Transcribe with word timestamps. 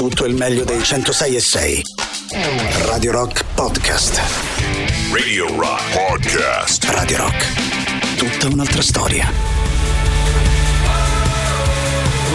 Tutto 0.00 0.24
il 0.24 0.34
meglio 0.34 0.64
dei 0.64 0.82
106 0.82 1.36
e 1.36 1.40
6. 1.40 1.82
Radio 2.86 3.12
Rock 3.12 3.44
Podcast. 3.54 4.18
Radio 5.12 5.54
Rock 5.54 5.92
Podcast. 5.92 6.84
Radio 6.84 7.18
Rock. 7.18 8.16
Tutta 8.16 8.46
un'altra 8.46 8.80
storia. 8.80 9.30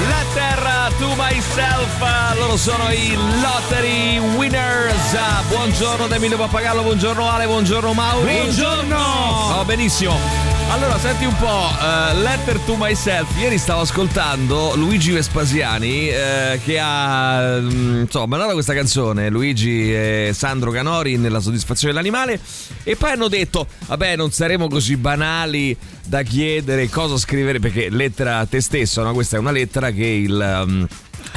Letter 0.07 0.93
to 0.99 1.07
myself, 1.17 2.37
loro 2.37 2.55
sono 2.55 2.91
i 2.91 3.17
Lottery 3.41 4.19
Winners. 4.19 5.17
Buongiorno 5.47 6.07
Emilio 6.13 6.37
Pappagallo, 6.37 6.83
buongiorno 6.83 7.27
Ale, 7.27 7.47
buongiorno 7.47 7.93
Mauri. 7.93 8.31
Buongiorno. 8.31 9.57
Oh, 9.57 9.65
benissimo. 9.65 10.54
Allora, 10.67 10.97
senti 10.97 11.25
un 11.25 11.35
po', 11.37 11.45
uh, 11.45 12.17
Letter 12.21 12.59
to 12.59 12.75
Myself. 12.75 13.37
Ieri 13.37 13.57
stavo 13.57 13.81
ascoltando 13.81 14.75
Luigi 14.75 15.11
Vespasiani 15.11 16.09
eh, 16.09 16.59
che 16.63 16.79
ha 16.81 17.59
mm, 17.61 18.01
insomma 18.01 18.25
mandato 18.25 18.53
questa 18.53 18.73
canzone, 18.73 19.29
Luigi 19.29 19.93
e 19.93 20.31
Sandro 20.33 20.71
Canori 20.71 21.17
nella 21.17 21.39
soddisfazione 21.39 21.93
dell'animale 21.93 22.39
e 22.83 22.95
poi 22.95 23.11
hanno 23.11 23.27
detto, 23.27 23.67
vabbè, 23.85 24.15
non 24.15 24.31
saremo 24.31 24.67
così 24.67 24.97
banali 24.97 25.77
da 26.03 26.23
chiedere 26.23 26.89
cosa 26.89 27.17
scrivere 27.17 27.59
perché 27.59 27.89
lettera 27.89 28.39
a 28.39 28.45
te 28.45 28.59
stesso, 28.59 29.01
no? 29.03 29.13
Questa 29.13 29.37
è 29.37 29.39
una 29.39 29.51
lettera 29.51 29.91
che 29.91 30.05
il 30.05 30.63
um, 30.65 30.87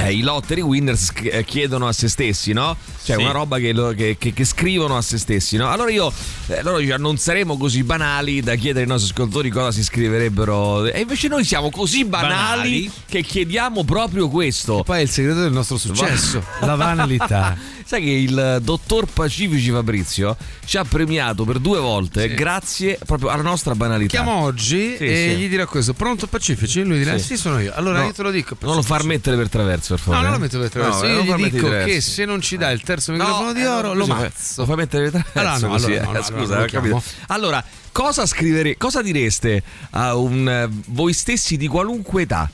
eh, 0.00 0.12
i 0.12 0.20
lottery 0.22 0.60
winners 0.60 1.10
eh, 1.22 1.44
chiedono 1.44 1.88
a 1.88 1.92
se 1.92 2.08
stessi, 2.08 2.52
no? 2.52 2.76
Cioè 3.02 3.16
Sì. 3.16 3.22
una 3.22 3.32
roba 3.32 3.58
che, 3.58 3.72
che- 3.96 4.16
che- 4.18 4.32
che 4.32 4.44
scrivono 4.44 4.96
a 4.96 5.02
se 5.02 5.18
stessi, 5.18 5.56
no? 5.56 5.68
Allora 5.68 5.90
io, 5.90 6.12
eh, 6.46 6.62
loro 6.62 6.78
dicono, 6.78 6.98
non 6.98 7.16
saremo 7.18 7.56
così 7.56 7.82
banali 7.82 8.40
da 8.40 8.54
chiedere 8.54 8.82
ai 8.84 8.86
nostri 8.90 9.10
ascoltatori 9.12 9.50
cosa 9.50 9.72
si 9.72 9.82
scriverebbero. 9.82 10.86
E 10.86 11.00
invece 11.00 11.28
noi 11.28 11.44
siamo 11.44 11.70
così 11.70 12.04
banali, 12.04 12.82
Banali. 12.84 12.90
che 13.08 13.22
chiediamo 13.22 13.84
proprio 13.84 14.28
questo. 14.28 14.82
Poi 14.84 14.98
è 14.98 15.02
il 15.02 15.10
segreto 15.10 15.40
del 15.40 15.52
nostro 15.52 15.76
successo, 15.76 16.42
la 16.60 16.76
banalità. 16.76 17.56
Sai 17.88 18.02
che 18.02 18.10
il 18.10 18.58
dottor 18.60 19.06
Pacifici 19.06 19.70
Fabrizio 19.70 20.36
ci 20.66 20.76
ha 20.76 20.84
premiato 20.84 21.44
per 21.44 21.58
due 21.58 21.78
volte 21.78 22.34
grazie 22.34 22.98
proprio 23.06 23.30
alla 23.30 23.40
nostra 23.42 23.74
banalità. 23.74 24.10
Chiamo 24.10 24.42
oggi 24.42 24.94
Sì, 24.98 25.04
e 25.04 25.30
sì. 25.34 25.40
gli 25.40 25.48
dirò 25.48 25.64
questo. 25.66 25.94
Pronto 25.94 26.26
Pacifici? 26.26 26.82
Lui 26.82 26.98
dirà: 26.98 27.16
Sì. 27.16 27.24
Sì, 27.28 27.36
sono 27.38 27.58
io. 27.60 27.72
Allora 27.74 28.00
No, 28.00 28.04
io 28.08 28.12
te 28.12 28.22
lo 28.22 28.30
dico. 28.30 28.58
Non 28.60 28.74
lo 28.74 28.82
far 28.82 28.98
Pacifici. 28.98 29.06
mettere 29.16 29.36
per 29.38 29.48
traverso, 29.48 29.94
per 29.94 30.06
No, 30.06 30.12
favore. 30.12 30.22
non 30.22 30.32
lo 30.32 30.38
metto 30.38 30.58
per 30.58 30.68
traverso. 30.68 31.06
No, 31.06 31.12
io 31.22 31.36
gli 31.38 31.50
dico 31.50 31.68
che 31.70 32.00
se 32.02 32.24
non 32.26 32.42
ci 32.42 32.58
dai 32.58 32.74
il 32.74 32.82
terzo 32.82 33.10
No, 33.12 33.16
microfono 33.16 33.52
di 33.54 33.60
eh, 33.62 33.66
oro, 33.66 33.88
no, 33.88 33.94
lo 33.94 34.00
così 34.00 34.10
fai- 34.10 34.20
mazzo. 34.20 34.60
Lo 34.60 34.66
fai 34.66 34.76
mettere 34.76 35.10
per 35.10 35.24
traverso 35.32 35.38
Allora, 35.38 35.58
no, 35.66 35.68
così, 35.72 35.84
allora 35.86 35.96
eh. 35.96 36.02
no, 36.04 36.08
allora 36.10 36.24
Scusa, 36.24 36.56
lo 36.58 36.62
ho 36.62 36.66
capito. 36.66 37.02
Allora, 37.28 37.64
cosa 37.90 38.26
scrivere, 38.26 38.76
cosa 38.76 39.00
direste 39.00 39.62
a 39.92 40.14
un 40.14 40.46
eh, 40.46 40.68
voi 40.88 41.14
stessi 41.14 41.56
di 41.56 41.66
qualunque 41.66 42.20
età? 42.20 42.50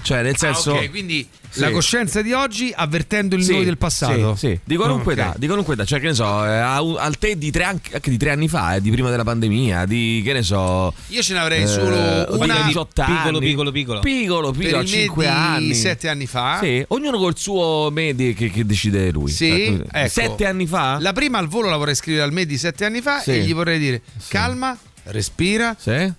Cioè, 0.00 0.22
nel 0.22 0.36
senso 0.38 0.72
Ah, 0.72 0.78
ok, 0.78 0.88
quindi 0.90 1.28
Sì. 1.52 1.60
la 1.60 1.70
coscienza 1.70 2.22
di 2.22 2.32
oggi 2.32 2.72
avvertendo 2.74 3.34
il 3.36 3.42
Sì, 3.44 3.52
noi 3.52 3.64
del 3.64 3.76
passato. 3.76 4.34
Sì, 4.36 4.46
sì, 4.48 4.60
di 4.64 4.74
qualunque 4.76 5.12
Ok. 5.12 5.18
età, 5.18 5.34
di 5.36 5.46
qualunque 5.46 5.74
età, 5.74 5.84
cioè 5.84 6.00
che 6.00 6.06
ne 6.06 6.14
so, 6.14 6.44
eh, 6.46 6.48
al 6.58 7.16
te 7.18 7.36
di 7.36 7.50
tre, 7.50 7.64
anni, 7.64 7.80
anche 7.92 8.08
di 8.10 8.16
tre 8.16 8.30
anni 8.30 8.48
fa, 8.48 8.76
eh, 8.76 8.80
di 8.80 8.90
prima 8.90 9.10
della 9.10 9.22
pandemia, 9.24 9.84
di 9.84 10.22
che 10.24 10.32
ne 10.32 10.42
so. 10.42 10.94
Io 11.08 11.20
ce 11.22 11.34
ne 11.34 11.40
avrei 11.40 11.62
eh, 11.64 11.66
solo 11.66 11.94
di 12.36 12.42
una 12.44 12.62
18 12.62 13.04
piccolo, 13.04 13.36
anni. 13.36 13.38
piccolo, 13.40 13.70
piccolo. 13.70 14.00
Piccolo, 14.00 14.50
per 14.52 14.58
piccolo, 14.60 14.78
a 14.78 14.82
il 14.82 14.88
5 14.88 15.24
me 15.26 15.30
anni. 15.30 15.66
di 15.66 15.74
sette 15.74 16.08
anni 16.08 16.26
fa. 16.26 16.58
Sì, 16.62 16.82
ognuno 16.88 17.18
col 17.18 17.36
suo 17.36 17.90
medi 17.92 18.32
che, 18.32 18.48
che 18.50 18.64
decide 18.64 19.10
lui. 19.10 19.30
Sì, 19.30 19.48
Cioè, 19.88 20.00
ecco. 20.04 20.08
Sette 20.08 20.46
anni 20.46 20.66
fa? 20.66 20.96
La 21.00 21.12
prima 21.12 21.36
al 21.38 21.48
volo 21.48 21.68
la 21.68 21.76
vorrei 21.76 21.94
scrivere 21.94 22.24
al 22.24 22.32
me 22.32 22.46
di 22.46 22.56
sette 22.56 22.86
anni 22.86 23.02
fa 23.02 23.20
Sì. 23.20 23.30
e 23.32 23.40
gli 23.42 23.52
vorrei 23.52 23.78
dire 23.78 24.00
calma, 24.28 24.74
respira, 25.04 25.76
Sì? 25.78 26.12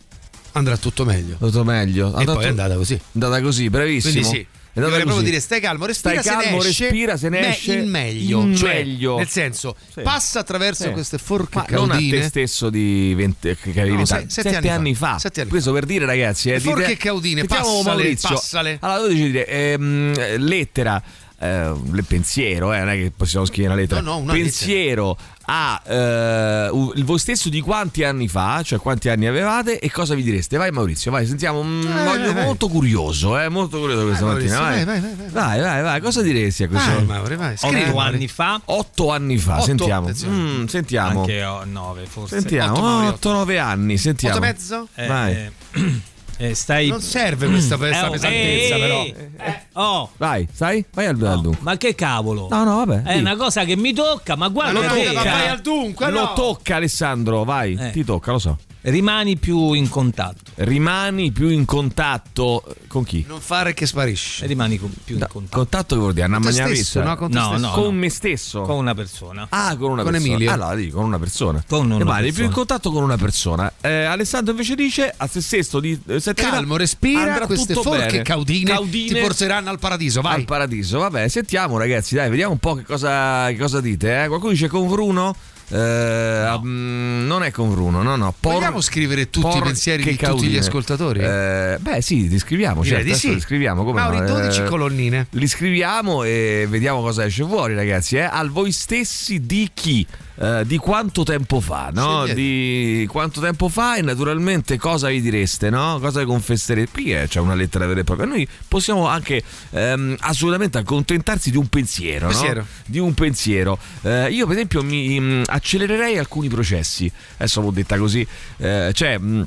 andrà 0.51 0.77
tutto 0.77 1.05
meglio. 1.05 1.37
Tutto 1.39 1.63
meglio. 1.63 2.15
E 2.19 2.25
poi 2.25 2.43
è 2.45 2.47
andata 2.49 2.75
così. 2.75 2.99
andata 3.13 3.41
così, 3.41 3.69
bravissimo. 3.69 4.11
Quindi 4.13 4.29
sì. 4.37 4.45
Dovrei 4.73 5.01
proprio 5.03 5.21
dire 5.23 5.39
stai 5.39 5.59
calmo, 5.61 5.85
respira, 5.85 6.19
Stai 6.21 6.33
calmo, 6.35 6.59
se 6.59 6.63
ne 6.63 6.69
esce, 6.69 6.83
respira, 6.85 7.17
se 7.17 7.29
ne 7.29 7.49
esce 7.49 7.73
il 7.73 7.85
meglio, 7.85 8.43
il 8.43 8.55
cioè, 8.57 8.73
meglio. 8.73 9.17
nel 9.17 9.27
senso 9.29 9.75
Sì. 9.93 10.01
passa 10.01 10.39
attraverso 10.39 10.83
Sì. 10.85 10.89
queste 10.91 11.17
forche 11.19 11.57
Ma 11.59 11.65
non 11.69 11.89
a 11.91 11.93
caudine. 11.93 12.19
te 12.19 12.23
stesso 12.27 12.69
di 12.71 13.13
20, 13.13 13.55
che 13.61 13.69
avevi 13.69 13.89
No, 13.89 13.95
20 13.97 14.05
se- 14.07 14.13
anni. 14.15 14.29
sette 14.29 14.49
Sette 14.49 14.55
anni 14.57 14.69
anni 14.69 14.95
fa. 14.95 15.11
fa. 15.13 15.19
Sette 15.19 15.41
anni 15.41 15.49
Questo 15.51 15.69
fa. 15.71 15.75
per 15.79 15.85
dire, 15.87 16.05
ragazzi. 16.05 16.49
Le 16.49 16.55
eh, 16.55 16.59
forche 16.59 16.85
dite- 16.87 16.97
caudine, 16.97 17.39
Sentiamo 17.41 17.81
passale, 17.83 18.17
passale. 18.19 18.77
Allora, 18.81 19.01
tu 19.07 19.13
dici 19.13 19.23
dire, 19.31 19.47
ehm, 19.47 20.37
lettera. 20.39 21.01
Eh, 21.43 21.73
il 21.93 22.05
pensiero, 22.05 22.73
eh, 22.73 22.79
non 22.79 22.89
è 22.89 22.95
che 22.95 23.11
possiamo 23.15 23.45
scrivere 23.45 23.73
una 23.73 23.81
lettera. 23.81 24.01
No, 24.01 24.11
no, 24.11 24.17
una 24.17 24.33
pensiero 24.33 25.17
a 25.45 25.81
eh, 25.85 26.69
voi 26.71 27.19
stesso 27.19 27.49
di 27.49 27.59
quanti 27.59 28.03
anni 28.05 28.29
fa, 28.29 28.61
cioè 28.63 28.79
quanti 28.79 29.09
anni 29.09 29.25
avevate 29.25 29.79
e 29.79 29.91
cosa 29.91 30.15
vi 30.15 30.23
direste? 30.23 30.55
Vai 30.55 30.71
Maurizio, 30.71 31.11
vai, 31.11 31.25
sentiamo. 31.25 31.61
mm, 31.61 31.81
Eh, 31.81 32.03
voglio- 32.05 32.33
vai. 32.33 32.45
molto 32.45 32.69
curioso, 32.69 33.37
eh, 33.37 33.49
molto 33.49 33.79
curioso 33.79 34.05
questa 34.05 34.25
Vai, 34.25 34.33
mattina. 34.35 34.59
Maurizio, 34.59 34.85
Vai. 34.85 34.99
vai, 35.01 35.15
vai, 35.15 35.15
vai, 35.15 35.29
vai, 35.31 35.61
vai, 35.61 35.81
vai, 35.83 36.01
cosa 36.01 36.21
diresti 36.21 36.63
a 36.63 36.67
questo? 36.69 36.89
Vai, 36.89 37.05
Mauri, 37.05 37.35
vai, 37.35 37.57
scrivi, 37.57 37.89
Otto 37.89 37.97
anni 37.97 38.27
fa, 38.29 38.61
Otto 38.63 39.11
anni 39.11 39.37
fa, 39.37 39.55
Otto, 39.57 39.65
sentiamo. 39.65 40.09
Mm, 40.25 40.65
sentiamo. 40.65 41.19
anche 41.21 41.43
oh, 41.43 41.65
nove 41.65 42.05
forse. 42.05 42.39
Sentiamo, 42.39 42.73
Otto, 42.73 42.81
Mauri, 42.81 43.51
8-9 43.53 43.59
anni, 43.59 43.97
sentiamo. 43.97 44.35
Otto 44.35 44.45
e 44.45 44.47
mezzo? 44.47 44.87
Eh, 44.95 45.07
Vai. 45.07 45.51
eh, 46.37 46.53
stai... 46.55 46.87
Non 46.87 47.01
serve 47.01 47.47
questa, 47.47 47.77
questa 47.77 48.01
Eh, 48.03 48.07
oh, 48.07 48.11
pesantezza, 48.11 48.75
eh, 48.75 48.79
però. 48.79 49.03
eh, 49.45 49.59
oh, 49.73 50.09
Vai, 50.17 50.47
sai? 50.51 50.83
Vai 50.93 51.05
al, 51.07 51.23
al 51.23 51.41
dunque. 51.41 51.61
ma 51.61 51.77
che 51.77 51.95
cavolo? 51.95 52.47
No, 52.49 52.63
no, 52.63 52.75
vabbè. 52.85 53.03
È 53.03 53.13
di. 53.13 53.19
una 53.19 53.35
cosa 53.35 53.63
che 53.65 53.75
mi 53.75 53.93
tocca, 53.93 54.35
ma 54.35 54.47
guarda 54.49 54.79
Ma 54.81 54.87
te, 54.87 55.05
no, 55.07 55.13
ma 55.13 55.23
vai 55.23 55.47
al 55.47 55.61
dunque, 55.61 56.09
Lo 56.11 56.19
no. 56.21 56.33
tocca 56.33 56.75
Alessandro, 56.77 57.43
vai, 57.43 57.75
Eh. 57.79 57.91
ti 57.91 58.03
tocca, 58.03 58.31
lo 58.31 58.39
so. 58.39 58.57
Rimani 58.83 59.37
più 59.37 59.73
in 59.73 59.89
contatto. 59.89 60.51
Rimani 60.55 61.31
più 61.31 61.49
in 61.49 61.65
contatto 61.65 62.63
con 62.87 63.03
chi? 63.03 63.23
Non 63.27 63.39
fare 63.39 63.73
che 63.73 63.85
sparisce. 63.85 64.45
Rimani 64.45 64.77
con- 64.77 64.91
più 65.03 65.15
in 65.15 65.21
Da- 65.21 65.27
contatto 65.27 65.57
contatto 65.57 65.95
che 65.95 66.01
vuol 66.01 66.13
dire? 66.13 66.25
Una 66.27 66.37
Con 66.39 66.45
te 66.45 66.51
magna 66.51 66.65
stesso, 66.65 66.99
vista? 66.99 67.03
no? 67.03 67.15
Con 67.17 67.31
No, 67.31 67.57
no. 67.57 67.71
Con 67.71 67.95
me 67.95 68.09
stesso. 68.09 68.61
con 68.61 68.75
una 68.77 68.93
persona. 68.93 69.47
Ah, 69.49 69.75
con 69.77 69.91
una 69.91 70.03
Con 70.03 70.11
persona. 70.11 70.33
Emilio. 70.33 70.51
Allora, 70.51 70.75
dico, 70.75 70.97
con 70.97 71.05
una 71.05 71.19
persona. 71.19 71.63
Con 71.67 71.85
una 71.85 71.97
Rimani 71.97 72.21
persona. 72.25 72.33
più 72.35 72.43
in 72.45 72.51
contatto 72.51 72.91
con 72.91 73.03
una 73.03 73.17
persona. 73.17 73.73
Eh, 73.81 74.03
Alessandro 74.03 74.51
invece 74.51 74.75
dice 74.75 75.13
a 75.15 75.27
se 75.27 75.41
stesso 75.41 75.79
di 75.79 75.99
eh, 76.07 76.33
Calmo, 76.33 76.77
respira, 76.77 77.21
andrà 77.31 77.45
queste 77.45 77.73
tutto 77.73 77.89
forche 77.89 78.05
bene. 78.07 78.21
caudine, 78.23 78.71
Caudine 78.71 79.13
ti 79.13 79.19
porteranno 79.21 79.69
al 79.69 79.79
paradiso, 79.79 80.21
vai. 80.21 80.35
al 80.35 80.45
paradiso. 80.45 80.99
Vabbè, 80.99 81.27
sentiamo 81.27 81.77
ragazzi, 81.77 82.15
dai, 82.15 82.29
vediamo 82.29 82.51
un 82.53 82.59
po' 82.59 82.75
che 82.75 82.83
cosa, 82.83 83.47
che 83.47 83.57
cosa 83.57 83.81
dite. 83.81 84.23
Eh? 84.23 84.27
Qualcuno 84.27 84.51
dice 84.51 84.67
con 84.67 84.87
Bruno? 84.87 85.35
Eh, 85.73 86.59
mm, 86.63 87.25
non 87.25 87.41
è 87.41 87.49
con 87.49 87.71
Bruno, 87.71 88.03
no, 88.03 88.15
no. 88.15 88.35
Por- 88.39 88.53
Vogliamo 88.53 88.79
scrivere 88.79 89.31
tutti 89.31 89.57
i 89.57 89.61
pensieri 89.61 90.03
che 90.03 90.11
di 90.11 90.17
tutti 90.17 90.27
gli 90.27 90.29
caudine. 90.29 90.57
ascoltatori? 90.59 91.19
Eh, 91.21 91.77
beh, 91.79 92.01
sì, 92.01 92.29
li 92.29 92.37
scriviamo. 92.37 92.83
Direi 92.83 92.99
certo, 92.99 93.13
di 93.13 93.19
sì. 93.19 93.33
Li 93.33 93.39
scriviamo 93.39 93.83
come 93.83 93.99
Mauri, 93.99 94.19
no, 94.19 94.25
12 94.25 94.61
eh, 94.61 94.63
colonnine. 94.65 95.27
Li 95.31 95.47
scriviamo 95.47 96.23
e 96.23 96.67
vediamo 96.69 97.01
cosa 97.01 97.25
esce 97.25 97.43
fuori, 97.43 97.73
ragazzi. 97.73 98.17
Eh? 98.17 98.21
Al 98.21 98.49
voi 98.49 98.71
stessi 98.71 99.45
di 99.47 99.71
chi? 99.73 100.05
Eh, 100.43 100.65
di 100.65 100.77
quanto 100.77 101.23
tempo 101.23 101.61
fa, 101.61 101.89
no? 101.93 102.25
Sì, 102.25 102.33
Di 102.33 103.07
quanto 103.09 103.39
tempo 103.39 103.69
fa 103.69 103.95
e 103.95 104.01
naturalmente 104.01 104.77
cosa 104.77 105.07
vi 105.07 105.21
direste, 105.21 105.69
no? 105.69 105.99
Cosa 106.01 106.19
vi 106.19 106.25
confesserete? 106.25 106.91
Qui 106.91 107.13
eh, 107.13 107.27
c'è 107.29 107.39
una 107.39 107.53
lettera 107.53 107.85
vera 107.85 108.01
e 108.01 108.03
propria. 108.03 108.27
Noi 108.27 108.45
possiamo 108.67 109.07
anche 109.07 109.41
ehm, 109.69 110.17
assolutamente 110.19 110.77
accontentarsi 110.77 111.49
di 111.49 111.55
un 111.55 111.67
pensiero, 111.67 112.25
no? 112.25 112.31
Pensiero. 112.33 112.65
Di 112.85 112.99
un 112.99 113.13
pensiero. 113.13 113.79
Eh, 114.01 114.31
io, 114.31 114.45
per 114.45 114.55
esempio, 114.55 114.83
mi 114.83 115.17
mm, 115.17 115.43
accelererei 115.45 116.17
alcuni 116.17 116.49
processi. 116.49 117.09
Adesso 117.37 117.61
l'ho 117.61 117.71
detta 117.71 117.97
così. 117.97 118.27
Eh, 118.57 118.91
cioè. 118.93 119.17
mm, 119.17 119.41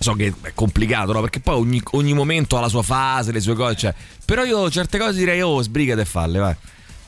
So 0.00 0.12
che 0.12 0.32
è 0.42 0.52
complicato, 0.54 1.12
no? 1.12 1.20
Perché 1.20 1.40
poi 1.40 1.56
ogni, 1.56 1.82
ogni 1.90 2.14
momento 2.14 2.56
ha 2.56 2.60
la 2.60 2.68
sua 2.68 2.82
fase, 2.82 3.32
le 3.32 3.40
sue 3.40 3.54
cose. 3.56 3.74
Cioè. 3.74 3.94
Però 4.24 4.44
io 4.44 4.70
certe 4.70 4.96
cose 4.96 5.18
direi, 5.18 5.42
oh, 5.42 5.60
sbrigate 5.60 6.02
e 6.02 6.04
falle, 6.04 6.38
vai. 6.38 6.54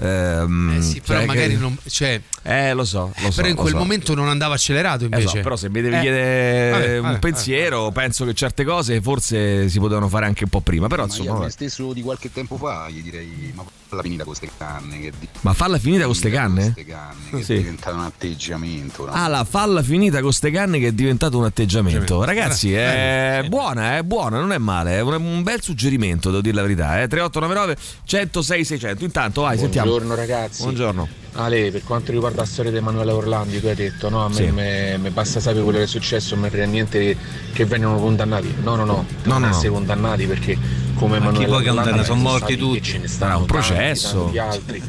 Ehm, 0.02 0.76
Eh 0.78 0.82
sì, 0.82 1.00
però 1.00 1.18
cioè, 1.18 1.26
magari 1.26 1.48
che- 1.54 1.58
non. 1.58 1.76
Cioè, 1.86 2.20
Eh, 2.42 2.72
lo 2.72 2.84
so, 2.86 3.12
lo 3.18 3.30
so. 3.30 3.36
però 3.36 3.48
in 3.48 3.54
quel 3.54 3.72
so. 3.72 3.78
momento 3.78 4.14
non 4.14 4.28
andava 4.28 4.54
accelerato 4.54 5.02
Eh, 5.02 5.08
invece. 5.08 5.26
so, 5.28 5.40
però 5.40 5.56
se 5.56 5.68
mi 5.68 5.82
devi 5.82 5.94
Eh, 5.96 6.00
chiedere 6.00 6.70
vabbè, 6.70 6.96
un 6.96 7.02
vabbè, 7.02 7.18
pensiero, 7.18 7.90
penso 7.90 8.24
che 8.24 8.32
certe 8.34 8.64
cose 8.64 9.00
forse 9.02 9.68
si 9.68 9.78
potevano 9.78 10.08
fare 10.08 10.24
anche 10.26 10.44
un 10.44 10.50
po' 10.50 10.60
prima. 10.60 10.86
Però 10.86 11.02
Ma 11.02 11.08
io 11.08 11.12
insomma, 11.14 11.30
a 11.30 11.34
me 11.34 11.40
vabbè. 11.40 11.50
stesso 11.52 11.92
di 11.92 12.00
qualche 12.02 12.32
tempo 12.32 12.56
fa 12.56 12.88
gli 12.88 13.02
direi 13.02 13.52
ma 13.54 13.62
falla 13.90 14.02
finita 14.02 14.24
con 14.24 14.34
queste 14.36 14.56
canne 14.56 15.00
che 15.00 15.12
di- 15.18 15.28
ma 15.40 15.52
falla 15.52 15.78
finita 15.78 16.04
con 16.04 16.14
ste 16.14 16.30
canne? 16.30 16.72
queste 16.72 16.84
canne 16.90 17.30
che 17.30 17.42
Sì. 17.42 17.54
è 17.54 17.56
diventato 17.58 17.96
un 17.96 18.02
atteggiamento 18.04 19.04
no? 19.06 19.12
Ah, 19.12 19.28
la 19.28 19.44
falla 19.44 19.82
finita 19.82 20.20
con 20.22 20.32
ste 20.32 20.50
canne 20.50 20.78
che 20.78 20.86
è 20.88 20.92
diventato 20.92 21.36
un 21.36 21.44
atteggiamento. 21.44 22.24
Ragazzi, 22.24 22.72
Eh, 22.72 23.40
è 23.40 23.46
buona, 23.48 23.98
è 23.98 24.02
buona, 24.02 24.38
non 24.40 24.52
è 24.52 24.58
male. 24.58 24.96
È 24.96 25.00
un, 25.00 25.12
un 25.14 25.42
bel 25.42 25.60
suggerimento, 25.60 26.30
devo 26.30 26.40
dire 26.40 26.54
la 26.54 26.62
verità. 26.62 27.02
Eh. 27.02 27.08
3899 27.08 27.76
106 28.04 28.64
600. 28.64 29.04
Intanto, 29.04 29.42
vai, 29.42 29.58
sentiamo. 29.58 29.89
Buongiorno 29.90 30.14
ragazzi. 30.14 30.62
Buongiorno. 30.62 31.08
Ale, 31.32 31.72
per 31.72 31.82
quanto 31.82 32.12
riguarda 32.12 32.42
la 32.42 32.46
storia 32.46 32.70
di 32.70 32.76
Emanuele 32.76 33.10
Orlandi, 33.10 33.58
tu 33.60 33.66
hai 33.66 33.74
detto 33.74 34.08
no, 34.08 34.24
a 34.24 34.28
me 34.28 34.34
Sì. 34.34 34.46
me- 34.50 34.96
me 34.98 35.10
basta 35.10 35.40
sapere 35.40 35.64
quello 35.64 35.78
che 35.78 35.84
è 35.84 35.88
successo, 35.88 36.36
non 36.36 36.48
mi 36.48 36.66
niente 36.66 36.98
che, 37.00 37.16
che 37.52 37.64
vengano 37.64 37.98
condannati. 37.98 38.54
No, 38.62 38.76
no, 38.76 38.84
no, 38.84 38.92
No, 38.94 39.04
non 39.24 39.40
no, 39.40 39.46
no. 39.48 39.52
essere 39.52 39.70
condannati 39.70 40.26
perché 40.26 40.56
come 40.94 41.18
Ma 41.18 41.26
Emanuele 41.28 41.70
Orlandi? 41.70 42.04
Sono 42.04 42.20
morti 42.20 42.56
tutti. 42.56 42.82
ce 42.82 42.98
ne 42.98 43.08
stanno 43.08 43.38
un 43.40 43.46
tanti, 43.46 43.52
processo. 43.52 44.22
tanti 44.22 44.38
altri. 44.38 44.82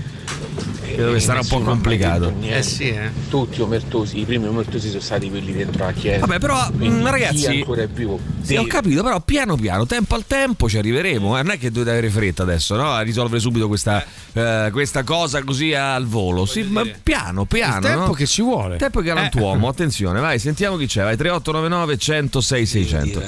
Credo 0.93 1.13
che 1.13 1.19
sarà 1.19 1.39
un 1.39 1.47
po' 1.47 1.59
complicato. 1.61 2.33
Eh 2.41 2.63
sì, 2.63 2.89
eh. 2.89 3.09
Tutti 3.29 3.61
omertosi, 3.61 4.19
i 4.19 4.25
primi 4.25 4.47
omertosi 4.47 4.89
sono 4.89 5.01
stati 5.01 5.29
quelli 5.29 5.51
dentro 5.53 5.85
la 5.85 5.91
chiesa. 5.91 6.19
Vabbè, 6.25 6.39
però, 6.39 6.69
Quindi 6.75 7.01
mm, 7.01 7.05
ragazzi- 7.07 7.35
Chi 7.37 7.45
ancora 7.47 7.81
è 7.81 7.87
vivo? 7.87 8.19
Sì, 8.41 8.55
ho 8.55 8.65
capito, 8.65 9.03
però 9.03 9.19
piano 9.21 9.55
piano, 9.55 9.85
tempo 9.85 10.15
al 10.15 10.25
tempo 10.27 10.67
ci 10.69 10.77
arriveremo. 10.77 11.37
eh. 11.37 11.43
Non 11.43 11.51
è 11.51 11.57
che 11.57 11.71
dovete 11.71 11.91
avere 11.91 12.09
fretta 12.09 12.43
adesso, 12.43 12.75
no? 12.75 12.91
A 12.91 13.01
risolvere 13.01 13.39
subito 13.39 13.67
questa, 13.67 14.03
eh, 14.33 14.69
questa 14.71 15.03
cosa 15.03 15.43
così 15.43 15.73
al 15.73 16.05
volo. 16.05 16.45
Sì, 16.45 16.63
ma 16.63 16.83
piano, 17.01 17.45
piano. 17.45 17.75
Il 17.77 17.81
tempo 17.83 18.05
no? 18.07 18.11
che 18.13 18.25
ci 18.25 18.41
vuole. 18.41 18.77
Tempo 18.77 18.99
che 18.99 19.07
galantuomo, 19.07 19.67
attenzione, 19.67 20.19
vai, 20.19 20.39
sentiamo 20.39 20.77
chi 20.77 20.87
c'è. 20.87 21.03
Vai 21.03 21.17
3899 21.17 21.97
106 21.97 22.65
600. 22.65 23.21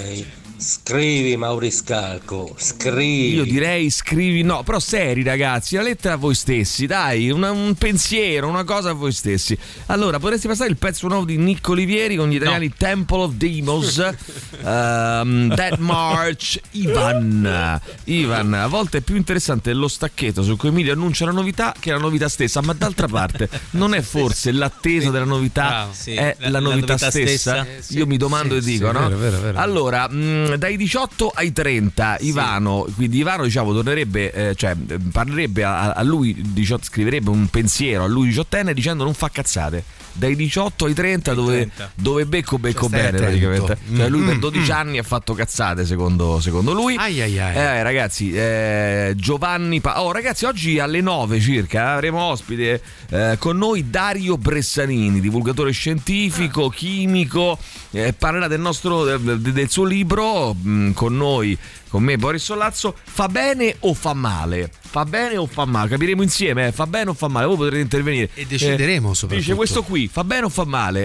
Scrivi 0.65 1.35
Mauriscalco, 1.35 2.55
scrivi. 2.57 3.33
Io 3.35 3.43
direi 3.43 3.89
scrivi 3.89 4.43
no, 4.43 4.63
però 4.63 4.79
seri 4.79 5.21
ragazzi, 5.21 5.75
la 5.75 5.81
lettera 5.81 6.13
a 6.13 6.17
voi 6.17 6.35
stessi, 6.35 6.85
dai, 6.85 7.29
una- 7.31 7.51
un 7.51 7.75
pensiero, 7.75 8.47
una 8.47 8.63
cosa 8.63 8.91
a 8.91 8.93
voi 8.93 9.11
stessi. 9.11 9.57
Allora, 9.87 10.19
potresti 10.19 10.47
passare 10.47 10.69
il 10.69 10.77
pezzo 10.77 11.09
nuovo 11.09 11.25
di 11.25 11.35
Nick 11.35 11.67
Olivieri 11.67 12.15
con 12.15 12.29
gli 12.29 12.35
italiani 12.35 12.71
Temple 12.77 13.23
of 13.23 13.33
Demos, 13.33 13.97
ehm, 14.63 15.53
Dead 15.53 15.77
March, 15.79 16.59
Ivan. 16.71 17.81
Ivan, 18.05 18.53
a 18.53 18.67
volte 18.67 18.99
è 18.99 19.01
più 19.01 19.15
interessante 19.17 19.73
lo 19.73 19.89
stacchetto 19.89 20.43
su 20.43 20.55
cui 20.55 20.69
Emilio 20.69 20.93
annuncia 20.93 21.25
la 21.25 21.31
novità 21.31 21.73
che 21.77 21.91
la 21.91 21.97
novità 21.97 22.29
stessa, 22.29 22.61
ma 22.61 22.71
d'altra 22.71 23.07
parte 23.09 23.49
non 23.71 23.93
è 23.93 24.01
forse 24.01 24.53
l'attesa 24.53 25.09
della 25.09 25.25
novità 25.25 25.67
Bravo, 25.67 25.91
sì. 25.93 26.13
è 26.13 26.35
la, 26.39 26.45
La- 26.45 26.49
la 26.51 26.59
novità, 26.61 26.93
novità 26.93 27.09
stessa? 27.09 27.63
stessa. 27.65 27.93
Io 27.99 28.07
mi 28.07 28.15
domando 28.15 28.53
sì, 28.53 28.69
e 28.69 28.71
dico, 28.71 28.87
sì, 28.87 28.93
no? 28.93 28.99
vero, 29.09 29.17
vero, 29.17 29.39
vero. 29.41 29.57
Allora, 29.59 30.07
mh, 30.07 30.51
dai 30.57 30.77
18 30.77 31.31
ai 31.33 31.51
30, 31.51 32.17
Ivano, 32.21 32.85
quindi 32.95 33.17
Ivano 33.17 33.43
diciamo 33.43 33.73
tornerebbe, 33.73 34.31
eh, 34.31 34.55
cioè 34.55 34.75
parlerebbe 35.11 35.63
a, 35.63 35.91
a 35.91 36.01
lui, 36.03 36.35
18, 36.53 36.85
scriverebbe 36.85 37.29
un 37.29 37.47
pensiero 37.47 38.03
a 38.03 38.07
lui 38.07 38.27
diciottenne 38.27 38.73
dicendo 38.73 39.03
non 39.03 39.13
fa 39.13 39.29
cazzate. 39.29 39.83
Dai 40.15 40.35
18 40.35 40.85
ai 40.85 40.93
30 40.93 41.33
dove, 41.33 41.55
30. 41.71 41.91
dove 41.95 42.25
becco 42.25 42.59
becco 42.59 42.87
stai 42.87 43.01
bene 43.01 43.17
praticamente. 43.17 43.77
Cioè 43.95 44.09
lui 44.09 44.21
per 44.23 44.35
Mm, 44.35 44.39
12 44.39 44.71
anni 44.71 44.97
ha 44.99 45.03
fatto 45.03 45.33
cazzate 45.33 45.85
secondo, 45.85 46.39
secondo 46.39 46.71
lui. 46.73 46.95
Ai 46.97 47.19
ai 47.21 47.39
ai. 47.39 47.55
Eh, 47.55 47.83
ragazzi, 47.83 48.31
eh, 48.31 49.13
Giovanni 49.15 49.81
Pa- 49.81 50.01
Oh, 50.03 50.11
ragazzi, 50.11 50.45
oggi 50.45 50.79
alle 50.79 51.01
9 51.01 51.39
circa 51.39 51.93
avremo 51.93 52.21
ospite 52.21 52.81
eh, 53.09 53.35
con 53.39 53.57
noi 53.57 53.89
Dario 53.89 54.37
Bressanini, 54.37 55.19
divulgatore 55.19 55.71
scientifico, 55.71 56.69
chimico, 56.69 57.57
eh, 57.91 58.13
parlerà 58.13 58.47
del 58.47 58.59
nostro 58.61 59.03
del, 59.03 59.39
del 59.39 59.69
suo 59.69 59.83
libro 59.85 60.53
mh, 60.53 60.91
con 60.93 61.15
noi, 61.17 61.57
con 61.93 62.01
me 62.01 62.17
Boris 62.17 62.41
Sollazzo, 62.43 62.95
fa 63.03 63.27
bene 63.27 63.75
o 63.81 63.93
fa 63.93 64.15
male? 64.15 64.67
Fa 64.81 65.05
bene 65.05 65.37
o 65.37 65.45
fa 65.45 65.65
male? 65.65 65.89
Capiremo 65.89 66.23
insieme, 66.23 66.65
eh, 66.67 66.71
fa 66.71 66.87
bene 66.87 67.11
o 67.11 67.13
fa 67.13 67.27
male? 67.27 67.45
Voi 67.45 67.55
potrete 67.55 67.81
intervenire. 67.81 68.29
E 68.33 68.47
decideremo, 68.47 69.11
Eh, 69.11 69.13
soprattutto. 69.13 69.35
Dice 69.35 69.53
questo 69.53 69.83
qui, 69.83 70.07
fa 70.11 70.23
bene 70.23 70.45
o 70.45 70.49
fa 70.49 70.65
male? 70.65 71.01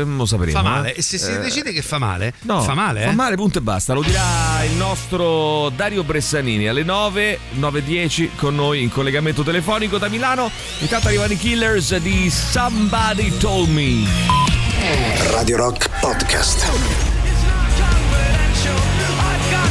Eh, 0.00 0.02
lo 0.04 0.24
sapremo. 0.24 0.52
Fa 0.52 0.62
male. 0.62 0.94
E 0.94 1.02
se 1.02 1.18
si 1.18 1.30
Eh, 1.30 1.40
decide 1.40 1.72
che 1.72 1.82
fa 1.82 1.98
male, 1.98 2.32
No, 2.44 2.62
fa 2.62 2.72
male, 2.72 3.02
Fa 3.04 3.10
eh? 3.10 3.14
male, 3.14 3.36
punto 3.36 3.58
e 3.58 3.60
basta. 3.60 3.92
Lo 3.92 4.00
dirà 4.02 4.64
il 4.64 4.72
nostro 4.76 5.68
Dario 5.76 6.04
Bressanini 6.04 6.68
alle 6.68 6.84
9, 6.84 7.38
9.10 7.58 8.30
con 8.36 8.54
noi 8.54 8.80
in 8.82 8.90
collegamento 8.90 9.42
telefonico 9.42 9.98
da 9.98 10.08
Milano. 10.08 10.50
Intanto 10.78 11.08
arrivano 11.08 11.34
i 11.34 11.36
killers 11.36 11.98
di 11.98 12.30
Somebody 12.30 13.36
Told 13.36 13.68
Me. 13.68 14.06
Radio 15.32 15.58
Rock 15.58 15.90
Podcast. 16.00 17.09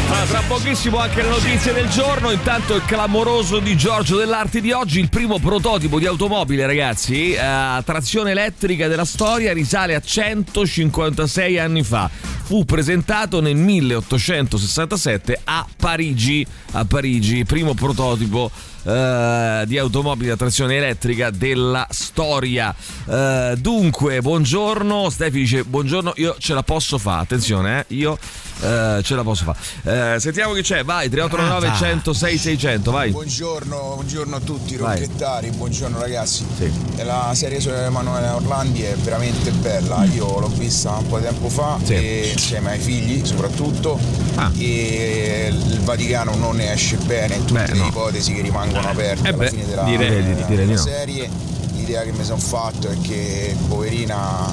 Allora, 0.09 0.25
tra 0.25 0.41
pochissimo 0.47 0.97
anche 0.97 1.21
le 1.21 1.29
notizie 1.29 1.71
del 1.71 1.87
giorno. 1.87 2.31
Intanto 2.31 2.73
il 2.75 2.83
clamoroso 2.83 3.59
di 3.59 3.77
Giorgio 3.77 4.17
dell'Arte 4.17 4.59
di 4.59 4.71
oggi, 4.71 4.99
il 4.99 5.07
primo 5.07 5.37
prototipo 5.37 5.99
di 5.99 6.07
automobile, 6.07 6.65
ragazzi, 6.65 7.33
eh, 7.33 7.37
a 7.37 7.81
trazione 7.85 8.31
elettrica 8.31 8.87
della 8.87 9.05
storia 9.05 9.53
risale 9.53 9.93
a 9.93 10.01
156 10.01 11.59
anni 11.59 11.83
fa. 11.83 12.09
Fu 12.09 12.65
presentato 12.65 13.39
nel 13.39 13.55
1867 13.55 15.41
a 15.43 15.67
Parigi, 15.77 16.43
a 16.71 16.85
Parigi, 16.85 17.45
primo 17.45 17.75
prototipo 17.75 18.49
eh, 18.83 19.63
di 19.67 19.77
automobile 19.77 20.31
a 20.31 20.35
trazione 20.37 20.75
elettrica 20.77 21.29
della 21.29 21.85
storia. 21.89 22.73
Eh, 23.07 23.55
dunque, 23.57 24.21
buongiorno, 24.21 25.09
Stefi 25.09 25.39
dice 25.39 25.63
buongiorno, 25.63 26.13
io 26.17 26.35
ce 26.39 26.53
la 26.53 26.63
posso 26.63 26.97
fare, 26.97 27.21
attenzione, 27.23 27.79
eh, 27.87 27.93
io 27.95 28.17
eh, 28.61 28.99
ce 29.03 29.15
la 29.15 29.23
posso 29.23 29.43
fare. 29.45 30.15
Eh, 30.15 30.19
sentiamo 30.19 30.53
chi 30.53 30.61
c'è, 30.61 30.83
vai, 30.83 31.09
3899 31.09 31.77
106 31.77 32.37
600, 32.37 32.91
vai. 32.91 33.11
Buongiorno, 33.11 33.91
buongiorno 33.95 34.35
a 34.35 34.39
tutti 34.39 34.75
rocchettari, 34.75 35.49
buongiorno 35.51 35.99
ragazzi. 35.99 36.45
Sì. 36.57 36.71
La 37.03 37.31
serie 37.33 37.59
su 37.59 37.69
Emanuele 37.69 38.27
Orlandi 38.29 38.81
è 38.83 38.95
veramente 38.95 39.51
bella, 39.51 40.03
io 40.05 40.39
l'ho 40.39 40.47
vista 40.49 40.91
un 40.91 41.07
po' 41.07 41.17
di 41.17 41.23
tempo 41.25 41.49
fa 41.49 41.77
Sì. 41.83 41.93
e 41.93 42.29
insieme 42.33 42.71
ai 42.71 42.79
figli 42.79 43.25
soprattutto 43.25 43.99
Ah. 44.35 44.51
e 44.57 45.47
il 45.51 45.79
Vaticano 45.81 46.35
non 46.35 46.57
ne 46.57 46.71
esce 46.73 46.97
bene 46.97 47.35
in 47.35 47.45
tutte 47.45 47.65
Beh, 47.65 47.71
le 47.73 47.77
no. 47.79 47.87
ipotesi 47.87 48.33
che 48.33 48.41
rimangono 48.41 48.68
aperte 48.75 49.27
Eh 49.27 49.29
alla 49.29 49.37
beh, 49.37 49.49
fine 49.49 49.65
della, 49.65 49.83
direi 49.83 50.23
di- 50.23 50.33
direi 50.33 50.45
di 50.47 50.55
della 50.55 50.71
no. 50.71 50.77
serie. 50.77 51.29
L'idea 51.73 52.01
che 52.03 52.11
mi 52.11 52.23
sono 52.23 52.39
fatto 52.39 52.89
è 52.89 52.97
che 53.01 53.55
poverina 53.67 54.45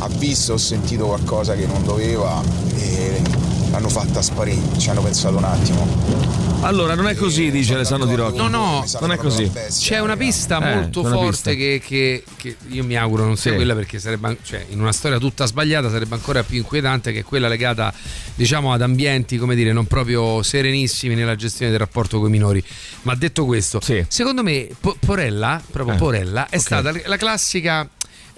ha 0.00 0.08
visto 0.16 0.54
o 0.54 0.56
sentito 0.56 1.06
qualcosa 1.06 1.54
che 1.54 1.66
non 1.66 1.82
doveva 1.84 2.40
e 2.76 3.20
l'hanno 3.70 3.88
fatta 3.88 4.22
sparire, 4.22 4.78
ci 4.78 4.88
hanno 4.90 5.02
pensato 5.02 5.36
un 5.36 5.44
attimo. 5.44 6.47
Allora, 6.60 6.94
non 6.94 7.06
è 7.08 7.14
così, 7.14 7.50
dice 7.52 7.74
Alessandro 7.74 8.06
Di 8.08 8.14
Rocchi. 8.16 8.36
No, 8.36 8.48
no, 8.48 8.84
non 9.00 9.12
è 9.12 9.16
così. 9.16 9.50
C'è 9.70 10.00
una 10.00 10.16
pista 10.16 10.58
Eh, 10.60 10.74
molto 10.74 11.00
una 11.00 11.10
forte 11.10 11.28
pista. 11.30 11.52
che, 11.54 11.80
che- 11.84 12.24
che 12.36 12.56
io 12.68 12.84
mi 12.84 12.96
auguro 12.96 13.24
non 13.24 13.36
sia 13.36 13.52
Sì. 13.52 13.56
quella 13.56 13.74
perché 13.74 13.98
sarebbe 14.00 14.36
cioè, 14.42 14.66
in 14.70 14.80
una 14.80 14.92
storia 14.92 15.18
tutta 15.18 15.46
sbagliata 15.46 15.88
sarebbe 15.88 16.14
ancora 16.16 16.42
più 16.42 16.58
inquietante 16.58 17.12
che 17.12 17.22
quella 17.22 17.46
legata 17.48 17.92
diciamo 18.34 18.72
ad 18.72 18.82
ambienti 18.82 19.38
come 19.38 19.54
dire 19.54 19.72
non 19.72 19.86
proprio 19.86 20.42
serenissimi 20.42 21.14
nella 21.14 21.36
gestione 21.36 21.70
del 21.70 21.80
rapporto 21.80 22.18
con 22.18 22.28
i 22.28 22.32
minori 22.32 22.62
ma 23.02 23.14
detto 23.14 23.44
questo 23.44 23.80
Sì. 23.80 24.04
secondo 24.08 24.42
me 24.42 24.68
Po- 24.80 24.96
Porella 24.98 25.62
proprio 25.70 25.94
Eh, 25.94 25.98
Porella 25.98 26.48
è 26.48 26.56
ok. 26.56 26.60
stata 26.60 26.92
la 27.06 27.16
classica 27.16 27.88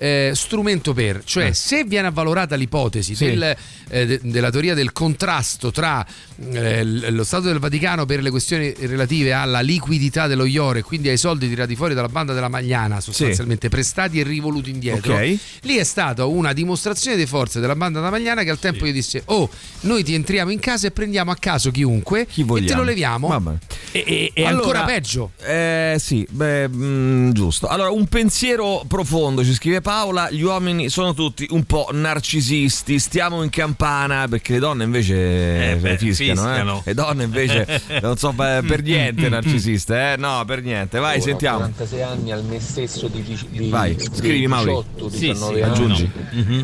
eh, 0.03 0.33
strumento 0.35 0.95
per, 0.95 1.21
cioè 1.25 1.49
Eh. 1.49 1.53
se 1.53 1.85
viene 1.85 2.07
avvalorata 2.07 2.55
l'ipotesi 2.57 3.15
Sì. 3.15 3.27
del, 3.27 3.55
eh, 3.91 4.07
de- 4.07 4.21
della 4.23 4.51
teoria 4.51 4.73
del 4.73 4.93
contrasto 4.93 5.71
tra 5.71 6.05
eh, 6.53 6.83
lo 6.85 7.23
Stato 7.23 7.49
del 7.49 7.59
Vaticano 7.59 8.07
per 8.07 8.23
le 8.23 8.31
questioni 8.31 8.73
relative 8.79 9.35
alla 9.35 9.61
liquidità 9.61 10.27
dello 10.27 10.47
IOR 10.47 10.79
e 10.79 10.83
quindi 10.83 11.11
ai 11.11 11.19
soldi 11.19 11.49
tirati 11.51 11.77
fuori 11.77 11.93
dalla 11.93 12.09
banda 12.09 12.33
della 12.33 12.49
Magliana, 12.49 12.99
sostanzialmente 12.99 13.69
prestati 13.69 14.19
e 14.19 14.23
rivoluti 14.23 14.71
indietro, 14.71 15.13
Ok. 15.17 15.39
lì 15.63 15.77
è 15.77 15.85
stata 15.85 16.25
una 16.25 16.55
dimostrazione 16.55 17.19
di 17.19 17.27
forze 17.27 17.61
della 17.61 17.77
banda 17.77 17.99
della 17.99 18.11
Magliana 18.11 18.43
che 18.43 18.49
al 18.51 18.59
tempo 18.59 18.87
gli 18.87 18.93
disse: 18.93 19.21
Oh, 19.27 19.51
noi 19.81 20.03
ti 20.03 20.15
entriamo 20.15 20.51
in 20.51 20.61
casa 20.61 20.87
e 20.87 20.93
prendiamo 20.93 21.31
a 21.31 21.37
caso 21.37 21.71
chiunque 21.71 22.27
Chi 22.27 22.47
e 22.49 22.65
te 22.65 22.75
lo 22.75 22.85
leviamo. 22.85 23.29
Vabbè. 23.29 23.53
E, 23.93 24.31
e- 24.33 24.45
Allora, 24.45 24.57
ancora 24.63 24.85
peggio. 24.85 25.31
Eh 25.43 25.97
sì, 25.99 26.27
beh, 26.31 26.69
mm, 26.69 27.31
giusto. 27.33 27.67
Allora, 27.67 27.91
un 27.91 28.07
pensiero 28.07 28.85
profondo, 28.87 29.43
ci 29.45 29.53
scrive 29.53 29.81
Paola, 29.81 30.31
gli 30.31 30.43
uomini 30.43 30.89
sono 30.89 31.13
tutti 31.13 31.47
un 31.51 31.65
po' 31.65 31.89
narcisisti, 31.93 32.99
stiamo 33.01 33.43
in 33.43 33.51
campana, 33.51 34.29
perché 34.29 34.53
le 34.55 34.59
donne 34.61 34.85
invece 34.85 35.71
Eh, 35.73 35.77
beh, 35.77 35.99
fischiano, 35.99 36.41
fischiano. 36.43 36.77
eh. 36.79 36.83
Le 36.85 36.95
donne 36.95 37.25
invece, 37.25 37.83
non 38.01 38.17
so, 38.17 38.33
beh, 38.33 38.63
per 38.67 38.83
niente 38.83 39.29
narcisiste, 39.29 40.13
eh? 40.13 40.17
No, 40.17 40.45
per 40.47 40.63
niente. 40.63 40.99
Vai, 41.01 41.15
Ora, 41.17 41.23
sentiamo. 41.23 41.59
46 41.59 42.03
anni 42.03 42.31
al 42.33 42.45
me 42.45 42.61
stesso 42.61 43.09
di, 43.09 43.23
di, 43.51 43.69
Vai, 43.71 43.97
di 43.97 44.09
scrivi, 44.13 44.47
Mauri. 44.47 44.71
18, 44.99 45.11
Sì, 45.11 45.19
19 45.19 45.55
sì, 45.57 45.63
anni 45.63 45.73
aggiungi. 45.73 46.11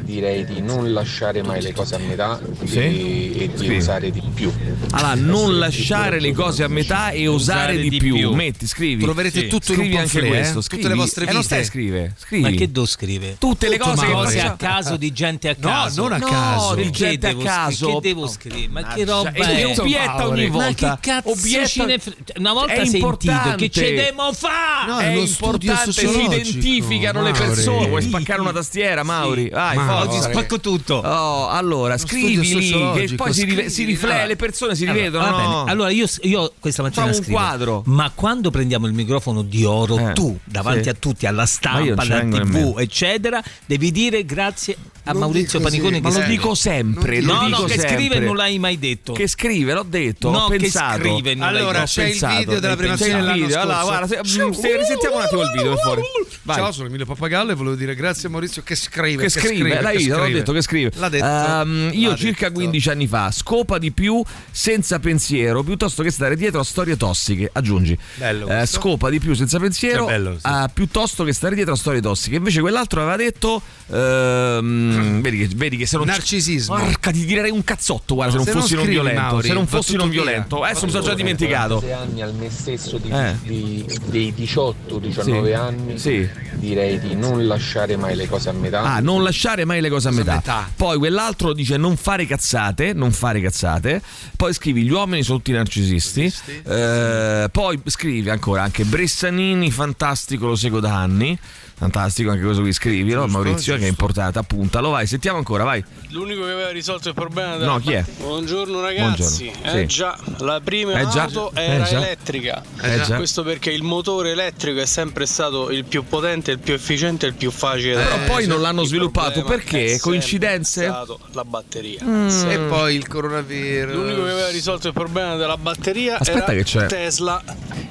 direi 0.02 0.44
di 0.44 0.60
non 0.60 0.92
lasciare 0.92 1.42
mai 1.42 1.60
le 1.62 1.72
cose 1.72 1.94
a 1.96 1.98
metà 1.98 2.38
Sì. 2.64 2.78
e, 2.78 3.32
e 3.42 3.48
di 3.48 3.56
Scrivi. 3.56 3.76
usare 3.76 4.10
di 4.10 4.22
più. 4.34 4.52
Allora, 4.92 5.14
non 5.14 5.58
lasciare 5.58 6.20
le 6.20 6.32
cose 6.32 6.62
a 6.62 6.68
metà 6.68 7.10
e 7.16 7.26
usare 7.26 7.78
di, 7.78 7.96
più. 7.96 8.32
Metti, 8.34 8.66
scrivi. 8.66 9.02
Troverete 9.02 9.40
Sì. 9.40 9.46
tutto 9.48 9.72
in 9.72 9.78
un 9.78 9.84
Scrivi 9.84 9.96
anche 9.98 10.10
pamphlet, 10.12 10.28
questo, 10.28 10.58
eh? 10.58 10.62
scrivi. 10.62 10.82
tutte 10.82 10.94
le 10.94 11.00
vostre 11.00 11.22
Eh, 11.22 11.26
non 11.26 11.34
vite. 11.34 11.46
stai 11.46 11.60
a 11.60 11.64
scrivere, 11.64 12.14
scrivi. 12.18 12.42
Ma 12.42 12.50
che 12.50 12.70
devo 12.70 12.86
scrivere? 12.86 13.36
Tutte 13.38 13.68
le 13.68 13.78
cose 13.78 14.06
Cose 14.06 14.40
a 14.40 14.56
caso 14.56 14.96
di 14.96 15.12
gente 15.12 15.48
a 15.48 15.56
No, 15.58 15.68
caso. 15.68 16.02
non 16.02 16.12
a 16.12 16.18
No, 16.18 16.26
caso. 16.26 16.74
di 16.74 16.90
gente 16.90 17.26
a 17.28 17.36
caso. 17.36 17.86
Che 17.94 18.08
devo 18.08 18.26
scrivere? 18.28 18.68
Ma 18.68 18.82
che 18.94 19.04
roba 19.04 19.32
è? 19.32 19.64
obietta 19.66 20.26
ogni 20.28 20.46
volta. 20.48 20.88
Ma 20.88 20.98
che 21.00 21.10
cazzo 21.10 21.30
Obietta- 21.30 21.98
fre- 21.98 22.16
Una 22.38 22.52
volta 22.52 22.72
È 22.72 22.76
sentito 22.76 22.96
importante. 22.96 23.56
che 23.56 23.70
ce 23.70 23.94
devo 23.94 24.32
fare? 24.32 24.90
No, 24.90 24.98
è 24.98 25.12
importante, 25.14 25.92
si 25.92 26.06
identificano 26.22 27.22
le 27.22 27.32
persone. 27.32 27.88
Vuoi 27.88 28.02
spaccare 28.02 28.40
una 28.40 28.52
tastiera, 28.52 29.02
Mauri? 29.02 29.48
Vai, 29.48 29.76
forza. 29.76 30.00
Oggi 30.02 30.20
spacco 30.20 30.60
tutto. 30.60 30.94
Oh, 30.96 31.48
allora, 31.48 31.96
scrivi 31.98 32.40
lì, 32.40 32.70
che 33.06 33.14
poi 33.14 33.32
si, 33.32 33.44
riflette, 33.84 34.26
le 34.26 34.36
persone 34.36 34.74
si 34.74 34.84
rivedono. 34.86 35.28
no? 35.30 35.64
Allora 35.64 35.90
io, 35.90 36.06
io 36.22 36.52
questa 36.58 36.82
mattina 36.82 37.05
un 37.08 37.14
scrivo, 37.14 37.38
quadro. 37.38 37.82
Ma 37.86 38.10
quando 38.14 38.50
prendiamo 38.50 38.86
il 38.86 38.92
microfono 38.92 39.42
di 39.42 39.64
oro, 39.64 40.10
Eh, 40.10 40.12
tu 40.12 40.38
davanti 40.44 40.84
sì. 40.84 40.88
a 40.88 40.94
tutti, 40.94 41.26
alla 41.26 41.46
stampa, 41.46 42.02
alla 42.02 42.20
TV, 42.20 42.76
eccetera, 42.78 43.42
devi 43.64 43.90
dire 43.90 44.24
grazie 44.24 44.76
a 45.08 45.12
Non 45.12 45.20
Maurizio 45.20 45.60
Paniconi 45.60 45.96
sì, 45.96 46.00
Ma 46.00 46.08
che 46.08 46.14
lo 46.16 46.20
scrive. 46.22 46.36
dico 46.36 46.54
sempre, 46.54 47.20
lo 47.20 47.32
No, 47.34 47.44
dico 47.46 47.60
no, 47.60 47.64
che 47.66 47.78
sempre. 47.78 47.94
scrive 47.96 48.18
non 48.18 48.36
l'hai 48.36 48.58
mai 48.58 48.78
detto. 48.78 49.12
Che 49.12 49.26
scrive, 49.28 49.72
l'ho 49.72 49.86
detto, 49.88 50.30
No, 50.30 50.38
ho 50.38 50.48
che 50.48 50.58
pensato. 50.58 50.98
scrive, 50.98 51.34
non 51.34 51.52
l'hai 51.52 51.60
Allora, 51.60 51.82
Ho 51.82 51.84
c'è 51.84 52.02
il 52.04 52.10
pensato. 52.10 52.36
video 52.38 52.60
della 52.60 52.72
C'è 52.72 52.78
premiazione 52.78 53.12
il 53.12 53.18
dell'anno 53.18 53.40
video. 53.46 53.60
Allora, 53.60 53.74
scorso. 53.76 53.88
guarda, 53.88 54.06
se- 54.06 54.60
se- 54.60 54.76
risentiamo 54.76 55.16
un 55.16 55.22
attimo 55.22 55.42
il 55.42 55.50
video 55.52 55.70
per 55.74 55.80
fuori. 55.82 56.02
Vai. 56.42 56.56
Ciao, 56.56 56.72
sono 56.72 56.86
Emilio 56.88 57.06
Pappagallo 57.06 57.50
e 57.52 57.54
volevo 57.54 57.76
dire 57.76 57.94
grazie 57.94 58.28
a 58.28 58.30
Maurizio 58.30 58.62
che 58.62 58.74
scrive. 58.74 59.22
che 59.22 59.28
scrive, 59.28 59.80
l'hai 59.80 59.92
che 59.92 59.98
visto, 59.98 60.16
l'ho 60.16 60.22
scrive. 60.24 60.38
detto 60.38 60.52
che 60.52 60.62
scrive. 60.62 60.90
L'ha 60.96 61.08
detto. 61.08 61.24
Ehm, 61.24 61.90
io 61.92 62.10
L'ha 62.10 62.16
circa 62.16 62.46
detto. 62.48 62.58
15 62.60 62.88
anni 62.90 63.06
fa, 63.06 63.30
scopa 63.30 63.78
di 63.78 63.92
più 63.92 64.22
senza 64.50 64.98
pensiero 64.98 65.62
piuttosto 65.62 66.02
che 66.02 66.10
stare 66.10 66.36
dietro 66.36 66.60
a 66.60 66.64
storie 66.64 66.96
tossiche. 66.96 67.48
Aggiungi. 67.52 67.96
Bello 68.16 68.46
Eh, 68.48 68.66
scopa 68.66 69.08
di 69.10 69.18
più 69.20 69.34
senza 69.34 69.58
pensiero 69.58 70.06
Che 70.06 70.12
bello, 70.12 70.32
sì. 70.34 70.40
ah, 70.42 70.68
piuttosto 70.72 71.22
che 71.24 71.32
stare 71.32 71.54
dietro 71.54 71.72
a 71.74 71.76
storie 71.76 72.00
tossiche. 72.00 72.36
Invece 72.36 72.60
quell'altro 72.60 73.00
aveva 73.02 73.16
detto 73.16 73.60
ehm, 73.92 74.95
vedi, 75.02 75.38
che, 75.38 75.48
vedi 75.54 75.76
che 75.76 75.86
se 75.86 75.96
non 75.96 76.06
Narcisismo. 76.06 76.76
Porca, 76.76 77.10
ti 77.10 77.24
direi 77.24 77.50
un 77.50 77.64
cazzotto, 77.64 78.14
guarda, 78.14 78.32
se 78.32 78.36
non 78.38 78.46
Se 78.46 78.52
non 78.52 78.60
fossi 78.62 78.74
non 78.74 78.84
scrivi, 78.84 78.98
violento, 79.00 79.20
Mauri, 79.22 79.46
se 79.48 79.54
non 79.54 79.66
fossi 79.66 79.96
non 79.96 80.08
violento. 80.08 80.62
Adesso 80.62 80.84
mi 80.86 80.90
sono 80.90 81.04
già 81.04 81.14
dimenticato. 81.14 81.80
6 81.80 81.92
anni 81.92 82.22
al 82.22 82.34
me 82.34 82.50
stesso 82.50 82.98
di, 82.98 83.10
Eh. 83.10 83.34
di- 83.42 83.84
dei 84.06 84.32
18-19 84.34 85.46
Sì. 85.48 85.52
anni 85.52 85.98
Sì. 85.98 86.28
direi 86.54 86.98
di 87.00 87.14
non 87.14 87.46
lasciare 87.46 87.96
mai 87.96 88.14
le 88.16 88.26
cose 88.28 88.48
a 88.48 88.52
metà. 88.52 88.82
Ah, 88.82 89.00
non 89.00 89.22
lasciare 89.22 89.64
mai 89.64 89.80
le 89.80 89.88
cose 89.88 90.08
a 90.08 90.10
metà. 90.12 90.34
metà? 90.34 90.70
Poi 90.74 90.98
quell'altro 90.98 91.52
dice 91.52 91.76
non 91.76 91.96
fare 91.96 92.26
cazzate, 92.26 92.92
non 92.92 93.12
fare 93.12 93.40
cazzate. 93.40 94.00
Poi 94.36 94.52
scrivi 94.52 94.82
gli 94.82 94.90
uomini 94.90 95.22
sono 95.22 95.38
tutti 95.38 95.52
narcisisti. 95.52 96.32
Eh, 96.64 97.48
poi 97.50 97.80
scrivi 97.86 98.28
ancora 98.30 98.62
anche 98.62 98.84
Bressanini, 98.84 99.70
fantastico, 99.70 100.46
lo 100.46 100.56
seguo 100.56 100.80
da 100.80 100.94
anni. 100.96 101.38
Fantastico 101.78 102.30
anche 102.30 102.42
questo 102.42 102.62
qui 102.62 102.72
scrivi, 102.72 103.12
no? 103.12 103.26
Maurizio 103.26 103.76
che 103.76 103.84
è 103.84 103.88
importante, 103.88 104.38
appuntalo, 104.38 104.85
vai, 104.90 105.06
sentiamo 105.06 105.38
ancora, 105.38 105.64
vai. 105.64 105.84
L'unico 106.10 106.44
che 106.44 106.50
aveva 106.52 106.70
risolto 106.70 107.08
il 107.08 107.14
problema 107.14 107.56
No, 107.56 107.78
chi 107.78 107.92
è? 107.92 108.04
Buongiorno 108.18 108.80
ragazzi. 108.80 109.44
Buongiorno, 109.50 109.78
Eh 109.78 109.80
sì. 109.80 109.86
già, 109.86 110.18
la 110.38 110.60
prima 110.62 110.98
Eh 111.00 111.08
già, 111.08 111.22
auto 111.24 111.50
eh 111.54 111.62
era 111.64 111.84
già. 111.84 111.96
elettrica. 111.98 112.62
Eh 112.80 113.00
già. 113.02 113.16
Questo 113.16 113.42
perché 113.42 113.70
il 113.70 113.82
motore 113.82 114.30
elettrico 114.30 114.80
è 114.80 114.86
sempre 114.86 115.26
stato 115.26 115.70
il 115.70 115.84
più 115.84 116.04
potente, 116.04 116.52
il 116.52 116.58
più 116.58 116.74
efficiente 116.74 117.26
e 117.26 117.30
il 117.30 117.34
più 117.34 117.50
facile 117.50 117.94
da 117.94 118.02
Però 118.02 118.24
poi 118.26 118.46
non 118.46 118.60
l'hanno 118.60 118.84
sviluppato 118.84 119.42
perché? 119.44 119.98
Coincidenze? 120.00 120.86
La 121.32 121.44
batteria. 121.44 122.00
E 122.48 122.58
poi 122.68 122.94
il 122.94 123.06
coronavirus. 123.08 123.94
L'unico 123.94 124.24
che 124.24 124.30
aveva 124.30 124.48
risolto 124.48 124.86
il 124.86 124.92
problema 124.94 125.36
della 125.36 125.56
batteria 125.56 126.18
Aspetta 126.18 126.52
era 126.52 126.52
che 126.54 126.64
c'è. 126.64 126.86
Tesla 126.86 127.42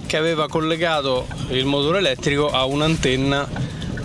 che 0.06 0.18
aveva 0.18 0.48
collegato 0.48 1.28
il 1.50 1.66
motore 1.66 1.98
elettrico 2.00 2.50
a 2.50 2.66
un'antenna 2.66 3.48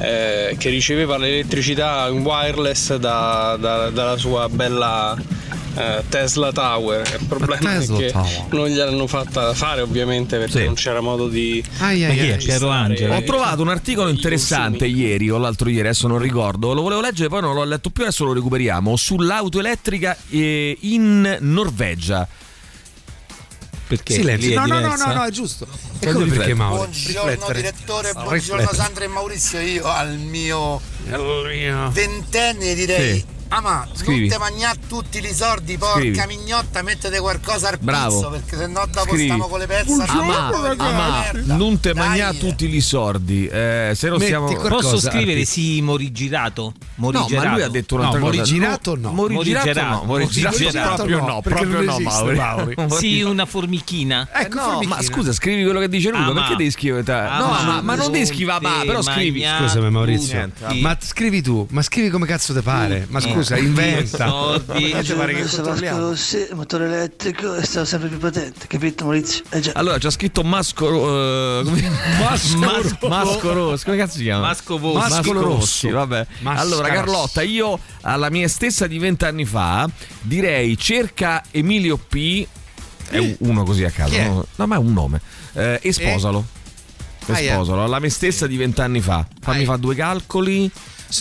eh, 0.01 0.57
che 0.59 0.69
riceveva 0.71 1.17
l'elettricità 1.19 2.09
in 2.09 2.21
wireless 2.23 2.97
da- 2.97 3.57
da- 3.61 3.91
dalla 3.91 4.17
sua 4.17 4.49
bella 4.49 5.17
eh, 5.77 6.03
Tesla 6.09 6.51
Tower. 6.53 7.19
Il 7.21 7.27
problema 7.27 7.61
Tesla 7.79 7.97
è 7.97 8.01
che 8.01 8.11
Tower. 8.11 8.47
non 8.51 8.67
gliel'hanno 8.69 9.07
fatta 9.07 9.55
fare 9.55 9.81
ovviamente 9.83 10.39
perché 10.39 10.59
Sì. 10.59 10.65
non 10.65 10.75
c'era 10.75 11.01
modo 11.01 11.29
di... 11.29 11.63
Ai, 11.79 12.03
ai, 12.05 12.09
Ma 12.17 12.23
chi 12.23 12.29
è? 12.29 12.33
ai. 12.33 12.39
Piero 12.45 12.69
Angelo? 12.71 13.15
Ho 13.15 13.23
trovato 13.23 13.63
un 13.63 13.69
articolo 13.69 14.09
interessante 14.09 14.87
ieri 14.87 15.31
o 15.31 15.39
l'altro 15.39 15.69
ieri, 15.69 15.87
adesso 15.89 16.09
non 16.09 16.19
ricordo, 16.19 16.73
lo 16.75 16.83
volevo 16.83 17.01
leggere, 17.01 17.29
poi 17.29 17.43
non 17.43 17.55
l'ho 17.55 17.65
letto 17.65 17.91
più, 17.91 18.03
adesso 18.03 18.25
lo 18.25 18.33
recuperiamo, 18.33 18.97
sull'auto 18.97 19.61
elettrica 19.61 20.17
eh, 20.31 20.77
in 20.81 21.37
Norvegia. 21.41 22.27
Perché 23.91 24.15
Silenzio. 24.15 24.55
No, 24.55 24.67
no, 24.67 24.79
no, 24.79 24.95
no, 24.95 25.13
no, 25.15 25.25
è 25.25 25.31
giusto. 25.33 25.67
E 25.99 26.13
come 26.13 26.25
rifletti. 26.27 26.39
perché 26.39 26.55
Mauro? 26.55 26.77
Buongiorno 26.85 27.31
Riflettere. 27.31 27.55
direttore, 27.61 28.13
No, 28.15 28.23
buongiorno 28.23 28.61
riflettere. 28.61 28.77
Sandra 28.77 29.05
e 29.05 29.09
Maurizio. 29.09 29.59
Io 29.59 29.85
al 29.85 30.17
mio 30.17 30.81
ventenne 31.91 32.75
direi. 32.75 33.19
Sì. 33.19 33.25
Ah 33.53 33.61
ma 33.61 33.85
Scrivi. 33.93 34.29
non 34.29 34.29
te 34.29 34.39
magnà 34.39 34.73
tutti 34.89 35.19
i 35.19 35.35
sordi, 35.35 35.77
porca 35.77 35.99
Scrivi. 35.99 36.23
mignotta, 36.29 36.83
mettete 36.83 37.19
qualcosa 37.19 37.69
al 37.71 37.79
Bravo. 37.81 38.15
pizzo, 38.15 38.31
perché 38.31 38.57
sennò 38.57 38.87
dopo 38.87 39.09
Scrivi. 39.09 39.25
stiamo 39.25 39.49
con 39.49 39.59
le 39.59 39.67
pezze 39.67 40.05
Ama, 40.07 40.47
ama, 40.77 41.31
non 41.57 41.81
te 41.81 41.93
magna 41.93 42.33
tutti 42.33 42.69
gli 42.69 42.81
sordi. 42.81 43.47
Eh, 43.49 43.93
se 43.97 44.09
non 44.09 44.19
qualcosa- 44.21 44.69
Posso 44.69 45.01
scrivere 45.01 45.41
Arti. 45.41 45.47
sì 45.47 45.81
morigirato? 45.83 46.73
No, 46.95 47.11
Morigerato. 47.11 47.47
ma 47.49 47.53
lui 47.55 47.63
ha 47.63 47.69
detto 47.69 47.95
un'altra 47.97 48.19
No, 48.21 48.25
cosa. 48.27 48.37
morigirato 48.37 48.97
no. 48.97 49.11
Morigirato 49.13 49.81
no. 49.83 50.03
Morigirato 50.05 50.95
proprio 50.95 51.19
no, 51.19 51.27
no. 51.27 51.41
Proprio 51.41 51.81
no, 51.83 51.99
Mauri. 51.99 52.75
Sì, 53.01 53.23
una 53.23 53.47
formichina. 53.47 54.29
Ecco, 54.33 54.55
no, 54.59 54.63
formichina. 54.63 54.95
ma 54.95 55.03
scusa, 55.03 55.33
scrivi 55.33 55.65
quello 55.65 55.81
che 55.81 55.89
dice 55.89 56.11
lui. 56.11 56.21
Ah, 56.21 56.27
perché 56.33 56.51
ma- 56.51 56.57
devi 56.57 56.71
scrivere 56.71 57.03
te? 57.03 57.13
Ah, 57.13 57.39
no, 57.39 57.47
ma 57.49 57.63
ma, 57.63 57.81
ma 57.83 57.95
non 57.97 58.13
devi 58.13 58.27
scrivere, 58.27 58.59
ma 58.61 58.83
però 58.87 59.03
scrivi. 59.03 59.41
magna- 59.41 59.59
Scusami 59.59 59.91
Maurizio, 59.91 60.51
ma 60.81 60.97
scrivi 61.01 61.43
tu, 61.43 61.67
ma 61.71 61.83
scrivi 61.83 62.11
come 62.11 62.27
cazzo 62.27 62.53
te 62.55 62.63
pare. 62.63 63.07
Ma 63.11 63.19
scusa, 63.21 63.39
inventa. 63.57 64.29
Soldi. 64.29 64.91
Controlliamo? 64.93 65.99
Rossi, 65.99 66.49
motore 66.53 66.85
elettrico 66.87 67.55
è 67.55 67.65
stato 67.65 67.87
sempre 67.87 68.09
più 68.09 68.19
potente, 68.19 68.67
capito 68.67 69.05
Maurizio? 69.05 69.45
Eh 69.51 69.61
già. 69.61 69.73
Allora, 69.75 69.99
c'ha 69.99 70.11
scritto 70.11 70.43
Masco. 70.43 70.89
eh, 70.89 71.63
come- 71.65 71.91
Masco- 72.19 73.09
Masco 73.09 73.53
Rossi. 73.53 73.85
Come 73.85 73.97
cazzo 73.97 74.17
si 74.19 74.23
chiama? 74.23 74.47
Masco 74.47 74.79
Masco 74.79 75.33
Rossi, 75.33 75.89
Rosso. 75.89 75.91
vabbè. 75.91 76.27
Masca 76.41 76.61
allora, 76.61 76.89
Rosso. 76.89 76.95
Carlotta, 77.01 77.43
io 77.43 77.79
alla 78.03 78.31
mia 78.31 78.49
stessa 78.49 78.87
di 78.87 78.99
vent'anni 78.99 79.45
fa 79.45 79.89
direi 80.23 80.77
cerca 80.79 81.43
Emilio 81.51 81.97
P. 81.97 82.47
È 83.09 83.19
un- 83.19 83.35
uno 83.41 83.65
così 83.65 83.85
a 83.85 83.91
caso, 83.91 84.17
no? 84.17 84.47
no, 84.55 84.67
ma 84.67 84.77
è 84.77 84.79
un 84.79 84.93
nome. 84.93 85.21
Eh, 85.53 85.79
e 85.83 85.93
sposalo. 85.93 86.45
E 87.27 87.33
Aia. 87.33 87.53
sposalo, 87.55 87.85
alla 87.85 87.99
me 87.99 88.09
stessa 88.09 88.47
di 88.47 88.57
vent'anni 88.57 89.01
fa. 89.01 89.27
Fammi 89.41 89.65
fare 89.65 89.79
due 89.81 89.95
calcoli. 89.95 90.71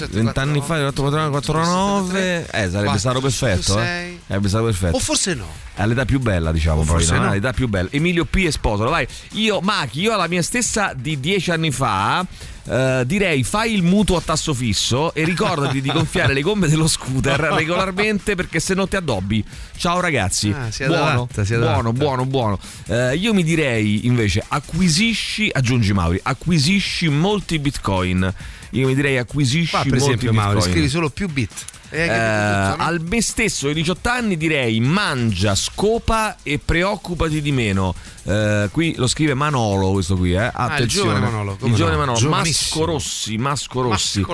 Vent'anni 0.09 0.61
fa, 0.61 0.91
49, 0.91 2.47
eh, 2.51 2.69
sarebbe 2.69 2.97
stato 2.97 3.19
perfetto. 3.19 3.79
Eh. 3.79 4.19
Sarebbe 4.27 4.47
stato 4.47 4.65
perfetto. 4.65 4.95
O 4.95 4.99
forse 4.99 5.33
no. 5.33 5.47
È 5.73 5.81
all'età 5.81 6.05
più 6.05 6.19
bella, 6.19 6.51
diciamo, 6.51 6.77
poi, 6.77 6.85
forse 6.85 7.15
no? 7.15 7.23
no. 7.23 7.29
All'età 7.29 7.53
più 7.53 7.67
bella. 7.67 7.89
Emilio 7.91 8.25
P. 8.25 8.43
e 8.45 8.51
sposalo, 8.51 8.89
vai. 8.89 9.07
Io, 9.33 9.59
Machi, 9.61 10.01
io 10.01 10.13
alla 10.13 10.27
mia 10.27 10.41
stessa 10.41 10.93
di 10.95 11.19
dieci 11.19 11.51
anni 11.51 11.71
fa. 11.71 12.25
Eh, 12.69 13.03
direi 13.05 13.43
fai 13.43 13.73
il 13.73 13.81
mutuo 13.81 14.17
a 14.17 14.21
tasso 14.21 14.53
fisso 14.53 15.13
e 15.15 15.23
ricordati 15.23 15.81
di 15.81 15.91
gonfiare 15.91 16.33
le 16.33 16.41
gomme 16.41 16.67
dello 16.67 16.87
scooter 16.87 17.39
regolarmente 17.57 18.35
perché 18.35 18.59
se 18.59 18.75
no 18.75 18.87
ti 18.87 18.95
addobbi. 18.95 19.43
Ciao 19.75 19.99
ragazzi. 19.99 20.53
Ah, 20.55 20.69
si 20.69 20.85
buono, 20.85 21.23
adatta, 21.23 21.43
si 21.43 21.55
buono, 21.55 21.89
adatta. 21.89 21.91
buono, 21.91 22.25
buono. 22.25 22.59
Eh, 22.85 23.15
io 23.15 23.33
mi 23.33 23.43
direi 23.43 24.05
invece 24.05 24.43
acquisisci, 24.47 25.49
aggiungi 25.51 25.93
Mauri, 25.93 26.19
acquisisci 26.21 27.09
molti 27.09 27.57
bitcoin. 27.57 28.33
Io 28.71 28.85
mi 28.87 28.93
direi 28.93 29.17
acquisisci 29.17 29.71
Qua 29.71 29.81
per 29.81 29.89
molti 29.89 30.03
esempio 30.03 30.29
bitcoin. 30.29 30.53
Mauro, 30.53 30.61
scrivi 30.61 30.89
solo 30.89 31.09
più 31.09 31.27
bit. 31.27 31.65
Eh, 31.91 32.07
no? 32.07 32.75
al 32.77 33.01
me 33.01 33.21
stesso 33.21 33.67
ai 33.67 33.73
18 33.73 34.09
anni 34.09 34.37
direi 34.37 34.79
mangia, 34.79 35.55
scopa 35.55 36.37
e 36.43 36.59
preoccupati 36.63 37.41
di 37.41 37.51
meno. 37.51 37.95
Eh, 38.23 38.69
qui 38.71 38.93
lo 38.97 39.07
scrive 39.07 39.33
Manolo 39.33 39.91
questo 39.91 40.15
qui, 40.15 40.33
eh. 40.33 40.51
Attenzione. 40.53 40.83
il 40.83 40.87
giovane 40.87 41.19
Manolo, 41.19 41.57
Il 41.61 41.73
giovane 41.73 41.95
no, 41.97 42.05
Manolo. 42.05 42.29
Masco 42.29 42.85
Rossi, 42.85 43.37
Masco 43.37 43.81
Rossi. 43.81 44.25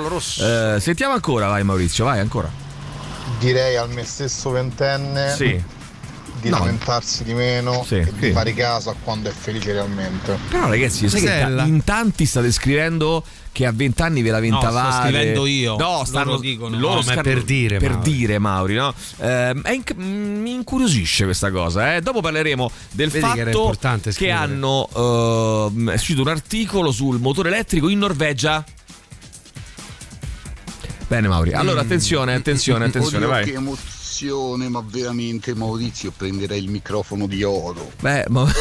Eh, 0.42 0.78
sentiamo 0.80 1.14
ancora, 1.14 1.48
vai 1.48 1.64
Maurizio, 1.64 2.06
vai 2.06 2.20
ancora. 2.20 2.50
Direi 3.40 3.76
al 3.76 3.90
me 3.90 4.04
stesso 4.04 4.52
ventenne 4.52 5.34
Sì. 5.36 5.64
Di 6.46 6.52
No. 6.52 6.60
lamentarsi 6.60 7.24
di 7.24 7.34
meno 7.34 7.84
Sì, 7.88 7.96
e 7.96 8.06
sì. 8.06 8.14
di 8.28 8.32
fare 8.32 8.54
caso 8.54 8.92
a 8.92 8.96
quando 9.04 9.30
è 9.30 9.32
felice 9.32 9.72
realmente. 9.74 10.38
Però 10.48 10.70
ragazzi, 10.70 11.10
sai 11.10 11.22
che 11.22 11.64
in 11.66 11.84
tanti 11.84 12.26
state 12.28 12.52
scrivendo 12.52 13.24
che 13.52 13.66
a 13.66 13.72
20 13.72 14.02
anni 14.04 14.22
ve 14.22 14.30
lamentavate. 14.30 14.92
sto 14.94 15.02
scrivendo 15.08 15.46
io. 15.48 15.76
No, 15.78 16.04
stanno 16.06 16.26
Loro 16.32 16.40
dicono. 16.42 16.78
loro 16.80 16.94
No, 16.96 17.02
ma 17.02 17.12
è 17.12 17.14
scar- 17.14 17.24
per 17.24 17.44
dire, 17.44 17.80
per 17.80 17.92
Mauri. 17.94 18.12
dire, 18.12 18.38
Mauri, 18.40 18.74
no? 18.76 18.94
È 19.18 19.54
inc- 19.72 19.96
mm, 20.00 20.42
mi 20.42 20.54
incuriosisce 20.54 21.24
questa 21.24 21.50
cosa, 21.50 21.96
eh. 21.96 22.02
Dopo 22.02 22.22
parleremo 22.22 22.70
del 22.92 23.10
Vedi 23.10 23.26
che 23.32 23.44
fatto 23.46 23.76
che 24.04 24.12
scrivere. 24.12 24.38
hanno 24.38 24.88
ehm, 25.74 25.90
è 25.90 25.96
uscito 25.96 26.22
un 26.22 26.28
articolo 26.28 26.92
sul 26.92 27.20
motore 27.20 27.50
elettrico 27.50 27.90
in 27.90 27.98
Norvegia. 27.98 28.64
Bene, 31.08 31.28
Mauri. 31.28 31.54
Allora, 31.54 31.82
attenzione, 31.82 32.34
attenzione, 32.36 32.86
attenzione, 32.86 33.26
Oddio, 33.26 33.56
vai. 33.56 33.74
Emozione, 34.16 34.70
ma 34.70 34.82
veramente 34.86 35.54
Maurizio 35.56 36.12
prenderei 36.16 36.60
il 36.64 36.70
microfono 36.70 37.28
di 37.28 37.44
oro. 37.44 37.92
Beh, 38.00 38.26
ma... 38.30 38.50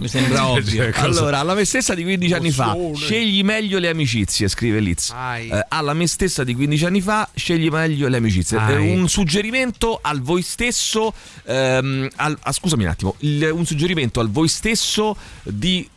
Mi 0.00 0.08
sembra 0.08 0.48
ovvio. 0.48 0.90
Allora, 0.94 1.38
alla 1.38 1.54
me 1.54 1.64
stessa 1.64 1.94
di 1.94 2.02
15 2.02 2.32
anni 2.34 2.50
fa, 2.50 2.74
scegli 2.94 3.44
meglio 3.44 3.78
le 3.78 3.88
amicizie, 3.88 4.48
scrive 4.48 4.80
Liz. 4.80 5.10
Eh, 5.10 5.64
alla 5.68 5.92
me 5.92 6.08
stessa 6.08 6.42
di 6.42 6.54
15 6.54 6.86
anni 6.86 7.00
fa, 7.00 7.28
scegli 7.34 7.68
meglio 7.68 8.08
le 8.08 8.16
amicizie. 8.16 8.58
Eh, 8.68 8.76
un 8.78 9.08
suggerimento 9.08 10.00
al 10.02 10.20
voi 10.20 10.42
stesso, 10.42 11.12
ehm, 11.44 12.08
al- 12.16 12.36
ah, 12.40 12.52
scusami 12.52 12.82
un 12.82 12.88
attimo, 12.88 13.14
il- 13.18 13.48
un 13.52 13.64
suggerimento 13.64 14.18
al 14.18 14.28
voi 14.30 14.48
stesso 14.48 15.14
di 15.44 15.88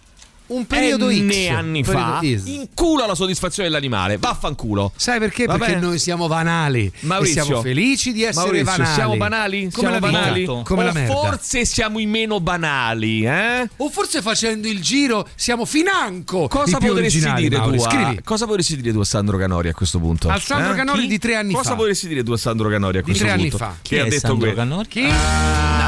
un 0.47 0.65
periodo 0.65 1.09
N 1.09 1.29
X. 1.31 1.49
anni 1.49 1.83
fa 1.83 2.19
X. 2.21 2.45
in 2.45 2.67
culo 2.73 3.03
alla 3.03 3.15
soddisfazione 3.15 3.67
dell'animale. 3.69 4.17
Vaffanculo. 4.17 4.91
Sai 4.95 5.19
perché? 5.19 5.45
Va 5.45 5.57
Perché 5.57 5.73
bene? 5.75 5.85
noi 5.85 5.99
siamo 5.99 6.27
banali. 6.27 6.91
Maurizio, 7.01 7.41
e 7.41 7.45
siamo 7.45 7.61
felici 7.61 8.11
di 8.13 8.23
essere 8.23 8.45
Maurizio, 8.63 8.65
banali. 8.77 8.93
Siamo 8.93 9.17
banali? 9.17 9.59
Come 9.59 9.71
siamo 9.71 9.89
la 9.89 9.99
vita, 9.99 10.11
banali? 10.19 10.45
Come 10.45 10.81
o 10.81 10.85
la 10.85 10.91
merda. 10.93 11.13
forse 11.13 11.65
siamo 11.65 11.99
i 11.99 12.05
meno 12.05 12.39
banali, 12.39 13.25
eh? 13.25 13.69
O 13.77 13.89
forse 13.89 14.21
facendo 14.21 14.67
il 14.67 14.81
giro 14.81 15.27
siamo 15.35 15.65
financo. 15.65 16.47
Cosa 16.47 16.77
i 16.77 16.79
più 16.79 16.89
potresti 16.89 17.19
dire 17.33 17.57
Mauri. 17.57 17.77
tu? 17.77 17.83
A, 17.83 17.89
Scrivi. 17.89 18.21
cosa 18.23 18.45
potresti 18.45 18.75
dire 18.81 18.93
tu 18.93 18.99
a 18.99 19.05
Sandro 19.05 19.37
Canori 19.37 19.69
a 19.69 19.73
questo 19.73 19.99
punto? 19.99 20.29
Al 20.29 20.41
Sandro 20.41 20.73
Eh? 20.73 20.75
Canori 20.75 21.01
Chi? 21.01 21.07
di 21.07 21.17
tre 21.19 21.35
anni 21.35 21.53
cosa 21.53 21.69
fa. 21.71 21.75
potresti 21.75 22.07
dire 22.07 22.23
tu 22.23 22.31
a 22.31 22.37
Sandro 22.37 22.69
Canori 22.69 22.97
a 22.97 23.01
Di 23.01 23.05
questo 23.05 23.23
tre 23.23 23.33
anni 23.33 23.49
punto? 23.49 23.57
fa. 23.57 23.75
Che 23.81 23.95
Chi 23.95 23.97
ha 23.99 24.05
è 24.05 24.07
detto 24.09 24.19
Sandro 24.27 24.37
questo? 24.51 24.55
Canori? 24.57 24.87
Chi? 24.87 25.01
Radio 25.01 25.84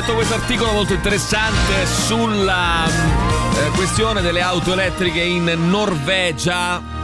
letto, 0.00 0.14
questo 0.14 0.34
articolo 0.34 0.70
molto 0.72 0.92
interessante 0.92 1.84
sulla 1.86 2.86
eh, 2.86 3.70
questione 3.74 4.20
delle 4.20 4.42
auto 4.42 4.72
elettriche 4.72 5.20
in 5.20 5.44
Norvegia. 5.68 6.97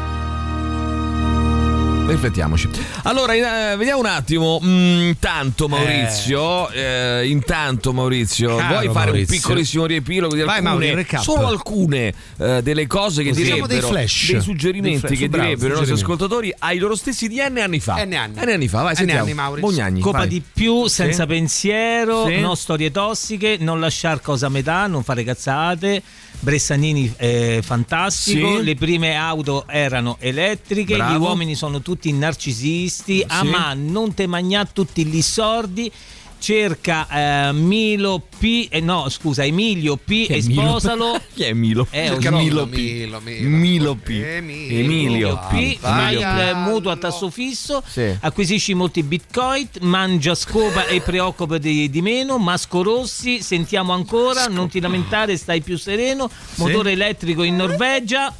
Riflettiamoci. 2.07 2.69
Allora, 3.05 3.73
eh, 3.73 3.77
vediamo 3.77 4.01
un 4.01 4.07
attimo. 4.07 4.61
Mm, 4.63 5.03
Intanto, 5.15 5.69
Maurizio, 5.69 6.69
eh, 6.71 7.27
intanto, 7.29 7.93
Maurizio, 7.95 8.57
Caro 8.57 8.75
vuoi 8.75 8.87
fare 8.93 9.07
Maurizio. 9.07 9.35
un 9.35 9.41
piccolissimo 9.41 9.87
riepilogo 9.87 10.35
di 10.35 10.43
Vai, 10.43 10.59
alcune, 10.65 10.93
Mauri, 10.95 11.07
solo 11.21 11.47
alcune 11.47 12.13
eh, 12.39 12.61
delle 12.63 12.87
cose 12.87 13.23
che 13.23 13.31
Così. 13.31 13.43
direbbero, 13.43 13.67
Diciamo 13.69 13.83
dei 13.93 14.01
flash. 14.03 14.31
dei 14.33 14.41
suggerimenti 14.43 14.91
Dei 14.91 14.99
flash, 15.01 15.19
che 15.19 15.29
bravo, 15.29 15.45
direbbero 15.47 15.75
i 15.75 15.77
nostri 15.79 15.95
ascoltatori 15.95 16.55
ai 16.59 16.79
loro 16.79 16.95
stessi 16.95 17.27
di 17.27 17.37
N 17.37 17.59
anni 17.59 17.81
fa. 17.81 18.05
N 18.05 18.13
anni. 18.13 18.35
N 18.45 18.49
anni 18.49 18.69
fa, 18.69 18.83
vai, 18.83 18.95
N 19.05 19.11
anni, 19.11 19.33
Maurizio. 19.35 19.71
Bognagni, 19.71 20.01
Copa 20.01 20.19
vai. 20.19 20.29
di 20.29 20.43
più, 20.53 20.87
senza 20.89 21.23
Sì. 21.23 21.29
pensiero, 21.29 22.27
Sì. 22.27 22.39
no 22.41 22.55
storie 22.55 22.91
tossiche, 22.91 23.57
non 23.61 23.81
lasciare 23.81 24.21
cosa 24.21 24.47
a 24.47 24.51
metà, 24.51 24.87
non 24.87 25.03
fare 25.03 25.25
cazzate. 25.25 26.03
Bressanini 26.45 27.13
eh, 27.17 27.61
fantastico, 27.65 28.59
Sì. 28.59 28.63
le 28.65 28.75
prime 28.77 29.17
auto 29.17 29.65
erano 29.67 30.17
elettriche, 30.21 30.95
Bravo. 30.97 31.13
gli 31.13 31.21
uomini 31.21 31.55
sono 31.57 31.81
tutti 31.81 32.13
narcisisti, 32.13 33.25
a 33.27 33.41
Sì. 33.41 33.47
ma 33.49 33.73
non 33.75 34.15
te 34.15 34.27
magnà 34.27 34.65
tutti 34.67 35.05
gli 35.07 35.23
sordi. 35.23 35.91
Cerca 36.38 37.49
eh, 37.49 37.53
Milo 37.53 38.23
P, 38.38 38.69
eh, 38.71 38.81
no 38.81 39.09
scusa 39.09 39.45
Emilio 39.45 39.97
P 39.97 40.26
è 40.29 40.35
e 40.35 40.43
sposalo. 40.43 41.19
Chi 41.35 41.45
è 41.45 41.53
Milo? 41.53 41.87
Eh, 41.91 42.09
Cerca 42.09 42.31
Milo, 42.31 42.67
Milo, 42.67 42.67
P. 42.67 42.76
Milo, 42.76 43.21
Milo. 43.21 43.49
Milo 43.49 43.95
P. 43.95 44.09
Emilio. 44.11 44.79
Emilio 44.79 45.37
P, 45.49 45.79
fai 45.79 46.17
Vai, 46.17 46.50
il 46.50 46.57
mutuo 46.57 46.91
a 46.91 46.97
tasso 46.97 47.31
fisso, 47.31 47.83
Sì. 47.87 48.14
acquisisci 48.21 48.75
molti 48.75 49.03
bitcoin, 49.03 49.69
mangia 49.81 50.35
scopa 50.35 50.87
e 50.87 51.00
preoccupa 51.00 51.59
di, 51.59 51.88
di 51.88 52.03
meno, 52.03 52.38
Masco 52.38 52.83
Rossi, 52.83 53.41
sentiamo 53.43 53.93
ancora, 53.93 54.47
non 54.47 54.69
ti 54.69 54.81
lamentare, 54.81 55.37
stai 55.37 55.62
più 55.62 55.79
sereno, 55.79 56.29
motore 56.57 56.93
elettrico 56.93 57.43
in 57.43 57.57
Norvegia. 57.57 58.35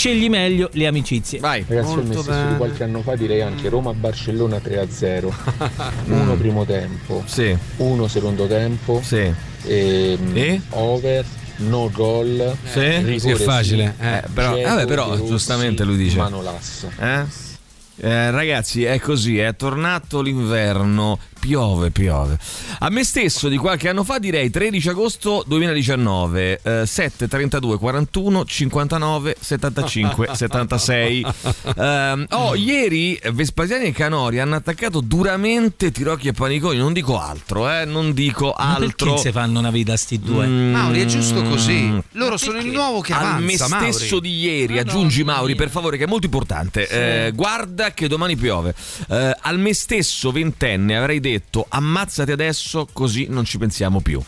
Scegli 0.00 0.30
meglio 0.30 0.70
le 0.72 0.86
amicizie. 0.86 1.40
Vai. 1.40 1.62
Ragazzi, 1.68 1.88
io 1.90 1.94
Molto 1.96 2.06
me 2.08 2.14
stesso 2.14 2.30
bene. 2.30 2.48
di 2.52 2.56
qualche 2.56 2.84
anno 2.84 3.02
fa 3.02 3.16
direi 3.16 3.42
anche 3.42 3.68
Roma-Barcellona 3.68 4.56
3-0. 4.56 5.30
Uno 6.08 6.34
primo 6.36 6.64
tempo, 6.64 7.22
Sì, 7.26 7.54
uno 7.76 8.08
secondo 8.08 8.46
tempo, 8.46 9.02
sì. 9.04 9.30
ehm, 9.66 10.30
E? 10.34 10.60
over, 10.70 11.22
no 11.58 11.90
gol. 11.92 12.56
Sì? 12.64 12.80
rigore 12.80 13.18
Così 13.18 13.28
è 13.28 13.36
facile. 13.36 13.94
sì, 13.98 14.06
Eh, 14.06 14.22
però- 14.32 14.58
vabbè, 14.58 14.86
però, 14.86 15.08
Rossi, 15.10 15.26
giustamente 15.26 15.84
lui 15.84 15.98
dice. 15.98 16.16
Manolasso. 16.16 16.90
Eh? 16.98 17.48
Eh, 18.02 18.30
ragazzi, 18.30 18.84
è 18.84 18.98
così, 18.98 19.36
è 19.38 19.54
tornato 19.54 20.22
l'inverno, 20.22 21.18
piove, 21.40 21.90
piove. 21.90 22.38
A 22.80 22.90
me 22.90 23.02
stesso 23.02 23.48
di 23.48 23.56
qualche 23.56 23.88
anno 23.88 24.04
fa 24.04 24.18
direi 24.18 24.50
13 24.50 24.90
agosto 24.90 25.42
2019, 25.46 26.60
eh, 26.62 26.86
7, 26.86 27.26
32, 27.26 27.78
41, 27.78 28.44
59, 28.44 29.36
75, 29.40 30.28
76. 30.32 31.26
Ehm, 31.76 32.26
oh, 32.30 32.54
ieri 32.54 33.18
Vespasiani 33.32 33.86
e 33.86 33.92
Canori 33.92 34.38
hanno 34.38 34.56
attaccato 34.56 35.00
duramente 35.00 35.90
Tirocchi 35.90 36.28
e 36.28 36.32
Paniconi, 36.32 36.76
non 36.76 36.92
dico 36.92 37.18
altro, 37.18 37.70
eh, 37.70 37.84
non 37.86 38.12
dico 38.12 38.54
Ma 38.56 38.74
altro. 38.74 39.12
perché 39.12 39.28
si 39.28 39.32
fanno 39.32 39.58
una 39.58 39.70
vita 39.70 39.96
sti 39.96 40.20
due? 40.20 40.46
Mm, 40.46 40.72
Mauri, 40.72 41.00
è 41.00 41.06
giusto 41.06 41.42
così. 41.42 42.00
Loro 42.12 42.36
sono 42.36 42.58
il 42.58 42.66
nuovo 42.66 43.00
che 43.00 43.14
avanza, 43.14 43.66
me 43.66 43.74
Mauri. 43.76 43.92
stesso 43.92 44.20
di 44.20 44.40
ieri, 44.40 44.78
aggiungi 44.78 45.24
Mauri 45.24 45.54
per 45.54 45.70
favore 45.70 45.96
che 45.96 46.04
è 46.04 46.06
molto 46.06 46.26
importante. 46.26 46.86
Eh, 46.88 47.32
guarda 47.32 47.92
che 47.92 48.08
domani 48.08 48.36
piove. 48.36 48.74
Eh, 49.08 49.36
al 49.40 49.58
me 49.58 49.72
stesso 49.72 50.30
ventenne 50.30 50.96
avrei 50.96 51.18
detto 51.20 51.29
ammazzati 51.68 52.30
adesso 52.32 52.86
così 52.92 53.26
non 53.28 53.44
ci 53.44 53.58
pensiamo 53.58 54.00
più. 54.00 54.20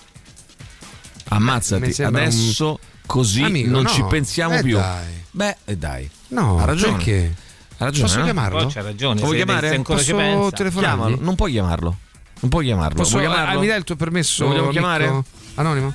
Ammazzati 1.28 1.92
sembra 1.92 2.22
adesso 2.22 2.78
così 3.06 3.42
Amico, 3.42 3.70
non 3.70 3.82
no. 3.84 3.88
ci 3.88 4.04
pensiamo 4.04 4.54
Eh, 4.56 4.62
più. 4.62 4.76
dai. 4.76 5.24
Beh, 5.30 5.56
e 5.64 5.76
dai. 5.76 6.08
No, 6.28 6.58
ha 6.58 6.64
ragione. 6.64 6.96
perché? 6.96 7.34
Ha 7.78 7.84
ragione. 7.84 8.06
Posso 8.06 8.18
no? 8.18 8.24
chiamarlo? 8.24 8.58
Però 8.58 8.70
c'ha 8.70 8.82
ragione, 8.82 9.20
Lo 9.20 9.26
vuoi 9.26 9.38
se- 9.38 9.44
chiamare? 9.44 9.68
se 9.68 9.74
ancora 9.74 9.98
ci 10.02 10.04
Posso? 10.12 10.50
Chiamalo, 10.80 11.16
non 11.20 11.34
puoi 11.34 11.52
chiamarlo. 11.52 11.96
Non 12.40 12.50
puoi 12.50 12.64
chiamarlo. 12.66 12.96
Posso, 12.96 13.10
Vuoi 13.18 13.22
chiamarlo? 13.26 13.56
ah, 13.58 13.60
mi 13.60 13.66
dai 13.66 13.78
il 13.78 13.84
tuo 13.84 13.96
permesso? 13.96 14.42
Lo 14.42 14.48
vogliamo 14.48 14.66
amico? 14.68 14.80
chiamare? 14.80 15.22
Anonimo? 15.54 15.92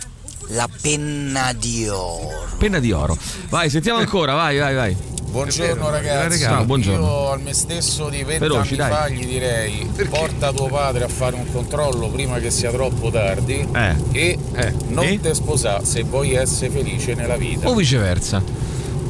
La 0.51 0.69
penna 0.81 1.51
di 1.53 1.87
oro. 1.87 2.55
Penna 2.57 2.79
di 2.79 2.91
oro. 2.93 3.17
Vai, 3.49 3.69
sentiamo 3.69 3.99
ancora, 3.99 4.33
vai, 4.33 4.57
vai, 4.57 4.73
vai. 4.75 4.97
Buongiorno 5.29 5.89
ragazzi, 5.89 6.39
Ciao, 6.39 6.63
buongiorno. 6.65 7.05
io 7.05 7.29
al 7.31 7.41
me 7.41 7.53
stesso 7.53 8.09
di 8.09 8.23
Veloci, 8.23 8.75
20 8.75 8.75
dai. 8.75 8.91
anni 8.91 8.95
fa 8.95 9.09
gli 9.09 9.25
direi 9.27 9.89
porta 10.09 10.51
tuo 10.51 10.67
padre 10.67 11.03
a 11.03 11.07
fare 11.07 11.35
un 11.35 11.51
controllo 11.51 12.07
prima 12.07 12.39
che 12.39 12.49
sia 12.49 12.71
troppo 12.71 13.11
tardi 13.11 13.67
Eh. 13.73 13.95
e 14.13 14.39
non 14.87 15.03
E? 15.05 15.19
te 15.19 15.33
sposare 15.35 15.85
se 15.85 16.03
vuoi 16.03 16.33
essere 16.33 16.71
felice 16.71 17.13
nella 17.13 17.35
vita. 17.35 17.67
O 17.69 17.75
viceversa. 17.75 18.41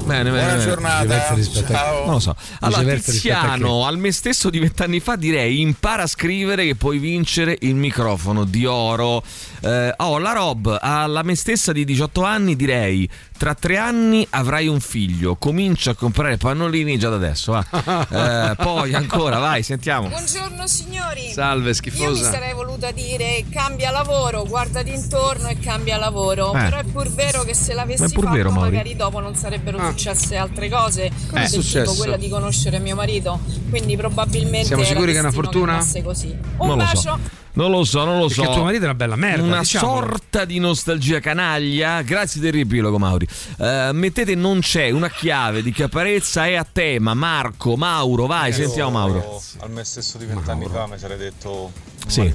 Bene, 0.08 0.32
bene. 0.32 0.32
Buona 0.32 0.54
bene. 0.54 0.64
giornata, 0.64 1.36
ciao. 1.68 2.06
Non 2.06 2.14
lo 2.14 2.20
so. 2.20 2.36
Allora, 2.62 2.94
Tiziano, 2.96 3.86
al 3.86 3.98
me 3.98 4.12
stesso 4.12 4.50
di 4.50 4.60
vent'anni 4.60 5.00
fa 5.02 5.16
direi 5.18 5.60
impara 5.60 6.04
a 6.04 6.08
scrivere 6.08 6.66
che 6.66 6.76
puoi 6.76 6.98
vincere 6.98 7.58
il 7.62 7.76
microfono 7.76 8.46
di 8.46 8.66
oro. 8.66 9.22
Eh, 9.62 9.94
oh, 9.98 10.18
la 10.18 10.32
Rob, 10.32 10.78
alla 10.80 11.24
me 11.24 11.36
stessa 11.36 11.72
di 11.74 11.84
18 11.84 12.24
anni 12.24 12.56
direi 12.56 13.10
tra 13.38 13.54
tre 13.54 13.78
anni 13.78 14.26
avrai 14.32 14.68
un 14.68 14.80
figlio, 14.80 15.36
comincia 15.36 15.92
a 15.92 15.94
comprare 15.94 16.38
pannolini 16.38 16.98
già 16.98 17.10
da 17.10 17.16
adesso. 17.16 17.52
Va. 17.52 18.06
Eh, 18.18 18.56
poi 18.56 18.94
ancora, 18.94 19.38
vai, 19.38 19.64
sentiamo. 19.64 20.08
Buongiorno 20.08 20.66
signori. 20.66 21.30
Salve, 21.32 21.62
Io 21.62 21.68
mi 21.68 21.74
schifosa. 21.74 22.32
sarei 22.32 22.54
voluta 22.54 22.92
dire 22.92 23.46
cambia 23.52 23.92
lavoro, 23.92 24.46
guardati 24.46 24.94
intorno 24.94 25.48
e 25.48 25.60
cambia 25.60 25.98
lavoro. 25.98 26.54
Eh. 26.54 26.64
Però 26.64 26.78
è 26.78 26.84
pur 26.84 27.10
vero 27.10 27.44
che 27.44 27.54
se 27.54 27.74
l'avessi 27.74 28.08
fatto 28.08 28.30
vero, 28.30 28.52
magari 28.52 28.96
dopo 28.96 29.20
non 29.20 29.36
sarebbero 29.36 29.78
Ah. 29.78 29.94
Successe 29.98 30.36
altre 30.36 30.70
cose. 30.70 31.12
Come 31.30 31.48
successo? 31.48 31.92
tipo 31.92 31.96
quella 31.96 32.18
di 32.18 32.30
conoscere 32.30 32.80
mio 32.80 32.96
marito. 32.96 33.40
Quindi 33.70 33.98
probabilmente 33.98 34.68
Siamo 34.68 34.84
sicuri 34.84 35.12
che 35.12 35.18
è 35.18 35.22
una 35.22 35.32
fortuna? 35.32 35.86
così. 36.04 36.28
Un 36.58 36.68
Non 36.68 36.70
lo 36.70 36.76
bacio. 36.76 36.98
so. 36.98 37.20
Non 37.54 37.72
lo 37.72 37.84
so, 37.84 38.04
non 38.06 38.20
lo 38.20 38.30
so. 38.30 38.42
Perché 38.42 38.56
tuo 38.56 38.64
marito 38.66 38.84
è 38.84 38.86
una 38.86 38.94
bella 38.96 39.16
merda. 39.16 39.42
Una 39.44 39.60
diciamolo. 39.62 40.06
sorta 40.06 40.46
di 40.46 40.60
nostalgia 40.60 41.20
canaglia. 41.20 42.04
Grazie 42.04 42.40
del 42.40 42.52
riepilogo, 42.52 43.00
Mauri. 43.00 43.28
Eh, 43.58 43.90
mettete 43.94 44.36
non 44.36 44.60
c'è 44.60 44.92
una 44.92 45.10
chiave 45.10 45.64
di 45.64 45.72
caparezza 45.72 46.46
è 46.46 46.54
a 46.54 46.68
tema. 46.72 47.16
Marco, 47.16 47.76
Mauro, 47.76 48.28
vai, 48.28 48.54
sentiamo 48.54 48.92
Mauro. 48.92 49.42
Al 49.62 49.72
me 49.72 49.84
stesso 49.84 50.20
di 50.20 50.26
vent'anni 50.26 50.68
fa 50.72 50.86
mi 50.86 51.00
sarei 51.00 51.18
detto 51.18 51.72
Sì. 52.08 52.34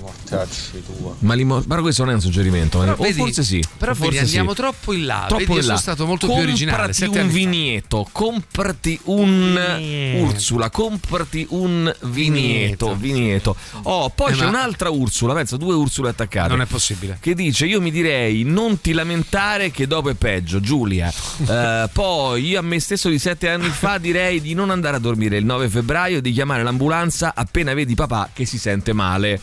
Ma, 1.20 1.34
limo- 1.34 1.62
ma 1.66 1.80
questo 1.80 2.02
non 2.04 2.12
è 2.12 2.14
un 2.14 2.20
suggerimento, 2.20 2.78
Però 2.78 2.94
vedi- 2.96 3.12
forse 3.18 3.42
sì. 3.42 3.62
Però 3.76 3.94
forse 3.94 4.10
vedi, 4.12 4.24
andiamo 4.24 4.50
sì. 4.50 4.56
troppo 4.56 4.92
in 4.92 5.04
là. 5.06 5.24
Troppo 5.28 5.44
vedi, 5.44 5.60
in 5.60 5.66
là. 5.66 5.76
stato 5.76 6.06
molto 6.06 6.26
più 6.26 6.36
originale. 6.36 6.92
Comprati 6.92 7.18
un 7.18 7.28
vigneto, 7.30 8.08
comprati 8.12 9.00
un 9.04 9.74
Vigneto. 9.76 10.24
Ursula, 10.24 10.70
comprati 10.70 11.46
un 11.50 11.94
vigneto, 12.02 12.94
vigneto. 12.96 13.56
Oh, 13.82 14.10
poi 14.10 14.32
Eh, 14.32 14.36
c'è 14.36 14.42
ma- 14.44 14.48
un'altra 14.48 14.90
Ursula, 14.90 15.34
pensa, 15.34 15.56
due 15.56 15.74
Ursule 15.74 16.10
attaccate. 16.10 16.48
Non 16.48 16.60
è 16.60 16.66
possibile. 16.66 17.18
Che 17.20 17.34
dice: 17.34 17.66
Io 17.66 17.80
mi 17.80 17.90
direi 17.90 18.42
non 18.44 18.80
ti 18.80 18.92
lamentare 18.92 19.70
che 19.70 19.86
dopo 19.86 20.08
è 20.10 20.14
peggio, 20.14 20.60
Giulia. 20.60 21.12
Eh, 21.52 21.88
poi 21.92 22.46
io 22.46 22.58
a 22.58 22.62
me 22.62 22.78
stesso 22.80 23.08
di 23.08 23.18
sette 23.18 23.48
anni 23.48 23.68
fa 23.68 23.98
direi 23.98 24.40
di 24.40 24.54
non 24.54 24.70
andare 24.70 24.96
a 24.96 24.98
dormire 24.98 25.36
il 25.36 25.44
9 25.44 25.68
febbraio 25.68 26.18
e 26.18 26.20
di 26.20 26.32
chiamare 26.32 26.62
l'ambulanza 26.62 27.32
appena 27.34 27.74
vedi 27.74 27.94
papà 27.94 28.30
che 28.32 28.44
si 28.46 28.58
sente 28.58 28.92
male. 28.92 29.40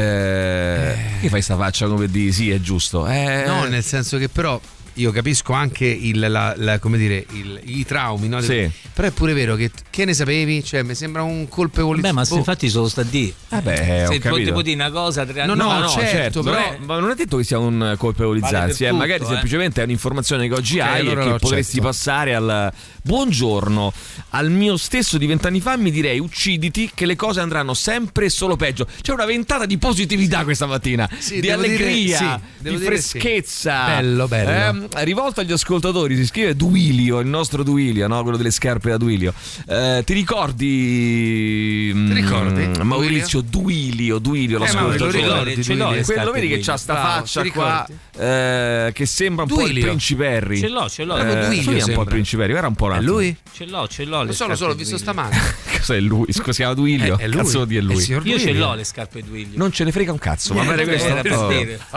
Eh, 0.00 0.94
Che 1.20 1.28
fai 1.30 1.40
sta 1.42 1.56
faccia 1.56 1.86
come 1.86 2.06
di 2.08 2.30
sì, 2.32 2.50
è 2.50 2.60
giusto? 2.60 3.06
Eh, 3.06 3.44
No, 3.46 3.64
nel 3.64 3.82
senso 3.82 4.18
che 4.18 4.28
però 4.28 4.60
io 4.96 5.10
capisco 5.12 5.52
anche 5.52 5.86
il, 5.86 6.18
la- 6.18 6.54
la- 6.56 6.78
come 6.78 6.98
dire, 6.98 7.24
il- 7.32 7.60
i 7.64 7.84
traumi, 7.86 8.28
no? 8.28 8.40
Sì. 8.40 8.70
però 8.92 9.08
è 9.08 9.10
pure 9.10 9.32
vero 9.32 9.54
che 9.56 9.70
che 9.90 10.04
ne 10.04 10.12
sapevi? 10.14 10.62
Cioè, 10.64 10.82
mi 10.82 10.94
sembra 10.94 11.22
un 11.22 11.48
colpevolizzato. 11.48 12.12
Beh, 12.12 12.18
ma 12.20 12.24
se 12.26 12.34
infatti 12.34 12.68
sono 12.68 12.86
sta 12.88 13.02
di. 13.02 13.32
Vabbè, 13.48 14.04
ho 14.08 14.12
se 14.12 14.18
capito. 14.18 14.28
potevo 14.28 14.62
dire 14.62 14.74
una 14.76 14.90
cosa 14.90 15.24
tre 15.24 15.40
anni 15.42 15.54
No, 15.56 15.62
no, 15.64 15.68
fa, 15.70 15.78
No, 15.78 15.88
certo, 15.88 16.10
certo, 16.10 16.42
però- 16.42 16.56
però, 16.56 16.76
ma 16.84 16.98
non 16.98 17.10
è 17.10 17.14
detto 17.14 17.36
che 17.38 17.44
sia 17.44 17.58
un 17.58 17.94
colpevolizzarsi, 17.96 18.84
Vale 18.84 18.94
eh, 18.94 18.98
magari 18.98 19.22
eh. 19.22 19.26
semplicemente 19.26 19.80
è 19.80 19.84
un'informazione 19.84 20.48
che 20.48 20.54
oggi 20.54 20.80
hai 20.80 21.00
allora 21.00 21.20
e 21.20 21.24
che 21.24 21.30
lo 21.30 21.38
potresti 21.38 21.80
passare 21.80 22.34
al 22.34 22.72
buongiorno. 23.02 23.92
Al 24.30 24.50
mio 24.50 24.76
stesso 24.76 25.16
di 25.18 25.26
vent'anni 25.26 25.60
fa 25.60 25.76
mi 25.76 25.90
direi 25.90 26.18
ucciditi 26.18 26.90
che 26.94 27.06
le 27.06 27.16
cose 27.16 27.40
andranno 27.40 27.72
sempre 27.74 28.26
e 28.26 28.28
solo 28.30 28.56
peggio. 28.56 28.86
C'è 29.00 29.12
una 29.12 29.24
ventata 29.24 29.64
di 29.66 29.78
positività 29.78 30.44
questa 30.44 30.66
mattina, 30.66 31.08
Sì, 31.18 31.34
di 31.40 31.40
devo 31.48 31.62
dire- 31.62 31.74
allegria, 31.84 32.18
sì, 32.18 32.26
di 32.58 32.76
dire 32.76 32.98
sì. 33.00 33.08
freschezza. 33.18 33.86
Bello, 33.86 34.28
bello. 34.28 34.50
Ehm, 34.50 34.85
rivolto 34.94 35.40
agli 35.40 35.52
ascoltatori, 35.52 36.16
si 36.16 36.26
scrive 36.26 36.54
Duilio, 36.56 37.18
il 37.20 37.26
nostro 37.26 37.62
Duilio, 37.62 38.06
no? 38.08 38.22
quello 38.22 38.36
delle 38.36 38.50
scarpe 38.50 38.90
da 38.90 38.96
Duilio. 38.96 39.32
Eh, 39.68 40.02
ti 40.04 40.12
ricordi? 40.14 41.92
Ti 41.92 42.12
ricordi? 42.12 42.66
mm, 42.66 42.80
Maurizio 42.82 43.40
Duilio, 43.40 44.18
Duilio, 44.18 44.56
Eh, 44.56 44.60
ma 44.60 44.66
me 44.66 44.80
lo 44.80 44.86
l'ascoltatore. 44.88 45.22
ricordi, 45.22 45.62
ce 45.64 45.74
l'ho 45.74 45.88
Quello 46.04 46.30
vedi 46.32 46.46
che 46.48 46.54
Duilio. 46.54 46.62
c'ha 46.64 46.76
sta 46.76 46.92
Bravo, 46.92 47.08
faccia 47.26 47.44
qua 47.50 47.86
eh, 48.18 48.90
che 48.92 49.06
sembra 49.06 49.42
un 49.44 49.48
po' 49.48 49.60
il 49.60 49.66
Duilio. 49.66 49.84
Principerri. 49.86 50.58
Ce 50.58 50.68
l'ho, 50.68 50.88
ce 50.88 51.04
l'ho. 51.04 51.16
Eh, 51.16 51.46
Duilio 51.46 51.76
è 51.78 51.82
un 51.88 51.92
po' 51.94 52.02
il 52.02 52.08
Principerri, 52.08 52.50
guarda 52.50 52.68
un 52.68 52.74
po' 52.74 52.84
un 52.86 52.92
È 52.94 53.00
lui? 53.00 53.36
Ce 53.52 53.66
l'ho, 53.66 53.86
ce 53.88 54.04
l'ho. 54.04 54.24
Lo 54.24 54.32
so, 54.32 54.46
lo 54.46 54.54
so, 54.56 54.66
l'ho 54.66 54.74
visto 54.74 54.96
Duilio. 54.96 55.12
stamane. 55.12 55.36
Cos'è 55.78 56.00
lui? 56.00 56.26
Si 56.30 56.42
chiama 56.42 56.74
Duilio? 56.74 57.18
Eh, 57.18 57.24
è 57.24 57.28
lui. 57.28 57.36
Cazzo 57.36 57.64
di 57.64 57.76
è 57.76 57.78
È 57.78 57.82
lui. 57.82 57.94
Io 57.96 58.20
ce 58.20 58.20
Duilio. 58.20 58.54
l'ho 58.66 58.74
le 58.74 58.84
scarpe 58.84 59.22
Duilio. 59.22 59.56
Non 59.58 59.72
ce 59.72 59.84
ne 59.84 59.92
frega 59.92 60.12
un 60.12 60.18
cazzo, 60.18 60.54
ma 60.54 60.64
bene 60.64 60.84
questo. 60.84 61.08
era. 61.08 61.20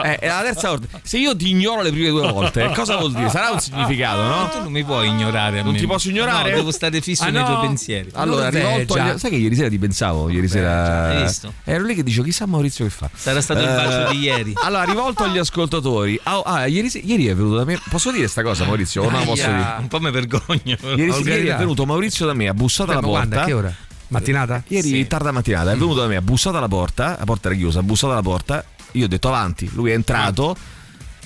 Eh, 0.02 0.16
è 0.16 0.26
la 0.28 0.42
terza 0.42 0.68
volta. 0.70 1.00
Se 1.02 1.18
io 1.18 1.34
ti 1.36 1.48
ignoro 1.50 1.82
le 1.82 1.90
prime 1.90 2.08
due 2.10 2.30
volte, 2.30 2.70
cosa 2.80 2.96
vuol 2.96 3.12
dire? 3.12 3.28
Sarà 3.30 3.50
un 3.50 3.58
significato, 3.60 4.22
no? 4.22 4.48
Tu 4.50 4.62
non 4.62 4.72
mi 4.72 4.84
puoi 4.84 5.08
ignorare 5.08 5.62
Non 5.62 5.74
ti 5.76 5.86
posso 5.86 6.08
ignorare? 6.10 6.50
No, 6.50 6.56
devo 6.56 6.70
stare 6.72 7.00
fisso 7.00 7.22
Ah, 7.24 7.30
nei 7.30 7.40
no? 7.42 7.46
tuoi 7.46 7.66
pensieri. 7.66 8.10
Allora, 8.14 8.48
rivolto 8.50 8.94
agli... 8.94 9.18
Sai 9.18 9.30
che 9.30 9.36
ieri 9.36 9.54
sera 9.54 9.68
ti 9.68 9.78
pensavo? 9.78 10.28
Ieri 10.28 10.48
sera. 10.48 11.08
hai 11.08 11.22
visto? 11.22 11.52
Ero 11.64 11.84
lì 11.84 11.94
che 11.94 12.02
dicevo, 12.02 12.24
chissà 12.24 12.46
Maurizio 12.46 12.84
che 12.84 12.90
fa. 12.90 13.08
Sarà 13.14 13.40
stato 13.40 13.60
il 13.60 13.68
Eh, 13.68 13.74
bacio 13.74 14.10
di 14.12 14.18
ieri. 14.18 14.52
Allora, 14.62 14.84
rivolto 14.84 15.22
agli 15.24 15.38
ascoltatori. 15.38 16.18
Ah, 16.24 16.40
ah, 16.44 16.66
ieri, 16.66 16.90
ieri 17.04 17.26
è 17.26 17.34
venuto 17.34 17.56
da 17.56 17.64
me. 17.64 17.80
Posso 17.88 18.10
dire 18.10 18.26
sta 18.28 18.42
cosa, 18.42 18.64
Maurizio? 18.64 19.02
O 19.04 19.10
no, 19.10 19.22
posso 19.24 19.44
Aia. 19.44 19.54
dire? 19.56 19.74
Un 19.78 19.88
po' 19.88 20.00
mi 20.00 20.10
vergogno. 20.10 20.76
Ieri, 20.96 21.22
ieri 21.24 21.46
è 21.48 21.56
venuto 21.56 21.84
Maurizio 21.86 22.26
da 22.26 22.32
me, 22.34 22.48
ha 22.48 22.54
bussato 22.54 22.90
alla 22.92 23.00
porta. 23.00 23.18
quando? 23.26 23.40
A 23.40 23.44
che 23.44 23.52
ora? 23.52 23.74
Mattinata? 24.08 24.62
Ieri 24.68 25.06
tarda 25.06 25.30
mattinata 25.30 25.70
è 25.70 25.76
venuto 25.76 26.00
da 26.00 26.06
me, 26.08 26.16
ha 26.16 26.20
bussato 26.22 26.56
alla 26.56 26.66
porta, 26.68 27.14
la 27.18 27.24
porta 27.24 27.48
era 27.48 27.56
chiusa, 27.56 27.78
ha 27.78 27.82
bussato 27.82 28.12
alla 28.12 28.22
porta, 28.22 28.64
io 28.92 29.04
ho 29.04 29.08
detto 29.08 29.28
avanti, 29.28 29.70
lui 29.72 29.90
è 29.90 29.94
entrato. 29.94 30.56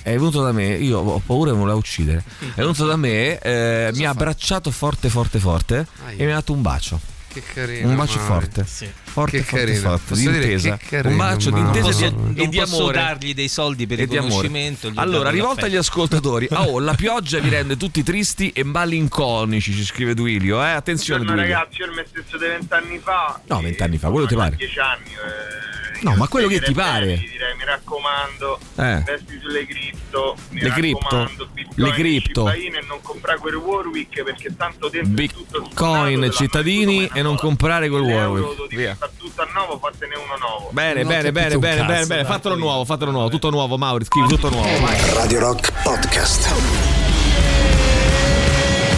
È 0.05 0.11
venuto 0.11 0.43
da 0.43 0.51
me, 0.51 0.67
io 0.67 0.99
ho 0.99 1.17
paura 1.25 1.49
che 1.49 1.55
mi 1.55 1.61
voleva 1.63 1.79
uccidere. 1.79 2.23
È 2.53 2.57
venuto 2.57 2.85
da 2.85 2.95
me, 2.95 3.39
eh, 3.39 3.89
mi 3.95 4.05
ha 4.05 4.11
abbracciato 4.11 4.69
forte, 4.69 5.09
forte, 5.09 5.39
forte 5.39 5.87
Aia. 6.05 6.15
e 6.17 6.25
mi 6.25 6.31
ha 6.31 6.35
dato 6.35 6.53
un 6.53 6.61
bacio. 6.61 6.99
Che 7.27 7.41
carino. 7.41 7.89
Un 7.89 7.95
bacio 7.95 8.19
Mauri. 8.19 8.31
forte. 8.31 8.65
Sì. 8.67 8.87
Forte, 9.15 9.37
Che 9.37 9.43
forte, 9.43 9.65
carino. 9.65 9.81
forte. 9.89 10.03
Posso 10.09 10.21
Di 10.21 10.27
dire 10.29 10.43
intesa. 10.43 10.77
che 10.77 10.85
carino, 10.87 11.09
un 11.11 11.17
bacio 11.17 11.49
di 11.49 11.59
intesa 11.61 11.79
e 11.79 11.91
posso, 11.91 12.09
di, 12.09 12.15
non 12.35 12.49
di 12.49 12.57
posso 12.59 12.75
amore. 12.79 12.97
dargli 12.97 13.33
dei 13.33 13.47
soldi 13.47 13.87
per 13.87 13.99
E 13.99 14.03
amore. 14.03 14.19
riconoscimento. 14.19 14.91
Allora, 14.95 15.29
rivolta 15.29 15.65
agli 15.67 15.77
ascoltatori, 15.77 16.47
ah, 16.51 16.63
oh, 16.67 16.79
la 16.79 16.93
pioggia 16.95 17.39
vi 17.39 17.47
rende 17.47 17.77
tutti 17.77 18.03
tristi 18.03 18.51
e 18.53 18.63
malinconici, 18.65 19.71
ci 19.73 19.85
scrive 19.85 20.13
Duilio. 20.15 20.61
Eh? 20.61 20.69
Attenzione, 20.71 21.23
Buongiorno 21.23 21.41
Duilio. 21.49 21.57
ragazzi, 21.57 21.79
io 21.81 21.85
il 21.87 21.91
me 21.93 22.05
stesso 22.09 22.37
di 22.37 22.45
vent'anni 22.45 22.99
fa. 22.99 23.39
No, 23.47 23.61
vent'anni 23.61 23.97
fa, 23.97 24.09
quello 24.09 24.27
ti 24.27 24.35
pare? 24.35 24.55
Dieci 24.57 24.79
anni. 24.79 25.05
eh, 25.11 25.73
No, 26.01 26.13
ma 26.17 26.27
quello 26.27 26.47
che 26.49 26.59
ti 26.59 26.73
pare. 26.73 27.05
direi, 27.17 27.55
mi 27.57 27.63
raccomando, 27.63 28.59
Eh. 28.75 28.97
investi 28.97 29.39
sulle 29.41 29.65
cripto. 29.65 30.35
Mi 30.49 30.59
Le 30.61 30.69
cripto? 30.71 31.29
Bitcoin 31.53 31.73
Le 31.87 31.91
cripto. 31.93 32.49
e 32.51 32.65
e 32.65 32.85
non 32.87 32.99
comprare 33.01 33.37
quel 33.39 33.55
Warwick 33.55 34.23
perché 34.23 34.53
tanto 34.55 34.89
dentro 34.89 35.13
Bitcoin, 35.13 36.29
cittadini 36.31 37.09
e 37.13 37.21
non 37.21 37.37
comprare 37.37 37.87
L'euro 37.87 38.03
Warwick. 38.05 38.75
Via. 38.75 38.97
Tutto 39.17 39.41
a 39.41 39.47
nuovo, 39.53 39.77
fatene 39.79 40.15
uno 40.15 40.35
nuovo. 40.37 40.69
Bene, 40.71 41.01
Non 41.03 41.07
bene, 41.11 41.31
bene, 41.31 41.57
bene, 41.57 41.75
cazzo, 41.77 41.87
bene, 41.91 42.05
bene. 42.05 42.25
Fatelo 42.25 42.55
nuovo, 42.55 42.85
fatelo 42.85 43.11
nuovo, 43.11 43.29
tutto 43.29 43.49
nuovo, 43.49 43.77
Mauri, 43.77 44.05
scrivi 44.05 44.27
tutto 44.27 44.49
nuovo. 44.49 44.67
vai. 44.81 44.97
Radio 45.13 45.39
Rock 45.39 45.71
Podcast. 45.83 46.53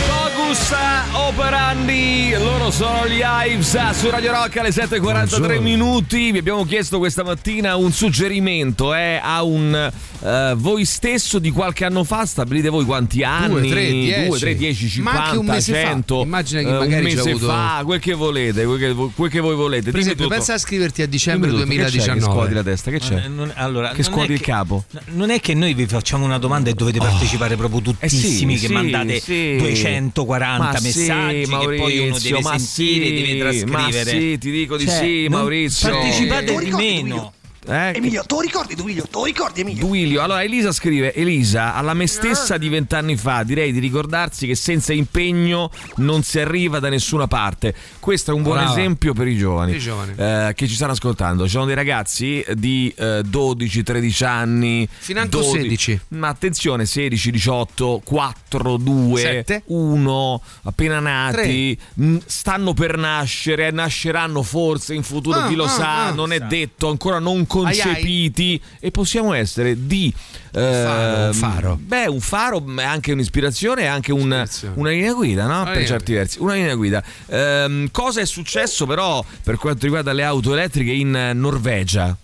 Focus 0.07 0.73
operandi, 1.13 2.31
loro 2.37 2.69
sono 2.71 3.07
gli 3.07 3.21
Ives 3.23 3.89
su 3.91 4.09
Radio 4.09 4.31
Rock 4.31 4.57
alle 4.57 4.69
7.43 4.69 4.99
Buongiorno. 4.99 5.61
minuti. 5.61 6.31
Vi 6.31 6.37
abbiamo 6.37 6.65
chiesto 6.65 6.97
questa 6.99 7.23
mattina 7.23 7.75
un 7.75 7.91
suggerimento 7.91 8.93
eh, 8.93 9.19
a 9.21 9.41
un 9.43 9.91
eh, 10.19 10.53
voi 10.57 10.85
stesso 10.85 11.39
di 11.39 11.51
qualche 11.51 11.85
anno 11.85 12.03
fa. 12.03 12.25
Stabilite 12.25 12.69
voi 12.69 12.85
quanti 12.85 13.23
anni? 13.23 13.69
3, 13.69 13.89
10. 13.91 14.25
2, 14.27 14.39
3, 14.39 14.55
10, 14.55 14.89
50, 14.89 15.19
Ma 15.19 15.25
anche 15.25 15.37
un 15.37 15.45
mese 15.45 15.73
fa. 15.73 15.87
100. 15.87 16.21
Immagina 16.21 16.61
che 16.61 16.67
eh, 16.67 16.71
magari 16.71 16.95
un 16.95 17.13
mese 17.15 17.29
avuto- 17.29 17.47
fa, 17.47 17.81
quel 17.85 17.99
che 17.99 18.13
volete, 18.13 18.65
quel 18.65 18.79
che, 18.79 19.09
quel 19.15 19.29
che 19.29 19.39
voi 19.39 19.55
volete. 19.55 19.91
Per 19.91 19.99
esempio, 19.99 20.23
tutto. 20.25 20.35
pensa 20.35 20.53
a 20.53 20.57
scriverti 20.57 21.01
a 21.01 21.07
dicembre 21.07 21.49
Dimmi 21.49 21.61
tutto, 21.61 21.73
Che, 21.73 21.77
c'è? 21.83 21.85
che 21.85 21.97
2019. 21.97 22.33
scuoti 22.33 22.53
la 22.53 22.63
testa? 22.63 22.91
Che 22.91 22.99
c'è? 22.99 23.27
Non- 23.27 23.51
allora, 23.55 23.89
che 23.91 24.03
scuoti 24.03 24.33
il 24.33 24.41
capo? 24.41 24.83
Non 25.13 25.29
è 25.29 25.39
che 25.39 25.53
noi 25.53 25.73
vi 25.73 25.85
facciamo 25.87 26.25
una 26.25 26.37
domanda 26.37 26.69
e 26.69 26.73
dovete 26.73 26.99
partecipare 26.99 27.55
proprio 27.55 27.81
tuttissimi, 27.81 28.53
Eh 28.53 28.57
sì, 28.57 28.61
che 28.61 28.67
sì, 28.67 28.73
mandate 28.73 29.19
sì. 29.19 29.55
240 29.57 30.63
Ma 30.63 30.71
sì, 31.07 31.37
messaggi 31.37 31.67
che 31.67 31.75
poi 31.75 31.97
uno 31.97 32.09
Maurizio, 32.09 32.29
deve 32.29 32.41
ma 32.41 32.57
sentire, 32.59 33.05
sì, 33.05 33.13
deve 33.13 33.65
ma 33.65 33.77
trascrivere. 33.77 34.09
sì, 34.09 34.37
ti 34.37 34.51
dico 34.51 34.77
di 34.77 34.85
Cioè, 34.85 34.95
sì, 34.95 35.27
Maurizio. 35.29 35.89
Partecipate 35.89 36.45
Tu 36.53 36.59
di 36.59 36.71
meno. 36.71 37.33
Eh, 37.67 37.93
Emilio, 37.95 38.23
tu 38.25 38.39
ricordi 38.39 38.75
Duilio? 38.75 39.05
Tu 39.09 39.25
ricordi 39.25 39.61
Emilio? 39.61 39.85
Duilio, 39.85 40.21
allora 40.21 40.41
Elisa 40.43 40.71
scrive: 40.71 41.13
Elisa, 41.13 41.73
alla 41.75 41.93
me 41.93 42.07
stessa 42.07 42.57
di 42.57 42.69
vent'anni 42.69 43.17
fa 43.17 43.43
direi 43.43 43.71
di 43.73 43.79
ricordarsi 43.79 44.47
che 44.47 44.55
senza 44.55 44.93
impegno 44.93 45.69
non 45.97 46.23
si 46.23 46.39
arriva 46.39 46.79
da 46.79 46.87
nessuna 46.89 47.27
parte. 47.27 47.73
Questo 47.99 48.31
è 48.31 48.33
un 48.33 48.43
buon 48.43 48.55
Brava. 48.57 48.71
esempio 48.71 49.13
per 49.13 49.27
i 49.27 49.37
giovani, 49.37 49.75
i 49.75 49.79
giovani. 49.79 50.13
eh, 50.15 50.53
che 50.55 50.67
ci 50.67 50.75
stanno 50.75 50.93
ascoltando. 50.93 51.43
Ci 51.43 51.49
sono 51.51 51.65
dei 51.65 51.75
ragazzi 51.75 52.43
di 52.53 52.93
eh, 52.97 53.21
12-13 53.21 54.23
anni, 54.25 54.87
Financo 54.97 55.39
12 55.39 55.59
16. 55.61 55.99
ma 56.09 56.27
attenzione, 56.29 56.85
16, 56.85 57.31
18, 57.31 58.01
4, 58.03 58.77
2, 58.77 59.19
Sette. 59.19 59.63
1, 59.65 60.41
appena 60.63 60.99
nati, 60.99 61.77
mh, 61.95 62.17
stanno 62.25 62.73
per 62.73 62.97
nascere, 62.97 63.71
nasceranno 63.71 64.41
forse 64.41 64.93
in 64.93 65.03
futuro, 65.03 65.39
Ah, 65.39 65.47
chi 65.47 65.55
lo 65.55 65.65
ah, 65.65 65.69
sa, 65.69 66.05
ah. 66.07 66.11
non 66.11 66.31
è 66.31 66.39
detto, 66.39 66.87
ancora 66.89 67.19
non 67.19 67.45
concepiti 67.61 68.61
e 68.79 68.91
possiamo 68.91 69.33
essere 69.33 69.85
di 69.87 70.13
faro, 70.51 71.17
un 71.17 71.25
ehm, 71.27 71.33
faro. 71.33 71.79
Beh, 71.81 72.05
un 72.07 72.19
faro 72.19 72.63
è 72.77 72.83
anche 72.83 73.11
un'ispirazione, 73.11 73.83
è 73.83 73.85
anche 73.85 74.11
un- 74.11 74.45
una 74.75 74.89
linea 74.89 75.13
guida, 75.13 75.45
no? 75.45 75.63
per 75.65 75.85
certi 75.85 76.13
versi, 76.13 76.39
una 76.39 76.53
linea 76.53 76.75
guida. 76.75 77.03
Ehm, 77.27 77.89
cosa 77.91 78.21
è 78.21 78.25
successo 78.25 78.85
però 78.85 79.23
per 79.43 79.57
quanto 79.57 79.85
riguarda 79.85 80.13
le 80.13 80.23
auto 80.23 80.53
elettriche 80.53 80.91
in 80.91 81.15
eh, 81.15 81.33
Norvegia? 81.33 82.15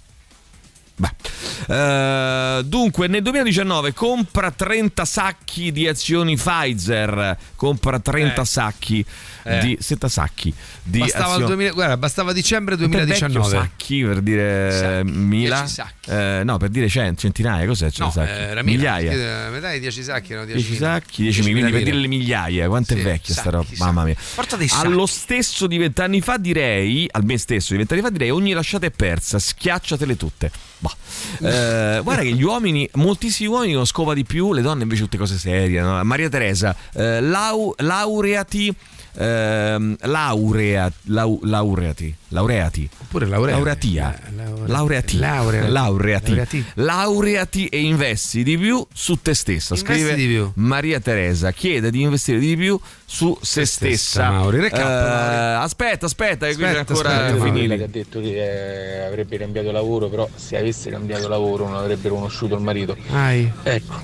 Eh, 1.68 2.62
dunque, 2.66 3.08
nel 3.08 3.22
2019 3.22 3.94
compra 3.94 4.52
30 4.52 5.06
sacchi 5.06 5.72
di 5.72 5.88
azioni 5.88 6.36
Pfizer. 6.36 7.38
Compra 7.56 8.00
30 8.00 8.42
Eh. 8.42 8.46
sacchi 8.46 9.06
Eh. 9.46 9.60
di 9.60 9.78
7 9.80 10.08
sacchi 10.10 10.54
di 10.84 11.00
Bastava, 11.00 11.26
azioni. 11.34 11.46
2000 11.48 11.72
guarda, 11.72 11.98
bastava 11.98 12.34
dicembre 12.34 12.76
Quanto 12.78 12.98
è 12.98 13.06
vecchio 13.06 13.28
2019. 13.28 13.68
sacchi 13.70 14.04
per 14.04 14.22
dire 14.22 14.72
Sacchi, 14.72 15.12
mila? 15.12 15.56
10 15.60 15.74
sacchi. 15.74 16.10
Eh, 16.10 16.42
no, 16.44 16.58
per 16.58 16.70
dire 16.70 16.88
cent- 16.90 17.20
centinaia, 17.20 17.66
cos'è? 17.66 17.90
No, 17.98 18.12
sacchi? 18.12 18.30
eh, 18.30 18.34
era 18.34 18.62
mila, 18.64 18.98
migliaia. 19.00 19.50
eh, 19.52 19.74
di 19.74 19.80
10 19.80 20.04
sacchi 20.04 20.32
erano 20.34 20.46
10 20.48 20.62
10 20.66 20.78
sacchi, 20.78 21.22
10 21.24 21.42
quindi 21.42 21.72
per 21.72 21.84
dire 21.84 21.96
le 21.98 22.08
migliaia, 22.08 22.68
quanto 22.68 22.94
Sì, 22.94 23.00
è 23.00 23.04
vecchia 23.04 23.34
sta 23.34 23.50
roba, 23.50 23.68
mamma 23.78 24.04
mia. 24.04 24.16
Porta 24.36 24.56
dei 24.58 24.68
sacchi. 24.68 24.86
Allo 24.88 25.06
stesso 25.06 25.68
di 25.68 25.78
vent'anni 25.78 26.22
fa 26.22 26.38
direi, 26.38 27.08
al 27.12 27.24
me 27.24 27.38
stesso 27.38 27.72
di 27.72 27.78
vent'anni 27.78 28.02
fa 28.02 28.10
direi, 28.10 28.30
ogni 28.30 28.52
lasciata 28.54 28.86
è 28.86 28.92
persa, 28.92 29.40
schiacciatele 29.40 30.16
tutte. 30.18 30.52
Bah. 30.84 30.96
Eh, 31.48 32.02
guarda 32.04 32.24
che 32.24 32.34
gli 32.34 32.44
uomini, 32.44 32.90
moltissimi 32.96 33.48
uomini 33.48 33.72
non 33.72 33.86
scopa 33.86 34.14
di 34.14 34.26
più, 34.26 34.52
le 34.52 34.62
donne 34.62 34.84
invece 34.84 35.04
tutte 35.04 35.18
cose 35.18 35.38
serie. 35.38 35.80
no? 35.82 36.04
Maria 36.04 36.28
Teresa, 36.28 36.76
eh, 36.94 37.22
lau- 37.22 37.74
laureati. 37.78 38.76
ehm, 39.16 39.96
laurea, 40.02 40.92
lau- 41.04 41.40
laureati, 41.44 42.14
laureati, 42.34 42.90
Oppure 43.02 43.26
laureati. 43.28 43.56
laureatia, 43.56 44.20
La- 44.36 44.44
laure- 44.44 44.68
laureati, 44.72 45.18
laurea- 45.18 45.68
laureati, 45.70 46.30
laureati. 46.30 46.66
laureati 46.76 47.68
e 47.68 47.80
investi 47.82 48.44
di 48.44 48.58
più 48.58 48.86
su 48.94 49.20
te 49.22 49.34
stessa. 49.34 49.76
Investi 49.76 49.94
Scrive 49.94 50.16
di 50.16 50.26
più. 50.28 50.52
Maria 50.56 51.00
Teresa, 51.00 51.52
chiede 51.52 51.92
di 51.92 52.02
investire 52.02 52.40
di 52.40 52.56
più 52.58 52.80
su 53.06 53.38
se 53.42 53.66
stessa, 53.66 53.86
stessa. 53.86 54.30
Mauri. 54.32 54.60
Recap, 54.60 54.80
Eh, 54.80 54.84
Mauri. 54.84 55.64
aspetta, 55.64 56.06
aspetta, 56.08 56.48
che 56.48 56.56
qui 56.56 56.64
c'è 56.64 56.78
ancora 56.80 57.26
aspetta, 57.28 57.44
finile. 57.44 57.78
che 57.78 57.84
ha 57.84 57.88
detto 57.88 58.20
che 58.20 59.02
eh, 59.02 59.06
avrebbe 59.06 59.38
cambiato 59.38 59.72
lavoro, 59.72 60.10
però 60.10 60.28
se 60.36 60.58
avesse 60.58 60.90
cambiato 60.90 61.28
lavoro 61.28 61.68
non 61.68 61.78
avrebbe 61.78 62.10
conosciuto 62.10 62.56
il 62.56 62.62
marito. 62.62 62.98
Ai. 63.12 63.52
Ecco, 63.64 64.02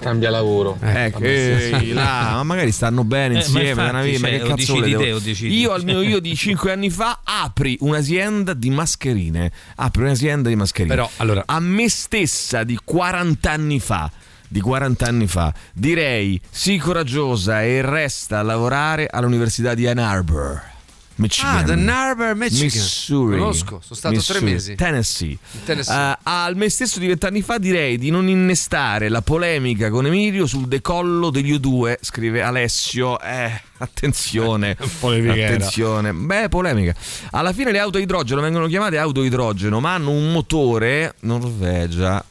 cambia 0.00 0.30
lavoro. 0.30 0.78
Ecco, 0.80 1.18
Vabbè, 1.18 1.70
ehi, 1.74 1.92
là, 1.92 2.30
ma 2.36 2.42
magari 2.42 2.72
stanno 2.72 3.04
bene 3.04 3.34
Eh, 3.34 3.36
ma 3.38 3.38
insieme, 3.44 3.68
infatti, 3.68 3.84
da 3.84 3.90
una 3.98 4.02
vita, 4.02 4.18
ma 4.20 4.28
cioè, 4.28 4.38
che 4.38 4.44
cazzo 4.48 4.80
decidi 4.80 4.96
te 4.96 5.20
decidi. 5.20 5.58
Io 5.58 5.72
al 5.72 5.84
mio 5.84 6.00
io 6.00 6.18
di 6.20 6.34
5 6.36 6.72
anni 6.72 6.88
fa 6.90 7.20
apri 7.58 7.76
un'azienda 7.80 8.54
di 8.54 8.70
mascherine. 8.70 9.50
Apri 9.74 10.02
un'azienda 10.02 10.48
di 10.48 10.54
mascherine. 10.54 10.94
Però, 10.94 11.10
allora- 11.16 11.42
a 11.44 11.58
me 11.58 11.88
stessa 11.88 12.62
di 12.62 12.78
40 12.82 13.50
anni 13.50 13.80
fa 13.80 14.10
di 14.50 14.60
40 14.60 15.04
anni 15.04 15.26
fa. 15.26 15.52
Direi 15.74 16.40
sii 16.48 16.78
coraggiosa 16.78 17.62
e 17.62 17.82
resta 17.82 18.38
a 18.38 18.42
lavorare 18.42 19.06
all'Università 19.06 19.74
di 19.74 19.86
Ann 19.86 19.98
Arbor. 19.98 20.76
Michigan. 21.18 21.68
Ah, 21.68 21.72
Ann 21.72 21.88
Arbor, 21.88 22.34
Michigan. 22.36 22.64
Missouri. 22.64 23.38
Conosco, 23.38 23.80
sono 23.82 23.94
stato 23.94 24.14
tre 24.20 24.40
Missouri. 24.40 24.44
mesi. 24.52 24.74
Tennessee. 24.76 25.38
Tennessee. 25.64 26.12
Eh, 26.12 26.18
al 26.22 26.56
me 26.56 26.68
stesso 26.68 26.98
di 26.98 27.06
vent'anni 27.06 27.42
fa 27.42 27.58
direi 27.58 27.98
di 27.98 28.10
non 28.10 28.28
innestare 28.28 29.08
la 29.08 29.20
polemica 29.22 29.90
con 29.90 30.06
Emilio 30.06 30.46
sul 30.46 30.66
decollo 30.66 31.30
degli 31.30 31.52
U2, 31.52 31.96
scrive 32.00 32.42
Alessio. 32.42 33.20
Eh, 33.20 33.60
attenzione. 33.78 34.76
Attenzione. 35.00 36.12
Beh, 36.12 36.48
polemica. 36.48 36.94
Alla 37.30 37.52
fine 37.52 37.72
le 37.72 37.78
auto 37.78 37.98
a 37.98 38.00
idrogeno 38.00 38.40
vengono 38.40 38.66
chiamate 38.66 38.98
auto 38.98 39.20
a 39.20 39.24
idrogeno, 39.24 39.80
ma 39.80 39.94
hanno 39.94 40.10
un 40.10 40.30
motore 40.32 41.14
Norvegia 41.20 42.24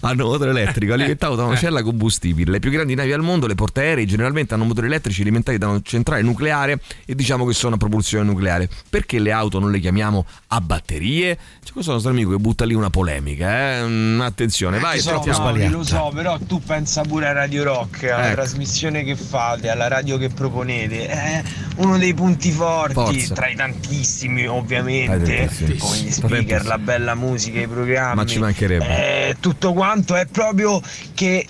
hanno 0.00 0.24
motore 0.26 0.50
elettrico 0.50 0.92
alimentato 0.92 1.34
da 1.34 1.44
una 1.44 1.56
cella 1.56 1.82
combustibile. 1.82 2.50
Le 2.50 2.58
più 2.58 2.70
grandi 2.70 2.94
navi 2.94 3.12
al 3.12 3.22
mondo, 3.22 3.46
le 3.46 3.54
portaerei, 3.54 4.06
generalmente 4.06 4.54
hanno 4.54 4.64
motori 4.64 4.86
elettrici 4.86 5.22
alimentati 5.22 5.58
da 5.58 5.68
una 5.68 5.80
centrale 5.82 6.22
nucleare 6.22 6.80
e 7.04 7.14
diciamo 7.14 7.44
che 7.46 7.52
sono 7.54 7.74
a 7.74 7.78
propulsione 7.78 8.24
nucleare. 8.24 8.68
Perché 8.88 9.18
le 9.18 9.32
auto 9.32 9.58
non 9.58 9.70
le 9.70 9.80
chiamiamo 9.80 10.24
a 10.48 10.60
batterie? 10.60 11.36
C'è 11.64 11.72
questo 11.72 11.92
nostro 11.92 12.10
amico 12.10 12.30
che 12.30 12.36
butta 12.36 12.64
lì 12.64 12.74
una 12.74 12.90
polemica, 12.90 13.78
eh? 13.78 13.82
Mm, 13.86 14.20
Attenzione, 14.20 14.78
vai, 14.78 15.00
so, 15.00 15.22
lo 15.24 15.82
so, 15.84 16.10
però 16.14 16.38
tu 16.38 16.60
pensa 16.60 17.02
pure 17.02 17.28
a 17.28 17.32
Radio 17.32 17.64
Rock, 17.64 18.04
alla 18.04 18.26
Ecco. 18.26 18.34
trasmissione 18.36 19.02
che 19.04 19.16
fate, 19.16 19.68
alla 19.68 19.88
radio 19.88 20.18
che 20.18 20.28
proponete. 20.28 21.06
È 21.08 21.42
uno 21.76 21.96
dei 21.98 22.14
punti 22.14 22.50
forti, 22.50 22.94
Forza. 22.94 23.34
tra 23.34 23.48
i 23.48 23.54
tantissimi 23.54 24.46
ovviamente, 24.46 25.48
con 25.78 25.94
gli 25.96 26.10
speaker, 26.10 26.64
la 26.66 26.78
bella 26.78 27.14
musica, 27.14 27.60
i 27.60 27.66
programmi. 27.66 28.16
Ma 28.16 28.26
ci 28.26 28.38
mancherebbe. 28.38 29.28
Eh, 29.28 29.36
tutto 29.40 29.72
quanto 29.72 29.85
è 30.16 30.26
proprio 30.26 30.80
che 31.14 31.46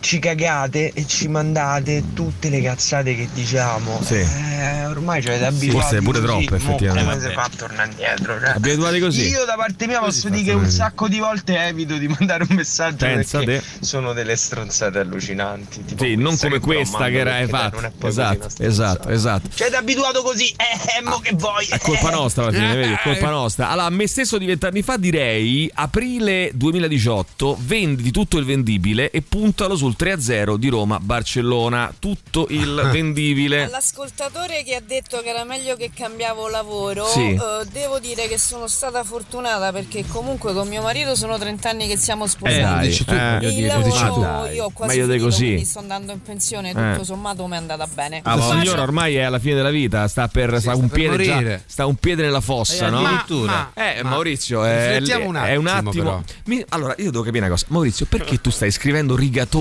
ci 0.00 0.18
cagate 0.18 0.92
e 0.92 1.06
ci 1.06 1.28
mandate 1.28 2.02
tutte 2.14 2.48
le 2.50 2.60
cazzate 2.62 3.14
che 3.14 3.28
diciamo. 3.32 4.00
Sì. 4.02 4.14
Eh, 4.16 4.86
ormai 4.86 5.22
ci 5.22 5.28
avete 5.28 5.46
abituati. 5.46 5.80
Forse 5.88 6.02
pure 6.02 6.20
così, 6.20 6.44
troppe, 6.44 6.56
effettivamente. 6.56 7.10
Come 7.12 7.28
si 7.28 7.34
fa 7.34 7.42
a 7.42 7.50
tornare 7.56 7.90
indietro? 7.90 8.38
Cioè, 8.40 8.48
Abituati 8.50 8.98
così. 9.00 9.28
Io 9.28 9.44
da 9.44 9.54
parte 9.54 9.86
mia 9.86 10.00
posso 10.00 10.28
dire 10.28 10.42
che 10.42 10.52
un 10.52 10.68
sacco 10.68 11.08
di 11.08 11.18
volte 11.18 11.58
evito 11.64 11.96
di 11.96 12.08
mandare 12.08 12.44
un 12.48 12.54
messaggio 12.56 13.04
Pensa 13.06 13.38
perché 13.38 13.62
te. 13.78 13.84
sono 13.84 14.12
delle 14.12 14.36
stronzate 14.36 14.98
allucinanti. 14.98 15.84
Tipo 15.84 16.04
Sì, 16.04 16.14
non 16.16 16.36
come 16.36 16.58
questa 16.60 17.08
che 17.08 17.18
era 17.18 17.46
fatta. 17.48 17.92
Esatto, 18.06 18.48
esatto, 18.58 19.08
esatto. 19.08 19.48
Ci 19.54 19.62
avete 19.62 19.76
abituato 19.76 20.22
così, 20.22 20.48
eh, 20.50 20.98
eh, 20.98 21.02
mo 21.02 21.18
che 21.20 21.32
vuoi? 21.34 21.66
È 21.66 21.78
colpa 21.78 22.10
nostra 22.10 22.42
alla 22.44 22.52
fine, 22.52 22.74
vedi? 22.74 22.92
È 22.92 23.00
colpa 23.02 23.26
Eh. 23.28 23.30
nostra. 23.30 23.68
Allora, 23.70 23.86
a 23.86 23.90
me 23.90 24.06
stesso 24.06 24.36
di 24.38 24.46
vent'anni 24.46 24.82
fa 24.82 24.96
direi 24.96 25.70
aprile 25.72 26.50
2018, 26.54 27.56
vendi 27.60 28.10
tutto 28.10 28.38
il 28.38 28.44
vendibile 28.44 29.10
e 29.10 29.22
puntalo 29.70 29.76
sul 29.76 29.94
3-0 29.98 30.56
di 30.56 30.68
Roma-Barcellona. 30.68 31.92
Tutto 31.98 32.46
il 32.50 32.88
vendibile. 32.92 33.64
All'ascoltatore 33.64 34.62
che 34.64 34.74
ha 34.74 34.82
detto 34.84 35.20
che 35.22 35.28
era 35.28 35.44
meglio 35.44 35.76
che 35.76 35.90
cambiavo 35.94 36.48
lavoro, 36.48 37.06
Sì. 37.06 37.30
eh, 37.34 37.38
devo 37.70 37.98
dire 37.98 38.26
che 38.28 38.38
sono 38.38 38.66
stata 38.66 39.04
fortunata 39.04 39.72
perché 39.72 40.04
comunque 40.06 40.52
con 40.52 40.66
mio 40.68 40.82
marito 40.82 41.14
sono 41.14 41.38
30 41.38 41.68
anni 41.70 41.86
che 41.86 41.96
siamo 41.96 42.26
sposati. 42.26 42.58
Eh, 42.58 42.62
dai, 42.62 42.88
dici 42.88 43.04
tu, 43.04 43.12
il 43.12 43.18
voglio 43.38 43.50
dire, 43.50 43.66
lavoro 43.68 43.88
dici 43.90 44.04
tu. 44.06 44.20
Dai, 44.20 44.54
io 44.54 44.64
ho 44.64 44.70
quasi 44.70 44.92
meglio 44.96 45.06
di 45.06 45.12
finito, 45.18 45.30
così. 45.30 45.44
quindi 45.46 45.64
sto 45.64 45.78
andando 45.78 46.12
in 46.12 46.22
pensione, 46.22 46.68
tutto 46.72 47.00
Eh. 47.00 47.04
sommato 47.04 47.46
mi 47.46 47.54
è 47.54 47.56
andata 47.56 47.86
bene. 47.86 48.20
La 48.24 48.40
signora 48.40 48.82
ormai 48.82 49.14
è 49.16 49.22
alla 49.22 49.38
fine 49.38 49.54
della 49.54 49.70
vita, 49.70 50.06
sta 50.08 50.28
per 50.28 50.58
sta 50.60 50.74
un 50.74 50.88
per 50.88 50.98
piede 51.16 51.24
già- 51.24 51.60
sta 51.66 51.86
un 51.86 51.94
piede 51.96 52.22
nella 52.22 52.40
fossa, 52.40 52.86
Eh, 52.86 52.90
no? 52.90 52.98
addirittura. 53.04 53.70
eh, 53.74 54.02
Ma- 54.02 54.10
Maurizio, 54.10 54.64
è, 54.64 54.98
riflettiamo 54.98 55.26
un 55.28 55.36
è 55.36 55.56
un 55.56 55.66
attimo, 55.66 55.90
attimo. 55.90 56.24
Mi- 56.46 56.64
allora, 56.70 56.94
io 56.98 57.10
devo 57.10 57.22
capire 57.22 57.44
una 57.44 57.52
cosa. 57.54 57.66
Maurizio, 57.68 58.06
perché 58.06 58.40
tu 58.40 58.50
stai 58.50 58.70
scrivendo 58.70 59.14
rigatoni? 59.16 59.58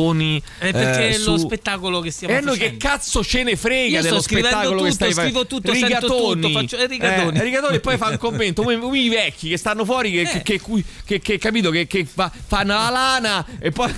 Eh, 0.60 0.72
perché 0.72 1.08
eh, 1.10 1.14
è 1.16 1.18
lo 1.18 1.38
su- 1.38 1.46
spettacolo 1.46 2.00
che 2.00 2.12
stiamo 2.12 2.34
E 2.34 2.38
a 2.38 2.40
noi 2.42 2.56
facendo. 2.58 2.78
che 2.78 2.88
cazzo 2.88 3.24
ce 3.24 3.44
ne 3.44 3.56
frega 3.56 3.98
Io 3.98 4.02
dello 4.02 4.22
spettacolo 4.22 4.82
che 4.84 4.90
tutto, 4.90 4.92
stai 4.92 5.14
facendo? 5.14 5.40
scrivo 5.40 5.46
tutto, 5.48 5.74
sento 5.74 6.08
tutto, 6.08 6.50
faccio- 6.50 6.78
eh, 6.78 6.88
rigatoni. 6.88 7.38
Eh, 7.40 7.44
rigatoni 7.44 7.76
e 7.76 7.80
poi 7.80 7.98
fa 7.98 8.08
un 8.08 8.18
commento 8.20 8.62
come, 8.64 8.78
come 8.80 9.00
i 9.00 9.10
vecchi 9.10 9.50
che 9.50 9.58
stanno 9.58 9.84
fuori 9.86 10.12
che, 10.12 10.42
che, 10.44 10.60
che, 10.60 10.84
che- 11.06 11.20
che- 11.20 11.38
capito 11.38 11.70
che, 11.72 11.86
che 11.88 12.06
fa- 12.06 12.32
fanno 12.48 12.74
la 12.74 12.90
lana 12.90 13.46
e 13.60 13.72
poi 13.72 13.94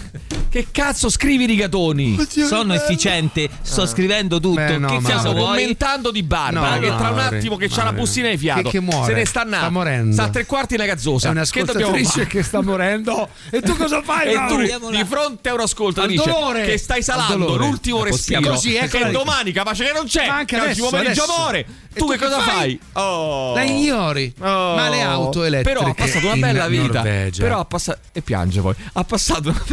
che 0.51 0.67
cazzo 0.69 1.09
scrivi 1.09 1.45
rigatoni? 1.45 2.17
Sono 2.27 2.73
efficiente, 2.73 3.49
sto 3.61 3.85
scrivendo 3.87 4.39
tutto. 4.41 4.55
Beh, 4.59 4.77
no, 4.77 4.89
che 4.89 4.99
Stiamo 5.01 5.31
vuoi? 5.31 5.45
commentando 5.45 6.11
di 6.11 6.23
Barbara 6.23 6.75
No, 6.75 6.79
che 6.81 6.87
tra 6.87 7.09
un 7.09 7.19
attimo 7.19 7.55
che 7.55 7.69
c'ha 7.69 7.85
la 7.85 7.93
bustina 7.93 8.29
di 8.29 8.37
fiato 8.37 8.63
Che- 8.63 8.69
che 8.71 8.79
muore. 8.81 9.05
se 9.13 9.13
ne 9.13 9.25
sta 9.25 9.41
andando 9.41 9.65
Sta 9.65 9.69
morendo. 9.73 10.11
sta 10.13 10.23
a 10.23 10.29
tre 10.29 10.45
quarti 10.45 10.75
nella 10.75 10.91
gazzosa 10.93 11.29
È 11.31 11.33
che 11.45 11.63
dobbiamo 11.63 11.93
un'ascoltatrice 11.93 12.11
fare? 12.11 12.27
che 12.27 12.43
sta 12.43 12.61
morendo. 12.61 13.29
E 13.49 13.61
tu 13.61 13.77
cosa 13.77 14.01
fai, 14.01 14.33
e 14.33 14.45
tu 14.47 14.89
di 14.89 15.03
fronte 15.05 15.49
a 15.49 15.53
un 15.53 15.59
ascoltatrice 15.61 16.33
che 16.65 16.77
stai 16.77 16.97
Al 16.97 17.03
salando 17.03 17.55
l'ultimo 17.55 18.03
respiro 18.03 18.49
Così, 18.51 18.75
eccola 18.75 19.05
che 19.05 19.11
domani 19.11 19.51
capace 19.53 19.85
che 19.85 19.91
non 19.93 20.05
c'è 20.05 20.27
Ma 20.27 20.35
anche 20.35 20.57
che 20.59 20.61
oggi 20.69 20.81
pomeriggio 20.81 21.23
adesso. 21.23 21.37
muore 21.39 21.59
E 21.59 21.65
tu, 21.93 22.05
tu 22.05 22.11
che 22.11 22.17
che 22.17 22.23
cosa 22.25 22.39
fai? 22.41 22.53
fai? 22.55 22.79
Oh. 23.03 23.53
La 23.53 23.63
ignori. 23.63 24.33
Oh. 24.39 24.75
Ma 24.75 24.89
le 24.89 25.01
auto 25.01 25.43
elettriche 25.43 25.77
però 25.79 25.89
ha 25.89 25.93
passato 25.93 26.25
una 26.25 26.35
bella 26.35 26.67
vita 26.67 27.01
Norvegia. 27.03 27.41
però 27.43 27.59
ha 27.59 27.65
passato 27.65 27.99
e 28.11 28.21
piange 28.21 28.59
poi 28.61 28.75
ha 28.93 29.03
passato 29.05 29.49
una 29.49 29.63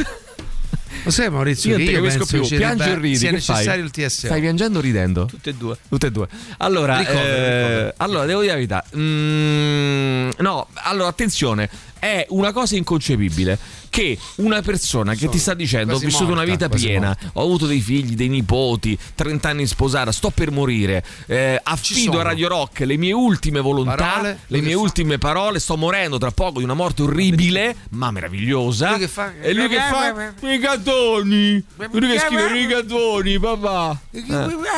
Lo 1.04 1.10
sai 1.10 1.30
Maurizio 1.30 1.70
io 1.70 1.76
che 1.76 1.82
io 1.90 2.02
capisco 2.02 2.18
penso 2.18 2.38
più 2.38 2.48
che 2.48 2.56
piangi 2.56 2.88
e 2.88 2.94
ridi 2.98 3.16
sia 3.16 3.30
che 3.30 3.40
fai? 3.40 3.54
necessario 3.56 3.84
il 3.84 3.90
TSO. 3.90 4.26
stai 4.26 4.40
piangendo 4.40 4.78
o 4.78 4.80
ridendo? 4.80 5.24
Tutte 5.26 5.50
e 5.50 5.54
due. 5.54 5.76
Tutte 5.88 6.06
e 6.06 6.10
due. 6.10 6.28
Allora, 6.58 6.98
Ricovero, 6.98 7.26
eh, 7.26 7.58
ricovero. 7.58 7.94
allora 7.98 8.24
devo 8.26 8.40
dire 8.40 8.52
la 8.52 8.58
verità. 8.58 8.84
Mm, 8.96 10.30
no, 10.38 10.66
allora 10.74 11.08
attenzione, 11.08 11.68
è 11.98 12.26
una 12.30 12.52
cosa 12.52 12.76
inconcepibile 12.76 13.58
che 13.88 14.18
una 14.36 14.62
persona 14.62 15.14
che 15.14 15.28
ti 15.28 15.38
sta 15.38 15.54
dicendo 15.54 15.94
ho 15.94 15.98
vissuto 15.98 16.32
una 16.32 16.44
morta, 16.44 16.50
vita 16.50 16.68
quasi 16.68 16.86
piena, 16.86 17.06
morta. 17.08 17.30
ho 17.34 17.42
avuto 17.42 17.66
dei 17.66 17.80
figli, 17.80 18.14
dei 18.14 18.28
nipoti, 18.28 18.98
30 19.14 19.48
anni 19.48 19.66
sposata, 19.66 20.12
sto 20.12 20.30
per 20.30 20.50
morire, 20.50 21.04
eh, 21.26 21.60
affido 21.62 22.20
a 22.20 22.22
Radio 22.22 22.48
Rock 22.48 22.80
le 22.80 22.96
mie 22.96 23.12
ultime 23.12 23.60
volontà, 23.60 23.94
Parole, 23.94 24.38
le 24.46 24.60
mie 24.60 24.74
fa? 24.74 24.80
ultime 24.80 25.18
parole, 25.18 25.58
sto 25.58 25.76
morendo 25.76 26.18
tra 26.18 26.30
poco 26.30 26.58
di 26.58 26.64
una 26.64 26.74
morte 26.74 27.02
orribile, 27.02 27.74
ma 27.90 28.10
meravigliosa. 28.10 28.96
Lui? 28.96 29.08
E 29.40 29.52
lui 29.54 29.68
che 29.68 29.76
fa 29.76 30.34
rigatoni. 30.40 31.64
Lui 31.90 32.12
che 32.12 32.18
scrive 32.18 32.52
rigatoni, 32.52 33.38
papà. 33.38 34.00
Eh, 34.10 34.22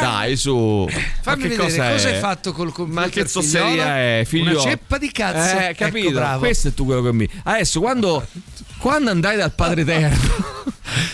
dai, 0.00 0.36
su. 0.36 0.88
Fammi 1.22 1.42
vedere 1.42 1.62
cosa, 1.62 1.90
cosa 1.90 2.08
hai 2.08 2.18
fatto 2.18 2.52
col 2.52 2.72
computer 2.72 3.04
Ma 3.04 3.08
che 3.08 3.24
tosseria 3.24 3.98
è, 3.98 4.22
figlio? 4.26 4.60
Una 4.60 4.70
ceppa 4.70 4.98
di 4.98 5.10
cazzo. 5.10 5.58
Eh, 5.58 5.74
capito? 5.74 6.20
Ecco. 6.20 6.38
Questo 6.38 6.68
è 6.68 6.74
tu 6.74 6.84
quello 6.84 7.02
che 7.02 7.12
mi. 7.12 7.28
Adesso 7.44 7.80
quando 7.80 8.26
quando 8.80 9.10
andrai 9.10 9.36
dal 9.36 9.52
Padre 9.52 9.82
Eterno 9.82 10.18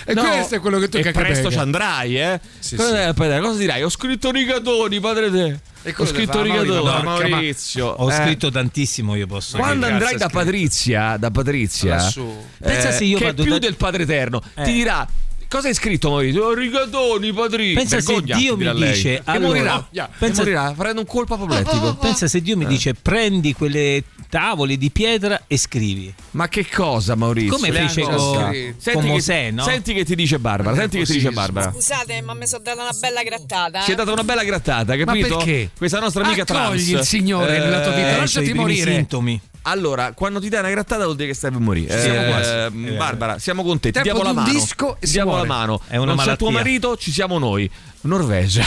E 0.07 0.14
questo 0.14 0.55
è 0.55 0.61
quello 0.61 0.79
che 0.79 0.88
tu 0.88 0.96
e 0.98 1.02
cacca 1.02 1.20
presto 1.20 1.50
ci 1.50 1.59
andrai, 1.59 2.18
eh? 2.18 2.40
Sì, 2.61 2.76
Quando 2.76 2.96
sì. 2.96 3.12
Padre 3.14 3.40
cosa 3.40 3.59
dirai? 3.59 3.83
Ho 3.83 3.88
scritto 3.90 4.31
rigatoni, 4.31 5.00
Padre 5.00 5.26
Eterno. 5.26 5.61
E 5.83 5.90
Ho 5.90 5.92
cosa 5.94 6.14
scritto 6.14 6.42
rigatoni, 6.42 7.02
Maurizio. 7.05 7.87
Ho 7.88 8.11
Eh, 8.11 8.14
scritto 8.14 8.50
tantissimo, 8.50 9.14
io 9.16 9.26
posso 9.26 9.57
quando 9.59 9.87
dire. 9.87 9.92
andrai 9.92 10.16
da 10.16 10.29
Patrizia, 10.29 11.16
da 11.18 11.31
Patrizia, 11.31 11.96
Lassù. 11.96 12.26
Pensa 12.59 12.90
se 12.92 13.05
io 13.05 13.18
che 13.18 13.24
vado 13.26 13.42
più 13.42 13.52
da- 13.52 13.59
del 13.59 13.74
Padre 13.76 14.05
Eterno, 14.05 14.40
Eh. 14.55 14.62
ti 14.64 14.72
dirà 14.72 15.07
Cosa 15.48 15.68
hai 15.68 15.74
scritto 15.74 16.11
Maurizio? 16.11 16.44
Oh, 16.46 16.55
rigatoni, 16.55 17.33
Patrizia. 17.33 17.79
Pensa 17.79 18.00
se 18.00 18.12
Vergognati, 18.14 18.40
Dio 18.42 18.57
mi 18.57 18.72
dice, 18.74 19.20
allora- 19.26 19.46
morirà, 19.46 19.88
che 19.92 20.09
pensa- 20.18 20.42
morirà, 20.42 20.74
farà 20.74 20.90
un 20.90 21.07
colpo 21.07 21.35
apoplettico. 21.35 21.94
Pensa 22.00 22.26
se 22.26 22.40
Dio 22.42 22.57
mi 22.57 22.66
dice 22.66 22.94
prendi 22.94 23.52
quelle 23.55 24.02
tavole 24.28 24.76
di 24.76 24.90
pietra 24.90 25.42
e 25.46 25.56
scrivi. 25.56 26.12
Ma 26.32 26.48
che 26.48 26.66
cosa, 26.68 27.14
Maurizio? 27.14 27.54
Come 27.56 27.70
Le 27.70 27.80
fece 27.80 28.02
con- 28.02 28.12
scritto. 28.18 28.92
con 28.92 29.02
che- 29.02 29.08
Mosè, 29.08 29.50
no? 29.50 29.62
Senti 29.64 29.94
che 29.94 30.04
ti 30.04 30.14
dice 30.14 30.38
Barbara, 30.38 30.70
Non 30.70 30.78
senti 30.78 30.98
che 30.98 31.04
ti 31.04 31.12
dice. 31.14 31.30
Barbara. 31.30 31.72
Scusate, 31.72 32.20
ma 32.22 32.34
mi 32.34 32.46
sono 32.46 32.62
data 32.62 32.82
una 32.82 32.92
bella 32.98 33.22
grattata. 33.22 33.80
Ci 33.82 33.90
è 33.90 33.92
eh. 33.92 33.96
data 33.96 34.12
una 34.12 34.24
bella 34.24 34.44
grattata, 34.44 34.96
capito? 34.96 35.36
perché? 35.36 35.70
Questa 35.76 35.98
nostra 36.00 36.24
amica 36.24 36.42
Accogli 36.42 36.56
trans. 36.56 36.88
il 36.88 37.02
Signore 37.04 37.58
nella 37.58 37.80
tua 37.80 37.92
vita, 37.92 38.08
Eh, 38.08 38.16
lasciati 38.18 38.52
morire. 38.52 38.92
sintomi. 38.92 39.40
Allora, 39.62 40.12
quando 40.12 40.38
ti 40.38 40.48
dai 40.48 40.60
una 40.60 40.70
grattata 40.70 41.02
vuol 41.04 41.16
dire 41.16 41.28
che 41.28 41.34
stai 41.34 41.50
per 41.50 41.58
morire. 41.60 42.00
Siamo 42.00 42.20
Eh, 42.22 42.26
quasi. 42.28 42.50
eh, 42.50 42.68
vero. 42.72 42.96
Barbara, 42.96 43.38
siamo 43.40 43.64
con 43.64 43.80
te. 43.80 43.90
Ti 43.90 44.00
diamo 44.02 44.22
la 44.22 44.32
mano. 44.32 44.48
disco 44.48 44.96
e 45.00 45.06
diamo 45.08 45.30
la 45.32 45.36
muore. 45.38 45.48
mano. 45.48 45.80
È 45.88 45.96
una 45.96 46.14
non 46.14 46.24
c'è 46.24 46.36
tuo 46.36 46.50
malattia. 46.50 46.50
marito, 46.72 46.96
ci 46.96 47.10
siamo 47.10 47.38
noi. 47.38 47.68
Norvegia. 48.02 48.64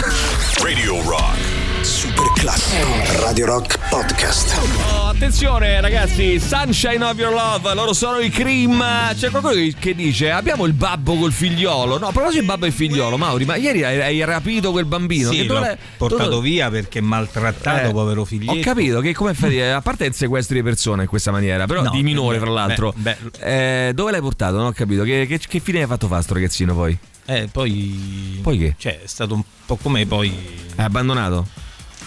Radio 0.61 1.01
Rock. 1.03 1.58
Super 1.81 2.31
classico. 2.35 2.87
Radio 3.21 3.45
Rock 3.45 3.79
Podcast. 3.89 4.55
Oh, 4.91 5.07
attenzione 5.07 5.79
ragazzi, 5.81 6.39
Sunshine 6.39 7.03
of 7.03 7.17
Your 7.17 7.33
Love, 7.33 7.73
loro 7.73 7.93
sono 7.93 8.19
i 8.19 8.29
Cream. 8.29 8.83
C'è 9.15 9.29
qualcuno 9.29 9.53
che- 9.79 9.95
dice 9.95 10.31
abbiamo 10.31 10.65
il 10.65 10.73
babbo 10.73 11.15
col 11.15 11.31
figliolo. 11.31 11.97
No, 11.97 12.07
a 12.07 12.11
proposito 12.11 12.41
di 12.41 12.47
babbo 12.47 12.65
e 12.65 12.71
figliolo, 12.71 13.17
Mauri, 13.17 13.45
ma 13.45 13.55
ieri 13.55 13.83
hai, 13.83 14.01
hai 14.01 14.23
rapito 14.23 14.71
quel 14.71 14.85
bambino. 14.85 15.31
Sì, 15.31 15.37
che 15.37 15.43
l'ho 15.45 15.77
portato 15.97 16.29
dove- 16.29 16.49
via 16.49 16.69
perché 16.69 17.01
maltrattato, 17.01 17.89
Eh, 17.89 17.91
povero 17.91 18.25
figlietto. 18.25 18.51
Ho 18.59 18.61
capito 18.61 18.99
che 18.99 19.13
come 19.13 19.33
fai 19.33 19.61
a 19.61 19.81
parte 19.81 20.05
il 20.05 20.13
sequestro 20.13 20.55
di 20.55 20.63
persone 20.63 21.03
in 21.03 21.07
questa 21.09 21.31
maniera, 21.31 21.65
però 21.65 21.81
No, 21.81 21.89
di 21.91 22.03
minore 22.03 22.37
beh, 22.37 22.43
fra 22.43 22.51
l'altro. 22.53 22.93
beh, 22.95 23.17
Eh, 23.39 23.91
dove 23.95 24.11
l'hai 24.11 24.21
portato? 24.21 24.57
Non 24.57 24.65
ho 24.67 24.71
capito. 24.73 25.03
Che, 25.03 25.25
che- 25.27 25.39
che 25.39 25.59
fine 25.59 25.81
hai 25.81 25.87
fatto 25.87 26.07
fa 26.07 26.21
sto 26.21 26.33
ragazzino 26.33 26.73
poi? 26.73 26.97
Eh, 27.29 27.47
poi... 27.51 28.39
Poi 28.41 28.57
che? 28.57 28.75
Cioè, 28.77 29.01
è 29.03 29.07
stato 29.07 29.35
un 29.35 29.43
po' 29.65 29.75
come 29.75 30.05
poi... 30.05 30.33
È 30.75 30.81
abbandonato? 30.81 31.47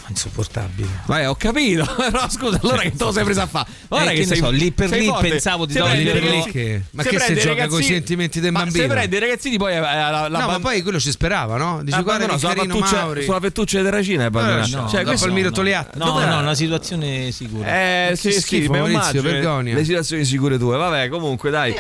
insopportabile. 0.09 0.89
Vai, 1.07 1.25
ho 1.25 1.35
capito. 1.35 1.85
Però 1.97 2.29
scusa, 2.29 2.59
allora 2.63 2.83
che 2.83 2.91
te 2.95 3.03
lo 3.05 3.13
sei 3.13 3.25
preso 3.25 3.41
a 3.41 3.47
fare? 3.47 3.69
Guarda 3.89 4.11
Eh, 4.11 4.15
che, 4.15 4.21
che 4.23 4.27
ne 4.29 4.35
sei 4.35 4.45
so, 4.45 4.51
lì 4.51 4.73
per 4.73 4.91
lì 4.91 5.07
forte. 5.07 5.29
pensavo 5.29 5.65
di 5.65 5.73
le 5.73 5.79
i 5.81 5.83
ragazzi- 6.13 6.21
ragazzi- 6.21 6.83
Ma 6.91 7.03
se 7.03 7.09
che 7.09 7.19
se 7.19 7.33
i 7.33 7.35
gioca 7.37 7.49
ragazzini- 7.49 7.69
coi 7.71 7.83
sentimenti 7.85 8.41
del 8.41 8.53
ma 8.53 8.59
bambino? 8.61 8.83
Se 8.85 8.91
prendi 8.91 9.17
i 9.17 9.19
ragazzini 9.21 9.57
poi 9.57 9.73
eh, 9.75 9.81
la, 9.81 10.29
la, 10.29 10.39
no, 10.39 10.47
ma 10.49 10.59
poi 10.61 10.83
quello 10.83 11.01
ci 11.01 11.11
sperava, 11.11 11.57
no? 11.57 11.83
Dice 11.83 11.97
la 11.97 12.03
guarda 12.03 12.27
che 12.27 12.39
sulla 12.39 12.55
fettuccia, 12.55 12.97
Mauri. 12.97 13.23
sulla 13.23 13.41
fettuccia 13.41 13.79
di 13.79 13.85
Terracina 13.85 14.25
è. 14.25 14.27
Eh, 14.27 14.31
cioè, 14.67 14.81
no, 14.81 14.87
questo 14.89 15.03
dopo 15.03 15.27
il 15.27 15.33
Miro 15.33 15.51
Togliatti. 15.51 15.99
No, 15.99 16.05
Dov'è? 16.05 16.27
no, 16.27 16.39
una 16.41 16.55
situazione 16.55 17.31
sicura. 17.31 17.69
Eh, 18.11 18.13
sì, 18.17 18.29
che 18.29 18.35
sì, 18.35 18.41
schifo, 18.41 18.73
ma 18.73 18.79
Maurizio, 18.79 19.01
immagino 19.01 19.23
vergogna. 19.23 19.75
Le 19.75 19.85
situazioni 19.85 20.25
sicure 20.27 20.59
tue. 20.59 20.77
Vabbè, 20.77 21.09
comunque, 21.09 21.51
dai. 21.51 21.75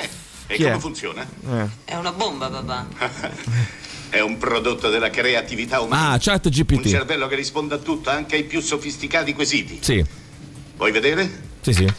E 0.52 0.56
Chi 0.56 0.64
è? 0.64 0.68
come 0.68 0.80
funziona? 0.80 1.26
Eh. 1.48 1.66
È 1.84 1.94
una 1.96 2.12
bomba, 2.12 2.50
papà. 2.50 2.86
È 4.10 4.20
un 4.20 4.36
prodotto 4.36 4.90
della 4.90 5.08
creatività 5.08 5.80
umana. 5.80 6.10
Ah, 6.10 6.18
chat 6.20 6.44
Un 6.44 6.50
GPT. 6.50 6.86
cervello 6.88 7.26
che 7.26 7.34
risponde 7.36 7.76
a 7.76 7.78
tutto, 7.78 8.10
anche 8.10 8.36
ai 8.36 8.44
più 8.44 8.60
sofisticati 8.60 9.32
quesiti. 9.32 9.78
Sì, 9.80 10.04
Vuoi 10.76 10.92
vedere? 10.92 11.30
sì, 11.62 11.72
sì. 11.72 11.90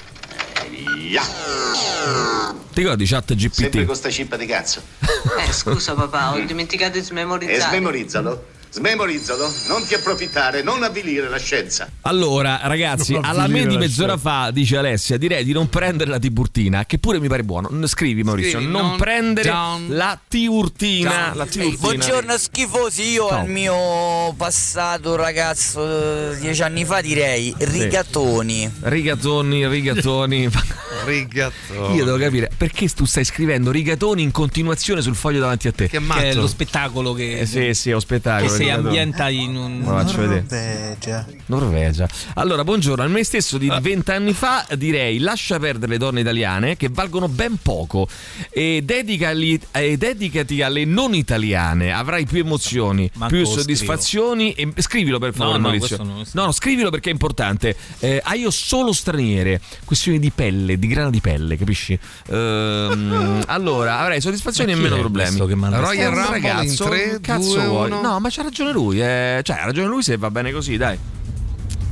Ya! 1.10 1.24
Ti 1.24 2.82
ricordi 2.82 3.06
chat 3.08 3.36
Sempre 3.36 3.70
GPT? 3.70 3.86
con 3.86 3.96
sta 3.96 4.10
cippa 4.12 4.36
di 4.38 4.46
cazzo. 4.46 4.82
Eh, 5.00 5.52
scusa, 5.52 5.96
papà, 5.96 6.34
ho 6.34 6.39
dimenticato 6.46 6.92
di 6.92 7.00
E 7.00 7.02
smemorizzare. 7.04 7.62
smemorizzalo. 7.70 8.46
Smemorizzalo. 8.73 9.53
Non 9.67 9.86
ti 9.86 9.93
approfittare, 9.93 10.63
non 10.63 10.81
avvilire 10.81 11.29
la 11.29 11.38
scienza. 11.38 11.88
Allora, 12.01 12.59
ragazzi, 12.63 13.15
alla 13.21 13.45
me 13.45 13.67
di 13.67 13.77
mezz'ora 13.77 14.17
fa, 14.17 14.49
dice 14.51 14.77
Alessia, 14.77 15.17
direi 15.17 15.43
di 15.43 15.51
non 15.51 15.69
prendere 15.69 16.09
la 16.09 16.17
tiburtina, 16.17 16.83
che 16.86 16.97
pure 16.97 17.19
mi 17.19 17.27
pare 17.27 17.43
buono. 17.43 17.69
Scrivi, 17.86 18.23
Maurizio, 18.23 18.57
Scrivi, 18.57 18.71
non, 18.71 18.81
non 18.88 18.97
prendere 18.97 19.47
down. 19.49 19.95
la 19.95 20.19
tiurtina. 20.27 21.09
Down. 21.09 21.38
La 21.38 21.45
tiurtina. 21.45 21.77
Buongiorno 21.79 22.36
schifosi, 22.38 23.09
io 23.12 23.27
Ciao. 23.27 23.39
al 23.41 23.47
mio 23.49 24.33
passato 24.36 25.15
ragazzo 25.15 26.31
eh, 26.31 26.38
dieci 26.39 26.63
anni 26.63 26.83
fa 26.83 26.99
direi 27.01 27.53
rigatoni. 27.59 28.71
Rigatoni, 28.81 29.67
rigatoni. 29.67 30.49
Rigatoni. 31.05 31.95
Io 31.95 32.05
devo 32.05 32.17
capire 32.17 32.49
perché 32.55 32.88
tu 32.89 33.05
stai 33.05 33.25
scrivendo 33.25 33.71
rigatoni 33.71 34.21
in 34.21 34.31
continuazione 34.31 35.01
sul 35.01 35.15
foglio 35.15 35.39
davanti 35.41 35.67
a 35.67 35.71
te. 35.71 35.88
Che 35.88 35.99
Che 35.99 36.29
è 36.29 36.33
lo 36.33 36.47
spettacolo 36.47 37.13
che, 37.13 37.39
Eh, 37.39 37.45
sì, 37.45 37.73
sì, 37.73 37.89
è 37.89 37.93
un 37.93 37.99
spettacolo. 37.99 38.49
che 38.49 38.55
si 38.63 38.69
ambienta 38.69 39.30
in 39.30 39.56
un. 39.56 39.80
Lo 39.84 39.97
faccio 39.97 40.21
vedere. 40.26 40.45
Norvegia. 40.49 41.26
Norvegia. 41.45 42.08
Allora, 42.36 42.63
buongiorno. 42.63 43.04
A 43.04 43.08
me 43.08 43.23
stesso 43.23 43.58
di 43.58 43.71
vent'anni 43.82 44.34
fa 44.34 44.65
direi 44.76 45.19
lascia 45.19 45.60
perdere 45.60 45.93
le 45.93 45.97
donne 45.97 46.21
italiane 46.21 46.78
che 46.78 46.89
valgono 46.91 47.28
ben 47.28 47.58
poco 47.62 48.08
e 48.49 48.82
dedicali- 48.84 49.60
e 49.71 49.97
dedicati 49.97 50.62
alle 50.62 50.86
non 50.86 51.13
italiane. 51.13 51.91
Avrai 51.91 52.26
più 52.26 52.39
emozioni, 52.39 53.10
Manco 53.15 53.36
più 53.36 53.45
soddisfazioni. 53.45 54.54
E 54.54 54.71
scrivilo 54.78 55.19
per 55.19 55.34
favore, 55.34 55.58
No, 55.58 55.63
no, 55.63 55.69
Maurizio. 55.69 55.97
No, 56.04 56.45
no, 56.45 56.52
scrivilo 56.52 56.89
perché 56.89 57.10
è 57.10 57.13
importante. 57.13 57.76
Eh, 57.99 58.21
ah, 58.23 58.36
io 58.36 58.52
solo 58.52 58.93
straniere. 58.93 59.62
Questioni 59.86 60.19
di 60.19 60.32
pelle, 60.32 60.78
di 60.78 60.88
grana 60.88 61.10
di 61.10 61.21
pelle, 61.21 61.58
capisci? 61.58 61.97
Ehm, 62.28 63.43
allora, 63.47 63.99
avrai 63.99 64.21
soddisfazioni 64.21 64.71
e 64.71 64.76
meno 64.76 64.97
problemi. 64.97 65.38
Royal 65.38 66.12
Rumble 66.12 66.38
in 66.38 66.43
ragazzo, 66.43 66.86
tre, 66.86 67.19
cazzo 67.21 67.54
due, 67.54 67.65
vuoi? 67.65 67.91
uno. 67.91 68.02
No, 68.02 68.19
ma 68.19 68.30
c'ha 68.30 68.43
ragione 68.54 68.72
lui. 68.72 69.02
eh, 69.02 69.42
cioè, 69.44 69.58
ha 69.58 69.66
ragione 69.66 69.88
lui 69.88 70.04
se 70.04 70.16
va 70.16 70.30
bene 70.30 70.52
così, 70.52 70.78
dai. 70.78 70.98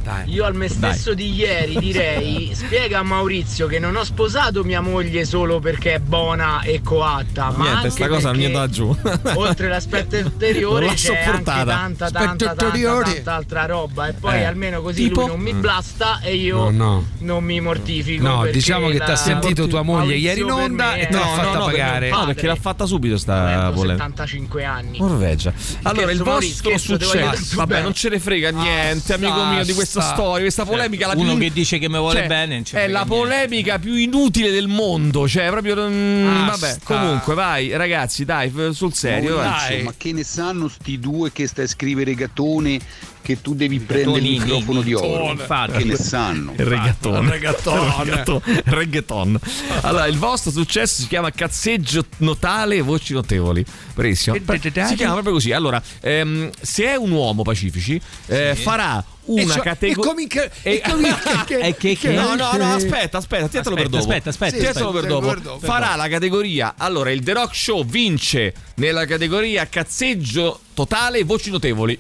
Dai. 0.04 0.32
Io 0.34 0.46
al 0.46 0.56
me 0.56 0.68
Dai. 0.68 0.76
stesso 0.94 1.14
di 1.14 1.32
ieri 1.34 1.78
direi 1.80 2.52
spiega 2.56 3.00
a 3.00 3.04
Maurizio 3.04 3.68
che 3.68 3.78
non 3.80 3.96
ho 3.96 4.04
sposato 4.04 4.64
mia 4.64 4.82
moglie 4.82 5.26
solo 5.26 5.60
perché 5.60 5.96
è 5.96 6.00
buona 6.00 6.62
e 6.62 6.82
coatta, 6.82 7.52
ma 7.56 7.64
Niente, 7.64 7.76
anche 7.78 7.90
sta 7.92 8.08
cosa 8.08 8.32
non 8.32 8.42
mi 8.42 8.52
da 8.52 8.68
giù. 8.70 8.96
oltre 9.36 9.68
l'aspetto 9.68 10.16
esteriore 10.18 10.86
l'ho 10.88 10.94
c'è 10.94 11.10
anche 11.16 11.24
sopportata. 11.26 11.64
tanta 11.66 12.10
tanta 12.10 12.46
tanta, 12.46 12.66
interiore. 12.66 13.14
tanta 13.16 13.34
altra 13.36 13.66
roba 13.66 14.08
e 14.08 14.14
poi 14.14 14.36
Eh. 14.36 14.44
almeno 14.44 14.82
così 14.82 15.04
Tipo? 15.04 15.22
lui 15.22 15.30
non 15.30 15.40
mi 15.40 15.54
blasta 15.54 16.20
e 16.22 16.36
io 16.36 16.70
No, 16.70 16.70
no. 16.72 17.06
non 17.20 17.44
mi 17.44 17.60
mortifico 17.62 18.24
No, 18.28 18.46
diciamo 18.48 18.90
che 18.90 18.98
la- 18.98 19.06
t'ha 19.06 19.16
sentito 19.16 19.68
tua 19.68 19.82
moglie 19.84 20.00
Maurizio 20.06 20.28
ieri 20.30 20.42
in 20.42 20.52
onda 20.52 20.96
e 20.96 21.00
è 21.02 21.08
te 21.10 21.18
l'ha 21.18 21.26
fatta 21.28 21.60
pagare. 21.60 22.00
perché, 22.10 22.16
no, 22.20 22.26
perché 22.26 22.48
l'ha 22.48 22.56
fatta 22.56 22.86
subito 22.86 23.18
sta 23.18 23.72
polemica. 23.74 24.04
75 24.06 24.64
anni. 24.64 24.98
Norvegia. 25.00 25.54
Allora, 25.84 26.12
il 26.12 26.24
vostro 26.24 26.78
successo. 26.78 27.56
Vabbè, 27.56 27.82
non 27.82 27.94
ce 27.94 28.10
ne 28.10 28.20
frega 28.20 28.50
niente, 28.52 29.14
amico 29.14 29.44
mio, 29.46 29.64
di 29.64 29.74
questa 29.92 30.14
storia, 30.14 30.42
questa 30.42 30.66
polemica. 30.66 31.08
La 31.08 31.14
Uno 31.16 31.32
più... 31.36 31.42
che 31.44 31.52
dice 31.52 31.78
che 31.78 31.90
mi 31.90 31.98
vuole 31.98 32.20
cioè, 32.20 32.28
bene, 32.28 32.64
È 32.70 32.88
la 32.88 33.04
niente. 33.04 33.16
polemica 33.16 33.80
più 33.80 33.94
inutile 33.94 34.52
del 34.52 34.68
mondo. 34.68 35.28
Cioè, 35.28 35.50
proprio. 35.50 35.90
mm, 35.90 36.46
Basta. 36.46 36.68
vabbè, 36.68 36.80
comunque, 36.84 37.34
vai, 37.34 37.76
ragazzi, 37.76 38.26
dai, 38.26 38.52
sul 38.72 38.94
serio. 38.94 39.36
vai. 39.38 39.48
Maurizio, 39.50 39.84
ma 39.84 39.94
che 39.98 40.14
ne 40.14 40.24
sanno 40.24 40.68
sti 40.68 41.00
due 41.00 41.32
che 41.32 41.48
stai 41.48 41.66
a 41.66 41.68
scrivere 41.68 42.14
gattone 42.14 42.80
che 43.22 43.42
tu 43.42 43.54
devi 43.54 43.80
prendere 43.80 44.18
il 44.20 44.40
microfono 44.42 44.82
di 44.82 44.94
oro? 44.94 45.32
infatti. 45.32 45.78
Che 45.80 45.84
ne 45.86 45.96
sanno? 45.96 46.54
Il 46.58 46.66
reggaeton. 46.66 47.30
reggaeton. 47.30 47.94
reggaeton. 48.04 48.42
reggaeton. 48.66 49.40
Allora, 49.82 50.06
il 50.08 50.18
vostro 50.18 50.52
successo 50.52 51.02
si 51.02 51.08
chiama 51.08 51.32
cazzeggio 51.32 52.06
notale 52.18 52.76
e 52.76 52.82
voci 52.82 53.14
notevoli. 53.14 53.64
Bravissimo. 53.94 54.36
Si 54.36 54.96
chiama 54.96 55.14
proprio 55.14 55.34
così. 55.34 55.52
Allora, 55.52 55.82
ehm, 56.02 56.50
se 56.60 56.86
è 56.86 56.96
un 56.96 57.12
uomo 57.12 57.44
Pacifici, 57.44 58.00
eh, 58.28 58.56
farà 58.56 59.04
una 59.26 59.54
cioè- 59.54 59.62
categoria. 59.62 60.50
e 60.64 60.74
e 60.76 60.82
comica- 60.82 61.74
che- 61.78 62.12
No, 62.12 62.36
no, 62.36 62.52
no, 62.58 62.74
aspetta, 62.74 63.18
aspetta, 63.20 63.48
tientelo 63.48 63.76
per 63.76 63.86
Aspetta, 63.86 63.90
dopo. 63.90 63.98
aspetta, 64.12 64.30
aspetta, 64.30 64.58
Tientelo 64.58 64.88
aspetta. 64.90 65.00
per 65.02 65.10
dopo. 65.10 65.28
Per 65.28 65.40
dopo. 65.40 65.66
Farà 65.66 65.96
la 65.96 66.08
categoria. 66.08 66.74
Allora, 66.78 67.12
il 67.12 67.24
The 67.24 67.34
Rock 67.34 67.56
Show 67.56 67.86
vince 67.86 68.54
nella 68.76 69.06
categoria 69.06 69.68
cazzeggio 69.70 70.60
totale 70.74 71.24
voci 71.24 71.50
notevoli. 71.52 71.98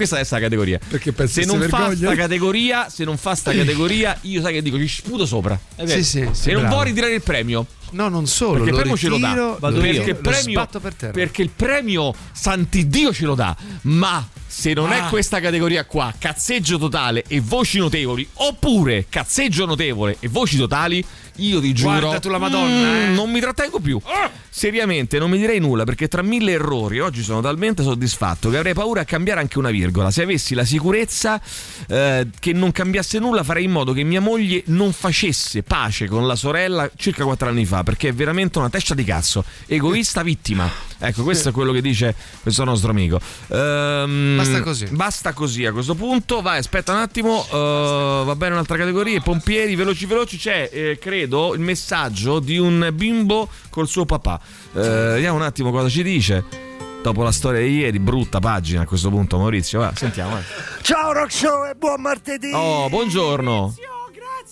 Questa 0.00 0.18
è 0.18 0.26
la 0.30 0.38
categoria. 0.40 0.80
Perché 0.88 1.12
pensi 1.12 1.42
se 1.42 1.46
non 1.46 1.60
fa 1.68 1.88
vergogna? 1.88 1.96
sta 1.96 2.14
categoria, 2.14 2.88
se 2.88 3.04
non 3.04 3.18
fa 3.18 3.34
sta 3.34 3.52
categoria, 3.52 4.16
io 4.22 4.40
sai 4.40 4.54
che 4.54 4.62
dico, 4.62 4.78
ci 4.78 4.88
sputo 4.88 5.26
sopra. 5.26 5.58
È 5.76 5.84
vero. 5.84 6.02
Sì, 6.02 6.04
sì, 6.04 6.28
sì, 6.32 6.48
e 6.48 6.52
non 6.52 6.62
bravo. 6.62 6.76
può 6.76 6.84
ritirare 6.84 7.12
il 7.14 7.22
premio. 7.22 7.66
No, 7.92 8.08
non 8.08 8.26
solo, 8.26 8.52
Perché 8.62 8.70
il 8.70 8.76
premio 8.76 8.96
ce 8.96 9.08
lo 9.08 9.18
dà. 9.18 9.56
Vado 9.58 9.80
Perché 9.80 10.14
premio, 10.14 10.66
per 10.80 10.94
terra. 10.94 11.12
perché 11.12 11.42
il 11.42 11.50
premio 11.54 12.14
Santiddio 12.32 13.12
ce 13.12 13.24
lo 13.26 13.34
dà. 13.34 13.54
Ma 13.82 14.26
se 14.46 14.72
non 14.72 14.92
è 14.92 15.00
Ah. 15.00 15.08
questa 15.08 15.38
categoria 15.40 15.84
qua, 15.84 16.14
cazzeggio 16.16 16.78
totale 16.78 17.24
e 17.26 17.40
voci 17.40 17.78
notevoli, 17.78 18.26
oppure 18.34 19.06
cazzeggio 19.08 19.66
notevole 19.66 20.16
e 20.20 20.28
voci 20.28 20.56
totali, 20.56 21.04
io 21.40 21.60
ti 21.60 21.72
giuro. 21.72 21.98
Guarda 21.98 22.20
tu 22.20 22.28
la 22.28 22.38
Madonna, 22.38 22.88
mm, 22.88 22.94
eh. 22.94 23.06
Non 23.08 23.30
mi 23.30 23.40
trattengo 23.40 23.80
più. 23.80 24.00
Seriamente, 24.52 25.18
non 25.18 25.30
mi 25.30 25.38
direi 25.38 25.60
nulla 25.60 25.84
perché 25.84 26.08
tra 26.08 26.22
mille 26.22 26.52
errori 26.52 26.98
oggi 27.00 27.22
sono 27.22 27.40
talmente 27.40 27.82
soddisfatto 27.82 28.50
che 28.50 28.56
avrei 28.56 28.74
paura 28.74 29.02
a 29.02 29.04
cambiare 29.04 29.40
anche 29.40 29.58
una 29.58 29.70
virgola. 29.70 30.10
Se 30.10 30.22
avessi 30.22 30.54
la 30.54 30.64
sicurezza 30.64 31.40
eh, 31.88 32.26
che 32.38 32.52
non 32.52 32.72
cambiasse 32.72 33.18
nulla, 33.18 33.44
farei 33.44 33.64
in 33.64 33.70
modo 33.70 33.92
che 33.92 34.02
mia 34.02 34.20
moglie 34.20 34.62
non 34.66 34.92
facesse 34.92 35.62
pace 35.62 36.08
con 36.08 36.26
la 36.26 36.34
sorella 36.34 36.90
circa 36.96 37.24
quattro 37.24 37.48
anni 37.48 37.64
fa 37.64 37.82
perché 37.84 38.08
è 38.08 38.12
veramente 38.12 38.58
una 38.58 38.68
testa 38.68 38.94
di 38.94 39.04
cazzo, 39.04 39.44
egoista 39.66 40.22
vittima. 40.22 40.68
Ecco, 41.02 41.22
questo 41.22 41.48
è 41.48 41.52
quello 41.52 41.72
che 41.72 41.80
dice 41.80 42.14
questo 42.42 42.62
nostro 42.64 42.90
amico. 42.90 43.18
Ehm, 43.48 44.36
Basta 44.36 44.60
così. 44.62 44.86
Basta 44.90 45.32
così 45.32 45.64
a 45.64 45.72
questo 45.72 45.94
punto. 45.94 46.42
Vai, 46.42 46.58
aspetta 46.58 46.92
un 46.92 46.98
attimo. 46.98 47.46
eh, 47.50 48.22
va 48.26 48.34
bene 48.36 48.52
un'altra 48.52 48.76
categoria. 48.76 49.18
Pompieri, 49.22 49.74
veloci, 49.76 50.04
veloci. 50.04 50.36
C'è, 50.36 50.68
eh, 50.70 50.98
credo, 51.00 51.29
il 51.54 51.60
messaggio 51.60 52.40
di 52.40 52.58
un 52.58 52.90
bimbo 52.92 53.48
col 53.70 53.88
suo 53.88 54.04
papà. 54.04 54.40
Eh, 54.74 54.80
vediamo 54.80 55.36
un 55.36 55.42
attimo 55.42 55.70
cosa 55.70 55.88
ci 55.88 56.02
dice. 56.02 56.44
Dopo 57.02 57.22
la 57.22 57.32
storia 57.32 57.60
di 57.60 57.78
ieri, 57.78 57.98
brutta 57.98 58.40
pagina 58.40 58.82
a 58.82 58.86
questo 58.86 59.08
punto, 59.08 59.38
Maurizio. 59.38 59.80
Va, 59.80 59.92
sentiamo. 59.94 60.32
vai. 60.32 60.42
Ciao 60.82 61.12
Rock 61.12 61.32
Show 61.32 61.64
e 61.64 61.74
buon 61.74 62.00
martedì! 62.00 62.52
Oh, 62.52 62.88
buongiorno. 62.88 63.74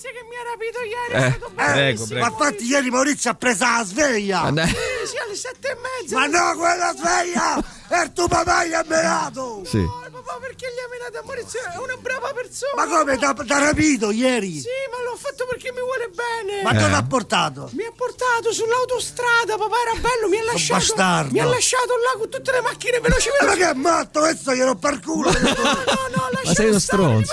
Che 0.09 0.25
mi 0.29 0.37
ha 0.37 0.43
rapito 0.51 0.81
ieri, 0.81 1.13
Eh, 1.13 1.27
è 1.27 1.31
stato 1.37 1.53
prego, 1.55 2.05
prego. 2.07 2.21
Ma 2.21 2.29
infatti 2.29 2.65
ieri 2.65 2.91
Maurizio 2.91 3.31
ha 3.31 3.35
preso 3.35 3.65
la 3.65 3.83
sveglia! 3.85 4.51
Dai. 4.51 4.67
Sì, 4.69 4.75
sì, 5.07 5.17
alle 5.19 5.35
sette 5.37 5.69
e 5.69 5.77
mezza! 5.77 6.19
Ma 6.19 6.27
no, 6.27 6.57
quella 6.57 6.95
sveglia! 6.97 7.63
è 7.89 8.03
il 8.05 8.13
tuo 8.13 8.27
papà 8.29 8.65
gli 8.65 8.73
ha 8.73 8.85
menato! 8.87 9.63
Sì. 9.67 9.85
papà 10.11 10.39
perché 10.41 10.67
gli 10.67 10.81
ha 10.81 10.89
menato 10.91 11.19
a 11.19 11.23
Maurizio? 11.25 11.61
È 11.61 11.77
una 11.77 11.97
brava 12.01 12.33
persona! 12.33 12.73
Ma 12.77 12.87
come 12.87 13.19
t'ha, 13.19 13.35
t'ha 13.35 13.59
rapito 13.59 14.11
ieri? 14.11 14.59
Sì, 14.61 14.69
ma 14.91 15.03
l'ho 15.11 15.17
fatto 15.17 15.47
perché 15.47 15.73
mi 15.73 15.81
vuole 15.81 16.09
bene! 16.09 16.63
Ma 16.63 16.71
Eh. 16.71 16.79
dove 16.81 16.95
ha 16.95 17.03
portato? 17.05 17.71
Mi 17.73 17.85
ha 17.85 17.93
portato 17.95 18.53
sull'autostrada, 18.53 19.57
papà 19.57 19.77
era 19.87 20.01
bello, 20.01 20.29
mi 20.29 20.39
ha 20.39 20.45
lasciato. 20.45 20.81
bastardo. 20.81 21.33
Mi 21.33 21.41
ha 21.41 21.45
lasciato 21.45 21.93
là 21.97 22.19
con 22.19 22.29
tutte 22.31 22.51
le 22.53 22.61
macchine 22.61 23.01
veloci 23.01 23.29
veloci. 23.39 23.59
Ma 23.61 23.67
che 23.67 23.71
è 23.71 23.75
matto, 23.75 24.21
questo 24.21 24.55
glielo 24.55 24.75
par 24.77 25.01
culo! 25.01 25.31
no, 25.31 25.39
no, 25.39 26.07
no, 26.15 26.29
Ma 26.45 26.55
sei 26.55 26.69
uno 26.71 26.79
stronzo. 26.79 27.33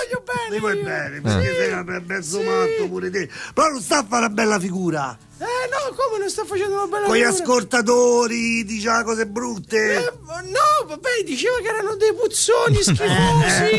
Mi 0.50 0.58
vuoi 0.60 0.76
bene, 0.76 1.20
perché 1.20 1.54
sei 1.56 1.72
una 1.72 2.00
mezzo 2.06 2.40
matto 2.66 2.88
pure 2.88 3.10
te. 3.10 3.28
Però 3.54 3.68
non 3.68 3.80
sta 3.80 3.98
a 3.98 4.04
fare 4.08 4.26
una 4.26 4.34
bella 4.34 4.58
figura. 4.58 5.16
Eh 5.38 5.44
no, 5.44 5.94
come 5.94 6.18
non 6.18 6.30
sta 6.30 6.44
facendo 6.46 6.76
una 6.76 6.86
bella 6.86 7.06
Con 7.08 7.16
gli 7.16 7.22
ascoltatori, 7.22 8.64
diceva 8.64 9.02
cose 9.02 9.26
brutte. 9.26 9.96
Eh, 9.96 10.12
no, 10.24 10.86
vabbè, 10.86 11.22
diceva 11.26 11.56
che 11.60 11.68
erano 11.68 11.94
dei 11.96 12.14
puzzoni 12.14 12.76
schifosi. 12.80 13.76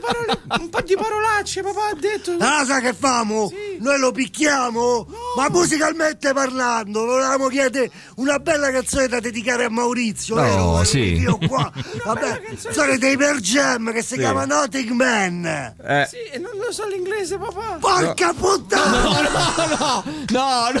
parole- 0.00 0.40
un 0.60 0.68
po' 0.68 0.80
di 0.82 0.94
parolacce, 0.94 1.62
papà 1.62 1.86
ha 1.88 1.94
detto. 1.98 2.36
Ah, 2.40 2.64
sai 2.66 2.82
che 2.82 2.92
famo? 2.92 3.50
Noi 3.78 3.98
lo 3.98 4.12
picchiamo? 4.12 5.06
Ma 5.36 5.48
musicalmente 5.48 6.34
parlando, 6.34 7.06
volevamo 7.06 7.48
chiedere 7.48 7.90
una 8.16 8.38
bella 8.38 8.70
canzone 8.70 9.08
da 9.08 9.18
dedicare 9.18 9.64
a 9.64 9.70
Maurizio, 9.70 10.34
No, 10.34 10.42
vero? 10.42 10.84
sì. 10.84 11.14
Io 11.14 11.38
qua. 11.48 11.72
Vabbè, 12.04 12.42
canzone 12.42 12.98
dei 12.98 13.16
Per 13.16 13.36
Jam 13.38 13.92
che 13.92 14.02
si 14.02 14.14
Sì. 14.14 14.18
chiama 14.18 14.44
Nothing 14.44 14.90
Man. 14.90 15.44
Eh. 15.82 16.06
Sì, 16.10 16.18
e 16.32 16.36
non 16.38 16.50
lo 16.54 16.70
so 16.70 16.86
l'inglese, 16.86 17.38
papà. 17.38 17.78
Porca 17.80 18.34
puttana! 18.34 19.00
No, 19.02 19.22
no, 19.22 19.76
no, 19.76 20.04
no, 20.28 20.70
no, 20.70 20.80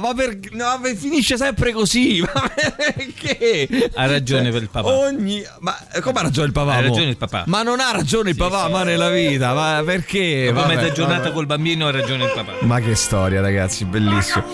ma 0.00 0.14
per, 0.14 0.38
no, 0.52 0.78
ma 0.78 0.94
finisce 0.94 1.36
sempre 1.36 1.72
così. 1.72 2.22
Ma 2.34 2.50
perché? 2.76 3.90
Ha 3.94 4.06
ragione 4.06 4.50
per 4.50 4.62
il 4.62 4.68
papà. 4.70 4.88
Ogni, 4.88 5.42
ma 5.60 5.76
come 6.00 6.20
ha 6.20 6.22
ragione 6.22 6.46
il 6.46 6.52
papà? 6.52 6.72
Ha 6.72 6.80
ragione 6.80 7.10
il 7.10 7.16
papà. 7.16 7.44
Ma 7.46 7.62
non 7.62 7.80
ha 7.80 7.92
ragione 7.92 8.30
il 8.30 8.36
papà, 8.36 8.68
ma 8.68 8.82
nella 8.82 9.10
vita, 9.10 9.52
ma 9.52 9.82
perché? 9.84 10.50
Vabbè, 10.52 10.74
mezza 10.74 10.92
giornata 10.92 11.22
vabbè. 11.22 11.32
col 11.32 11.46
bambino 11.46 11.86
ha 11.86 11.90
ragione 11.90 12.24
il 12.24 12.32
papà. 12.34 12.52
Ma 12.60 12.80
che 12.80 12.94
storia, 12.94 13.40
ragazzi, 13.40 13.84
bellissimo. 13.84 14.44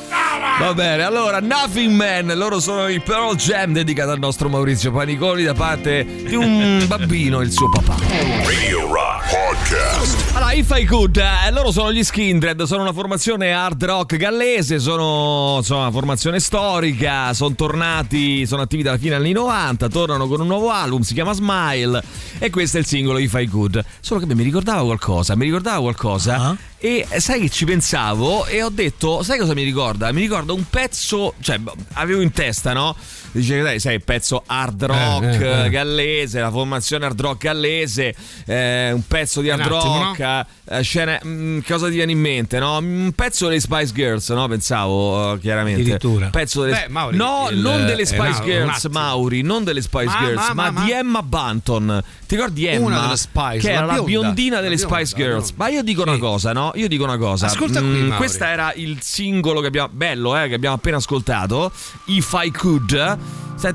Va 0.61 0.75
bene, 0.75 1.03
allora 1.03 1.41
Nothing 1.41 1.95
Man, 1.95 2.37
loro 2.37 2.61
sono 2.61 2.87
i 2.87 3.01
Pearl 3.01 3.35
Jam 3.35 3.73
dedicato 3.73 4.11
al 4.11 4.19
nostro 4.19 4.51
Maurizio 4.51 4.93
Panicoli 4.93 5.43
da 5.43 5.55
parte 5.55 6.05
di 6.05 6.35
un 6.35 6.85
bambino 6.87 7.41
e 7.41 7.45
il 7.45 7.51
suo 7.51 7.71
papà. 7.71 7.97
Radio 8.45 8.87
Rock 8.93 9.31
Podcast. 9.31 10.37
Allora, 10.37 10.53
If 10.53 10.71
I 10.77 10.85
Could, 10.85 11.17
eh, 11.17 11.51
loro 11.51 11.73
sono 11.73 11.91
gli 11.91 12.05
Skindred, 12.05 12.63
sono 12.65 12.83
una 12.83 12.93
formazione 12.93 13.55
hard 13.55 13.83
rock 13.83 14.17
gallese, 14.17 14.79
sono 14.79 15.57
insomma, 15.57 15.81
una 15.81 15.93
formazione 15.93 16.39
storica, 16.41 17.33
sono 17.33 17.55
tornati, 17.55 18.45
sono 18.45 18.61
attivi 18.61 18.83
dalla 18.83 18.99
fine 18.99 19.15
anni 19.15 19.33
90, 19.33 19.89
tornano 19.89 20.29
con 20.29 20.43
un 20.43 20.47
nuovo 20.47 20.69
album, 20.69 21.01
si 21.01 21.15
chiama 21.15 21.33
Smile 21.33 22.03
e 22.39 22.51
questo 22.51 22.77
è 22.77 22.81
il 22.81 22.87
singolo 22.87 23.17
If 23.17 23.33
I 23.33 23.49
Could. 23.49 23.83
Solo 24.01 24.21
che 24.21 24.35
mi 24.35 24.43
ricordava 24.43 24.85
qualcosa, 24.85 25.35
mi 25.37 25.47
ricordava 25.47 25.81
qualcosa 25.81 26.55
e 26.81 27.07
sai 27.19 27.41
che 27.41 27.51
ci 27.51 27.65
pensavo 27.67 28.47
e 28.47 28.63
ho 28.63 28.71
detto, 28.71 29.23
sai 29.23 29.39
cosa 29.39 29.55
mi 29.55 29.63
ricorda? 29.63 30.11
Mi 30.13 30.21
ricorda 30.23 30.53
un 30.53 30.65
pezzo, 30.69 31.35
cioè 31.41 31.61
avevo 31.95 32.21
in 32.23 32.33
testa, 32.33 32.73
no? 32.73 32.97
Dice, 33.33 33.61
dai, 33.63 33.79
sai, 33.79 33.95
il 33.95 34.03
pezzo 34.03 34.43
hard 34.45 34.85
rock 34.87 35.23
Eh, 35.23 35.45
eh, 35.45 35.65
eh. 35.67 35.71
gallese, 35.71 36.41
la 36.41 36.51
formazione 36.51 37.05
hard 37.07 37.21
rock 37.21 37.43
gallese, 37.45 38.13
eh, 38.45 38.91
un 38.93 39.07
pezzo 39.07 39.41
di 39.41 39.51
hard 39.51 39.61
attimo, 39.61 40.03
rock, 40.03 40.47
eh, 40.69 40.83
scene, 40.83 41.21
mm, 41.25 41.59
cosa 41.65 41.87
ti 41.87 41.95
viene 41.95 42.11
in 42.11 42.19
mente, 42.19 42.59
no? 42.59 42.79
Un 42.79 43.13
pezzo 43.15 43.47
delle 43.47 43.61
Spice 43.61 43.93
Girls, 43.93 44.29
no? 44.31 44.49
Pensavo, 44.49 45.35
eh, 45.35 45.39
chiaramente. 45.39 45.81
Addirittura. 45.83 46.31
Pezzo 46.31 46.63
delle... 46.63 46.85
Beh, 46.87 46.89
Mauri, 46.89 47.17
no, 47.17 47.49
il- 47.53 47.59
non 47.59 47.87
delle 47.87 48.03
eh, 48.03 48.07
Spice 48.07 48.39
no, 48.39 48.45
Girls. 48.45 48.85
Mauri, 48.87 49.43
non 49.43 49.63
delle 49.63 49.83
Spice 49.83 50.05
Ma- 50.07 50.19
Girls, 50.19 50.49
ma- 50.49 50.55
ma, 50.55 50.71
ma- 50.73 50.85
di 50.85 50.91
ma- 50.91 50.99
Emma 50.99 51.23
Bunton. 51.23 52.03
Ti 52.27 52.35
ricordi 52.35 52.67
Emma? 52.67 52.87
Una 52.87 53.01
delle 53.03 53.17
Spice, 53.17 53.59
che 53.59 53.71
era 53.73 53.85
la 53.87 53.93
bionda. 53.93 54.07
biondina 54.07 54.57
delle 54.61 54.75
La 54.77 54.87
bionda, 54.87 55.05
Spice 55.05 55.23
Girls. 55.23 55.53
Ma 55.55 55.69
io 55.69 55.83
dico 55.85 56.03
una 56.03 56.19
cosa, 56.19 56.53
no? 56.53 56.70
Io 56.75 56.89
dico 56.89 57.05
una 57.05 57.17
cosa. 57.19 57.47
Ascolta 57.47 57.81
qui, 57.81 57.89
Mm, 57.89 58.01
Mauri. 58.07 58.17
Questo 58.17 58.45
era 58.45 58.73
il 58.75 58.99
singolo 59.03 59.61
che 59.61 59.67
abbiamo, 59.69 59.89
bello, 59.93 60.37
eh, 60.37 60.49
che 60.49 60.55
abbiamo 60.55 60.75
appena 60.77 60.97
ascoltato. 60.99 61.71
If 62.07 62.35
I 62.43 62.51
Could. 62.51 63.19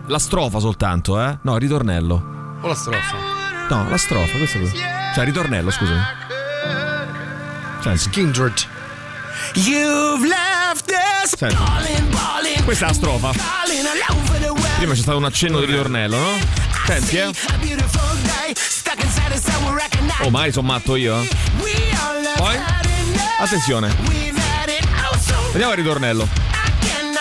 La 0.07 0.19
strofa 0.19 0.59
soltanto, 0.59 1.21
eh? 1.21 1.37
No, 1.41 1.53
il 1.55 1.61
ritornello. 1.61 2.57
O 2.61 2.67
la 2.67 2.75
strofa. 2.75 3.17
No, 3.69 3.87
la 3.89 3.97
strofa, 3.97 4.37
questo 4.37 4.57
qui. 4.59 4.71
Cioè, 5.13 5.23
ritornello, 5.25 5.69
scusami. 5.71 5.99
Senti. 7.81 7.97
Skindred. 7.99 8.67
You've 9.55 10.25
left 10.27 10.91
us 11.23 11.35
Senti. 11.37 12.63
Questa 12.63 12.85
è 12.85 12.87
la 12.87 12.93
strofa. 12.93 13.31
Prima 14.77 14.93
c'è 14.93 15.01
stato 15.01 15.17
un 15.17 15.25
accenno 15.25 15.59
di 15.59 15.65
ritornello, 15.67 16.17
no? 16.17 16.29
Senti, 16.85 17.17
eh. 17.17 17.31
Recognize. 18.65 20.23
Oh, 20.23 20.29
mai 20.29 20.51
sono 20.51 20.67
matto 20.67 20.95
io? 20.95 21.21
eh? 21.21 21.27
Poi? 22.37 22.84
Attenzione. 23.37 23.89
So 25.19 25.35
Vediamo 25.51 25.71
il 25.71 25.77
ritornello. 25.77 26.27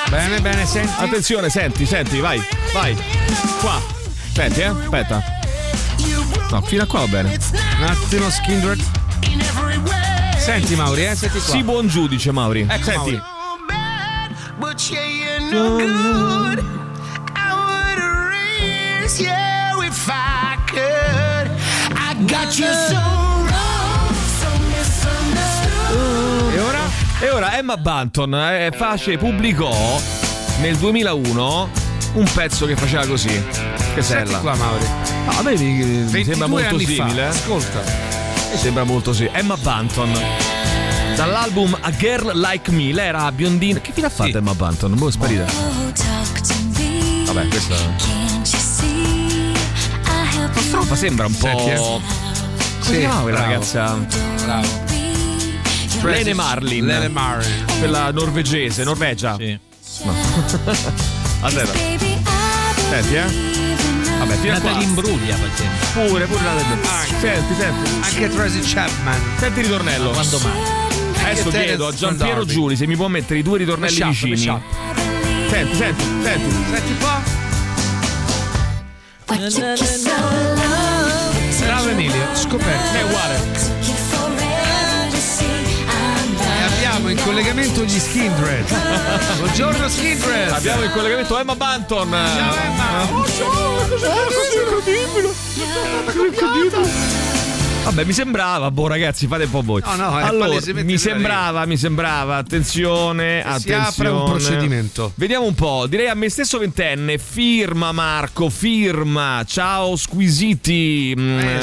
Bene, 0.08 0.40
bene, 0.40 0.66
senti. 0.66 0.92
Attenzione, 0.96 1.50
senti, 1.50 1.86
senti, 1.86 2.20
vai, 2.20 2.40
vai. 2.72 2.96
Qua. 3.60 3.80
Senti, 4.32 4.60
eh? 4.60 4.66
Aspetta. 4.66 5.22
No, 6.50 6.62
fino 6.62 6.82
a 6.84 6.86
qua 6.86 7.00
va 7.00 7.06
bene. 7.06 7.38
Un 7.78 7.84
attimo, 7.84 8.30
Skindred. 8.30 8.82
Senti, 10.38 10.76
Mauri, 10.76 11.06
eh, 11.06 11.16
senti 11.16 11.40
qua. 11.40 11.54
Sì, 11.54 11.62
buon 11.62 11.88
giudice, 11.88 12.30
Mauri. 12.30 12.66
Ecco, 12.68 12.84
senti. 12.84 13.12
Mauri. 13.12 13.32
But 14.56 14.90
yeah, 14.90 15.02
you're 22.56 23.23
E 27.20 27.30
ora? 27.30 27.56
Emma 27.56 27.76
Bunton 27.76 28.34
eh, 28.34 28.70
face, 28.76 29.16
pubblicò 29.16 29.72
nel 30.60 30.76
2001 30.76 31.70
un 32.14 32.30
pezzo 32.34 32.66
che 32.66 32.76
faceva 32.76 33.06
così. 33.06 33.42
Che 33.94 34.02
sella. 34.02 34.38
qua, 34.38 34.54
Mauri. 34.54 34.86
No, 35.26 35.38
a 35.38 35.42
me 35.42 35.56
mi, 35.56 35.72
mi 35.72 36.02
22 36.10 36.24
sembra 36.24 36.46
molto 36.46 36.68
anni 36.74 36.84
fa. 36.84 36.90
simile. 37.06 37.22
eh. 37.22 37.26
Ascolta. 37.28 37.82
Mi 38.52 38.58
sembra 38.58 38.84
molto 38.84 39.12
sì. 39.12 39.28
Emma 39.32 39.56
Bunton. 39.56 40.12
Dall'album 41.16 41.76
A 41.80 41.90
Girl 41.92 42.32
Like 42.38 42.70
Me, 42.72 42.92
lei 42.92 43.06
era 43.08 43.30
biondina. 43.32 43.80
Che 43.80 43.92
fine 43.92 44.06
ha 44.06 44.10
fatto 44.10 44.36
Emma 44.36 44.54
Bunton? 44.54 44.94
Boh, 44.96 45.08
è 45.08 45.12
sparita. 45.12 45.44
Vabbè, 47.26 47.48
questa. 47.48 47.74
La 50.54 50.60
strofa 50.60 50.94
sembra 50.96 51.26
un 51.26 51.36
po'. 51.36 51.46
Senti, 51.46 51.70
eh. 51.70 51.76
Come 51.76 52.02
si 52.80 52.92
Sì, 52.92 52.98
chiamava 52.98 53.22
quella 53.22 53.36
bravo. 53.38 53.52
ragazza? 53.52 53.98
Bravo. 54.44 54.83
Lene 56.10 56.34
Marlin. 56.34 56.86
Lene 56.86 57.08
Marlin. 57.08 57.64
Quella 57.78 58.10
norvegese, 58.10 58.84
Norvegia. 58.84 59.36
Sì. 59.36 59.58
No. 60.04 60.12
Aspetta. 61.40 61.72
Senti, 62.90 63.14
eh? 63.14 63.24
Vabbè, 64.18 64.36
fino 64.36 64.54
a 64.54 64.60
qua. 64.60 64.70
Natalie 64.70 64.86
Imbruglia 64.86 65.36
facendo. 65.36 66.08
Pure, 66.08 66.26
pure 66.26 66.40
Natalie. 66.42 67.18
Senti, 67.20 67.54
senti. 67.58 67.90
Anche 68.00 68.34
Tracy 68.34 68.60
Chapman. 68.62 69.20
Senti 69.38 69.58
il 69.60 69.66
ritornello. 69.66 70.10
Quando 70.10 70.38
mai? 70.40 70.82
Adesso 71.24 71.48
Terence 71.48 71.64
chiedo 71.64 71.86
a 71.86 71.92
Giampiero 71.92 72.34
Darby. 72.40 72.52
Giuli 72.52 72.76
se 72.76 72.86
mi 72.86 72.96
può 72.96 73.08
mettere 73.08 73.40
i 73.40 73.42
due 73.42 73.58
ritornelli 73.58 73.98
Mashup, 73.98 74.28
vicini. 74.28 74.62
Senti, 75.48 75.76
senti, 75.76 76.04
senti. 76.22 76.54
Senti 76.70 76.96
qua. 76.98 77.22
Bravo 81.60 81.88
Emilio, 81.88 82.26
scoperto. 82.34 82.96
È 82.96 83.02
uguale. 83.02 83.83
Abbiamo 87.04 87.10
in 87.10 87.22
collegamento 87.22 87.82
gli 87.82 87.98
Skindred. 87.98 88.66
Buongiorno 89.38 89.88
Skindred. 89.88 90.50
Abbiamo 90.50 90.84
il 90.84 90.90
collegamento 90.90 91.38
Emma 91.38 91.54
Banton. 91.54 92.08
Ciao 92.08 92.54
Emma. 92.54 93.04
Vabbè, 97.84 98.04
mi 98.04 98.12
sembrava, 98.14 98.70
boh 98.70 98.86
ragazzi, 98.86 99.26
fate 99.26 99.44
un 99.44 99.50
po' 99.50 99.60
voi. 99.60 99.82
No, 99.84 99.94
no, 99.96 100.16
allora, 100.16 100.58
mi 100.82 100.96
sembrava, 100.96 101.66
mi 101.66 101.76
sembrava, 101.76 102.36
attenzione, 102.36 103.42
Si 103.42 103.48
attenzione. 103.48 103.84
apre 103.86 104.08
un 104.08 104.24
procedimento. 104.24 105.12
Vediamo 105.16 105.44
un 105.44 105.54
po', 105.54 105.86
direi 105.86 106.08
a 106.08 106.14
me 106.14 106.30
stesso 106.30 106.58
ventenne, 106.58 107.18
firma 107.18 107.92
Marco, 107.92 108.48
firma, 108.48 109.44
ciao 109.46 109.96
squisiti. 109.96 111.14
Mm, 111.16 111.38
Eh. 111.38 111.62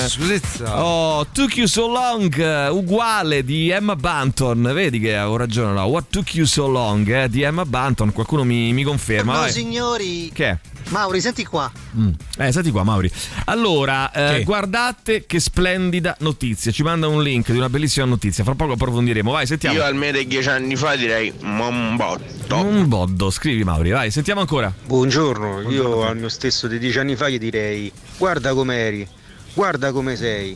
Oh, 0.65 1.25
Took 1.31 1.57
You 1.57 1.67
So 1.67 1.87
Long, 1.87 2.37
eh, 2.37 2.67
uguale 2.69 3.43
di 3.43 3.69
Emma 3.71 3.95
Bunton. 3.95 4.69
Vedi 4.73 4.99
che 4.99 5.17
avevo 5.17 5.37
ragione, 5.37 5.73
no? 5.73 5.85
What 5.85 6.05
Took 6.11 6.35
You 6.35 6.45
So 6.45 6.67
Long 6.67 7.09
eh, 7.09 7.29
di 7.29 7.41
Emma 7.41 7.65
Bunton. 7.65 8.13
Qualcuno 8.13 8.43
mi, 8.43 8.71
mi 8.73 8.83
conferma. 8.83 9.33
No, 9.33 9.39
vai. 9.39 9.51
signori. 9.51 10.29
Che 10.31 10.49
è? 10.49 10.57
Mauri, 10.89 11.21
senti 11.21 11.45
qua. 11.45 11.71
Mm. 11.97 12.09
Eh, 12.37 12.51
senti 12.51 12.69
qua, 12.69 12.83
Mauri. 12.83 13.09
Allora, 13.45 14.11
eh, 14.11 14.43
guardate 14.43 15.25
che 15.25 15.39
splendida 15.39 16.10
notizia. 16.19 16.71
Ci 16.71 16.83
manda 16.83 17.07
un 17.07 17.21
link 17.21 17.51
di 17.51 17.57
una 17.57 17.69
bellissima 17.69 18.05
notizia. 18.05 18.43
Fra 18.43 18.55
poco 18.55 18.73
approfondiremo. 18.73 19.31
Vai, 19.31 19.45
sentiamo. 19.45 19.77
Io 19.77 19.83
almeno 19.83 20.21
dieci 20.23 20.49
anni 20.49 20.75
fa 20.75 20.95
direi 20.95 21.33
un 21.41 21.95
botto. 21.95 22.55
Un 22.55 22.87
boddo, 22.87 23.29
scrivi 23.29 23.63
Mauri. 23.63 23.91
Vai, 23.91 24.11
sentiamo 24.11 24.41
ancora. 24.41 24.73
Buongiorno, 24.85 25.69
io 25.69 26.03
al 26.03 26.17
mio 26.17 26.29
stesso 26.29 26.67
di 26.67 26.79
dieci 26.79 26.99
anni 26.99 27.15
fa 27.15 27.29
gli 27.29 27.37
direi 27.37 27.91
guarda 28.17 28.53
com'eri, 28.53 29.07
guarda 29.53 29.91
come 29.91 30.15
sei, 30.15 30.55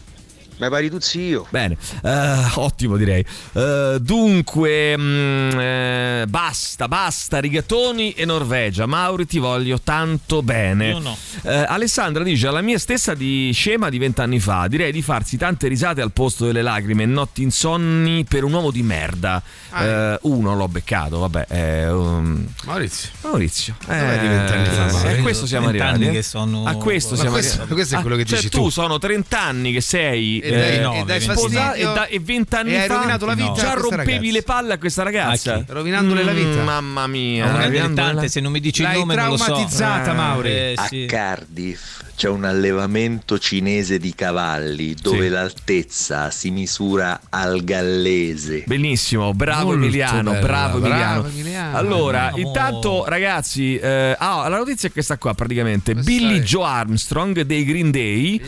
mi 0.58 0.70
pari 0.70 0.89
tu 0.89 0.99
zio. 0.99 1.45
Bene, 1.49 1.78
eh, 2.03 2.36
ottimo 2.56 2.97
direi. 2.97 3.26
Eh, 3.53 3.97
dunque, 4.01 4.97
mm, 4.97 5.60
eh, 5.60 6.26
basta, 6.28 6.88
basta, 6.88 7.39
rigatoni 7.39 8.12
e 8.14 8.26
Norvegia. 8.26 8.86
Mauri, 8.86 9.26
ti 9.26 9.39
voglio 9.39 9.80
tanto 9.82 10.41
bene. 10.41 10.89
Io 10.89 10.99
no. 10.99 11.18
Eh, 11.43 11.53
Alessandra 11.68 12.24
dice: 12.24 12.47
alla 12.47 12.62
mia 12.62 12.80
stessa 12.80 13.14
di 13.14 13.51
scema 13.53 13.89
di 13.89 13.97
vent'anni 13.97 14.39
fa, 14.39 14.68
direi 14.68 14.91
di 14.91 15.01
farsi 15.01 15.38
tante 15.38 15.68
risate 15.68 16.01
al 16.01 16.12
posto 16.12 16.45
delle 16.45 16.62
lacrime 16.62 17.03
e 17.03 17.06
notti 17.08 17.43
insonni 17.43 18.24
per 18.24 18.43
un 18.43 18.53
uomo 18.53 18.72
di 18.72 18.84
merda. 18.84 19.41
Eh, 19.78 20.18
uno 20.22 20.56
l'ho 20.56 20.68
beccato, 20.68 21.20
vabbè. 21.20 21.45
eh, 21.49 21.89
um, 21.89 22.45
Maurizio. 22.66 23.10
Maurizio, 23.24 23.76
Dov'è 23.86 24.20
di 24.20 24.28
vent'anni 24.28 24.66
fa, 24.70 24.88
eh, 24.88 24.91
Mauri? 24.91 25.20
a 25.20 25.22
questo 25.22 25.45
siamo 25.45 25.68
arrivati. 25.68 26.06
eh. 26.08 26.12
che 26.12 26.22
sono- 26.24 26.66
A 26.66 26.76
questo 26.76 27.12
Ma 27.16 27.16
siamo 27.22 27.32
questo- 27.32 27.51
arrivati. 27.53 27.74
questo 27.74 27.95
è 27.97 28.01
quello 28.01 28.16
che 28.16 28.26
cioè, 28.26 28.38
dici 28.38 28.49
tu. 28.49 28.64
tu. 28.64 28.70
sono 28.70 28.97
30 28.97 29.41
anni 29.41 29.72
che 29.74 29.82
sei 29.82 30.39
E 30.46 30.52
dai- 30.58 30.80
no, 30.80 30.93
e 30.93 31.04
dai 31.04 31.20
vent'anni. 31.20 31.22
fastidio. 31.22 31.74
e, 31.74 31.93
da- 31.93 32.06
e 32.08 32.20
vent'anni 32.20 32.72
E 32.74 32.78
hai 32.82 32.88
fa 32.88 32.93
rovinato 32.96 33.26
la 33.26 33.34
vita 33.36 33.52
a 33.52 33.56
già 33.56 33.74
rompevi 33.74 34.12
ragazza. 34.12 34.32
le 34.32 34.41
palle 34.43 34.74
a 34.74 34.78
questa 34.78 35.04
ragazza. 35.04 35.54
A? 35.56 35.64
Rovinandole 35.68 36.24
la 36.24 36.32
vita. 36.34 36.62
Mm, 36.62 36.64
mamma 36.64 37.08
mia. 37.08 37.46
È 37.46 37.50
una 37.50 37.64
rovinandole 37.64 37.88
dilettante, 37.93 38.22
la- 38.22 38.28
se 38.30 38.39
non 38.41 38.52
mi 38.52 38.60
dici 38.60 38.82
il 38.82 38.88
L'hai 38.88 38.98
nome 39.00 39.16
non 39.16 39.28
lo 39.30 39.38
so. 39.38 39.43
traumatizzata, 39.46 40.12
Eh, 40.12 40.16
Mauri. 40.16 40.50
eh, 40.50 40.74
A 40.76 40.86
sì. 40.88 41.06
Cardiff 41.08 42.04
c'è 42.16 42.30
un 42.30 42.43
allevamento 42.45 43.38
cinese 43.39 43.97
di 43.99 44.13
cavalli 44.16 44.95
dove 44.95 45.28
l'altezza 45.30 46.32
si 46.32 46.49
misura 46.51 47.20
al 47.30 47.63
gallese. 47.63 48.63
Benissimo, 48.66 49.34
bravo 49.34 49.68
Molto 49.72 49.84
Emiliano, 49.86 50.32
bella, 50.32 50.45
bravo 50.45 50.78
Emiliano. 50.78 51.22
bravo 51.22 51.28
Emiliano. 51.28 51.78
Allora, 51.78 52.20
Bravo. 52.32 52.38
intanto 52.39 53.05
ragazzi, 53.05 53.76
eh, 53.78 54.16
ah, 54.18 54.47
la 54.47 54.57
notizia 54.57 54.89
è 54.89 54.91
questa 54.91 55.18
qua 55.18 55.34
praticamente. 55.34 55.93
Billy 55.95 56.39
Joe 56.41 56.63
Armstrong 56.66 57.41
dei 57.41 57.63
Green 57.66 57.91
Day, 57.91 58.41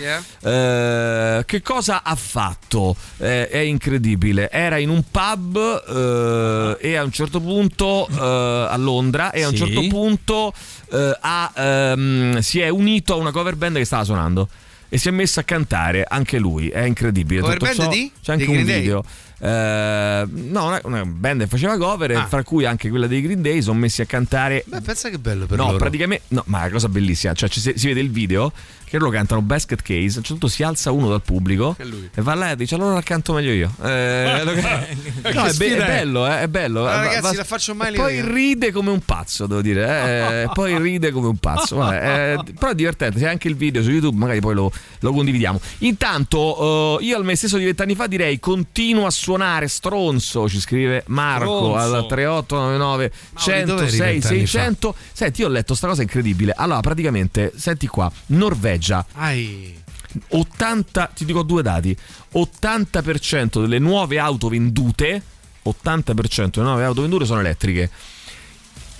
eh, 0.44 1.44
che 1.46 1.62
cosa 1.62 2.04
ha 2.04 2.16
fatto? 2.16 2.96
Eh, 3.18 3.50
è 3.50 3.58
incredibile. 3.60 4.50
Era 4.50 4.78
in 4.78 4.90
un 4.90 5.04
pub 5.10 5.58
eh, 5.88 6.78
e 6.80 6.96
a 6.96 7.04
un 7.04 7.12
certo 7.12 7.40
punto 7.42 8.08
eh, 8.08 8.68
a 8.70 8.76
Londra 8.78 9.32
e 9.32 9.44
a 9.44 9.48
un 9.50 9.56
Sì. 9.56 9.66
certo 9.66 9.88
punto 9.88 10.54
eh, 10.92 11.18
ha, 11.20 11.52
ehm, 11.56 12.40
si 12.40 12.60
è 12.60 12.70
unito 12.70 13.14
a 13.14 13.18
una 13.18 13.32
cover 13.32 13.56
band 13.58 13.78
che 13.78 13.86
stava 13.86 14.04
suonando. 14.04 14.48
E 14.90 14.98
si 14.98 15.10
è 15.10 15.12
messo 15.12 15.42
a 15.42 15.44
cantare 15.44 16.06
anche 16.08 16.40
lui, 16.40 16.70
è 16.70 16.84
incredibile. 16.84 17.42
Cover 17.42 17.58
Tutto 17.58 17.72
band 17.76 17.82
ciò- 17.82 17.90
di? 17.90 18.12
C'è 18.24 18.32
anche 18.32 18.46
Dei 18.46 18.56
un 18.56 18.64
Green 18.64 18.80
video. 18.80 19.04
Eh, 19.40 20.26
no, 20.50 20.66
una, 20.68 20.80
una 20.86 21.06
band 21.06 21.42
che 21.42 21.48
faceva 21.48 21.78
cover, 21.78 22.12
Ah. 22.16 22.26
fra 22.26 22.42
cui 22.44 22.64
anche 22.66 22.90
quella 22.90 23.06
dei 23.06 23.22
Green 23.22 23.42
Day, 23.42 23.62
sono 23.62 23.78
messi 23.80 24.02
a 24.02 24.06
cantare. 24.06 24.64
Beh, 24.66 24.80
pensa 24.82 25.10
che 25.10 25.20
bello 25.20 25.46
per 25.46 25.58
no, 25.58 25.66
loro. 25.66 25.78
praticamente, 25.78 26.24
no, 26.30 26.44
ma 26.48 26.60
è 26.60 26.62
una 26.62 26.72
cosa 26.72 26.88
bellissima. 26.88 27.34
Cioè, 27.34 27.50
ci 27.50 27.60
si 27.60 27.88
vede 27.88 28.00
il 28.00 28.10
video 28.12 28.52
che 28.90 28.98
loro 28.98 29.12
cantano 29.12 29.42
Basket 29.42 29.82
Case. 29.82 29.96
A 29.96 30.04
un 30.06 30.12
certo 30.12 30.28
punto 30.34 30.48
si 30.48 30.64
alza 30.64 30.92
uno 30.92 31.10
dal 31.10 31.22
pubblico 31.22 31.76
E 31.80 32.22
va 32.22 32.34
là 32.36 32.52
e 32.52 32.56
dice: 32.56 32.76
Allora 32.76 33.02
canto 33.02 33.34
meglio 33.34 33.52
io. 33.52 33.72
Eh, 33.84 34.42
no, 35.34 35.44
è, 35.46 35.54
be- 35.54 35.76
è 35.78 35.86
bello, 35.86 36.26
eh, 36.28 36.42
è 36.42 36.48
bello. 36.48 36.82
Ah, 36.88 36.92
Va- 36.92 36.98
ragazzi, 37.04 37.22
va- 37.22 37.34
la 37.34 37.44
faccio 37.44 37.76
mai 37.76 37.94
Poi 37.94 38.16
l'idea. 38.16 38.34
ride 38.34 38.72
come 38.72 38.90
un 38.92 39.02
pazzo, 39.02 39.46
devo 39.48 39.62
dire. 39.62 40.44
eh, 40.44 40.50
poi 40.54 40.78
ride 40.80 41.12
come 41.12 41.28
un 41.28 41.38
pazzo. 41.38 41.76
Vabbè, 41.78 42.34
eh, 42.48 42.54
però 42.58 42.72
è 42.72 42.76
divertente. 42.76 43.20
C'è 43.20 43.28
anche 43.28 43.48
il 43.48 43.56
video 43.56 43.82
su 43.84 43.90
YouTube, 43.90 44.18
magari 44.18 44.40
poi 44.40 44.56
lo, 44.56 44.72
lo 45.00 45.12
condividiamo. 45.12 45.60
Intanto, 45.80 47.00
eh, 47.00 47.04
io 47.06 47.18
al 47.18 47.24
me 47.26 47.36
stesso 47.36 47.58
di 47.58 47.66
vent'anni 47.66 47.96
fa 47.96 48.08
direi: 48.08 48.40
continuo 48.40 49.06
a 49.06 49.12
suonare 49.12 49.68
stronzo. 49.68 50.48
Ci 50.48 50.60
scrive 50.60 51.04
Marco 51.08 51.58
Stronzo. 51.78 51.96
al 51.96 52.08
3899 52.08 53.12
Mauri, 53.34 53.64
dov'eri 53.66 53.90
106 53.90 54.00
vent'anni 54.00 54.22
fa? 54.22 54.48
600. 54.48 54.96
Senti, 55.12 55.42
io 55.42 55.48
ho 55.48 55.50
letto 55.52 55.76
sta 55.76 55.88
cosa 55.88 56.02
incredibile. 56.02 56.54
Allora, 56.56 56.80
praticamente, 56.80 57.52
senti 57.56 57.88
qua: 57.88 58.10
Norvegia. 58.28 58.76
Ai. 59.14 59.84
80, 60.30 61.12
ti 61.14 61.26
dico 61.26 61.44
due 61.44 61.62
dati: 61.62 61.96
80% 62.34 63.62
delle 63.62 63.80
nuove 63.80 64.20
auto 64.20 64.50
vendute, 64.50 65.22
80% 65.66 66.50
delle 66.50 66.66
nuove 66.66 66.84
auto 66.84 67.02
vendute 67.02 67.26
sono 67.26 67.40
elettriche. 67.40 67.90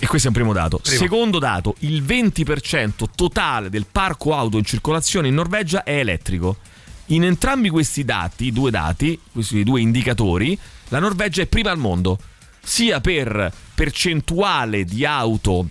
E 0.00 0.06
questo 0.06 0.28
è 0.28 0.30
un 0.30 0.36
primo 0.36 0.52
dato. 0.52 0.78
Primo. 0.78 0.98
Secondo 0.98 1.38
dato, 1.40 1.74
il 1.80 2.04
20% 2.04 3.06
totale 3.14 3.68
del 3.68 3.86
parco 3.90 4.34
auto 4.34 4.56
in 4.56 4.64
circolazione 4.64 5.28
in 5.28 5.34
Norvegia 5.34 5.82
è 5.82 5.98
elettrico. 5.98 6.58
In 7.06 7.24
entrambi 7.24 7.68
questi 7.68 8.04
dati, 8.04 8.52
due 8.52 8.70
dati, 8.70 9.18
questi 9.32 9.64
due 9.64 9.80
indicatori, 9.80 10.56
la 10.88 11.00
Norvegia 11.00 11.42
è 11.42 11.46
prima 11.46 11.70
al 11.70 11.78
mondo, 11.78 12.18
sia 12.62 13.00
per 13.00 13.50
percentuale 13.74 14.84
di 14.84 15.04
auto 15.04 15.68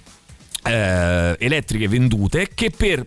eh, 0.63 1.35
elettriche 1.39 1.87
vendute 1.87 2.49
che 2.53 2.71
per 2.75 3.05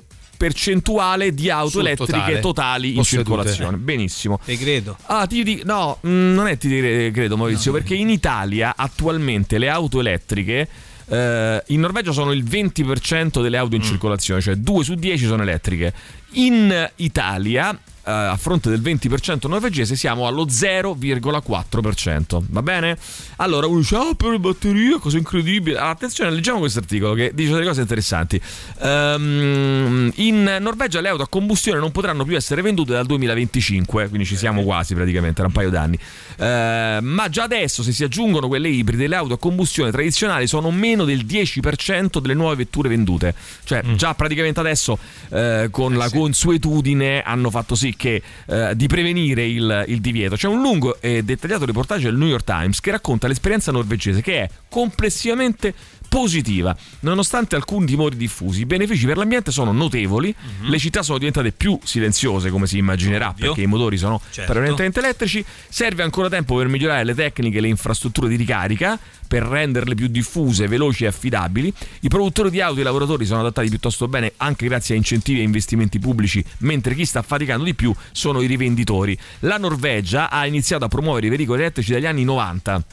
percentuale 0.50 1.34
di 1.34 1.50
auto 1.50 1.68
Sul 1.70 1.80
elettriche 1.82 2.12
totale. 2.12 2.40
totali 2.40 2.88
in 2.88 2.94
Possedute. 2.94 3.28
circolazione. 3.28 3.76
Benissimo. 3.76 4.38
Te 4.42 4.56
credo. 4.56 4.96
Ah, 5.06 5.26
ti 5.26 5.42
di- 5.42 5.60
no, 5.66 5.98
mm, 6.06 6.32
non 6.32 6.46
è 6.46 6.56
ti 6.56 6.66
dire- 6.68 7.10
credo 7.10 7.36
Maurizio, 7.36 7.72
perché 7.72 7.94
in 7.94 8.08
Italia 8.08 8.72
attualmente 8.74 9.58
le 9.58 9.68
auto 9.68 10.00
elettriche 10.00 10.66
eh, 11.12 11.62
in 11.66 11.80
Norvegia 11.80 12.12
sono 12.12 12.30
il 12.32 12.44
20% 12.44 13.42
delle 13.42 13.56
auto 13.56 13.74
in 13.74 13.82
circolazione, 13.82 14.40
cioè 14.40 14.54
2 14.54 14.84
su 14.84 14.94
10 14.94 15.26
sono 15.26 15.42
elettriche. 15.42 15.92
In 16.32 16.90
Italia, 16.96 17.76
eh, 18.02 18.10
a 18.10 18.36
fronte 18.36 18.70
del 18.70 18.80
20% 18.80 19.46
norvegese, 19.48 19.94
siamo 19.94 20.26
allo 20.26 20.46
0,4%. 20.46 22.42
Va 22.48 22.62
bene? 22.62 22.96
Allora 23.36 23.66
uno 23.66 23.78
dice: 23.78 23.96
Ah, 23.96 24.14
per 24.16 24.30
le 24.30 24.38
batterie, 24.38 24.98
cosa 24.98 25.18
incredibile. 25.18 25.78
Attenzione, 25.78 26.30
leggiamo 26.30 26.58
questo 26.60 26.78
articolo 26.78 27.12
che 27.14 27.32
dice 27.34 27.52
delle 27.52 27.66
cose 27.66 27.82
interessanti. 27.82 28.40
Ehm, 28.80 30.10
in 30.16 30.56
Norvegia 30.60 31.00
le 31.00 31.08
auto 31.08 31.22
a 31.22 31.28
combustione 31.28 31.78
non 31.78 31.90
potranno 31.92 32.24
più 32.24 32.36
essere 32.36 32.62
vendute 32.62 32.92
dal 32.92 33.06
2025, 33.06 34.08
quindi 34.08 34.26
ci 34.26 34.36
siamo 34.36 34.62
quasi 34.62 34.94
praticamente, 34.94 35.36
tra 35.36 35.46
un 35.46 35.52
paio 35.52 35.70
d'anni. 35.70 35.98
Eh, 36.36 36.98
ma 37.02 37.28
già 37.28 37.42
adesso, 37.44 37.82
se 37.82 37.92
si 37.92 38.02
aggiungono 38.02 38.48
quelle 38.48 38.68
ibride, 38.68 39.06
le 39.06 39.16
auto 39.16 39.34
a 39.34 39.38
combustione 39.38 39.90
tradizionali 39.90 40.46
sono 40.46 40.70
meno 40.70 41.04
del 41.04 41.24
10% 41.26 42.18
delle 42.18 42.34
nuove 42.34 42.56
vetture 42.56 42.88
vendute. 42.88 43.34
Cioè, 43.64 43.82
già 43.94 44.14
praticamente 44.14 44.58
adesso, 44.58 44.98
eh, 45.28 45.68
con 45.70 45.96
la 45.96 46.08
consuetudine, 46.20 47.22
hanno 47.22 47.48
fatto 47.48 47.74
sì 47.74 47.96
che 47.96 48.22
eh, 48.46 48.76
di 48.76 48.86
prevenire 48.86 49.46
il, 49.46 49.84
il 49.88 50.00
divieto. 50.00 50.36
C'è 50.36 50.48
un 50.48 50.60
lungo 50.60 51.00
e 51.00 51.22
dettagliato 51.22 51.64
reportage 51.64 52.10
del 52.10 52.18
New 52.18 52.28
York 52.28 52.44
Times 52.44 52.80
che 52.80 52.90
racconta 52.90 53.26
l'esperienza 53.26 53.72
norvegese, 53.72 54.20
che 54.20 54.42
è 54.42 54.50
complessivamente 54.68 55.72
positiva. 56.10 56.76
Nonostante 57.00 57.54
alcuni 57.54 57.86
timori 57.86 58.16
diffusi, 58.16 58.62
i 58.62 58.66
benefici 58.66 59.06
per 59.06 59.16
l'ambiente 59.16 59.52
sono 59.52 59.70
notevoli. 59.70 60.34
Le 60.62 60.78
città 60.78 61.02
sono 61.04 61.18
diventate 61.18 61.52
più 61.52 61.78
silenziose, 61.84 62.50
come 62.50 62.66
si 62.66 62.78
immaginerà, 62.78 63.28
Ovvio. 63.28 63.46
perché 63.46 63.62
i 63.62 63.66
motori 63.66 63.96
sono 63.96 64.20
Certo. 64.30 64.50
prevalentemente 64.50 64.98
elettrici. 64.98 65.42
Serve 65.68 66.02
ancora 66.02 66.28
tempo 66.28 66.56
per 66.56 66.66
migliorare 66.66 67.04
le 67.04 67.14
tecniche 67.14 67.58
e 67.58 67.60
le 67.60 67.68
infrastrutture 67.68 68.28
di 68.28 68.34
ricarica, 68.34 68.98
per 69.28 69.44
renderle 69.44 69.94
più 69.94 70.08
diffuse, 70.08 70.66
veloci 70.66 71.04
e 71.04 71.06
affidabili. 71.06 71.72
I 72.00 72.08
produttori 72.08 72.50
di 72.50 72.60
auto 72.60 72.78
e 72.78 72.80
i 72.80 72.84
lavoratori 72.84 73.24
sono 73.24 73.40
adattati 73.40 73.68
piuttosto 73.68 74.08
bene 74.08 74.32
anche 74.38 74.66
grazie 74.66 74.94
a 74.94 74.98
incentivi 74.98 75.38
e 75.38 75.44
investimenti 75.44 76.00
pubblici, 76.00 76.44
mentre 76.58 76.96
chi 76.96 77.04
sta 77.06 77.22
faticando 77.22 77.62
di 77.62 77.74
più 77.74 77.94
sono 78.10 78.40
i 78.40 78.46
rivenditori. 78.48 79.16
La 79.40 79.58
Norvegia 79.58 80.28
ha 80.28 80.44
iniziato 80.44 80.84
a 80.84 80.88
promuovere 80.88 81.26
i 81.26 81.30
veicoli 81.30 81.60
elettrici 81.60 81.92
dagli 81.92 82.06
anni 82.06 82.24
90 82.24 82.84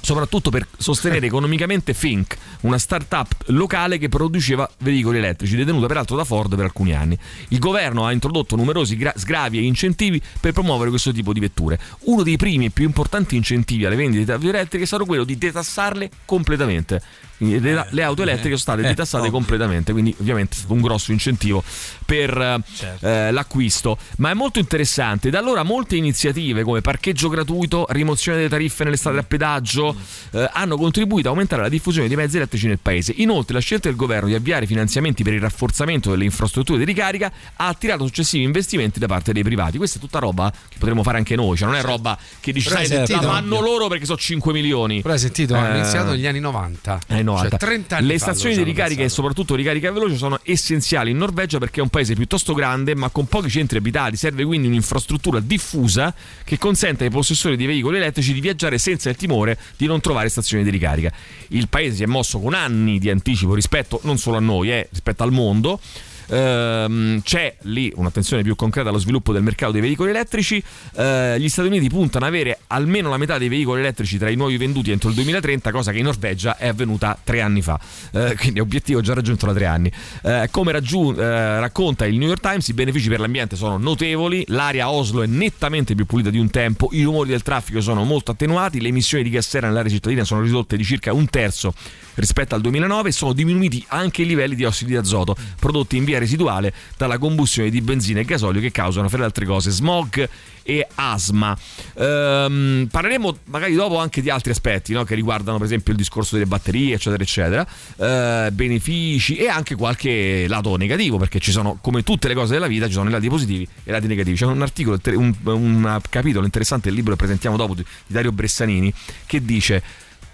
soprattutto 0.00 0.50
per 0.50 0.66
sostenere 0.76 1.26
economicamente 1.26 1.94
Fink, 1.94 2.36
una 2.62 2.78
start-up 2.78 3.44
locale 3.46 3.98
che 3.98 4.08
produceva 4.08 4.68
veicoli 4.78 5.18
elettrici, 5.18 5.56
detenuta 5.56 5.86
peraltro 5.86 6.16
da 6.16 6.24
Ford 6.24 6.54
per 6.56 6.64
alcuni 6.64 6.94
anni. 6.94 7.16
Il 7.48 7.58
governo 7.58 8.04
ha 8.04 8.12
introdotto 8.12 8.56
numerosi 8.56 8.96
gra- 8.96 9.14
sgravi 9.16 9.58
e 9.58 9.62
incentivi 9.62 10.20
per 10.40 10.52
promuovere 10.52 10.90
questo 10.90 11.12
tipo 11.12 11.32
di 11.32 11.40
vetture. 11.40 11.78
Uno 12.00 12.22
dei 12.22 12.36
primi 12.36 12.66
e 12.66 12.70
più 12.70 12.84
importanti 12.84 13.36
incentivi 13.36 13.84
alle 13.84 13.96
vendite 13.96 14.24
di 14.24 14.30
auto 14.30 14.48
elettriche 14.48 14.84
è 14.84 14.86
stato 14.86 15.04
quello 15.04 15.24
di 15.24 15.38
detassarle 15.38 16.10
completamente. 16.24 17.00
Le, 17.40 17.86
le 17.90 18.02
auto 18.02 18.22
elettriche 18.22 18.56
sono 18.56 18.58
state 18.58 18.80
eh, 18.82 18.88
detassate 18.88 19.30
completamente, 19.30 19.92
quindi 19.92 20.14
ovviamente 20.20 20.54
è 20.54 20.58
stato 20.58 20.72
un 20.72 20.80
grosso 20.80 21.12
incentivo 21.12 21.62
per 22.04 22.36
eh, 22.36 22.60
Certo. 22.74 23.06
eh, 23.06 23.30
l'acquisto. 23.30 23.96
Ma 24.18 24.30
è 24.30 24.34
molto 24.34 24.58
interessante. 24.58 25.30
Da 25.30 25.38
allora 25.38 25.62
molte 25.62 25.96
iniziative 25.96 26.62
come 26.62 26.80
parcheggio 26.80 27.28
gratuito, 27.28 27.86
rimozione 27.90 28.38
delle 28.38 28.48
tariffe 28.48 28.84
nelle 28.84 28.96
strade 28.96 29.18
a 29.18 29.22
pedaggio 29.22 29.94
eh, 30.32 30.48
hanno 30.52 30.76
contribuito 30.76 31.28
a 31.28 31.30
aumentare 31.30 31.62
la 31.62 31.68
diffusione 31.68 32.08
di 32.08 32.16
mezzi 32.16 32.36
elettrici 32.36 32.66
nel 32.66 32.78
paese. 32.80 33.12
Inoltre 33.16 33.54
la 33.54 33.60
scelta 33.60 33.88
del 33.88 33.96
governo 33.96 34.28
di 34.28 34.34
avviare 34.34 34.66
finanziamenti 34.66 35.22
per 35.22 35.32
il 35.34 35.40
rafforzamento 35.40 36.10
delle 36.10 36.24
infrastrutture 36.24 36.78
di 36.78 36.84
ricarica 36.84 37.30
ha 37.56 37.68
attirato 37.68 38.04
successivi 38.06 38.42
investimenti 38.44 38.98
da 38.98 39.06
parte 39.06 39.32
dei 39.32 39.42
privati. 39.42 39.76
Questa 39.78 39.98
è 39.98 40.00
tutta 40.00 40.18
roba 40.18 40.50
che 40.50 40.76
potremmo 40.78 41.02
fare 41.02 41.18
anche 41.18 41.36
noi, 41.36 41.56
cioè 41.56 41.68
non 41.68 41.76
è 41.76 41.82
roba 41.82 42.18
che 42.40 42.52
dici 42.52 42.68
sai, 42.68 42.88
la 42.88 43.06
fanno 43.20 43.60
loro 43.60 43.86
perché 43.88 44.04
sono 44.06 44.18
5 44.18 44.52
milioni. 44.52 45.02
Però 45.02 45.14
hai 45.14 45.20
sentito, 45.20 45.54
hanno 45.54 45.74
Eh, 45.74 45.78
iniziato 45.78 46.10
negli 46.10 46.26
anni 46.26 46.40
90. 46.40 46.98
eh, 47.08 47.22
90. 47.28 47.48
Cioè, 47.50 47.58
30 47.58 47.96
anni 47.96 48.06
Le 48.06 48.18
stazioni 48.18 48.56
di 48.56 48.62
ricarica 48.62 49.00
e 49.00 49.04
pensato. 49.04 49.22
soprattutto 49.22 49.54
ricarica 49.54 49.92
veloce 49.92 50.16
sono 50.16 50.38
essenziali 50.42 51.10
in 51.10 51.16
Norvegia 51.18 51.58
perché 51.58 51.80
è 51.80 51.82
un 51.82 51.88
paese 51.88 52.14
piuttosto 52.14 52.54
grande 52.54 52.94
ma 52.94 53.08
con 53.10 53.26
pochi 53.26 53.48
centri 53.50 53.78
abitati. 53.78 54.16
Serve 54.16 54.44
quindi 54.44 54.66
un'infrastruttura 54.66 55.40
diffusa 55.40 56.14
che 56.44 56.58
consente 56.58 57.04
ai 57.04 57.10
possessori 57.10 57.56
di 57.56 57.66
veicoli 57.66 57.96
elettrici 57.96 58.32
di 58.32 58.40
viaggiare 58.40 58.78
senza 58.78 59.08
il 59.10 59.16
timore 59.16 59.58
di 59.76 59.86
non 59.86 60.00
trovare 60.00 60.28
stazioni 60.28 60.64
di 60.64 60.70
ricarica. 60.70 61.12
Il 61.48 61.68
paese 61.68 61.96
si 61.96 62.02
è 62.02 62.06
mosso 62.06 62.38
con 62.40 62.54
anni 62.54 62.98
di 62.98 63.10
anticipo 63.10 63.54
rispetto 63.54 64.00
non 64.04 64.18
solo 64.18 64.36
a 64.36 64.40
noi, 64.40 64.70
eh, 64.70 64.88
rispetto 64.90 65.22
al 65.22 65.32
mondo. 65.32 65.80
Ehm, 66.28 67.22
c'è 67.22 67.56
lì 67.62 67.92
un'attenzione 67.94 68.42
più 68.42 68.54
concreta 68.54 68.88
allo 68.88 68.98
sviluppo 68.98 69.32
del 69.32 69.42
mercato 69.42 69.72
dei 69.72 69.80
veicoli 69.80 70.10
elettrici. 70.10 70.62
Eh, 70.94 71.36
gli 71.38 71.48
Stati 71.48 71.68
Uniti 71.68 71.88
puntano 71.88 72.26
ad 72.26 72.32
avere 72.32 72.60
almeno 72.68 73.08
la 73.08 73.16
metà 73.16 73.38
dei 73.38 73.48
veicoli 73.48 73.80
elettrici 73.80 74.18
tra 74.18 74.28
i 74.28 74.36
nuovi 74.36 74.56
venduti 74.56 74.90
entro 74.90 75.08
il 75.08 75.14
2030, 75.14 75.70
cosa 75.70 75.92
che 75.92 75.98
in 75.98 76.04
Norvegia 76.04 76.56
è 76.56 76.68
avvenuta 76.68 77.18
tre 77.22 77.40
anni 77.40 77.62
fa. 77.62 77.78
Eh, 78.12 78.34
quindi 78.38 78.60
obiettivo 78.60 79.00
già 79.00 79.14
raggiunto 79.14 79.46
da 79.46 79.54
tre 79.54 79.66
anni. 79.66 79.90
Eh, 80.22 80.48
come 80.50 80.72
raggiun- 80.72 81.18
eh, 81.18 81.60
racconta 81.60 82.06
il 82.06 82.16
New 82.18 82.28
York 82.28 82.40
Times, 82.40 82.68
i 82.68 82.74
benefici 82.74 83.08
per 83.08 83.20
l'ambiente 83.20 83.56
sono 83.56 83.78
notevoli. 83.78 84.44
L'aria 84.48 84.84
a 84.84 84.90
Oslo 84.90 85.22
è 85.22 85.26
nettamente 85.26 85.94
più 85.94 86.06
pulita 86.06 86.30
di 86.30 86.38
un 86.38 86.50
tempo. 86.50 86.88
I 86.92 87.02
rumori 87.02 87.30
del 87.30 87.42
traffico 87.42 87.80
sono 87.80 88.04
molto 88.04 88.30
attenuati. 88.30 88.80
Le 88.80 88.88
emissioni 88.88 89.24
di 89.24 89.30
gas 89.30 89.48
serra 89.48 89.68
nell'area 89.68 89.90
cittadina 89.90 90.24
sono 90.24 90.42
ridotte 90.42 90.76
di 90.76 90.84
circa 90.84 91.12
un 91.12 91.28
terzo 91.28 91.72
rispetto 92.18 92.54
al 92.54 92.60
2009 92.60 93.08
e 93.08 93.12
sono 93.12 93.32
diminuiti 93.32 93.84
anche 93.88 94.22
i 94.22 94.26
livelli 94.26 94.54
di 94.54 94.64
ossidi 94.64 94.90
di 94.90 94.96
azoto 94.96 95.36
prodotti 95.58 95.96
in 95.96 96.04
via 96.04 96.18
residuale 96.18 96.72
dalla 96.96 97.18
combustione 97.18 97.70
di 97.70 97.80
benzina 97.80 98.20
e 98.20 98.24
gasolio 98.24 98.60
che 98.60 98.70
causano, 98.70 99.08
fra 99.08 99.18
le 99.18 99.24
altre 99.24 99.46
cose, 99.46 99.70
smog 99.70 100.28
e 100.68 100.86
asma. 100.96 101.56
Ehm, 101.94 102.88
parleremo 102.90 103.38
magari 103.44 103.74
dopo 103.74 103.98
anche 103.98 104.20
di 104.20 104.28
altri 104.28 104.50
aspetti 104.50 104.92
no? 104.92 105.04
che 105.04 105.14
riguardano 105.14 105.56
per 105.56 105.66
esempio 105.66 105.92
il 105.92 105.98
discorso 105.98 106.34
delle 106.34 106.46
batterie, 106.46 106.94
eccetera, 106.94 107.22
eccetera, 107.22 107.66
eh, 107.96 108.50
benefici 108.52 109.36
e 109.36 109.48
anche 109.48 109.74
qualche 109.74 110.46
lato 110.46 110.76
negativo, 110.76 111.16
perché 111.16 111.38
ci 111.38 111.52
sono, 111.52 111.78
come 111.80 112.02
tutte 112.02 112.28
le 112.28 112.34
cose 112.34 112.52
della 112.52 112.66
vita, 112.66 112.86
ci 112.86 112.92
sono 112.92 113.08
i 113.08 113.12
lati 113.12 113.28
positivi 113.28 113.64
e 113.64 113.88
i 113.88 113.92
lati 113.92 114.06
negativi. 114.06 114.36
C'è 114.36 114.44
un 114.44 114.60
articolo, 114.60 115.00
un, 115.14 115.34
un 115.44 116.00
capitolo 116.10 116.44
interessante 116.44 116.88
del 116.88 116.96
libro 116.96 117.12
che 117.12 117.18
presentiamo 117.18 117.56
dopo 117.56 117.74
di 117.74 117.84
Dario 118.06 118.32
Bressanini 118.32 118.92
che 119.24 119.42
dice 119.42 119.82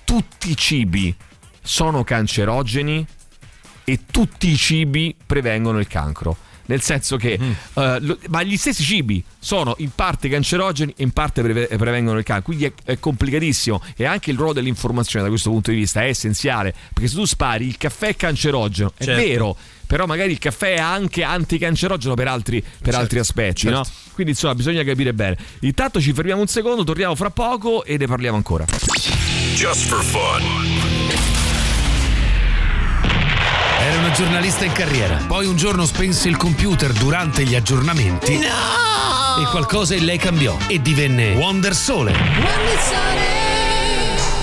tutti 0.04 0.50
i 0.50 0.56
cibi 0.56 1.14
sono 1.64 2.04
cancerogeni 2.04 3.04
e 3.84 4.00
tutti 4.10 4.50
i 4.50 4.56
cibi 4.56 5.16
prevengono 5.26 5.78
il 5.78 5.86
cancro 5.88 6.36
nel 6.66 6.80
senso 6.80 7.16
che 7.16 7.38
mm. 7.40 7.50
uh, 7.74 7.82
lo, 8.00 8.18
ma 8.28 8.42
gli 8.42 8.56
stessi 8.56 8.82
cibi 8.82 9.22
sono 9.38 9.74
in 9.78 9.90
parte 9.94 10.28
cancerogeni 10.28 10.94
e 10.96 11.02
in 11.02 11.10
parte 11.10 11.42
preve- 11.42 11.66
prevengono 11.66 12.18
il 12.18 12.24
cancro 12.24 12.44
quindi 12.44 12.64
è, 12.64 12.72
è, 12.84 12.98
complicatissimo 12.98 13.82
e 13.96 14.04
anche 14.04 14.30
il 14.30 14.36
ruolo 14.36 14.52
dell'informazione 14.52 15.24
da 15.24 15.30
questo 15.30 15.50
punto 15.50 15.70
di 15.70 15.76
vista 15.76 16.02
è 16.02 16.08
essenziale 16.08 16.74
perché 16.92 17.08
se 17.08 17.16
tu 17.16 17.24
spari 17.24 17.66
il 17.66 17.76
caffè 17.76 18.08
è 18.08 18.16
cancerogeno 18.16 18.92
certo. 18.96 19.12
è 19.12 19.14
vero 19.14 19.56
però 19.86 20.06
magari 20.06 20.32
il 20.32 20.38
caffè 20.38 20.74
è 20.74 20.80
anche 20.80 21.22
anticancerogeno 21.22 22.14
per 22.14 22.28
altri, 22.28 22.60
per 22.60 22.70
certo, 22.82 22.98
altri 22.98 23.18
aspetti 23.18 23.60
certo. 23.62 23.76
no? 23.76 23.86
quindi 24.14 24.32
insomma 24.32 24.54
bisogna 24.54 24.82
capire 24.84 25.12
bene 25.12 25.36
intanto 25.60 26.00
ci 26.00 26.12
fermiamo 26.12 26.40
un 26.40 26.46
secondo 26.46 26.84
torniamo 26.84 27.14
fra 27.14 27.30
poco 27.30 27.84
e 27.84 27.96
ne 27.98 28.06
parliamo 28.06 28.36
ancora 28.36 28.64
Just 29.54 29.86
for 29.86 30.02
fun 30.02 30.83
era 33.84 33.98
una 33.98 34.12
giornalista 34.12 34.64
in 34.64 34.72
carriera. 34.72 35.22
Poi 35.26 35.46
un 35.46 35.56
giorno 35.56 35.84
spense 35.84 36.28
il 36.28 36.36
computer 36.36 36.92
durante 36.92 37.44
gli 37.44 37.54
aggiornamenti. 37.54 38.38
No! 38.38 39.42
E 39.42 39.46
qualcosa 39.50 39.94
in 39.94 40.06
lei 40.06 40.16
cambiò 40.16 40.56
e 40.68 40.80
divenne 40.80 41.34
Wonder 41.34 41.74
Sole. 41.74 42.12
Wonder 42.12 42.78
Sole! 42.80 43.42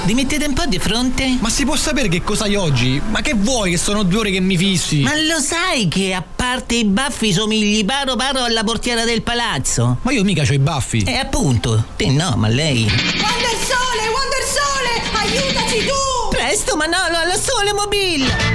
Dimettete 0.04 0.46
un 0.46 0.54
po' 0.54 0.66
di 0.66 0.78
fronte? 0.78 1.38
Ma 1.39 1.50
si 1.50 1.66
può 1.66 1.76
sapere 1.76 2.08
che 2.08 2.22
cosa 2.22 2.44
hai 2.44 2.56
oggi? 2.56 3.02
Ma 3.10 3.22
che 3.22 3.34
vuoi 3.34 3.72
che 3.72 3.78
sono 3.78 4.04
due 4.04 4.20
ore 4.20 4.32
che 4.32 4.39
mi 4.39 4.58
fissi? 4.58 5.02
Ma 5.02 5.16
lo 5.16 5.39
sai 5.39 5.88
che 5.88 6.14
a 6.14 6.24
parte 6.24 6.76
i 6.76 6.86
baffi 6.86 7.32
somigli 7.34 7.84
paro 7.86 8.16
paro 8.16 8.44
alla 8.44 8.64
portiera 8.64 9.06
del 9.06 9.22
palazzo? 9.24 9.98
Ma 10.02 10.12
io 10.12 10.24
mica 10.24 10.44
ho 10.48 10.54
i 10.54 10.60
baffi. 10.60 11.04
E 11.04 11.18
appunto, 11.18 11.86
te 11.96 12.08
no, 12.10 12.34
ma 12.36 12.48
lei. 12.48 12.82
Wonder 12.84 13.58
Sole, 13.64 14.08
Wonder 14.08 14.44
Sole, 14.46 15.02
aiutaci 15.24 15.86
tu! 15.86 16.30
Presto 16.30 16.76
Manolo, 16.76 17.18
alla 17.18 17.38
Sole 17.38 17.74
Mobile! 17.74 18.51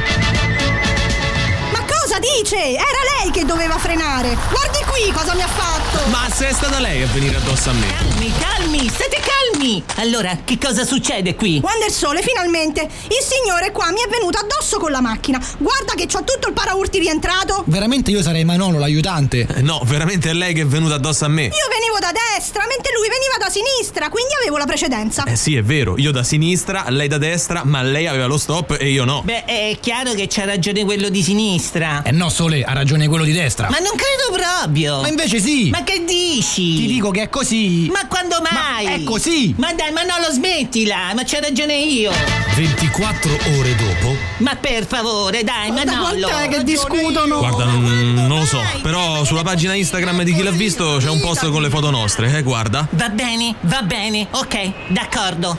Dice? 2.39 2.57
Era 2.57 3.03
lei 3.21 3.31
che 3.31 3.45
doveva 3.45 3.79
frenare. 3.79 4.37
Guardi 4.51 4.79
qui 4.87 5.13
cosa 5.13 5.35
mi 5.35 5.43
ha 5.43 5.49
fatto. 5.49 6.09
Ma 6.11 6.29
se 6.33 6.49
è 6.49 6.53
stata 6.53 6.79
lei 6.79 7.03
a 7.03 7.07
venire 7.07 7.37
addosso 7.37 7.71
a 7.71 7.73
me. 7.73 7.87
Calmi, 7.87 8.33
calmi, 8.39 8.89
state 8.89 9.21
calmi. 9.21 9.85
Allora, 9.97 10.39
che 10.45 10.59
cosa 10.59 10.85
succede 10.85 11.35
qui? 11.35 11.61
Wonder 11.63 11.91
Sole, 11.91 12.23
finalmente. 12.23 12.83
Il 12.83 13.25
signore 13.25 13.71
qua 13.73 13.91
mi 13.91 14.01
è 14.05 14.09
venuto 14.09 14.39
addosso 14.39 14.79
con 14.79 14.91
la 14.91 15.01
macchina. 15.01 15.41
Guarda 15.59 15.95
che 15.95 16.07
c'ho 16.07 16.25
tutto 16.25 16.49
il 16.49 16.55
paraurti 16.55 16.99
rientrato. 16.99 17.65
Veramente 17.67 18.11
io 18.11 18.23
sarei 18.23 18.45
Manolo, 18.45 18.79
l'aiutante. 18.79 19.47
Eh, 19.57 19.63
no, 19.63 19.81
veramente 19.85 20.31
è 20.31 20.33
lei 20.33 20.55
che 20.55 20.63
è 20.63 20.67
venuta 20.67 20.95
addosso 20.95 21.25
a 21.25 21.29
me. 21.29 21.45
Io 21.45 21.69
venivo 21.71 21.99
da 22.01 22.13
destra, 22.13 22.65
mentre 22.69 22.93
lui 22.95 23.09
veniva 23.09 23.37
da 23.39 23.49
sinistra, 23.49 24.09
quindi 24.09 24.33
avevo 24.41 24.59
la 24.59 24.67
precedenza. 24.67 25.25
Eh 25.25 25.37
sì, 25.37 25.57
è 25.57 25.63
vero. 25.63 25.97
Io 25.99 26.11
da 26.11 26.23
sinistra, 26.23 26.85
lei 26.89 27.09
da 27.09 27.19
destra, 27.19 27.65
ma 27.65 27.83
lei 27.83 28.07
aveva 28.07 28.27
lo 28.27 28.39
stop 28.39 28.77
e 28.79 28.91
io 28.91 29.05
no. 29.05 29.23
Beh, 29.25 29.45
è 29.45 29.77
chiaro 29.81 30.13
che 30.13 30.27
c'ha 30.29 30.45
ragione 30.45 30.85
quello 30.85 31.09
di 31.09 31.23
sinistra. 31.23 32.03
Eh 32.03 32.13
no, 32.17 32.31
Sole, 32.31 32.63
ha 32.65 32.73
ragione 32.73 33.07
quello 33.07 33.25
di 33.25 33.33
destra. 33.33 33.69
Ma 33.71 33.79
non 33.79 33.93
credo 33.95 34.43
proprio. 34.43 35.03
Ma 35.03 35.09
invece 35.09 35.39
sì. 35.39 35.69
Ma 35.71 35.85
che 35.85 36.03
dici? 36.05 36.77
Ti 36.77 36.87
dico 36.87 37.11
che 37.11 37.23
è 37.23 37.29
così. 37.29 37.89
Ma 37.93 38.07
quando 38.09 38.39
mai? 38.41 38.85
Ma 38.87 38.93
è 38.93 39.05
così. 39.05 39.55
Ma 39.59 39.73
dai, 39.75 39.93
ma 39.93 40.03
non 40.03 40.21
lo 40.27 40.33
smettila, 40.33 41.13
ma 41.15 41.23
c'ho 41.23 41.39
ragione 41.41 41.77
io. 41.77 42.11
24 42.55 43.31
ore 43.59 43.75
dopo. 43.77 44.17
Ma 44.39 44.57
per 44.57 44.87
favore, 44.87 45.45
dai, 45.45 45.71
ma 45.71 45.85
no. 45.85 46.09
Quant'è 46.09 46.49
che 46.49 46.65
discutono? 46.65 47.39
Guarda, 47.39 47.65
non, 47.65 48.15
non, 48.27 48.39
lo 48.39 48.47
so, 48.47 48.61
però 48.83 49.25
sulla 49.25 49.43
pagina 49.43 49.75
Instagram 49.75 50.23
di 50.23 50.35
chi 50.35 50.43
l'ha 50.43 50.51
visto 50.51 50.97
c'è 50.99 51.11
un 51.11 51.21
post 51.21 51.49
con 51.51 51.61
le 51.61 51.69
foto 51.69 51.91
nostre, 51.91 52.37
eh, 52.37 52.43
guarda. 52.43 52.89
Va 52.91 53.11
bene, 53.11 53.55
va 53.61 53.83
bene, 53.83 54.27
ok, 54.31 54.73
d'accordo. 54.89 55.59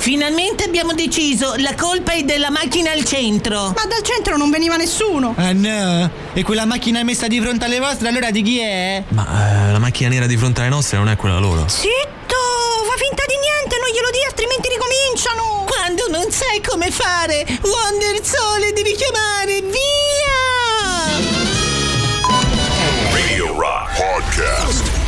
Finalmente 0.00 0.64
abbiamo 0.64 0.94
deciso, 0.94 1.56
la 1.58 1.74
colpa 1.74 2.12
è 2.12 2.22
della 2.22 2.48
macchina 2.50 2.90
al 2.90 3.04
centro. 3.04 3.74
Ma 3.76 3.84
dal 3.86 4.00
centro 4.02 4.38
non 4.38 4.48
veniva 4.48 4.76
nessuno. 4.76 5.34
Ah 5.36 5.52
no, 5.52 6.10
e 6.32 6.42
quella 6.42 6.64
macchina 6.64 7.00
è 7.00 7.02
messa 7.02 7.26
di 7.26 7.38
fronte 7.38 7.66
alle 7.66 7.78
vostre, 7.80 8.08
allora 8.08 8.30
di 8.30 8.40
chi 8.40 8.60
è? 8.60 9.04
Ma 9.08 9.68
eh, 9.68 9.72
la 9.72 9.78
macchina 9.78 10.08
nera 10.08 10.24
di 10.24 10.38
fronte 10.38 10.62
alle 10.62 10.70
nostre 10.70 10.96
non 10.96 11.10
è 11.10 11.16
quella 11.16 11.38
loro. 11.38 11.68
Zitto, 11.68 12.40
fa 12.88 12.96
finta 12.96 13.24
di 13.26 13.34
niente, 13.44 13.76
non 13.76 13.90
glielo 13.92 14.08
di, 14.10 14.24
altrimenti 14.26 14.68
ricominciano. 14.72 15.66
Quando 15.68 16.08
non 16.08 16.32
sai 16.32 16.62
come 16.66 16.90
fare, 16.90 17.44
Wonder 17.60 18.24
Sole 18.24 18.72
devi 18.72 18.94
chiamare, 18.96 19.60
via! 19.60 20.38
Radio 23.12 23.54
Rock 23.54 23.96
Podcast. 23.98 24.99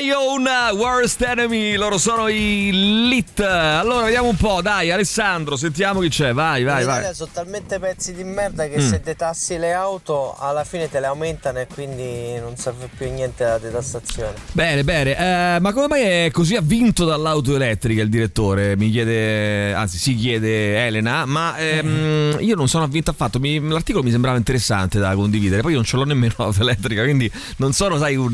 My 0.00 0.12
Own 0.12 0.46
Worst 0.76 1.20
Enemy, 1.22 1.74
loro 1.74 1.98
sono 1.98 2.28
i 2.28 2.70
Lit. 3.08 3.40
Allora, 3.40 4.04
vediamo 4.04 4.28
un 4.28 4.36
po', 4.36 4.60
dai, 4.62 4.92
Alessandro, 4.92 5.56
sentiamo 5.56 5.98
chi 5.98 6.08
c'è. 6.08 6.32
Vai, 6.32 6.62
vai, 6.62 6.84
vai. 6.84 7.12
sono 7.14 7.30
talmente 7.32 7.80
pezzi 7.80 8.14
di 8.14 8.22
merda 8.22 8.68
che 8.68 8.76
Mm. 8.78 8.88
se 8.90 9.00
detassi 9.02 9.58
le 9.58 9.72
auto 9.72 10.36
alla 10.38 10.62
fine 10.62 10.88
te 10.88 11.00
le 11.00 11.06
aumentano 11.06 11.58
e 11.58 11.66
quindi 11.66 12.38
non 12.38 12.56
serve 12.56 12.88
più 12.96 13.10
niente 13.10 13.42
la 13.42 13.58
detassazione. 13.58 14.34
Bene, 14.52 14.84
bene. 14.84 15.56
Eh, 15.56 15.58
ma 15.58 15.72
come 15.72 15.88
mai 15.88 16.02
è 16.02 16.30
così 16.30 16.54
avvinto 16.54 17.04
dall'auto 17.04 17.56
elettrica 17.56 18.00
il 18.00 18.08
direttore? 18.08 18.76
Mi 18.76 18.92
chiede, 18.92 19.72
anzi, 19.74 19.98
si 19.98 20.14
chiede 20.14 20.86
Elena. 20.86 21.24
Ma 21.24 21.56
ehm, 21.58 22.36
io 22.38 22.54
non 22.54 22.68
sono 22.68 22.84
avvinto 22.84 23.10
affatto. 23.10 23.40
Mi- 23.40 23.60
l'articolo 23.66 24.04
mi 24.04 24.12
sembrava 24.12 24.36
interessante 24.36 25.00
da 25.00 25.12
condividere. 25.16 25.60
Poi 25.62 25.72
io 25.72 25.78
non 25.78 25.86
ce 25.86 25.96
l'ho 25.96 26.04
nemmeno 26.04 26.34
l'auto 26.36 26.60
elettrica, 26.62 27.02
quindi 27.02 27.28
non 27.56 27.72
sono, 27.72 27.98
sai, 27.98 28.14
un. 28.14 28.32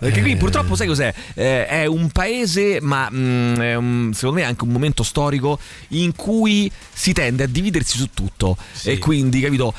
perché 0.00 0.22
qui 0.22 0.32
eh, 0.32 0.36
purtroppo, 0.36 0.74
sai 0.74 0.86
cos'è? 0.86 1.00
Eh, 1.34 1.66
è 1.66 1.86
un 1.86 2.10
paese, 2.10 2.78
ma 2.80 3.08
mm, 3.12 3.54
è 3.56 3.74
un- 3.74 4.10
secondo 4.14 4.36
me 4.36 4.42
è 4.42 4.48
anche 4.48 4.64
un 4.64 4.70
momento 4.70 5.02
storico 5.02 5.58
in 5.88 6.14
cui 6.14 6.70
si 6.92 7.12
tende 7.12 7.44
a 7.44 7.46
dividersi 7.46 7.96
su 7.98 8.10
tutto. 8.14 8.56
E 8.84 8.98
quindi, 8.98 9.40
capito? 9.40 9.72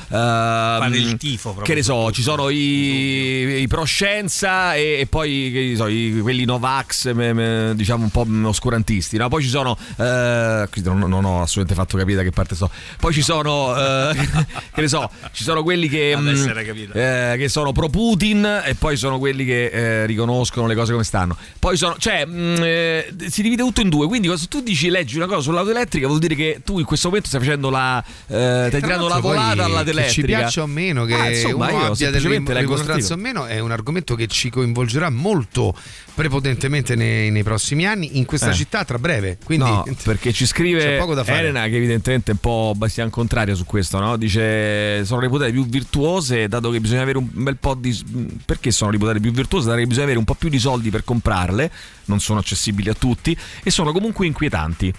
Fare 0.80 0.98
il 0.98 1.18
tifo 1.18 1.52
proprio 1.54 1.66
Che 1.66 1.74
ne 1.76 1.84
so, 1.84 2.12
ci 2.12 2.22
sono 2.22 2.50
i, 2.50 3.62
i 3.62 3.68
pro 3.68 3.84
scienza 3.86 4.76
e, 4.76 5.00
e 5.00 5.06
poi 5.08 5.50
che 5.54 5.60
ne 5.72 5.76
so, 5.76 5.88
i- 5.88 6.20
quelli 6.22 6.46
Novax, 6.46 7.14
me- 7.14 7.34
me- 7.34 7.74
diciamo 7.76 8.04
un 8.04 8.10
po' 8.10 8.26
oscurantisti. 8.48 9.18
No? 9.18 9.30
Poi 9.30 9.42
ci 9.44 9.50
sono. 9.50 9.78
qui 10.72 10.82
non, 10.84 11.00
non 11.00 11.24
ho 11.26 11.42
assolutamente 11.42 11.74
fatto 11.76 11.98
capire 11.98 12.18
da 12.18 12.24
che 12.24 12.32
parte 12.32 12.56
sto. 12.56 12.70
Poi 13.00 13.14
ci 13.14 13.22
sono. 13.22 13.76
eh, 13.78 14.16
che 14.74 14.82
ne 14.82 14.88
so, 14.88 15.10
ci 15.32 15.44
sono 15.44 15.64
quelli 15.64 15.88
che. 15.88 16.14
Vabbè, 16.16 16.32
mm, 16.32 16.36
eh, 16.94 17.36
che 17.38 17.50
sono 17.50 17.72
pro 17.72 17.90
Putin 17.90 18.62
e 18.66 18.76
poi 18.76 18.98
sono 18.98 19.20
quelli 19.20 19.46
che 19.46 19.66
eh, 19.68 20.06
riconoscono 20.06 20.68
le 20.68 20.76
cose 20.76 20.92
come 20.92 21.04
stanno. 21.04 21.13
Poi 21.60 21.78
sono, 21.78 21.96
cioè, 21.98 22.26
mh, 22.26 22.58
eh, 22.64 23.14
si 23.28 23.42
divide 23.42 23.64
tutto 23.64 23.82
in 23.82 23.90
due. 23.90 24.08
Quindi, 24.08 24.32
se 24.38 24.48
tu 24.48 24.62
dici 24.62 24.90
leggi 24.90 25.18
una 25.18 25.28
cosa 25.28 25.42
sull'auto 25.42 25.70
elettrica, 25.72 26.08
vuol 26.08 26.20
dire 26.20 26.36
che 26.36 26.62
tu 26.64 26.80
in 26.80 26.86
questo 26.86 27.08
momento 27.08 27.28
stai 27.30 27.40
facendo 27.42 27.70
la. 27.70 28.04
eh, 28.28 28.66
stai 28.70 28.82
tirando 28.82 29.08
la 29.08 29.20
volata 29.20 29.64
all'auto 29.66 29.90
elettrica. 29.90 30.12
ci 30.12 30.22
piaccia 30.24 30.62
o 30.64 30.68
meno, 30.68 31.06
che 31.06 31.14
Ah, 31.14 31.30
insomma, 31.30 31.70
uno 31.70 31.78
io 31.80 31.92
abbia 31.92 32.10
delle 32.12 32.20
rimostranze 32.62 33.14
o 33.14 33.18
meno, 33.18 33.46
è 33.46 33.60
un 33.60 33.72
argomento 33.72 34.16
che 34.16 34.28
ci 34.28 34.50
coinvolgerà 34.50 35.10
molto 35.10 35.76
prepotentemente 36.16 36.96
nei, 36.96 37.32
nei 37.32 37.44
prossimi 37.44 37.86
anni 37.86 38.18
in 38.18 38.26
questa 38.26 38.52
Eh. 38.52 38.54
città 38.54 38.84
tra 38.86 38.98
breve. 39.00 39.38
Quindi 39.44 39.66
no, 39.70 39.86
perché 40.04 40.32
ci 40.32 40.46
scrive. 40.46 40.84
Elena 41.40 41.64
che 41.68 41.76
evidentemente 41.76 42.32
è 42.32 42.34
un 42.34 42.40
po' 42.40 42.74
bastian 42.76 43.10
contraria 43.10 43.56
su 43.56 43.66
questo, 43.66 44.00
no? 44.00 44.16
Dice 44.18 45.04
sono 45.06 45.20
reputate 45.22 45.52
più 45.52 45.66
virtuose 45.66 46.48
dato 46.48 46.70
che 46.70 46.80
bisogna 46.80 47.02
avere 47.02 47.18
un 47.18 47.28
bel 47.32 47.58
po' 47.58 47.74
di 47.74 47.92
perché 48.46 48.72
sono 48.72 48.92
reputate 48.92 49.20
più 49.20 49.32
virtuose 49.32 49.68
dato 49.68 49.80
che 49.80 49.86
bisogna 49.88 50.04
avere 50.06 50.20
un 50.20 50.26
po' 50.26 50.36
più 50.36 50.50
di 50.50 50.60
soldi 50.60 50.90
per 50.90 51.03
comprarle, 51.04 51.72
non 52.06 52.20
sono 52.20 52.40
accessibili 52.40 52.90
a 52.90 52.94
tutti 52.94 53.36
e 53.64 53.70
sono 53.72 53.92
comunque 53.92 54.26
inquietanti. 54.26 54.94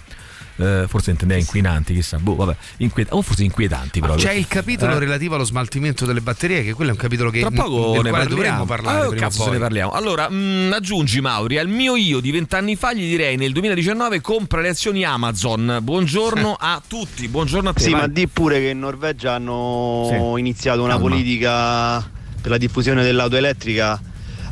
Eh, 0.57 0.85
forse 0.87 1.11
intendeva 1.11 1.37
inquinanti, 1.37 1.93
chissà, 1.93 2.17
boh, 2.17 2.33
vabbè, 2.35 2.55
inquiet- 2.77 3.11
o 3.11 3.21
forse 3.21 3.43
inquietanti 3.43 3.99
proprio. 3.99 4.25
C'è 4.25 4.31
il 4.31 4.47
capitolo 4.47 4.93
Eh? 4.95 4.99
relativo 4.99 5.35
allo 5.35 5.43
smaltimento 5.43 6.05
delle 6.05 6.21
batterie, 6.21 6.63
che 6.63 6.71
quello 6.71 6.91
è 6.91 6.93
un 6.93 6.99
capitolo 6.99 7.29
che 7.29 7.41
Tra 7.41 7.51
poco 7.51 7.87
ne 8.01 8.09
quale 8.09 8.09
parliamo. 8.11 8.29
dovremmo 8.29 8.65
parlare 8.65 9.05
Ah, 9.07 9.19
cazzo, 9.19 9.51
ne 9.51 9.57
parliamo. 9.57 9.91
Allora, 9.91 10.29
mh, 10.29 10.71
aggiungi 10.73 11.19
Mauri, 11.19 11.57
al 11.57 11.67
mio 11.67 11.97
io 11.97 12.21
di 12.21 12.31
vent'anni 12.31 12.77
fa 12.77 12.93
gli 12.93 13.05
direi 13.05 13.35
nel 13.35 13.51
2019 13.51 14.21
compra 14.21 14.61
le 14.61 14.69
azioni 14.69 15.03
Amazon. 15.03 15.79
Buongiorno 15.81 16.55
a 16.57 16.81
tutti, 16.87 17.27
buongiorno 17.27 17.67
a 17.67 17.73
te. 17.73 17.83
Sì, 17.83 17.91
vai. 17.91 17.99
ma 18.01 18.07
di 18.07 18.25
pure 18.29 18.59
che 18.61 18.69
in 18.69 18.79
Norvegia 18.79 19.33
hanno 19.33 20.07
Sì. 20.09 20.39
iniziato 20.39 20.83
una 20.83 20.93
Calma. 20.93 21.09
politica 21.09 21.99
per 22.41 22.51
la 22.51 22.57
diffusione 22.57 23.03
dell'auto 23.03 23.35
elettrica 23.35 24.01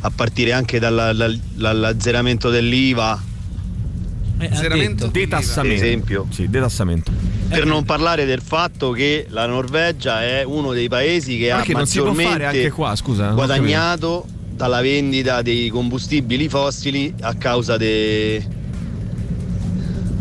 a 0.06 0.10
partire 0.14 0.52
anche 0.52 0.78
dalla- 0.78 1.14
dal- 1.14 1.38
dall'azzeramento 1.54 2.50
dell'IVA 2.50 3.32
Zeramento 4.52 5.06
detassamento. 5.06 5.74
Per 5.78 5.84
esempio. 5.86 6.26
Sì, 6.30 6.50
detassamento. 6.50 7.10
Per 7.48 7.64
non 7.64 7.84
parlare 7.84 8.26
del 8.26 8.42
fatto 8.42 8.90
che 8.90 9.26
la 9.30 9.46
Norvegia 9.46 10.22
è 10.22 10.42
uno 10.44 10.72
dei 10.72 10.88
paesi 10.88 11.38
che 11.38 11.48
Ma 11.48 11.54
ha 11.54 11.58
fare 11.60 11.72
maggiormente 11.72 12.44
anche 12.44 12.70
qua, 12.70 12.94
scusa? 12.96 13.30
ho 13.30 13.34
guadagnato 13.34 14.26
dalla 14.54 14.82
vendita 14.82 15.40
dei 15.40 15.68
combustibili 15.68 16.48
fossili 16.50 17.14
a 17.20 17.34
causa 17.36 17.78
de- 17.78 18.44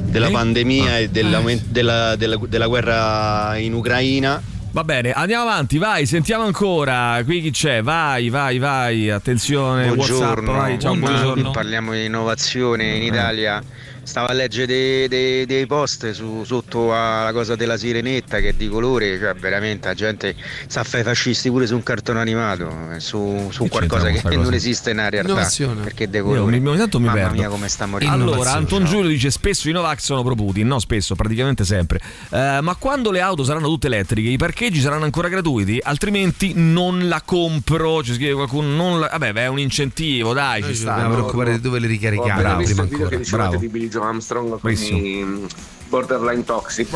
della 0.10 0.28
Eh? 0.28 0.32
pandemia 0.32 0.92
Ah. 0.92 0.98
e 1.00 1.10
dell'aument- 1.10 1.66
della, 1.68 2.16
della- 2.16 2.40
della 2.48 2.68
guerra 2.68 3.58
in 3.58 3.74
Ucraina. 3.74 4.42
Va 4.74 4.84
bene, 4.84 5.12
andiamo 5.12 5.44
avanti, 5.44 5.78
vai, 5.78 6.08
sentiamo 6.08 6.46
ancora. 6.46 7.22
Qui 7.24 7.42
chi 7.42 7.52
c'è? 7.52 7.84
Vai, 7.84 8.30
vai, 8.30 8.58
vai. 8.58 9.08
Attenzione, 9.08 9.88
WhatsApp, 9.92 10.40
vai. 10.40 10.80
Ciao, 10.80 10.96
buongiorno. 10.96 11.52
Parliamo 11.52 11.92
di 11.92 12.06
innovazione 12.06 12.96
in 12.96 13.04
Italia. 13.04 13.62
Stavo 14.04 14.28
a 14.28 14.34
leggere 14.34 14.66
dei, 14.68 15.08
dei- 15.08 15.46
dei 15.46 15.66
post 15.66 16.12
su- 16.12 16.44
sotto 16.44 16.94
alla 16.94 17.32
cosa 17.32 17.56
della 17.56 17.78
sirenetta 17.78 18.40
che 18.40 18.50
è 18.50 18.54
di 18.54 18.68
colore, 18.68 19.18
cioè 19.18 19.34
veramente 19.34 19.88
la 19.88 19.94
gente 19.94 20.36
sta 20.68 20.82
a 20.82 20.84
fare 20.84 21.02
i 21.04 21.06
fascisti 21.06 21.50
pure 21.50 21.66
su 21.66 21.76
un 21.76 21.84
cartone 21.84 22.20
animato, 22.20 22.70
eh, 22.92 23.00
su, 23.00 23.48
su 23.50 23.68
qualcosa 23.68 24.10
che 24.10 24.22
cosa? 24.22 24.36
non 24.36 24.54
esiste 24.54 24.94
nella 24.94 25.10
realtà. 25.10 25.32
Innovazione. 25.32 25.82
Perché 25.82 26.10
de 26.10 26.18
Io 26.18 26.24
colore. 26.24 26.42
ogni, 26.42 26.68
ogni 26.68 26.78
tanto 26.78 27.00
mi 27.00 27.06
Mamma 27.06 27.20
perdo. 27.20 27.36
mia 27.36 27.48
come 27.48 27.68
sta 27.70 27.86
morendo. 27.86 28.14
Allora, 28.14 28.52
Anton 28.52 28.84
Giulio 28.86 29.08
dice 29.08 29.32
spesso 29.32 29.70
i 29.70 29.72
Novax 29.72 30.00
sono 30.04 30.22
pro 30.22 30.36
Putin, 30.36 30.68
no 30.68 30.80
spesso, 30.80 31.16
praticamente 31.16 31.64
sempre. 31.64 32.00
Eh, 32.30 32.60
ma 32.62 32.76
quando 32.76 33.10
le 33.10 33.22
auto 33.22 33.44
saranno 33.44 33.68
tutte 33.68 33.88
elettriche, 33.88 34.28
i 34.30 34.38
parcheggi 34.38 34.82
saranno 34.82 35.06
ancora 35.06 35.30
gratuiti, 35.30 35.80
altrimenti 35.82 36.52
non 36.56 37.08
la 37.08 37.22
compro. 37.24 38.04
Ci 38.04 38.14
scrive 38.14 38.34
qualcuno, 38.34 38.68
non 38.68 39.00
la... 39.00 39.08
vabbè, 39.08 39.32
beh, 39.32 39.42
è 39.44 39.48
un 39.48 39.60
incentivo, 39.60 40.34
dai, 40.34 40.60
Noi 40.62 40.70
ci 40.72 40.76
sta. 40.76 40.90
dobbiamo 40.92 41.10
no? 41.10 41.16
preoccupare 41.16 41.52
di 41.54 41.62
dove 41.62 41.80
le 41.80 41.88
visto 41.88 42.10
prima 42.58 42.82
ancora. 42.82 43.20
Bravo. 43.30 43.60
Joe 43.94 44.06
Armstrong 44.06 44.50
con 44.50 44.60
Bravissimo. 44.62 44.98
i 44.98 45.24
mm, 45.24 45.46
borderline 45.88 46.44
toxic. 46.44 46.92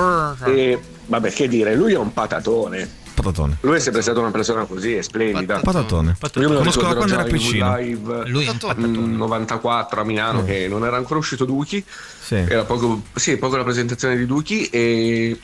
E 0.45 0.79
vabbè, 1.05 1.31
che 1.31 1.47
dire, 1.47 1.75
lui 1.75 1.93
è 1.93 1.97
un 1.97 2.11
patatone. 2.11 3.05
Patatone. 3.17 3.57
Lui 3.61 3.77
è 3.77 3.79
sempre 3.79 4.03
stata 4.03 4.19
una 4.19 4.29
persona 4.29 4.65
così, 4.65 4.93
è 4.93 5.01
splendida. 5.01 5.59
Patatone. 5.59 6.15
Io 6.35 6.41
me 6.49 6.53
lo 6.53 6.59
Conosco 6.59 6.81
da 6.81 6.89
ricordo 6.89 6.95
quando 6.97 7.13
era 7.15 7.23
piccino. 7.23 7.75
live 7.77 8.29
Lui 8.29 8.45
è 8.45 8.53
mm, 8.79 9.15
94 9.15 10.01
a 10.01 10.03
Milano 10.03 10.45
che 10.45 10.67
non 10.67 10.85
era 10.85 10.97
ancora 10.97 11.17
uscito 11.17 11.43
Duki. 11.43 11.83
Sì. 11.87 12.35
Era 12.35 12.63
poco, 12.65 13.01
sì, 13.15 13.37
poco 13.37 13.57
la 13.57 13.63
presentazione 13.63 14.17
di 14.17 14.27
Duki 14.27 14.65
e 14.65 15.39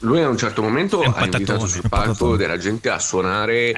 lui 0.00 0.20
a 0.20 0.28
un 0.28 0.36
certo 0.36 0.62
momento 0.62 1.00
ha 1.00 1.04
invitato 1.06 1.44
patatone, 1.44 1.68
sul 1.68 1.82
palco 1.88 2.06
patatone. 2.08 2.36
della 2.38 2.58
gente 2.58 2.90
a 2.90 2.98
suonare 2.98 3.72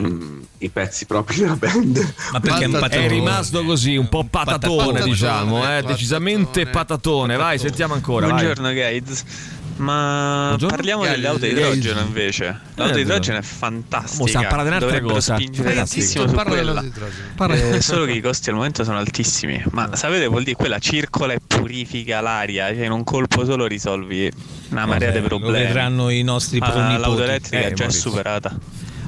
mm, 0.00 0.40
i 0.58 0.68
pezzi 0.70 1.06
propri 1.06 1.36
della 1.36 1.54
band. 1.54 2.14
Ma 2.32 2.40
perché 2.40 2.64
è, 2.64 3.08
rimasto 3.08 3.62
così, 3.62 3.96
un 3.96 4.08
po' 4.08 4.24
patatone, 4.28 4.76
Patatone, 4.78 5.02
diciamo, 5.02 5.58
eh, 5.58 5.60
patatone. 5.60 5.92
decisamente 5.92 6.66
patatone. 6.66 7.36
Vai, 7.36 7.58
sentiamo 7.58 7.94
ancora. 7.94 8.26
vai. 8.26 8.42
Buongiorno 8.42 8.72
guys. 8.72 9.24
Ma 9.78 10.46
Buongiorno? 10.48 10.74
parliamo 10.76 11.00
Guys, 11.02 11.14
delle 11.14 11.26
auto 11.28 11.38
guys. 11.40 11.52
idrogeno 11.52 12.00
invece. 12.00 12.60
L'auto 12.74 12.94
a 12.94 12.96
Eh, 12.96 13.00
idrogeno 13.00 13.38
è 13.38 13.42
fantastica. 13.42 14.22
Mo 14.22 14.26
sta 14.26 14.38
a 14.40 14.46
parlare 14.46 14.78
di 14.78 14.84
un'altra 14.84 15.00
cosa. 15.00 15.34
spingere 15.36 15.74
tantissimo 15.74 16.26
su 16.26 16.34
parla 16.34 16.50
quella. 16.54 16.72
dell'auto 16.72 16.86
a 16.86 16.90
idrogeno. 16.96 17.26
Parla- 17.36 17.56
Eh, 17.76 17.80
solo 17.80 18.04
che 18.04 18.12
i 18.12 18.20
costi 18.20 18.48
al 18.50 18.56
momento 18.56 18.82
sono 18.84 18.98
altissimi. 18.98 19.62
Ma 19.70 19.94
sapete 19.94 20.26
vuol 20.26 20.42
dire 20.42 20.56
quella 20.56 20.78
circola 20.80 21.32
e 21.32 21.40
purifica 21.46 22.20
l'aria, 22.20 22.74
cioè 22.74 22.84
in 22.86 22.90
un 22.92 23.04
colpo 23.04 23.44
solo 23.44 23.66
risolvi 23.66 24.30
una 24.70 24.84
marea 24.86 25.10
di 25.10 25.18
Vabbè, 25.20 25.28
lo 25.30 25.38
problemi. 25.38 25.64
vedranno 25.66 26.10
i 26.10 26.22
nostri 26.22 26.58
Ah, 26.60 26.70
pronipoti. 26.70 27.00
L'auto 27.00 27.22
elettrica 27.22 27.56
Eh, 27.58 27.68
è 27.68 27.72
già 27.72 27.84
Maurizio. 27.84 28.10
superata. 28.10 28.58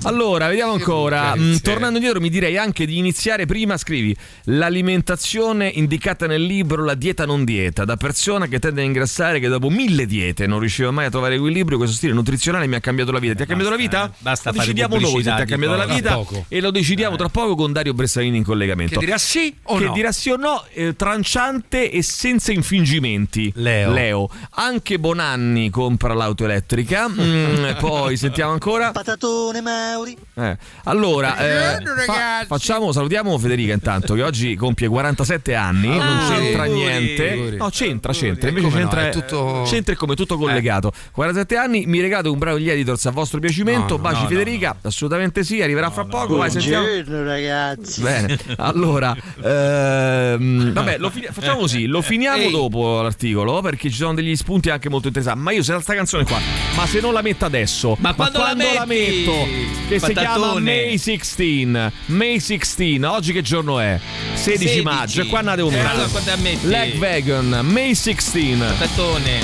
Allora, 0.05 0.49
vediamo 0.49 0.73
ancora. 0.73 1.35
Mm, 1.37 1.57
tornando 1.57 1.99
indietro, 1.99 2.21
mi 2.21 2.31
direi 2.31 2.57
anche 2.57 2.87
di 2.87 2.97
iniziare 2.99 3.47
prima. 3.47 3.77
Scrivi 3.77 4.17
l'alimentazione 4.45 5.69
indicata 5.69 6.27
nel 6.27 6.43
libro 6.43 6.85
La 6.85 6.95
dieta 6.95 7.27
non 7.27 7.45
dieta. 7.45 7.85
Da 7.85 7.97
persona 7.97 8.47
che 8.47 8.59
tende 8.59 8.81
a 8.81 8.85
ingrassare, 8.85 9.41
che 9.41 9.49
dopo 9.49 9.69
mille 9.69 10.07
diete 10.07 10.47
non 10.47 10.59
riusciva 10.59 10.91
mai 10.91 11.07
a 11.07 11.11
trovare 11.11 11.35
equilibrio, 11.35 11.77
questo 11.77 11.97
stile 11.97 12.15
nuzionale 12.15 12.67
mi 12.67 12.77
ha 12.77 12.81
cambiato 12.81 13.13
la 13.13 13.19
vita. 13.19 13.35
Ti 13.35 13.43
ha 13.43 13.47
cambiato 13.47 13.71
la 13.71 13.77
vita? 13.77 14.13
basta 14.19 14.51
lo 14.51 14.57
fare 14.57 14.73
decidiamo 14.73 14.99
noi 14.99 15.23
se 15.23 15.35
ti 15.35 15.41
ha 15.43 15.45
cambiato 15.45 15.77
la 15.77 15.87
vita. 15.87 16.21
E 16.49 16.61
lo 16.61 16.71
decidiamo 16.71 17.17
tra 17.17 17.29
poco 17.29 17.55
con 17.55 17.73
Dario 17.73 17.93
Bressanini 17.93 18.39
in 18.39 18.45
collegamento. 18.45 18.99
Che 18.99 19.05
dirà 19.05 19.19
sì 19.19 19.55
o 19.65 19.77
che 19.77 19.85
no? 19.85 19.93
dirà 19.93 20.13
sì 20.13 20.31
o 20.31 20.37
no, 20.37 20.65
eh, 20.73 20.97
tranciante 20.97 21.91
e 21.91 22.03
senza 22.03 22.53
infingimenti. 22.53 23.53
Leo. 23.93 24.31
Anche 24.53 24.99
Bonanni 24.99 25.69
compra 25.71 26.15
l'auto 26.15 26.45
elettrica. 26.45 27.09
Mm, 27.09 27.73
poi 27.79 28.17
sentiamo 28.17 28.53
ancora. 28.53 28.93
Patatone 28.93 29.61
Mauri. 29.91 30.17
Eh, 30.35 30.57
Allora, 30.85 31.37
eh, 31.79 31.83
fa- 32.07 32.45
facciamo, 32.47 32.93
salutiamo 32.93 33.37
Federica 33.39 33.73
intanto 33.73 34.15
che 34.15 34.23
oggi 34.23 34.55
compie 34.57 34.89
47 34.89 35.55
anni, 35.55 35.89
non 35.89 36.01
Auguri. 36.01 36.37
c'entra 36.43 36.63
Auguri. 36.65 36.81
niente. 36.81 37.31
Auguri. 37.33 37.57
No, 37.57 37.69
c'entra, 37.71 38.13
c'entra, 38.13 38.49
invece 38.49 38.69
Come 38.69 38.81
no, 38.83 38.89
c'entra, 38.89 39.09
è 39.09 39.11
tutto- 39.13 39.63
c'entra 39.67 39.95
come 39.97 40.15
tutto 40.15 40.37
collegato. 40.37 40.93
47 41.13 41.57
anni, 41.57 41.85
mi 41.87 42.01
regalate 42.01 42.29
un 42.29 42.39
bravo 42.39 42.59
gli 42.59 42.69
editors 42.71 43.05
a 43.07 43.11
vostro 43.11 43.39
piacimento. 43.41 43.97
No, 43.97 44.03
no, 44.03 44.09
Baci 44.09 44.23
no, 44.23 44.29
Federica, 44.29 44.77
assolutamente 44.83 45.45
sì, 45.45 45.61
arriverà 45.63 45.91
fra 45.91 46.05
poco. 46.05 46.37
Vai, 46.37 46.51
sentiamo. 46.51 46.87
Buongiorno 46.87 47.25
ragazzi. 47.25 48.01
Bene, 48.03 48.39
allora, 48.57 49.17
ehm, 49.43 50.73
vabbè, 50.73 50.99
lo 50.99 51.11
fini- 51.11 51.29
facciamo 51.31 51.61
così, 51.61 51.87
lo 51.87 52.03
finiamo 52.03 52.43
Ehi. 52.43 52.51
dopo 52.51 53.03
l'articolo 53.03 53.61
perché 53.61 53.91
ci 53.91 53.97
sono 53.97 54.15
degli 54.15 54.35
spunti 54.37 54.71
anche 54.71 54.89
molto 54.89 55.09
interessanti. 55.09 55.41
Ma 55.43 55.51
io 55.53 55.63
se 55.63 55.79
sta 55.81 55.95
canzone 55.95 56.25
qua, 56.25 56.39
ma 56.77 56.87
se 56.87 57.01
non 57.01 57.13
la 57.13 57.23
metto 57.23 57.45
adesso, 57.45 57.97
ma 58.01 58.15
quando 58.15 58.39
la 58.39 58.49
la, 58.49 58.85
metti? 58.87 59.25
metto? 59.25 59.80
Che 59.89 59.99
si 59.99 60.13
chiama 60.13 60.35
Patatone. 60.37 60.61
May 60.61 60.99
16. 60.99 61.67
May 62.07 62.39
16, 62.39 63.03
oggi 63.05 63.33
che 63.33 63.43
giorno 63.43 63.81
è? 63.81 63.99
16, 64.35 64.59
16. 64.69 64.83
maggio, 64.83 65.21
e 65.23 65.27
qua 65.27 65.41
ne 65.41 65.57
devo 65.57 65.69
Eh, 65.69 65.73
mettere. 65.73 65.89
allora 65.91 66.09
quando 66.09 66.31
la 66.31 66.37
metti? 66.37 66.67
Leg 66.69 66.99
Vegan, 66.99 67.59
May 67.63 67.95
16. 67.95 68.57
Patatone. 68.79 69.41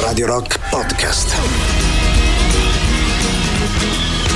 Radio 0.00 0.26
Rock 0.26 0.58
Podcast. 0.70 1.36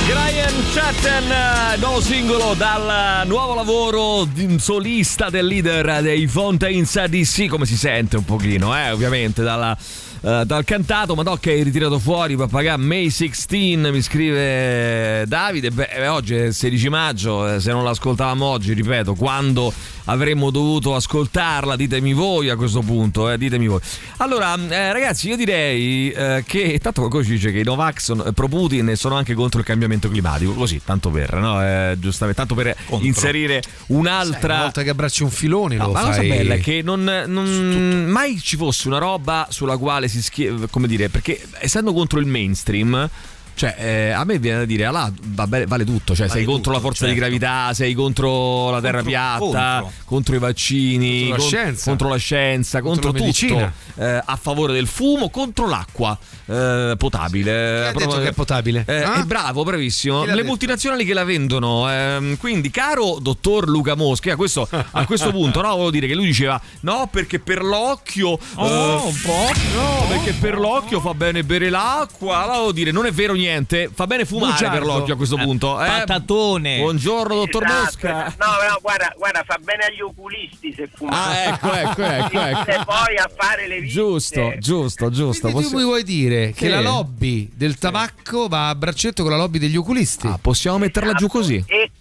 Brian 0.05 0.63
Chatten, 0.73 1.31
eh, 1.31 1.77
nuovo 1.79 1.99
singolo 2.01 2.53
dal 2.55 3.25
nuovo 3.27 3.53
lavoro 3.55 4.25
di- 4.25 4.57
solista 4.59 5.29
del 5.29 5.45
leader 5.47 6.01
dei 6.01 6.27
Fontaines 6.27 7.03
DC, 7.05 7.47
come 7.47 7.65
si 7.65 7.75
sente 7.75 8.15
un 8.17 8.23
pochino, 8.23 8.77
eh, 8.77 8.91
ovviamente, 8.91 9.43
dalla, 9.43 9.77
eh, 10.21 10.43
dal 10.45 10.63
cantato, 10.63 11.15
ma 11.15 11.23
no 11.23 11.35
che 11.35 11.51
hai 11.51 11.63
ritirato 11.63 11.99
fuori 11.99 12.35
papagà 12.35 12.77
May 12.77 13.09
16, 13.09 13.77
mi 13.77 14.01
scrive 14.01 15.25
Davide, 15.27 15.71
beh, 15.71 15.89
eh, 15.91 16.07
oggi 16.07 16.35
è 16.35 16.45
il 16.45 16.53
16 16.53 16.89
maggio, 16.89 17.53
eh, 17.53 17.59
se 17.59 17.71
non 17.71 17.83
l'ascoltavamo 17.83 18.45
oggi, 18.45 18.73
ripeto, 18.73 19.13
quando 19.13 19.71
avremmo 20.07 20.49
dovuto 20.49 20.95
ascoltarla, 20.95 21.75
ditemi 21.75 22.13
voi 22.13 22.49
a 22.49 22.55
questo 22.55 22.81
punto, 22.81 23.29
eh, 23.29 23.37
ditemi 23.37 23.67
voi. 23.67 23.79
Allora, 24.17 24.55
eh, 24.55 24.91
ragazzi, 24.91 25.27
io 25.29 25.35
direi 25.35 26.11
eh, 26.11 26.43
che 26.45 26.79
tanto 26.81 27.01
qualcuno 27.01 27.23
ci 27.23 27.31
dice 27.31 27.51
che 27.51 27.59
i 27.59 27.63
Novax 27.63 28.03
sono 28.03 28.25
eh, 28.25 28.33
pro 28.33 28.47
Putin 28.47 28.89
e 28.89 28.95
sono 28.95 29.15
anche 29.15 29.33
contro 29.33 29.59
il 29.59 29.65
cambiamento 29.65 30.09
climatico, 30.09 30.53
così, 30.53 30.81
tanto 30.83 31.09
per, 31.09 31.33
no? 31.35 31.63
Eh, 31.63 31.95
giustamente, 31.99 32.41
tanto 32.41 32.55
per 32.55 32.75
inserire 33.01 33.61
un'altra... 33.87 34.53
Una 34.53 34.63
volta 34.63 34.83
che 34.83 34.89
abbracci 34.89 35.23
un 35.23 35.29
filone 35.29 35.75
No, 35.75 35.87
lo 35.87 35.91
ma 35.91 35.99
la 36.01 36.05
cosa 36.07 36.19
fai... 36.19 36.29
bella 36.29 36.53
è 36.55 36.59
che 36.59 36.81
non, 36.83 37.03
non- 37.03 38.05
mai 38.07 38.39
ci 38.39 38.55
fosse 38.55 38.87
una 38.87 38.97
roba 38.97 39.47
sulla 39.49 39.77
quale 39.77 40.07
si 40.07 40.21
schia... 40.21 40.53
come 40.69 40.87
dire, 40.87 41.09
perché 41.09 41.41
essendo 41.59 41.93
contro 41.93 42.19
il 42.19 42.25
mainstream... 42.25 43.09
Cioè, 43.57 43.75
eh, 43.75 44.09
a 44.11 44.23
me 44.23 44.37
viene 44.37 44.59
da 44.59 44.65
dire, 44.65 44.85
ah, 44.85 45.11
va 45.19 45.47
bene- 45.47 45.65
vale 45.65 45.83
tutto. 45.83 46.13
Cioè, 46.13 46.27
sei 46.29 46.45
contro 46.45 46.71
la 46.71 46.79
forza 46.79 47.05
di 47.07 47.13
certo. 47.13 47.25
gravità, 47.25 47.73
sei 47.73 47.95
contro 47.95 48.69
la 48.69 48.79
terra 48.79 49.01
piatta, 49.01 49.39
contro. 49.39 49.91
contro. 50.05 50.35
i 50.35 50.37
vaccini, 50.39 51.29
Contro 51.29 51.31
la 51.31 51.37
con- 51.37 51.47
scienza. 51.47 51.83
contro 51.89 52.09
la 52.09 52.15
scienza, 52.17 52.81
contro, 52.81 53.11
Contro 53.11 53.25
la 53.25 53.31
tutto. 53.31 53.71
Eh, 54.03 54.21
a 54.23 54.35
favore 54.39 54.73
del 54.73 54.85
fumo, 54.85 55.31
contro 55.31 55.67
l'acqua 55.67 56.15
eh, 56.45 56.93
potabile. 56.99 57.87
ha 57.87 57.91
detto 57.93 58.19
che 58.19 58.27
è 58.27 58.31
potabile? 58.33 58.83
Eh, 58.87 59.01
Ah? 59.01 59.21
È 59.21 59.23
bravo, 59.23 59.63
bravissimo. 59.63 60.21
Chi 60.21 60.27
Le 60.27 60.33
detto? 60.35 60.45
multinazionali 60.47 61.03
che 61.03 61.13
la 61.15 61.23
vendono. 61.23 61.89
ehm, 61.91 62.37
quindi, 62.37 62.69
caro 62.69 63.17
dottor 63.19 63.67
Luca 63.67 63.95
Mosca, 63.95 64.33
a 64.33 64.35
questo, 64.35 64.67
a 64.69 65.05
questo 65.07 65.31
punto, 65.31 65.61
no, 65.63 65.69
volevo 65.71 65.89
dire 65.89 66.05
che 66.05 66.13
lui 66.13 66.27
diceva: 66.27 66.61
no, 66.81 67.09
perché 67.11 67.39
per 67.39 67.63
l'occhio. 67.63 68.37
Oh, 68.55 68.67
eh, 68.67 69.01
un 69.07 69.21
po'. 69.23 69.51
No, 69.75 70.05
perché 70.09 70.33
per 70.33 70.59
l'occhio 70.59 70.99
fa 71.01 71.15
bene 71.15 71.43
bere 71.43 71.69
l'acqua. 71.71 72.37
Allora 72.37 72.53
volevo 72.57 72.71
dire, 72.71 72.91
non 72.91 73.07
è 73.07 73.11
vero 73.11 73.33
niente. 73.33 73.45
Fa 73.93 74.05
bene 74.07 74.25
fumare 74.25 74.51
Bugiardo. 74.53 74.77
per 74.77 74.85
l'occhio 74.85 75.13
a 75.13 75.17
questo 75.17 75.37
Eh, 75.37 75.43
punto. 75.43 75.81
Eh? 75.81 75.87
patatone. 75.87 76.79
Buongiorno, 76.79 77.35
dottor 77.35 77.63
Esatto, 77.63 77.81
Mosca. 77.81 78.35
No, 78.37 78.45
no, 78.69 78.79
guarda, 78.81 79.13
guarda, 79.17 79.43
fa 79.45 79.57
bene 79.63 79.85
agli 79.85 80.01
oculisti 80.01 80.73
se 80.75 80.89
fuma. 80.93 81.25
Ah, 81.25 81.43
ecco, 81.45 81.71
ecco, 81.73 82.01
ecco, 82.03 82.39
ecco. 82.41 82.69
E 82.71 82.81
poi 82.85 83.17
a 83.17 83.29
fare 83.35 83.67
le 83.67 83.79
visite. 83.79 83.99
Giusto, 84.01 84.53
giusto, 84.59 85.09
giusto. 85.09 85.41
Quindi 85.49 85.63
tu 85.63 85.69
Possi- 85.71 85.75
mi 85.75 85.83
vuoi 85.83 86.03
dire 86.03 86.51
che 86.51 86.65
Sì. 86.65 86.69
la 86.71 86.81
lobby 86.81 87.49
del 87.53 87.77
tabacco 87.77 88.47
va 88.47 88.69
a 88.69 88.75
braccetto 88.75 89.21
con 89.23 89.31
la 89.31 89.37
lobby 89.37 89.59
degli 89.59 89.77
oculisti? 89.77 90.27
Ah, 90.27 90.37
possiamo 90.41 90.77
metterla 90.79 91.13
giù 91.13 91.27
così? 91.27 91.63
E, 91.67 91.91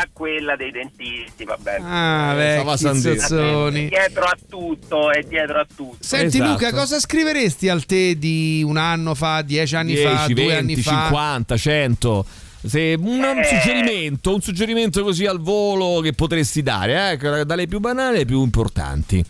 co- 0.00 0.26
e 0.26 0.28
a 0.30 0.38
quella 0.40 0.56
dei 0.56 0.70
dentisti, 0.70 1.44
va 1.44 1.56
bene. 1.60 1.84
Ah, 1.84 2.30
Stava 2.32 2.70
vecchi 2.72 2.78
Sandì. 2.78 3.18
zozzoni. 3.18 3.84
È 3.86 3.88
dietro 3.88 4.24
a 4.24 4.36
tutto, 4.48 5.10
è 5.12 5.22
dietro 5.22 5.60
a 5.60 5.66
tutto. 5.66 5.96
Senti 6.00 6.36
Esatto. 6.38 6.50
Luca, 6.52 6.72
cosa 6.72 6.98
scriveresti 6.98 7.68
al 7.68 7.84
te 7.84 8.18
di 8.18 8.62
un 8.64 8.76
anno 8.76 9.14
fa, 9.14 9.42
dieci 9.42 9.76
anni 9.76 9.94
10, 9.94 10.02
fa, 10.16 10.26
20, 10.26 10.34
due 10.34 10.56
anni 10.56 10.76
fa? 10.76 10.90
50, 11.04 11.56
100. 11.56 12.26
Se 12.62 12.94
un, 12.98 13.24
Eh. 13.24 13.44
suggerimento, 13.44 14.34
un 14.34 14.40
suggerimento 14.42 15.02
così 15.02 15.24
al 15.26 15.40
volo 15.40 16.00
che 16.00 16.12
potresti 16.12 16.62
dare, 16.62 17.18
eh, 17.18 17.44
dalle 17.46 17.66
più 17.66 17.78
banali 17.80 18.16
alle 18.16 18.24
più 18.26 18.42
importanti. 18.42 19.24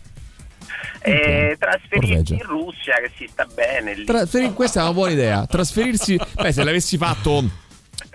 E 1.02 1.56
trasferirsi 1.58 2.34
in 2.34 2.42
Russia 2.42 2.94
che 2.96 3.10
si 3.16 3.26
sta 3.30 3.46
bene 3.54 3.94
lì. 3.94 4.04
Trasferi- 4.04 4.52
questa 4.52 4.80
è 4.80 4.82
una 4.82 4.92
buona 4.92 5.12
idea. 5.12 5.46
Trasferirsi, 5.46 6.18
beh, 6.34 6.52
se 6.52 6.62
l'avessi 6.64 6.98
fatto 6.98 7.42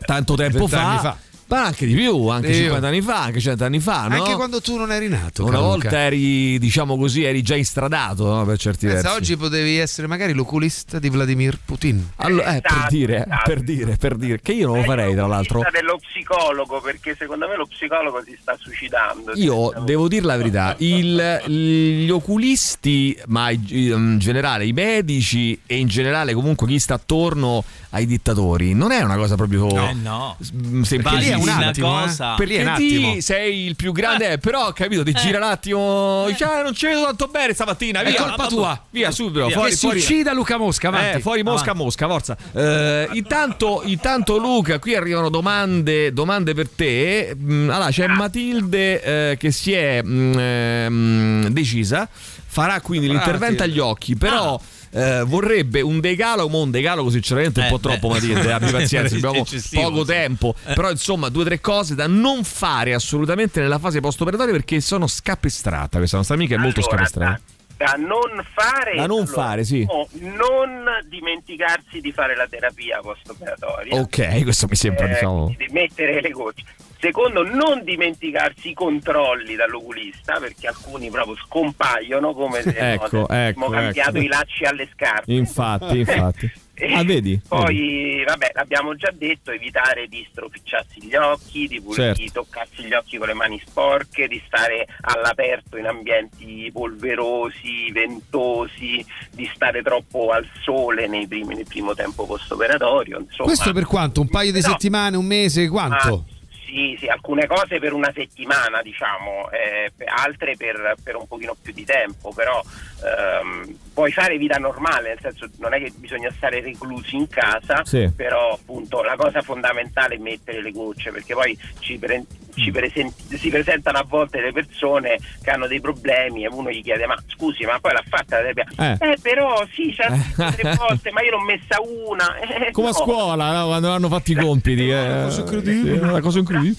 tanto 0.06 0.36
tempo 0.36 0.60
20 0.68 0.76
anni 0.76 0.95
fa, 0.97 1.01
fa. 1.01 1.18
Ma 1.47 1.63
anche 1.65 1.85
di 1.85 1.93
più, 1.95 2.27
anche 2.27 2.47
più. 2.49 2.55
50 2.57 2.87
anni 2.87 3.01
fa, 3.01 3.21
anche 3.23 3.39
100 3.39 3.63
anni 3.65 3.79
fa, 3.79 4.07
no? 4.07 4.15
Anche 4.15 4.33
quando 4.35 4.61
tu 4.61 4.77
non 4.77 4.91
eri 4.91 5.07
nato. 5.09 5.43
Una 5.43 5.51
caro 5.53 5.63
volta 5.65 5.85
Luca. 5.89 5.99
eri, 6.01 6.57
diciamo 6.59 6.97
così, 6.97 7.23
eri 7.23 7.41
già 7.41 7.55
instradato 7.55 8.25
no? 8.33 8.45
per 8.45 8.57
certi 8.57 8.87
Pensa, 8.87 9.01
versi. 9.03 9.17
oggi 9.17 9.37
potevi 9.37 9.77
essere 9.77 10.07
magari 10.07 10.33
l'oculista 10.33 10.99
di 10.99 11.09
Vladimir 11.09 11.59
Putin. 11.63 12.09
Allora, 12.17 12.55
eh, 12.55 12.61
per 12.61 12.71
Esatto, 12.71 12.95
dire, 12.95 13.15
esatto. 13.25 13.41
per 13.45 13.59
dire, 13.61 13.95
per 13.97 14.15
dire, 14.15 14.39
che 14.41 14.51
io 14.53 14.67
non 14.67 14.77
lo 14.77 14.83
farei 14.83 15.13
tra 15.13 15.27
l'altro. 15.27 15.61
Dello 15.71 15.97
psicologo 15.99 16.81
perché 16.81 17.15
secondo 17.17 17.47
me 17.47 17.55
lo 17.55 17.65
psicologo 17.67 18.21
si 18.25 18.35
sta 18.41 18.55
suicidando. 18.59 19.31
Io 19.35 19.71
devo 19.83 20.07
dire 20.07 20.25
la 20.25 20.37
verità, 20.37 20.75
il- 20.79 21.41
gli 21.45 22.09
oculisti, 22.09 23.17
ma 23.27 23.49
in 23.51 24.17
generale 24.19 24.65
i 24.65 24.71
medici 24.73 25.59
e 25.65 25.77
in 25.77 25.87
generale 25.87 26.33
comunque 26.33 26.67
chi 26.67 26.79
sta 26.79 26.95
attorno 26.95 27.63
ai 27.95 28.05
dittatori, 28.05 28.73
non 28.73 28.91
è 28.91 29.01
una 29.01 29.15
cosa 29.15 29.35
proprio 29.35 29.69
Eh 29.69 29.93
no. 29.93 30.35
mm, 30.53 30.79
Lì 30.79 30.85
semplicissima. 30.85 31.35
è 31.35 31.55
un 31.57 31.63
attimo, 31.63 32.03
eh. 32.03 32.07
Lì 32.07 32.15
Perché 32.35 32.57
è 32.57 32.65
un 32.67 32.75
ti 32.75 32.95
attimo. 32.95 33.21
sei 33.21 33.65
il 33.65 33.75
più 33.77 33.91
grande, 33.93 34.31
eh, 34.33 34.37
però 34.37 34.67
ho 34.67 34.73
capito, 34.73 35.01
ti 35.03 35.13
gira 35.13 35.37
un 35.37 35.43
attimo, 35.43 36.25
"Ah, 36.25 36.61
non 36.61 36.73
ci 36.73 36.87
vedo 36.87 37.03
tanto 37.05 37.27
bene 37.27 37.53
stamattina, 37.53 38.01
È 38.01 38.09
via, 38.09 38.19
colpa 38.21 38.35
vabbè, 38.35 38.49
tua. 38.49 38.83
Via 38.89 39.11
subito, 39.11 39.45
Via. 39.45 39.55
fuori, 39.55 39.69
Che 39.69 39.75
si 39.77 39.85
fuori. 39.85 39.99
uccida 39.99 40.33
Luca 40.33 40.57
Mosca, 40.57 40.87
avanti. 40.89 41.17
Eh, 41.17 41.21
fuori 41.21 41.43
Mosca, 41.43 41.71
Avanti. 41.71 41.83
Mosca, 41.83 42.07
forza. 42.07 42.37
Eh, 42.53 43.09
intanto, 43.13 43.81
intanto, 43.85 44.37
Luca, 44.37 44.77
qui 44.79 44.93
arrivano 44.95 45.29
domande, 45.29 46.11
domande 46.11 46.53
per 46.53 46.67
te. 46.69 47.33
Mm, 47.39 47.69
Allora, 47.69 47.89
c'è 47.91 48.07
Matilde 48.07 49.31
eh, 49.31 49.37
che 49.37 49.51
si 49.51 49.71
è 49.71 50.01
mm, 50.03 50.33
ehm, 50.37 51.47
decisa, 51.47 52.07
farà 52.11 52.81
quindi 52.81 53.07
Brava, 53.07 53.23
l'intervento 53.23 53.59
Matilde. 53.63 53.79
agli 53.81 53.87
occhi, 53.89 54.15
però... 54.17 54.59
eh, 54.95 55.23
vorrebbe 55.25 55.81
un 55.81 55.99
decalogo, 55.99 56.49
ma 56.49 56.57
un 56.63 56.71
decalogo 56.71 57.09
sinceramente 57.09 57.59
un 57.59 57.65
Eh, 57.65 57.69
po' 57.69 57.75
beh. 57.79 57.81
troppo 57.89 58.07
Matilde, 58.07 58.51
abbi 58.53 58.71
pazienza, 58.71 59.15
abbiamo 59.15 59.43
poco 59.73 59.99
sì. 60.01 60.05
tempo, 60.05 60.55
però 60.73 60.89
insomma 60.89 61.27
due 61.29 61.41
o 61.43 61.45
tre 61.45 61.59
cose 61.59 61.95
da 61.95 62.07
non 62.07 62.43
fare 62.43 62.93
assolutamente 62.93 63.59
nella 63.59 63.77
fase 63.79 63.99
post-operatoria 63.99 64.53
perché 64.53 64.79
sono 64.79 65.07
scapestrata, 65.07 65.97
questa 65.97 66.17
nostra 66.17 66.35
amica 66.35 66.55
è 66.55 66.57
molto 66.57 66.79
Allora, 66.79 66.95
scapestrata. 67.05 67.41
Da 67.77 67.95
non 67.97 68.41
fare, 68.53 68.95
Da 68.95 69.05
non 69.05 69.17
allora, 69.23 69.33
fare, 69.33 69.65
sì. 69.65 69.83
no, 69.83 70.07
non 70.13 70.85
dimenticarsi 71.09 71.99
di 71.99 72.13
fare 72.13 72.33
la 72.33 72.47
terapia 72.49 73.01
post-operatoria. 73.01 73.99
Ok, 73.99 74.43
questo 74.43 74.67
mi 74.69 74.75
sembra 74.77 75.07
Eh, 75.07 75.09
diciamo... 75.09 75.53
di 75.57 75.67
mettere 75.71 76.21
le 76.21 76.29
gocce. 76.29 76.63
Secondo, 77.06 77.43
non 77.43 77.84
dimenticarsi 77.84 78.70
i 78.70 78.74
controlli 78.74 79.56
dall'oculista 79.56 80.39
perché 80.39 80.66
alcuni 80.68 81.12
proprio 81.12 81.36
scompaiono 81.36 82.34
come 82.34 82.64
se 82.64 82.76
Ecco, 82.76 83.18
no, 83.20 83.26
avessimo 83.26 83.66
ecco, 83.66 83.70
cambiato 83.70 84.10
ecco. 84.10 84.26
i 84.26 84.28
lacci 84.28 84.64
alle 84.66 84.89
scarpe. 84.91 85.32
Infatti, 85.34 85.99
infatti. 85.99 86.51
Ah, 86.93 87.06
vedi? 87.06 87.39
Poi, 87.47 88.22
vabbè, 88.28 88.51
l'abbiamo 88.53 88.95
già 88.97 89.10
detto, 89.14 89.51
evitare 89.51 90.08
di 90.10 90.28
stropicciarsi 90.30 91.06
gli 91.06 91.16
occhi, 91.16 91.68
di, 91.70 91.80
pul- 91.80 91.93
Certo. 91.95 92.22
di 92.22 92.30
toccarsi 92.30 92.84
gli 92.84 92.91
occhi 92.91 93.16
con 93.18 93.28
le 93.28 93.34
mani 93.34 93.62
sporche, 93.66 94.28
di 94.28 94.41
stare 94.45 94.86
all'aperto 94.99 95.78
in 95.78 95.86
ambienti 95.86 96.70
polverosi, 96.74 97.89
ventosi, 97.93 99.06
di 99.32 99.49
stare 99.56 99.82
troppo 99.84 100.32
al 100.32 100.45
sole 100.64 101.08
nei 101.08 101.26
primi- 101.28 101.56
nel 101.56 101.66
primo 101.66 101.93
tempo 101.93 102.26
post-operatorio. 102.26 103.20
Insomma, 103.20 103.47
Questo 103.47 103.72
per 103.72 103.86
quanto? 103.86 104.20
Un 104.20 104.28
paio 104.28 104.51
di 104.51 104.60
No. 104.60 104.68
settimane, 104.68 105.16
un 105.16 105.26
mese, 105.26 105.70
quanto? 105.70 106.26
Ah, 106.28 106.34
sì, 106.76 106.97
sì, 106.99 107.07
alcune 107.07 107.47
cose 107.47 107.80
per 107.80 107.93
una 107.93 108.11
settimana, 108.13 108.82
diciamo, 108.82 109.49
eh, 109.51 109.91
altre 110.05 110.57
per, 110.57 110.95
per 111.01 111.15
un 111.15 111.26
pochino 111.26 111.55
più 111.59 111.71
di 111.71 111.86
tempo, 111.86 112.34
però 112.34 112.61
ehm, 112.61 113.78
puoi 113.93 114.11
fare 114.11 114.38
vita 114.38 114.57
normale, 114.57 115.09
nel 115.09 115.19
senso 115.21 115.49
non 115.59 115.73
è 115.73 115.80
che 115.80 115.93
bisogna 115.95 116.30
stare 116.36 116.59
reclusi 116.59 117.15
in 117.15 117.30
casa, 117.30 117.82
Sì. 117.86 118.11
però 118.13 118.51
appunto 118.53 119.01
la 119.03 119.15
cosa 119.15 119.41
fondamentale 119.41 120.15
è 120.15 120.19
mettere 120.19 120.61
le 120.61 120.71
gocce, 120.71 121.11
perché 121.11 121.34
poi 121.34 121.57
ci, 121.80 121.97
pre- 121.97 122.26
ci 122.56 122.72
presen- 122.72 123.14
si 123.38 123.49
presentano 123.49 123.97
a 123.97 124.06
volte 124.08 124.41
le 124.41 124.51
persone 124.51 125.18
che 125.43 125.49
hanno 125.49 125.68
dei 125.68 125.80
problemi 125.82 126.43
e 126.43 126.47
uno 126.47 126.70
gli 126.72 126.82
chiede 126.82 127.06
ma 127.06 127.16
scusi 127.28 127.66
ma 127.66 127.78
poi 127.80 127.93
l'ha 127.93 128.03
fatta 128.08 128.41
la 128.41 128.53
terapia? 128.53 128.97
Eh. 128.99 129.12
Eh, 129.12 129.18
però 129.22 129.64
sì, 129.74 129.93
c'ha 129.95 130.08
tre 130.51 130.76
volte, 130.78 131.12
ma 131.12 131.22
io 131.22 131.32
l'ho 131.32 131.41
messa 131.41 131.78
una. 131.82 132.39
Eh, 132.39 132.72
Come 132.72 132.88
a 132.88 132.91
no. 132.91 132.95
scuola, 132.97 133.51
no? 133.51 133.66
quando 133.68 133.91
hanno 133.91 134.08
fatto 134.10 134.32
i 134.32 134.36
compiti. 134.36 134.89
Eh. 134.89 135.26
Sì, 135.30 135.41
una 135.89 136.22
cosa 136.22 136.39
incredibile. 136.39 136.76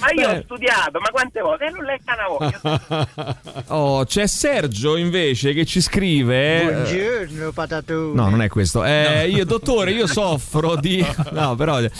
Ma 0.00 0.10
io 0.12 0.28
ho 0.30 0.40
studiato, 0.44 0.98
ma 1.00 1.08
quante 1.10 1.40
volte? 1.40 1.64
E 1.66 1.70
non 1.70 1.84
letta 1.84 2.14
una 2.14 2.28
volta. 2.38 3.46
Oh, 3.70 4.04
c'è 4.04 4.26
Sergio 4.26 4.96
invece 4.96 5.52
che 5.52 5.64
ci 5.66 5.80
scrive. 5.80 6.62
eh, 6.62 6.64
Buongiorno 6.64 7.52
patatone. 7.52 8.14
No, 8.14 8.28
non 8.30 8.40
è 8.42 8.48
questo. 8.48 8.82
Eh, 8.84 9.28
Io, 9.28 9.44
dottore, 9.44 9.90
io 9.90 10.06
soffro 10.06 10.76
di. 10.76 11.04
No, 11.32 11.54
però. 11.54 11.78
eh, 11.80 11.90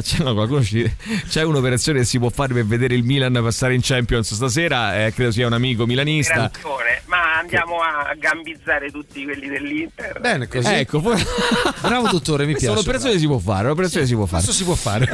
c'è, 0.00 0.22
no, 0.22 0.34
qualcuno 0.34 0.62
ci- 0.62 0.88
c'è 1.28 1.42
un'operazione 1.42 2.00
che 2.00 2.04
si 2.04 2.18
può 2.18 2.28
fare 2.30 2.54
per 2.54 2.64
vedere 2.66 2.94
il 2.94 3.02
Milan 3.02 3.32
passare 3.42 3.74
in 3.74 3.80
Champions 3.82 4.32
stasera. 4.34 5.04
eh, 5.06 5.12
credo 5.12 5.30
sia 5.32 5.46
un 5.46 5.54
amico 5.54 5.86
milanista. 5.86 6.50
Ragione, 6.52 7.02
ma 7.06 7.38
andiamo 7.38 7.80
a 7.80 8.14
gambizzare 8.16 8.90
tutti 8.90 9.24
quelli 9.24 9.48
dell'Inter. 9.48 10.20
Bene, 10.20 10.46
così. 10.46 10.72
Ecco, 10.72 11.00
poi- 11.00 11.20
Bravo 11.80 12.08
dottore, 12.10 12.44
mi 12.46 12.52
Questa 12.52 12.70
è 12.70 12.72
piace. 12.72 12.72
un'operazione 12.72 13.18
si 13.18 13.26
può 13.26 13.38
fare. 13.38 13.64
Un'operazione 13.64 14.06
si 14.06 14.14
può 14.14 14.26
fare. 14.26 14.42
Questo 14.44 14.58
si 14.58 14.64
può 14.64 14.74
fare. 14.74 15.04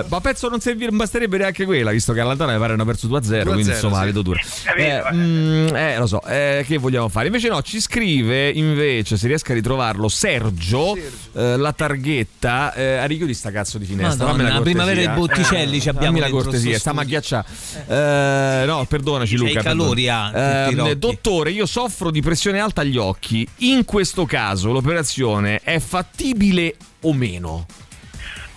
Eh, 0.00 0.04
ma 0.08 0.20
penso 0.20 0.48
non, 0.48 0.60
servire, 0.60 0.90
non 0.90 0.96
basterebbe 1.26 1.36
neanche 1.38 1.64
quella, 1.64 1.90
visto 1.90 2.12
che 2.12 2.20
all'Antana 2.20 2.52
mi 2.52 2.58
pare 2.58 2.72
hanno 2.72 2.84
perso 2.84 3.06
2-0, 3.08 3.42
quindi 3.42 3.64
2-0, 3.64 3.68
insomma 3.70 3.98
sì. 4.00 4.04
vedo 4.06 4.22
dura. 4.22 4.40
capito, 4.64 4.86
Eh, 4.86 5.12
mm, 5.12 5.74
eh, 5.74 5.98
lo 5.98 6.06
so, 6.06 6.22
eh, 6.22 6.64
che 6.66 6.78
vogliamo 6.78 7.08
fare? 7.08 7.26
Invece 7.26 7.48
no, 7.48 7.62
ci 7.62 7.80
scrive 7.80 8.48
invece, 8.50 9.16
se 9.16 9.26
riesco 9.26 9.52
a 9.52 9.54
ritrovarlo, 9.54 10.08
Sergio, 10.08 10.96
eh, 10.96 11.56
la 11.56 11.72
targhetta, 11.72 12.72
eh, 12.74 12.96
a 12.96 13.04
richiudi 13.04 13.34
sta 13.34 13.50
cazzo 13.50 13.78
di 13.78 13.84
finestra. 13.84 14.26
Madonna, 14.26 14.30
fammi 14.30 14.42
la 14.42 14.48
la 14.48 14.54
cortesia. 14.56 14.82
primavera 14.82 15.06
dei 15.06 15.18
Botticelli 15.18 15.80
ci 15.80 15.88
abbiamo 15.88 16.06
Fammi 16.18 16.20
la 16.20 16.30
cortesia, 16.30 16.78
stiamo 16.78 17.00
a 17.00 17.04
ghiacciare. 17.04 17.46
Eh, 17.86 18.64
no, 18.66 18.84
perdonaci 18.88 19.36
Luca. 19.36 19.60
i 19.60 19.62
calori, 19.62 20.04
perdono. 20.04 20.44
ah, 20.44 20.68
Ehm, 20.70 20.92
dottore, 20.92 21.50
io 21.50 21.66
soffro 21.66 22.10
di 22.10 22.20
pressione 22.22 22.58
alta 22.58 22.80
agli 22.82 22.96
occhi. 22.96 23.46
In 23.58 23.84
questo 23.84 24.24
caso 24.26 24.72
l'operazione 24.72 25.60
è 25.62 25.78
fattibile 25.78 26.74
o 27.02 27.12
meno? 27.12 27.66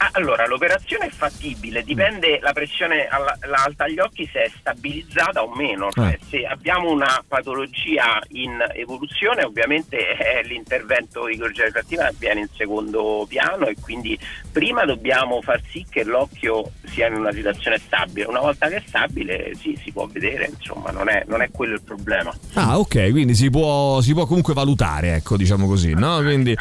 Ah, 0.01 0.11
allora, 0.13 0.47
l'operazione 0.47 1.07
è 1.07 1.09
fattibile, 1.09 1.83
dipende 1.83 2.39
la 2.41 2.53
pressione 2.53 3.07
alla- 3.07 3.37
la 3.41 3.63
alta 3.65 3.83
agli 3.83 3.99
occhi 3.99 4.29
se 4.31 4.43
è 4.43 4.51
stabilizzata 4.57 5.43
o 5.43 5.53
meno. 5.53 5.89
Cioè, 5.91 6.13
Eh. 6.13 6.19
se 6.29 6.45
abbiamo 6.45 6.89
una 6.89 7.21
patologia 7.27 8.21
in 8.29 8.63
evoluzione, 8.75 9.43
ovviamente 9.43 9.97
eh, 10.17 10.43
l'intervento 10.47 11.25
di 11.25 11.33
chirurgia 11.33 11.63
refrattiva 11.65 12.07
avviene 12.07 12.39
in 12.39 12.47
secondo 12.55 13.25
piano 13.27 13.65
e 13.67 13.75
quindi 13.81 14.17
prima 14.49 14.85
dobbiamo 14.85 15.41
far 15.41 15.59
sì 15.69 15.85
che 15.89 16.05
l'occhio 16.05 16.71
sia 16.85 17.07
in 17.07 17.15
una 17.15 17.33
situazione 17.33 17.77
stabile. 17.77 18.27
Una 18.27 18.39
volta 18.39 18.69
che 18.69 18.77
è 18.77 18.83
stabile, 18.85 19.51
sì, 19.55 19.77
si 19.83 19.91
può 19.91 20.07
vedere, 20.07 20.45
insomma, 20.49 20.91
non 20.91 21.09
è, 21.09 21.25
non 21.27 21.41
è 21.41 21.49
quello 21.51 21.73
il 21.73 21.81
problema. 21.81 22.33
Ah, 22.53 22.79
ok, 22.79 23.11
quindi 23.11 23.35
si 23.35 23.49
può, 23.49 23.99
si 23.99 24.13
può 24.13 24.25
comunque 24.25 24.53
valutare, 24.53 25.15
ecco, 25.15 25.35
diciamo 25.35 25.67
così, 25.67 25.93
no? 25.93 26.21
Quindi, 26.21 26.55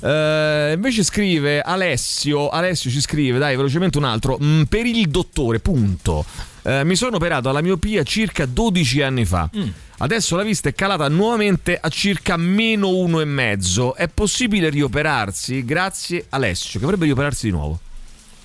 eh, 0.00 0.72
invece 0.74 1.04
scrive 1.04 1.60
Alessio, 1.60 2.48
Alessio 2.48 2.90
ci 2.90 3.00
scrive, 3.00 3.38
dai, 3.38 3.56
velocemente 3.56 3.98
un 3.98 4.04
altro, 4.04 4.38
mm, 4.42 4.62
per 4.62 4.86
il 4.86 5.08
dottore, 5.08 5.60
punto. 5.60 6.24
Eh, 6.62 6.84
mi 6.84 6.96
sono 6.96 7.16
operato 7.16 7.48
alla 7.48 7.62
miopia 7.62 8.02
circa 8.02 8.46
12 8.46 9.02
anni 9.02 9.24
fa. 9.24 9.48
Adesso 9.98 10.36
la 10.36 10.42
vista 10.42 10.68
è 10.70 10.72
calata 10.72 11.08
nuovamente 11.08 11.78
a 11.80 11.88
circa 11.88 12.36
meno 12.36 12.88
uno 12.88 13.20
e 13.20 13.24
mezzo. 13.26 13.94
È 13.94 14.08
possibile 14.08 14.70
rioperarsi? 14.70 15.64
Grazie 15.64 16.26
Alessio, 16.30 16.78
che 16.78 16.84
vorrebbe 16.86 17.04
rioperarsi 17.04 17.46
di 17.46 17.52
nuovo. 17.52 17.80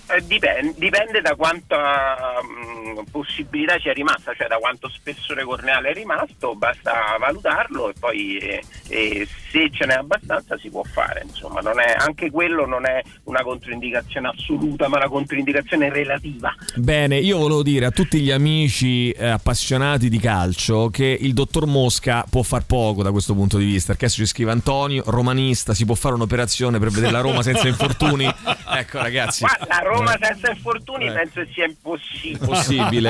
Eh, 0.08 0.24
dipende, 0.26 0.74
dipende 0.78 1.22
da 1.22 1.36
quanta 1.36 2.40
mh, 2.42 3.10
possibilità 3.12 3.78
ci 3.80 3.90
è 3.90 3.94
rimasta, 3.94 4.34
cioè 4.36 4.48
da 4.48 4.58
quanto 4.58 4.88
spessore 4.90 5.44
corneale 5.44 5.90
è 5.90 5.94
rimasto, 5.94 6.56
basta 6.56 7.18
valutarlo 7.20 7.90
e 7.90 7.94
poi 8.00 8.38
eh, 8.38 8.64
eh, 8.90 9.28
se 9.52 9.70
ce 9.72 9.86
n'è 9.86 9.94
abbastanza 9.96 10.58
si 10.58 10.70
può 10.70 10.84
fare, 10.84 11.24
insomma, 11.26 11.60
non 11.62 11.80
è- 11.80 11.96
anche 11.98 12.30
quello 12.30 12.66
non 12.68 12.86
è 12.86 13.02
una 13.24 13.42
controindicazione 13.42 14.28
assoluta, 14.28 14.88
ma 14.88 14.98
una 14.98 15.08
controindicazione 15.08 15.90
relativa. 15.90 16.54
Bene, 16.76 17.18
io 17.18 17.38
volevo 17.40 17.64
dire 17.64 17.86
a 17.86 17.92
tutti 17.92 18.20
gli 18.20 18.32
amici 18.32 19.10
eh, 19.12 19.28
appassionati 19.28 20.08
di 20.08 20.20
calcio 20.20 20.90
che 20.90 21.18
il 21.20 21.34
dottor 21.34 21.66
Mosca 21.66 22.26
può 22.30 22.44
far 22.44 22.66
poco 22.66 23.02
da 23.02 23.12
questo 23.12 23.34
punto 23.34 23.58
di 23.58 23.66
vista, 23.66 23.88
perché 23.88 24.06
adesso 24.06 24.22
ci 24.22 24.28
scrive 24.28 24.52
Antonio, 24.52 25.04
romanista, 25.08 25.74
si 25.74 25.84
può 25.86 25.96
fare 25.96 26.14
un'operazione 26.14 26.78
per 26.78 26.90
vedere 26.90 27.12
la 27.12 27.22
Roma 27.22 27.42
senza 27.42 27.68
infortuni. 27.68 28.32
Ecco 28.76 28.98
ragazzi, 28.98 29.44
la 29.44 29.80
Roma 29.98 30.18
senza 30.22 30.52
infortuni 30.52 31.12
penso 31.12 31.42
che 31.42 31.50
sia 31.54 31.66
impossibile. 31.66 32.46
possibile. 32.46 33.10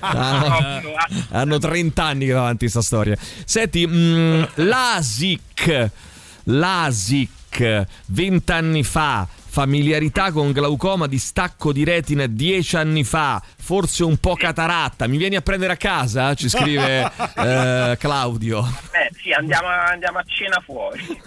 Ah, 0.00 0.82
hanno 1.30 1.58
30 1.58 2.04
anni 2.04 2.26
che 2.26 2.32
va 2.32 2.40
avanti 2.40 2.68
sta 2.68 2.82
storia. 2.82 3.16
Senti, 3.44 3.86
mh, 3.86 4.48
l'ASIC, 4.56 5.90
l'ASIC 6.44 7.86
20 8.06 8.52
anni 8.52 8.82
fa 8.84 9.26
familiarità 9.58 10.30
con 10.30 10.52
glaucoma 10.52 11.08
di 11.08 11.18
stacco 11.18 11.72
di 11.72 11.82
retina 11.82 12.26
dieci 12.28 12.76
anni 12.76 13.02
fa, 13.02 13.42
forse 13.56 14.04
un 14.04 14.16
po' 14.18 14.36
cataratta. 14.36 15.08
Mi 15.08 15.16
vieni 15.16 15.34
a 15.34 15.40
prendere 15.40 15.72
a 15.72 15.76
casa? 15.76 16.32
Ci 16.34 16.48
scrive 16.48 17.02
eh, 17.34 17.96
Claudio. 17.98 18.60
Eh 18.92 19.10
sì, 19.20 19.32
andiamo, 19.32 19.66
andiamo 19.66 20.18
a 20.18 20.24
cena 20.28 20.60
fuori. 20.64 21.04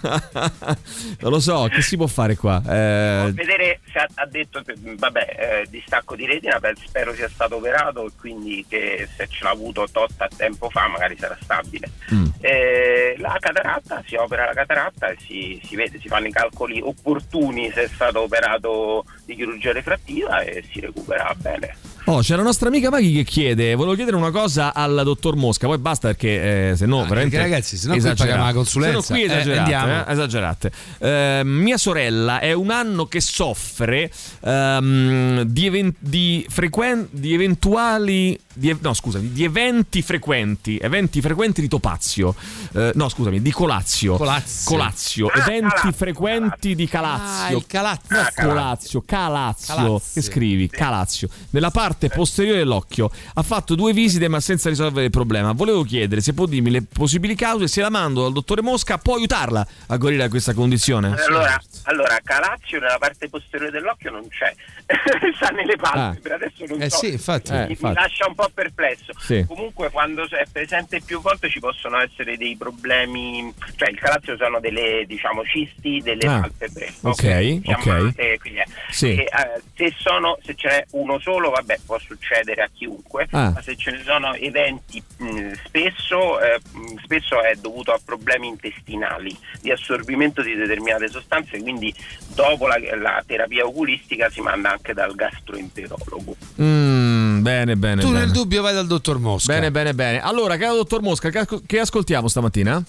non 1.20 1.30
lo 1.30 1.40
so, 1.40 1.68
che 1.70 1.82
si 1.82 1.98
può 1.98 2.06
fare 2.06 2.34
qua? 2.36 2.62
Eh, 2.66 3.32
Vedere 3.34 3.80
se 3.92 3.98
ha, 3.98 4.24
detto 4.24 4.62
che 4.62 4.76
vabbè, 4.80 5.36
eh, 5.38 5.66
distacco 5.68 6.16
di 6.16 6.24
retina, 6.24 6.58
beh, 6.58 6.72
spero 6.82 7.12
sia 7.12 7.28
stato 7.28 7.56
operato 7.56 8.06
e 8.06 8.12
quindi 8.18 8.64
che 8.66 9.06
se 9.14 9.28
ce 9.28 9.44
l'ha 9.44 9.50
avuto 9.50 9.86
tot 9.92 10.12
a 10.16 10.28
tempo 10.34 10.70
fa 10.70 10.88
magari 10.88 11.18
sarà 11.18 11.36
stabile. 11.38 11.90
Mm. 12.14 12.26
Eh, 12.40 13.14
la 13.18 13.36
cataratta, 13.38 14.02
si 14.06 14.14
opera 14.14 14.46
la 14.46 14.54
cataratta 14.54 15.08
e 15.08 15.18
si, 15.20 15.60
si 15.62 15.76
vede, 15.76 16.00
si 16.00 16.08
fanno 16.08 16.28
i 16.28 16.32
calcoli 16.32 16.80
opportuni 16.80 17.70
se 17.72 17.82
è 17.82 17.88
stato 17.88 18.20
operato 18.22 19.04
di 19.24 19.34
chirurgia 19.36 19.72
refrattiva 19.72 20.40
e 20.40 20.64
si 20.72 20.80
recupera 20.80 21.34
bene. 21.36 21.76
Oh, 22.06 22.18
c'è 22.20 22.34
la 22.34 22.42
nostra 22.42 22.66
amica 22.66 22.90
Maghi 22.90 23.12
che 23.12 23.22
chiede: 23.22 23.76
Volevo 23.76 23.94
chiedere 23.94 24.16
una 24.16 24.32
cosa 24.32 24.74
al 24.74 25.02
dottor 25.04 25.36
Mosca, 25.36 25.68
poi 25.68 25.78
basta 25.78 26.08
perché 26.08 26.70
eh, 26.70 26.76
se 26.76 26.84
no, 26.84 27.02
veramente. 27.02 27.36
perché 27.36 27.48
ragazzi, 27.50 27.76
se 27.76 27.86
no 27.86 27.94
qui 27.96 28.02
paghiamo 28.02 28.44
la 28.44 28.52
consulenza. 28.52 29.00
Se 29.00 29.12
no 29.12 29.18
qui 29.20 29.22
Eh, 29.22 29.32
esagerate. 29.36 29.58
andiamo. 29.60 30.06
eh, 30.08 30.12
esagerate. 30.12 30.72
Eh, 30.98 31.40
mia 31.44 31.76
sorella 31.76 32.40
è 32.40 32.52
un 32.54 32.70
anno 32.72 33.06
che 33.06 33.20
soffre 33.20 34.10
ehm, 34.44 35.42
di, 35.42 35.66
even- 35.66 35.94
di 35.98 36.44
frequen- 36.48 37.06
di 37.10 37.34
eventuali. 37.34 38.38
Di, 38.54 38.76
no, 38.80 38.92
scusami, 38.92 39.32
di 39.32 39.44
eventi 39.44 40.02
frequenti, 40.02 40.76
eventi 40.78 41.20
frequenti 41.20 41.60
di 41.62 41.68
topazio. 41.68 42.34
Eh, 42.74 42.92
no, 42.94 43.08
scusami, 43.08 43.40
di 43.40 43.50
colazio. 43.50 44.16
Colazio. 44.16 44.70
Colazio, 44.70 45.26
Ah, 45.28 45.38
eventi 45.38 45.68
calazio, 45.68 45.92
frequenti 45.92 46.74
di 46.74 46.86
calazio. 46.86 47.58
Ah, 47.58 47.62
calazio. 47.66 48.16
No, 48.16 48.20
Ah, 48.20 48.32
colazio, 48.46 49.02
calazio. 49.06 49.74
Calazio. 49.74 50.02
Che 50.12 50.20
scrivi? 50.22 50.68
Calazio. 50.68 51.28
Nella 51.50 51.70
parte 51.70 52.08
posteriore 52.10 52.58
dell'occhio. 52.58 53.10
Ha 53.34 53.42
fatto 53.42 53.74
due 53.74 53.92
visite 53.92 54.28
ma 54.28 54.40
senza 54.40 54.68
risolvere 54.68 55.06
il 55.06 55.10
problema. 55.10 55.52
Volevo 55.52 55.82
chiedere 55.82 56.20
se 56.20 56.34
può 56.34 56.46
dirmi 56.46 56.70
le 56.70 56.82
possibili 56.82 57.34
cause 57.34 57.68
se 57.68 57.80
la 57.80 57.90
mando 57.90 58.22
dal 58.22 58.32
dottore 58.32 58.60
Mosca 58.62 58.98
può 58.98 59.16
aiutarla 59.16 59.66
a 59.86 59.96
guarire 59.96 60.22
da 60.22 60.28
questa 60.28 60.52
condizione. 60.54 61.14
Allora, 61.26 61.60
allora, 61.84 62.18
calazio 62.22 62.78
nella 62.80 62.98
parte 62.98 63.28
posteriore 63.28 63.72
dell'occhio 63.72 64.10
non 64.10 64.26
c'è, 64.28 64.54
sta 65.36 65.48
nelle 65.48 65.76
palpebre. 65.76 66.34
Adesso 66.34 66.64
non 66.68 66.82
Eh 66.82 66.90
so. 66.90 66.98
sì, 66.98 67.12
infatti. 67.12 67.50
Mi, 67.52 67.58
Eh, 67.58 67.64
mi 67.64 67.70
infatti. 67.70 67.94
lascia 67.94 68.26
un 68.28 68.34
po' 68.34 68.41
perplesso. 68.52 69.12
Sì. 69.18 69.44
Comunque, 69.46 69.90
quando 69.90 70.24
è 70.28 70.44
presente 70.50 71.00
più 71.00 71.20
volte 71.20 71.48
ci 71.48 71.60
possono 71.60 71.98
essere 72.00 72.36
dei 72.36 72.56
problemi. 72.56 73.52
Cioè, 73.76 73.90
il 73.90 73.98
calazio 73.98 74.36
sono 74.36 74.60
delle 74.60 75.04
diciamo 75.06 75.44
cisti 75.44 76.00
delle 76.02 76.26
Ah, 76.26 76.40
palpebre. 76.40 76.92
ok, 77.02 77.60
Chiamate, 77.62 78.38
quindi 78.38 78.58
è- 78.60 78.64
Sì. 78.90 79.14
e, 79.14 79.22
eh, 79.22 79.60
se, 79.74 79.94
sono, 79.98 80.38
se 80.42 80.54
c'è 80.54 80.84
uno 80.92 81.18
solo, 81.18 81.50
vabbè, 81.50 81.80
può 81.86 81.98
succedere 81.98 82.62
a 82.62 82.70
chiunque, 82.72 83.26
Ah. 83.30 83.50
ma 83.54 83.62
se 83.62 83.76
ce 83.76 83.90
ne 83.90 84.02
sono 84.04 84.34
eventi 84.34 85.02
mh, 85.18 85.52
spesso, 85.64 86.40
eh, 86.40 86.60
spesso 87.02 87.42
è 87.42 87.54
dovuto 87.56 87.92
a 87.92 88.00
problemi 88.04 88.48
intestinali 88.48 89.36
di 89.60 89.70
assorbimento 89.70 90.42
di 90.42 90.54
determinate 90.54 91.08
sostanze, 91.08 91.60
quindi 91.60 91.94
dopo 92.34 92.66
la, 92.66 92.76
la 92.96 93.22
terapia 93.26 93.64
oculistica 93.64 94.28
si 94.30 94.40
manda 94.40 94.70
anche 94.72 94.92
dal 94.94 95.14
gastroenterologo. 95.14 96.36
Mm, 96.60 97.31
bene, 97.42 97.76
bene. 97.76 98.00
Tu 98.00 98.08
bene. 98.08 98.20
nel 98.20 98.30
dubbio 98.30 98.62
vai 98.62 98.72
dal 98.74 98.86
dottor 98.86 99.18
Mosca. 99.18 99.52
Bene, 99.52 99.70
bene, 99.70 99.94
bene. 99.94 100.20
Allora, 100.20 100.56
caro 100.56 100.76
dottor 100.76 101.02
Mosca, 101.02 101.30
che, 101.30 101.38
asco- 101.38 101.62
che 101.66 101.78
ascoltiamo 101.78 102.28
stamattina? 102.28 102.82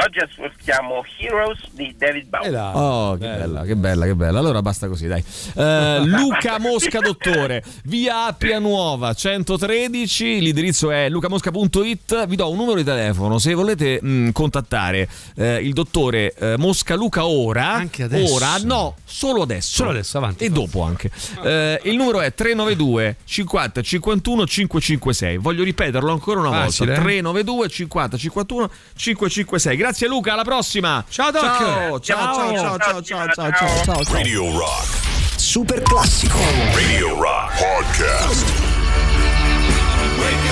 Oggi 0.00 0.20
ascoltiamo 0.20 1.04
Heroes 1.18 1.58
di 1.72 1.92
David 1.98 2.28
Bowie. 2.28 2.56
Oh, 2.56 3.14
che 3.16 3.26
bella, 3.26 3.62
che 3.64 3.74
bella, 3.74 4.04
che 4.06 4.14
bella. 4.14 4.38
Allora 4.38 4.62
basta 4.62 4.86
così, 4.86 5.08
dai. 5.08 5.24
Eh, 5.56 6.00
Luca 6.06 6.60
Mosca 6.60 7.00
Dottore, 7.00 7.64
via 7.82 8.26
Appia 8.26 8.60
Nuova 8.60 9.12
113. 9.12 10.38
L'indirizzo 10.40 10.92
è 10.92 11.08
lucamosca.it. 11.08 12.26
Vi 12.26 12.36
do 12.36 12.48
un 12.48 12.56
numero 12.56 12.76
di 12.76 12.84
telefono 12.84 13.38
se 13.38 13.54
volete 13.54 13.98
mh, 14.00 14.30
contattare 14.30 15.08
eh, 15.34 15.56
il 15.56 15.72
dottore 15.72 16.32
eh, 16.34 16.56
Mosca 16.56 16.94
Luca 16.94 17.26
ora. 17.26 17.72
Anche 17.72 18.04
adesso? 18.04 18.34
Ora, 18.34 18.56
no, 18.62 18.94
solo 19.04 19.42
adesso. 19.42 19.74
Solo 19.74 19.90
adesso, 19.90 20.16
avanti. 20.18 20.44
E 20.44 20.50
dopo 20.50 20.82
anche. 20.82 21.10
Eh, 21.42 21.80
il 21.84 21.96
numero 21.96 22.20
è 22.20 22.32
392 22.32 23.16
50 23.24 23.82
51 23.82 24.46
556. 24.46 25.36
Voglio 25.38 25.64
ripeterlo 25.64 26.12
ancora 26.12 26.38
una 26.38 26.50
Facile, 26.50 26.92
volta. 26.92 27.00
eh? 27.00 27.04
392 27.04 27.68
50 27.68 28.16
51 28.16 28.70
556. 28.94 29.76
Grazie 29.76 29.86
Luca, 30.06 30.32
alla 30.32 30.44
prossima. 30.44 31.04
Ciao 31.08 31.30
Doc. 31.30 31.42
Ciao, 31.42 32.00
ciao, 32.00 32.56
ciao, 32.56 32.78
ciao, 32.78 32.78
ciao, 32.78 33.02
ciao, 33.02 33.02
ciao, 33.02 33.50
ciao, 33.52 33.84
ciao, 33.84 34.04
ciao. 34.04 34.14
Radio 34.14 34.56
Rock. 34.56 35.06
Super 35.36 35.82
classico. 35.82 36.38
Radio 36.74 37.14
Rock 37.20 37.58
Podcast. 37.58 38.68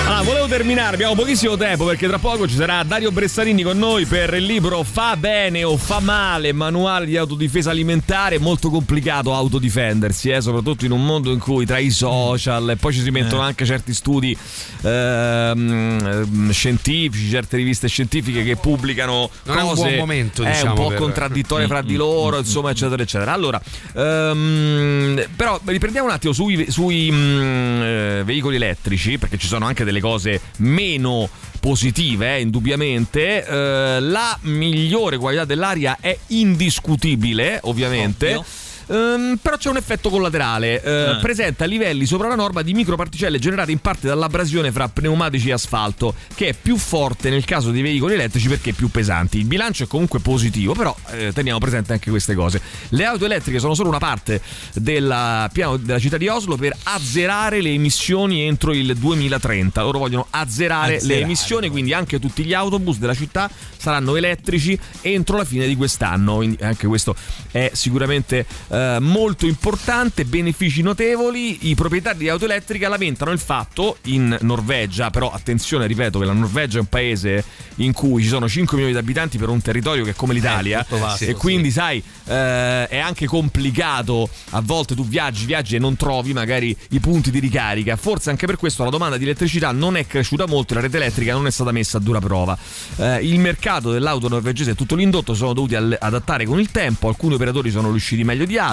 Allora, 0.07 0.21
volevo 0.21 0.47
terminare, 0.47 0.93
abbiamo 0.95 1.15
pochissimo 1.15 1.57
tempo 1.57 1.83
perché 1.83 2.07
tra 2.07 2.17
poco 2.17 2.47
ci 2.47 2.55
sarà 2.55 2.81
Dario 2.83 3.11
Bressarini 3.11 3.61
con 3.61 3.77
noi 3.77 4.05
per 4.05 4.35
il 4.35 4.45
libro 4.45 4.81
Fa 4.83 5.17
bene 5.17 5.65
o 5.65 5.75
fa 5.75 5.99
male, 5.99 6.53
manuale 6.53 7.05
di 7.05 7.17
autodifesa 7.17 7.71
alimentare, 7.71 8.39
molto 8.39 8.69
complicato 8.69 9.35
autodifendersi, 9.35 10.29
eh, 10.29 10.39
soprattutto 10.39 10.85
in 10.85 10.91
un 10.91 11.03
mondo 11.03 11.29
in 11.33 11.39
cui 11.39 11.65
tra 11.65 11.77
i 11.77 11.89
social 11.89 12.69
e 12.69 12.77
poi 12.77 12.93
ci 12.93 13.01
si 13.01 13.11
mettono 13.11 13.41
anche 13.41 13.65
certi 13.65 13.93
studi 13.93 14.35
ehm, 14.81 15.99
ehm, 16.01 16.51
scientifici, 16.51 17.29
certe 17.29 17.57
riviste 17.57 17.89
scientifiche 17.89 18.45
che 18.45 18.55
pubblicano 18.55 19.29
Non 19.43 19.57
è 19.57 19.61
un 19.61 19.67
cose 19.67 19.81
buon 19.81 19.95
momento, 19.95 20.43
eh, 20.43 20.51
diciamo, 20.51 20.69
un 20.69 20.75
po' 20.77 20.87
per- 20.87 20.99
contraddittorie 20.99 21.67
fra 21.67 21.81
di 21.81 21.95
loro, 21.95 22.37
insomma, 22.37 22.69
eccetera, 22.69 23.03
eccetera. 23.03 23.33
Allora, 23.33 23.61
ehm, 23.93 25.25
però 25.35 25.59
riprendiamo 25.65 26.07
un 26.07 26.13
attimo 26.13 26.31
sui, 26.31 26.71
sui, 26.71 27.09
mm, 27.11 27.81
eh, 27.81 28.21
veicoli 28.23 28.55
elettrici, 28.55 29.17
perché 29.17 29.37
ci 29.37 29.47
sono 29.47 29.65
anche 29.65 29.83
delle 29.83 29.95
cose 29.99 30.41
meno 30.57 31.29
positive, 31.59 32.35
eh, 32.35 32.41
indubbiamente. 32.41 33.45
Eh, 33.45 33.99
la 33.99 34.37
migliore 34.43 35.17
qualità 35.17 35.45
dell'aria 35.45 35.97
è 35.99 36.17
indiscutibile, 36.27 37.59
ovviamente. 37.63 38.35
Ovvio. 38.35 38.45
Ehm, 38.87 39.37
però 39.41 39.57
c'è 39.57 39.69
un 39.69 39.77
effetto 39.77 40.09
collaterale. 40.09 40.81
Eh, 40.81 40.95
Eh. 41.11 41.17
Presenta 41.21 41.65
livelli 41.65 42.05
sopra 42.05 42.27
la 42.27 42.35
norma 42.35 42.61
di 42.61 42.73
microparticelle 42.73 43.39
generate 43.39 43.71
in 43.71 43.79
parte 43.79 44.07
dall'abrasione 44.07 44.71
fra 44.71 44.87
pneumatici 44.87 45.49
e 45.49 45.53
asfalto, 45.53 46.13
che 46.35 46.49
è 46.49 46.53
più 46.59 46.77
forte 46.77 47.29
nel 47.29 47.45
caso 47.45 47.71
dei 47.71 47.81
veicoli 47.81 48.13
elettrici 48.13 48.47
perché 48.47 48.73
più 48.73 48.89
pesanti. 48.89 49.37
Il 49.37 49.45
bilancio 49.45 49.83
è 49.83 49.87
comunque 49.87 50.19
positivo, 50.19 50.73
però 50.73 50.95
eh, 51.11 51.31
teniamo 51.33 51.59
presente 51.59 51.93
anche 51.93 52.09
queste 52.09 52.33
cose. 52.35 52.61
Le 52.89 53.05
auto 53.05 53.25
elettriche 53.25 53.59
sono 53.59 53.73
solo 53.73 53.89
una 53.89 53.97
parte 53.99 54.41
del 54.73 55.49
piano 55.51 55.77
della 55.77 55.99
città 55.99 56.17
di 56.17 56.27
Oslo 56.27 56.55
per 56.55 56.75
azzerare 56.83 57.61
le 57.61 57.69
emissioni 57.71 58.41
entro 58.41 58.73
il 58.73 58.95
2030. 58.95 59.81
Loro 59.81 59.99
vogliono 59.99 60.27
azzerare, 60.29 60.91
le 60.91 60.97
Azzerare. 60.97 61.21
emissioni, 61.21 61.69
quindi 61.69 61.93
anche 61.93 62.19
tutti 62.19 62.43
gli 62.43 62.53
autobus 62.53 62.97
della 62.97 63.13
città 63.15 63.49
saranno 63.77 64.15
elettrici 64.15 64.77
entro 65.01 65.37
la 65.37 65.45
fine 65.45 65.67
di 65.67 65.75
quest'anno. 65.75 66.35
Quindi 66.37 66.57
anche 66.63 66.87
questo 66.87 67.15
è 67.51 67.71
sicuramente 67.73 68.45
eh, 68.69 68.76
molto 68.99 69.45
importante, 69.45 70.25
benefici 70.25 70.81
notevoli. 70.81 71.69
I 71.69 71.75
proprietari 71.75 72.17
di 72.17 72.29
auto 72.29 72.45
elettriche 72.45 72.87
lamentano 72.87 73.31
il 73.31 73.39
fatto 73.39 73.97
in 74.03 74.37
Norvegia, 74.41 75.09
però 75.09 75.31
attenzione, 75.31 75.87
ripeto 75.87 76.19
che 76.19 76.25
la 76.25 76.33
Norvegia 76.33 76.77
è 76.77 76.81
un 76.81 76.87
paese 76.87 77.43
in 77.75 77.93
cui 77.93 78.23
ci 78.23 78.27
sono 78.27 78.47
5 78.47 78.75
milioni 78.75 78.93
di 78.93 78.99
abitanti 78.99 79.37
per 79.37 79.49
un 79.49 79.61
territorio 79.61 80.03
che 80.03 80.11
è 80.11 80.15
come 80.15 80.33
l'Italia 80.33 80.85
molto 80.89 81.05
vasto, 81.05 81.23
e 81.23 81.27
sì. 81.27 81.33
quindi 81.33 81.71
sai 81.71 82.01
eh, 82.25 82.87
è 82.87 82.97
anche 82.97 83.25
complicato 83.25 84.29
a 84.51 84.61
volte 84.61 84.95
tu 84.95 85.05
viaggi, 85.05 85.45
viaggi 85.45 85.75
e 85.75 85.79
non 85.79 85.95
trovi 85.95 86.33
magari 86.33 86.75
i 86.89 86.99
punti 86.99 87.31
di 87.31 87.39
ricarica. 87.39 87.95
Forse 87.95 88.29
anche 88.29 88.45
per 88.45 88.57
questo 88.57 88.83
la 88.83 88.89
domanda 88.89 89.17
di 89.17 89.23
elettricità 89.23 89.71
non 89.71 89.97
è 89.97 90.05
cresciuta 90.05 90.45
molto 90.47 90.73
e 90.73 90.75
la 90.75 90.81
rete 90.81 90.97
elettrica 90.97 91.33
non 91.33 91.47
è 91.47 91.51
stata 91.51 91.71
messa 91.71 91.97
a 91.97 92.01
dura 92.01 92.19
prova. 92.19 92.57
Eh, 92.97 93.25
il 93.25 93.39
mercato 93.39 93.91
dell'auto 93.91 94.27
norvegese 94.27 94.71
e 94.71 94.75
tutto 94.75 94.95
l'indotto 94.95 95.33
sono 95.33 95.53
dovuti 95.53 95.75
adattare 95.75 96.45
con 96.45 96.59
il 96.59 96.71
tempo, 96.71 97.07
alcuni 97.07 97.35
operatori 97.35 97.69
sono 97.69 97.89
riusciti 97.91 98.23
meglio 98.23 98.45
di 98.45 98.57
altri, 98.57 98.66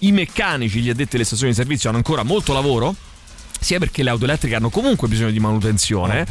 i 0.00 0.12
meccanici, 0.12 0.80
gli 0.80 0.90
addetti 0.90 1.16
alle 1.16 1.24
stazioni 1.24 1.50
di 1.52 1.56
servizio 1.56 1.88
hanno 1.88 1.98
ancora 1.98 2.22
molto 2.22 2.52
lavoro. 2.52 2.94
Sia 3.60 3.80
perché 3.80 4.04
le 4.04 4.10
auto 4.10 4.22
elettriche 4.22 4.54
hanno 4.54 4.70
comunque 4.70 5.08
bisogno 5.08 5.32
di 5.32 5.40
manutenzione, 5.40 6.24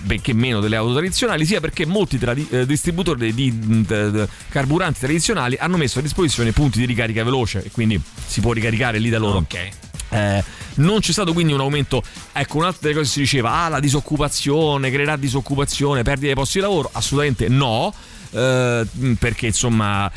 benché 0.00 0.32
meno 0.32 0.58
delle 0.58 0.74
auto 0.74 0.94
tradizionali, 0.94 1.46
sia 1.46 1.60
perché 1.60 1.86
molti 1.86 2.18
tradi- 2.18 2.44
eh, 2.50 2.66
distributori 2.66 3.32
di, 3.32 3.56
di- 3.56 3.86
di 3.86 4.26
carburanti 4.48 4.98
tradizionali 4.98 5.56
hanno 5.60 5.76
messo 5.76 6.00
a 6.00 6.02
disposizione 6.02 6.50
punti 6.50 6.80
di 6.80 6.84
ricarica 6.84 7.22
veloce 7.22 7.62
e 7.62 7.70
quindi 7.70 8.00
si 8.26 8.40
può 8.40 8.52
ricaricare 8.52 8.98
lì 8.98 9.10
da 9.10 9.18
loro. 9.18 9.38
Eh, 10.08 10.44
non 10.74 10.98
c'è 10.98 11.12
stato 11.12 11.32
quindi 11.32 11.52
un 11.52 11.60
aumento. 11.60 12.02
Ecco, 12.32 12.56
un'altra 12.56 12.80
delle 12.82 12.94
cose 12.94 13.10
si 13.10 13.20
diceva: 13.20 13.62
ah, 13.62 13.68
la 13.68 13.78
disoccupazione 13.78 14.90
creerà 14.90 15.16
disoccupazione, 15.16 16.02
perdita 16.02 16.26
di 16.28 16.34
posti 16.34 16.58
di 16.58 16.64
lavoro. 16.64 16.90
Assolutamente 16.92 17.46
no. 17.46 17.94
Eh, 18.32 18.86
perché 19.18 19.46
insomma 19.46 20.10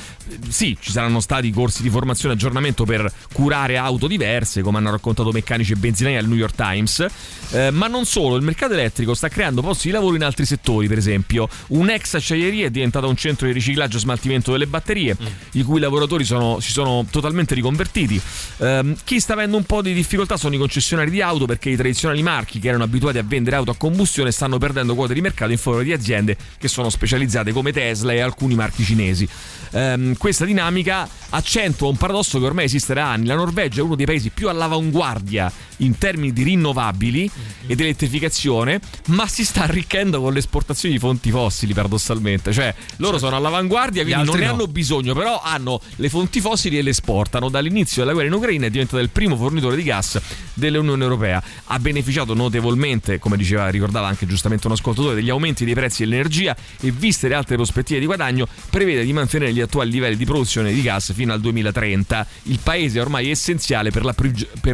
sì, 0.50 0.76
ci 0.80 0.92
saranno 0.92 1.20
stati 1.20 1.52
corsi 1.52 1.82
di 1.82 1.90
formazione 1.90 2.34
e 2.34 2.38
aggiornamento 2.38 2.84
per 2.84 3.12
curare 3.32 3.78
auto 3.78 4.08
diverse, 4.08 4.62
come 4.62 4.78
hanno 4.78 4.92
raccontato 4.92 5.32
meccanici 5.32 5.74
e 5.74 5.76
benzinai 5.76 6.18
al 6.18 6.28
New 6.28 6.38
York 6.38 6.56
Times, 6.56 7.06
eh, 7.52 7.72
ma 7.72 7.88
non 7.88 8.06
solo, 8.06 8.36
il 8.36 8.42
mercato 8.42 8.74
elettrico 8.74 9.14
sta 9.14 9.28
creando 9.28 9.62
posti 9.62 9.88
di 9.88 9.94
lavoro 9.94 10.16
in 10.16 10.24
altri 10.24 10.46
settori, 10.46 10.88
per 10.88 10.98
esempio 10.98 11.48
un'ex 11.68 12.16
acciaieria 12.16 12.68
è 12.68 12.70
diventata 12.70 13.06
un 13.08 13.16
centro 13.16 13.48
di 13.48 13.54
riciclaggio 13.54 13.98
e 13.98 14.00
smaltimento 14.00 14.52
delle 14.52 14.68
batterie, 14.68 15.16
mm. 15.22 15.26
i 15.52 15.64
cui 15.64 15.80
lavoratori 15.80 16.24
sono, 16.24 16.60
si 16.60 16.72
sono 16.72 17.06
totalmente 17.10 17.54
riconvertiti. 17.54 18.20
Eh, 18.58 18.96
chi 19.04 19.20
sta 19.20 19.34
avendo 19.34 19.58
un 19.58 19.64
po' 19.64 19.82
di 19.82 19.94
difficoltà 19.94 20.38
sono 20.38 20.56
i 20.56 20.58
concessionari 20.58 21.12
di 21.12 21.22
auto 21.22 21.46
perché 21.46 21.70
i 21.70 21.76
tradizionali 21.76 22.24
marchi 22.24 22.60
che 22.60 22.70
erano 22.70 22.84
abituati 22.84 23.18
a 23.18 23.24
vendere 23.24 23.56
auto 23.56 23.72
a 23.72 23.76
combustione 23.76 24.32
stanno 24.32 24.58
perdendo 24.58 24.96
quote 24.96 25.14
di 25.14 25.22
mercato 25.22 25.52
in 25.52 25.58
favore 25.58 25.84
di 25.84 25.94
aziende 25.94 26.36
che 26.58 26.68
sono 26.68 26.90
specializzate 26.90 27.52
come 27.52 27.72
Tesla 27.72 28.05
e 28.14 28.20
alcuni 28.20 28.56
marchi 28.56 28.84
cinesi. 28.84 29.28
Eh, 29.72 30.16
questa 30.18 30.46
dinamica 30.46 31.08
accentua 31.30 31.90
un 31.90 31.98
paradosso 31.98 32.40
che 32.40 32.46
ormai 32.46 32.66
esiste 32.66 32.94
da 32.94 33.12
anni. 33.12 33.26
La 33.26 33.36
Norvegia 33.36 33.82
è 33.82 33.84
uno 33.84 33.96
dei 33.96 34.06
paesi 34.06 34.30
più 34.30 34.48
all'avanguardia 34.50 35.52
in 35.80 35.98
termini 35.98 36.32
di 36.32 36.44
rinnovabili 36.44 37.30
mm-hmm. 37.30 37.50
ed 37.68 37.80
elettrificazione, 37.82 38.80
ma 39.08 39.28
si 39.28 39.44
sta 39.44 39.64
arricchendo 39.64 40.22
con 40.22 40.34
l'esportazione 40.34 40.94
di 40.94 41.00
fonti 41.00 41.32
fossili, 41.32 41.74
paradossalmente. 41.74 42.54
Cioè, 42.54 42.74
loro 42.98 43.14
certo. 43.14 43.26
sono 43.26 43.36
all'avanguardia, 43.36 44.04
quindi 44.04 44.24
non 44.24 44.38
ne 44.40 44.46
no. 44.46 44.54
hanno 44.54 44.68
bisogno, 44.68 45.14
però 45.14 45.42
hanno 45.42 45.82
le 45.98 46.10
fonti 46.10 46.40
fossili 46.40 46.78
e 46.78 46.82
le 46.82 46.92
esportano. 46.92 47.50
Dall'inizio 47.50 48.02
della 48.02 48.14
guerra 48.14 48.30
in 48.30 48.34
Ucraina 48.34 48.66
è 48.68 48.70
diventato 48.70 49.02
il 49.02 49.10
primo 49.10 49.36
fornitore 49.36 49.76
di 49.76 49.84
gas 49.84 50.20
dell'Unione 50.54 51.04
Europea. 51.04 51.44
Ha 51.66 51.80
beneficiato 51.80 52.34
notevolmente, 52.34 53.20
come 53.20 53.36
diceva, 53.36 53.68
ricordava 53.70 54.08
anche 54.08 54.26
giustamente 54.26 54.68
un 54.68 54.74
ascoltatore, 54.74 55.16
degli 55.16 55.30
aumenti 55.30 55.66
dei 55.66 55.74
prezzi 55.74 56.04
dell'energia 56.04 56.56
e 56.80 56.92
viste 56.92 57.28
le 57.28 57.36
altre 57.36 57.56
prospettive 57.56 57.95
di 58.00 58.06
guadagno, 58.06 58.48
prevede 58.70 59.04
di 59.04 59.14
mantenere 59.14 59.54
gli 59.54 59.62
attuali 59.62 59.92
livelli 59.92 60.16
di 60.16 60.26
produzione 60.26 60.74
di 60.74 60.82
gas 60.82 61.14
fino 61.14 61.34
al 61.34 61.40
2030. 61.40 62.28
Il 62.44 62.60
paese 62.62 63.00
è 63.00 63.02
ormai 63.02 63.30
essenziale 63.30 63.92
per, 63.92 64.04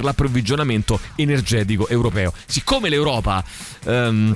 l'approvvigionamento 0.02 1.00
energetico 1.16 1.88
europeo. 1.88 2.34
Siccome 2.46 2.90
l'Europa 2.90 3.44
um, 3.86 4.36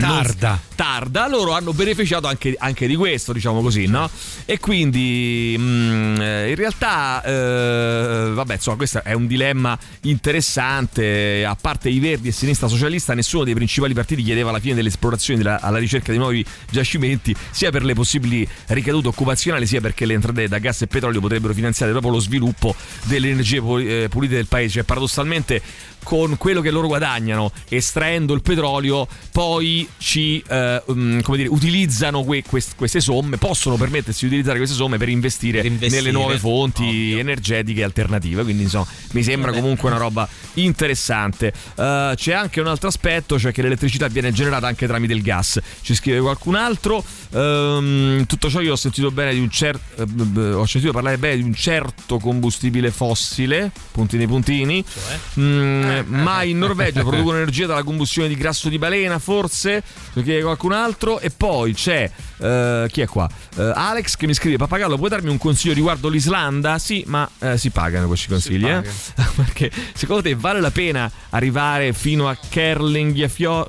tarda. 0.00 0.60
tarda, 0.74 1.28
loro 1.28 1.52
hanno 1.52 1.72
beneficiato 1.72 2.26
anche, 2.26 2.54
anche, 2.58 2.86
di 2.86 2.96
questo, 2.96 3.32
diciamo 3.32 3.60
così, 3.60 3.86
no? 3.86 4.08
E 4.44 4.58
quindi 4.58 5.54
mh, 5.58 5.62
mm, 5.62 6.20
eh, 6.20 6.48
in 6.50 6.54
realtà, 6.54 7.22
eh, 7.22 8.30
vabbè, 8.32 8.54
insomma, 8.54 8.76
questo 8.76 9.02
è 9.02 9.12
un 9.12 9.26
dilemma 9.26 9.78
interessante. 10.02 11.44
A 11.44 11.56
parte 11.60 11.88
i 11.88 11.98
Verdi 11.98 12.28
e 12.28 12.32
Sinistra 12.32 12.68
Socialista, 12.68 13.14
nessuno 13.14 13.44
dei 13.44 13.54
principali 13.54 13.94
partiti 13.94 14.22
chiedeva 14.22 14.50
la 14.50 14.60
fine 14.60 14.74
delle 14.74 14.88
esplorazioni 14.88 15.42
della, 15.42 15.60
alla 15.60 15.78
ricerca 15.78 16.12
di 16.12 16.18
nuovi 16.18 16.44
giacimenti, 16.70 17.34
sia 17.50 17.70
per 17.70 17.84
le 17.84 17.94
possibili 17.94 18.46
ricadute 18.68 19.08
occupazionali, 19.08 19.66
sia 19.66 19.80
perché 19.80 20.06
le 20.06 20.14
entrate 20.14 20.48
da 20.48 20.58
gas 20.58 20.82
e 20.82 20.86
petrolio 20.86 21.20
potrebbero 21.20 21.52
finanziare 21.52 21.92
proprio 21.92 22.12
lo 22.12 22.18
sviluppo 22.18 22.74
delle 23.04 23.30
energie 23.30 23.58
eh, 23.58 24.08
pulite 24.08 24.34
del 24.34 24.46
paese. 24.46 24.70
Cioè, 24.72 24.82
paradossalmente, 24.84 25.60
con 26.02 26.36
quello 26.36 26.60
che 26.60 26.70
loro 26.70 26.86
guadagnano 26.86 27.52
estraendo 27.68 28.34
il 28.34 28.42
petrolio, 28.42 29.06
poi 29.30 29.81
ci 29.98 30.42
eh, 30.48 30.82
um, 30.86 31.22
dire, 31.34 31.48
utilizzano 31.48 32.24
que- 32.24 32.42
quest- 32.42 32.74
queste 32.76 33.00
somme, 33.00 33.36
possono 33.36 33.76
permettersi 33.76 34.20
di 34.20 34.26
utilizzare 34.26 34.58
queste 34.58 34.76
somme 34.76 34.98
per 34.98 35.08
investire, 35.08 35.60
per 35.60 35.70
investire. 35.70 36.00
nelle 36.00 36.12
nuove 36.12 36.38
fonti 36.38 36.82
Ovvio. 36.82 37.18
energetiche 37.18 37.82
alternative. 37.82 38.42
Quindi 38.42 38.64
insomma, 38.64 38.86
mi 39.12 39.22
sembra 39.22 39.52
comunque 39.52 39.88
una 39.88 39.98
roba 39.98 40.28
interessante. 40.54 41.52
Uh, 41.74 42.14
c'è 42.14 42.32
anche 42.32 42.60
un 42.60 42.66
altro 42.66 42.88
aspetto, 42.88 43.38
cioè 43.38 43.52
che 43.52 43.62
l'elettricità 43.62 44.08
viene 44.08 44.32
generata 44.32 44.66
anche 44.66 44.86
tramite 44.86 45.12
il 45.12 45.22
gas. 45.22 45.60
Ci 45.80 45.94
scrive 45.94 46.20
qualcun 46.20 46.54
altro. 46.54 47.04
Um, 47.30 48.26
tutto 48.26 48.50
ciò 48.50 48.60
io 48.60 48.72
ho 48.72 48.76
sentito 48.76 49.10
bene 49.10 49.32
di 49.32 49.40
un 49.40 49.50
certo. 49.50 50.02
Uh, 50.04 50.56
ho 50.56 50.66
sentito 50.66 50.92
parlare 50.92 51.18
bene 51.18 51.36
di 51.36 51.42
un 51.42 51.54
certo 51.54 52.18
combustibile 52.18 52.90
fossile. 52.90 53.70
Puntini 53.92 54.26
puntini. 54.26 54.84
Cioè? 54.84 55.18
Mm, 55.40 56.00
ma 56.06 56.42
in 56.42 56.58
Norvegia 56.58 57.02
producono 57.02 57.36
energia 57.42 57.66
dalla 57.66 57.82
combustione 57.82 58.28
di 58.28 58.36
grasso 58.36 58.68
di 58.68 58.78
balena, 58.78 59.18
forse, 59.18 59.71
perché 60.12 60.42
qualcun 60.42 60.72
altro. 60.72 61.20
E 61.20 61.30
poi 61.30 61.72
c'è, 61.72 62.10
uh, 62.38 62.86
chi 62.88 63.00
è 63.00 63.06
qua? 63.06 63.28
Uh, 63.56 63.70
Alex 63.74 64.16
che 64.16 64.26
mi 64.26 64.34
scrive, 64.34 64.56
Papagallo, 64.56 64.96
puoi 64.96 65.08
darmi 65.08 65.30
un 65.30 65.38
consiglio 65.38 65.74
riguardo 65.74 66.08
l'Islanda? 66.08 66.78
Sì, 66.78 67.04
ma 67.06 67.28
uh, 67.38 67.56
si 67.56 67.70
pagano 67.70 68.06
questi 68.08 68.28
consigli, 68.28 68.66
eh? 68.66 68.82
perché 69.36 69.70
secondo 69.94 70.22
te 70.22 70.34
vale 70.34 70.60
la 70.60 70.70
pena 70.70 71.10
arrivare 71.30 71.92
fino 71.92 72.28
a 72.28 72.36
Kerlingiafiol, 72.36 73.68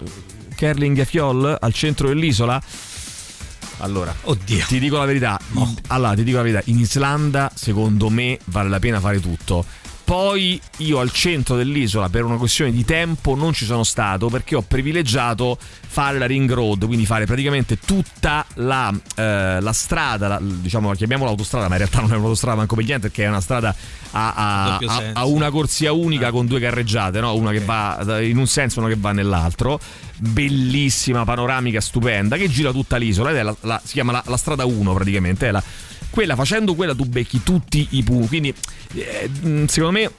Kerlingiafiol 0.56 1.58
al 1.60 1.74
centro 1.74 2.08
dell'isola? 2.08 2.62
Allora, 3.78 4.16
Oddio. 4.24 4.66
ti 4.68 4.80
dico 4.80 4.98
la 4.98 5.06
verità. 5.06 5.40
Oh. 5.54 5.74
Allora, 5.88 6.16
ti 6.16 6.24
dico 6.24 6.38
la 6.38 6.44
verità. 6.44 6.62
In 6.66 6.80
Islanda, 6.80 7.52
secondo 7.54 8.10
me, 8.10 8.40
vale 8.46 8.70
la 8.70 8.80
pena 8.80 9.00
fare 9.00 9.20
tutto 9.20 9.66
poi 10.04 10.60
io 10.78 11.00
al 11.00 11.12
centro 11.12 11.56
dell'isola 11.56 12.10
per 12.10 12.24
una 12.24 12.38
questione 12.38 12.72
di 12.72 12.84
tempo 12.84 13.36
non 13.36 13.54
ci 13.54 13.66
sono 13.66 13.84
stato 13.84 14.28
perché 14.28 14.56
ho 14.56 14.62
privilegiato 14.62 15.58
fare 15.60 16.18
la 16.18 16.26
ring 16.26 16.52
road, 16.52 16.86
quindi 16.86 17.06
fare 17.06 17.26
praticamente 17.26 17.78
tutta 17.78 18.46
la, 18.56 18.94
eh, 19.16 19.62
la 19.62 19.74
strada, 19.74 20.28
la, 20.28 20.40
diciamo 20.42 20.92
chiamiamola 20.94 21.30
autostrada, 21.30 21.68
ma 21.68 21.74
in 21.74 21.80
realtà 21.80 22.02
non 22.02 22.12
è 22.12 22.16
un'autostrada 22.16 22.58
manco 22.58 22.76
per 22.76 22.86
niente 22.86 23.08
perché 23.08 23.26
è 23.26 23.28
una 23.28 23.42
strada 23.42 23.76
a, 24.12 24.34
a, 24.34 24.78
a, 24.78 25.04
a 25.14 25.26
una 25.26 25.50
corsia 25.52 25.92
unica 25.94 26.28
ah. 26.28 26.32
con 26.32 26.48
due 26.48 26.60
carreggiate, 26.60 27.20
no? 27.20 27.36
una 27.36 27.50
okay. 27.50 27.60
che 27.60 27.66
va 27.66 28.20
in 28.22 28.38
un 28.38 28.48
senso 28.48 28.80
e 28.80 28.84
una 28.84 28.94
che 28.94 29.00
va 29.00 29.12
nell'altro. 29.12 29.80
Bellissima, 30.18 31.26
panoramica, 31.26 31.82
stupenda, 31.82 32.38
che 32.38 32.50
gira 32.50 32.72
tutta 32.72 32.98
l'isola 32.98 33.32
ed 33.32 33.38
è 33.38 33.44
la, 33.44 33.56
la, 33.62 33.82
si 33.84 33.94
chiama 33.94 34.22
la, 34.26 34.38
strada 34.38 34.66
1 34.66 34.94
praticamente, 34.94 35.48
è 35.48 35.52
la 35.52 35.64
quella 36.14 36.36
facendo 36.36 36.76
quella 36.76 36.94
tu 36.94 37.06
becchi 37.06 37.42
tutti 37.42 37.88
i 37.92 38.04
punti. 38.04 38.28
Quindi, 38.28 38.54
eh, 38.94 39.30
secondo 39.68 40.00
me 40.00 40.12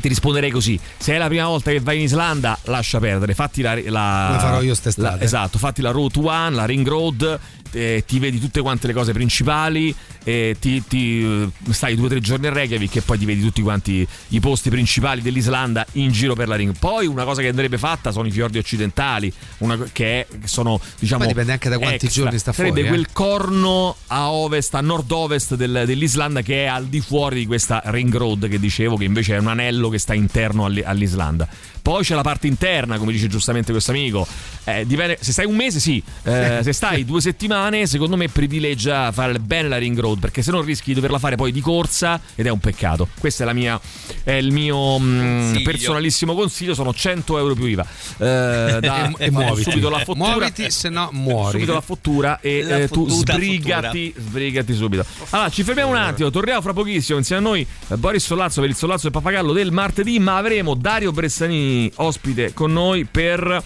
ti 0.00 0.06
risponderei 0.06 0.50
così: 0.50 0.78
se 0.96 1.14
è 1.14 1.18
la 1.18 1.26
prima 1.26 1.46
volta 1.46 1.72
che 1.72 1.80
vai 1.80 1.96
in 1.96 2.04
Islanda, 2.04 2.56
lascia 2.64 3.00
perdere. 3.00 3.34
Fatti 3.34 3.60
la. 3.60 3.74
la 3.74 4.26
Come 4.28 4.38
farò 4.38 4.62
io 4.62 4.74
st'estate. 4.74 5.24
esatto, 5.24 5.58
fatti 5.58 5.82
la 5.82 5.90
Route 5.90 6.20
1, 6.20 6.50
la 6.50 6.64
Ring 6.64 6.86
Road 6.86 7.40
eh, 7.74 8.04
ti 8.06 8.18
vedi 8.18 8.40
tutte 8.40 8.60
quante 8.60 8.86
le 8.86 8.92
cose 8.92 9.12
principali, 9.12 9.94
eh, 10.24 10.56
ti, 10.58 10.82
ti, 10.86 11.50
stai 11.70 11.94
due 11.96 12.06
o 12.06 12.08
tre 12.08 12.20
giorni 12.20 12.46
a 12.46 12.52
Reykjavik 12.52 12.96
e 12.96 13.00
poi 13.02 13.18
ti 13.18 13.24
vedi 13.24 13.40
tutti 13.40 13.62
quanti 13.62 14.06
i 14.28 14.40
posti 14.40 14.70
principali 14.70 15.20
dell'Islanda 15.20 15.86
in 15.92 16.10
giro 16.10 16.34
per 16.34 16.48
la 16.48 16.56
ring. 16.56 16.74
Poi 16.78 17.06
una 17.06 17.24
cosa 17.24 17.42
che 17.42 17.48
andrebbe 17.48 17.78
fatta 17.78 18.10
sono 18.12 18.26
i 18.26 18.30
fiordi 18.30 18.58
occidentali, 18.58 19.32
una, 19.58 19.76
che, 19.92 20.20
è, 20.20 20.26
che 20.40 20.48
sono 20.48 20.80
diciamo... 20.98 21.20
Poi 21.20 21.28
dipende 21.28 21.52
anche 21.52 21.68
da 21.68 21.78
quanti 21.78 22.06
extra. 22.06 22.22
giorni 22.22 22.38
sta 22.38 22.52
fuori. 22.52 22.70
Sarebbe 22.70 22.88
eh. 22.88 22.90
quel 22.90 23.12
corno 23.12 23.96
a 24.06 24.30
ovest, 24.30 24.74
a 24.74 24.80
nord-ovest 24.80 25.54
del, 25.54 25.82
dell'Islanda 25.86 26.42
che 26.42 26.64
è 26.64 26.66
al 26.66 26.86
di 26.86 27.00
fuori 27.00 27.40
di 27.40 27.46
questa 27.46 27.82
ring 27.86 28.14
road 28.14 28.48
che 28.48 28.58
dicevo, 28.58 28.96
che 28.96 29.04
invece 29.04 29.36
è 29.36 29.38
un 29.38 29.48
anello 29.48 29.88
che 29.88 29.98
sta 29.98 30.14
interno 30.14 30.64
all'Islanda. 30.64 31.48
Poi 31.84 32.02
c'è 32.02 32.14
la 32.14 32.22
parte 32.22 32.46
interna, 32.46 32.96
come 32.96 33.12
dice 33.12 33.26
giustamente 33.26 33.70
questo 33.70 33.90
amico. 33.90 34.26
Eh, 34.64 34.86
dipende, 34.86 35.18
se 35.20 35.32
stai 35.32 35.44
un 35.44 35.54
mese, 35.54 35.80
sì. 35.80 36.02
Eh, 36.22 36.60
se 36.62 36.72
stai 36.72 37.04
due 37.04 37.20
settimane, 37.20 37.86
secondo 37.86 38.16
me 38.16 38.28
privilegia 38.30 39.12
fare 39.12 39.38
bene 39.38 39.68
la 39.68 39.76
ring 39.76 39.98
road, 39.98 40.18
perché 40.18 40.40
se 40.40 40.50
no 40.50 40.62
rischi 40.62 40.84
di 40.86 40.94
doverla 40.94 41.18
fare 41.18 41.36
poi 41.36 41.52
di 41.52 41.60
corsa 41.60 42.18
ed 42.36 42.46
è 42.46 42.48
un 42.48 42.58
peccato. 42.58 43.06
Questo 43.20 43.42
è, 43.42 43.44
la 43.44 43.52
mia, 43.52 43.78
è 44.22 44.32
il 44.32 44.50
mio 44.50 44.98
mh, 44.98 45.58
mm, 45.58 45.62
personalissimo 45.62 46.34
consiglio. 46.34 46.72
Sono 46.72 46.94
100 46.94 47.36
euro 47.36 47.52
più 47.52 47.66
IVA. 47.66 47.86
Eh, 48.16 48.78
da, 48.80 49.10
e, 49.18 49.26
e 49.26 49.30
muoviti. 49.30 49.70
subito 49.70 49.90
la 49.90 49.98
fottura. 49.98 50.30
Muoviti, 50.30 50.70
se 50.70 50.88
no 50.88 51.10
muori. 51.12 51.50
Subito 51.50 51.74
la 51.74 51.82
fottura 51.82 52.40
e 52.40 52.62
la 52.62 52.78
eh, 52.78 52.88
tu 52.88 53.06
sbrigati, 53.06 54.14
sbrigati 54.16 54.72
subito. 54.72 55.04
Allora, 55.28 55.50
ci 55.50 55.62
fermiamo 55.62 55.90
un 55.90 55.98
attimo. 55.98 56.30
Torniamo 56.30 56.62
fra 56.62 56.72
pochissimo 56.72 57.18
insieme 57.18 57.42
a 57.42 57.44
noi. 57.44 57.66
Eh, 57.88 57.96
Boris 57.98 58.24
Sollazzo 58.24 58.62
per 58.62 58.70
il 58.70 58.74
Sollazzo 58.74 59.02
del 59.02 59.12
Papagallo 59.12 59.52
del 59.52 59.70
martedì, 59.70 60.18
ma 60.18 60.38
avremo 60.38 60.72
Dario 60.72 61.12
Bressanini 61.12 61.73
ospite 61.96 62.52
con 62.52 62.72
noi 62.72 63.04
per 63.04 63.62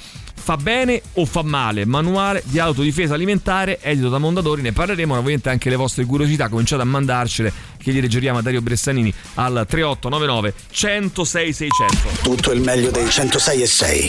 Fa 0.48 0.56
bene 0.56 1.02
o 1.14 1.26
fa 1.26 1.42
male? 1.42 1.84
Manuale 1.84 2.42
di 2.46 2.59
autodifesa 2.59 3.12
alimentare 3.12 3.80
edito 3.82 4.09
da 4.09 4.16
Mondadori. 4.16 4.62
Ne 4.62 4.72
parleremo. 4.72 5.14
Ovviamente 5.14 5.50
anche 5.50 5.68
le 5.68 5.76
vostre 5.76 6.06
curiosità. 6.06 6.48
Cominciate 6.48 6.80
a 6.80 6.86
mandarcele 6.86 7.52
che 7.76 7.92
gli 7.92 8.00
leggeriamo 8.00 8.38
a 8.38 8.40
Dario 8.40 8.62
Bressanini 8.62 9.12
al 9.34 9.66
3899 9.68 10.54
106 10.70 11.52
600. 11.52 11.96
Tutto 12.22 12.52
il 12.52 12.62
meglio 12.62 12.90
dei 12.90 13.11
106 13.11 13.61
e 13.61 13.66
6. 13.66 14.09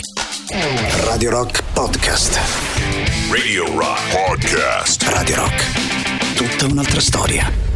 Radio 1.04 1.30
Rock 1.30 1.62
Podcast. 1.74 2.40
Radio 3.30 3.66
Rock 3.78 4.00
Podcast. 4.10 5.02
Radio 5.02 5.36
Rock. 5.36 6.34
Tutta 6.36 6.72
un'altra 6.72 7.00
storia. 7.00 7.69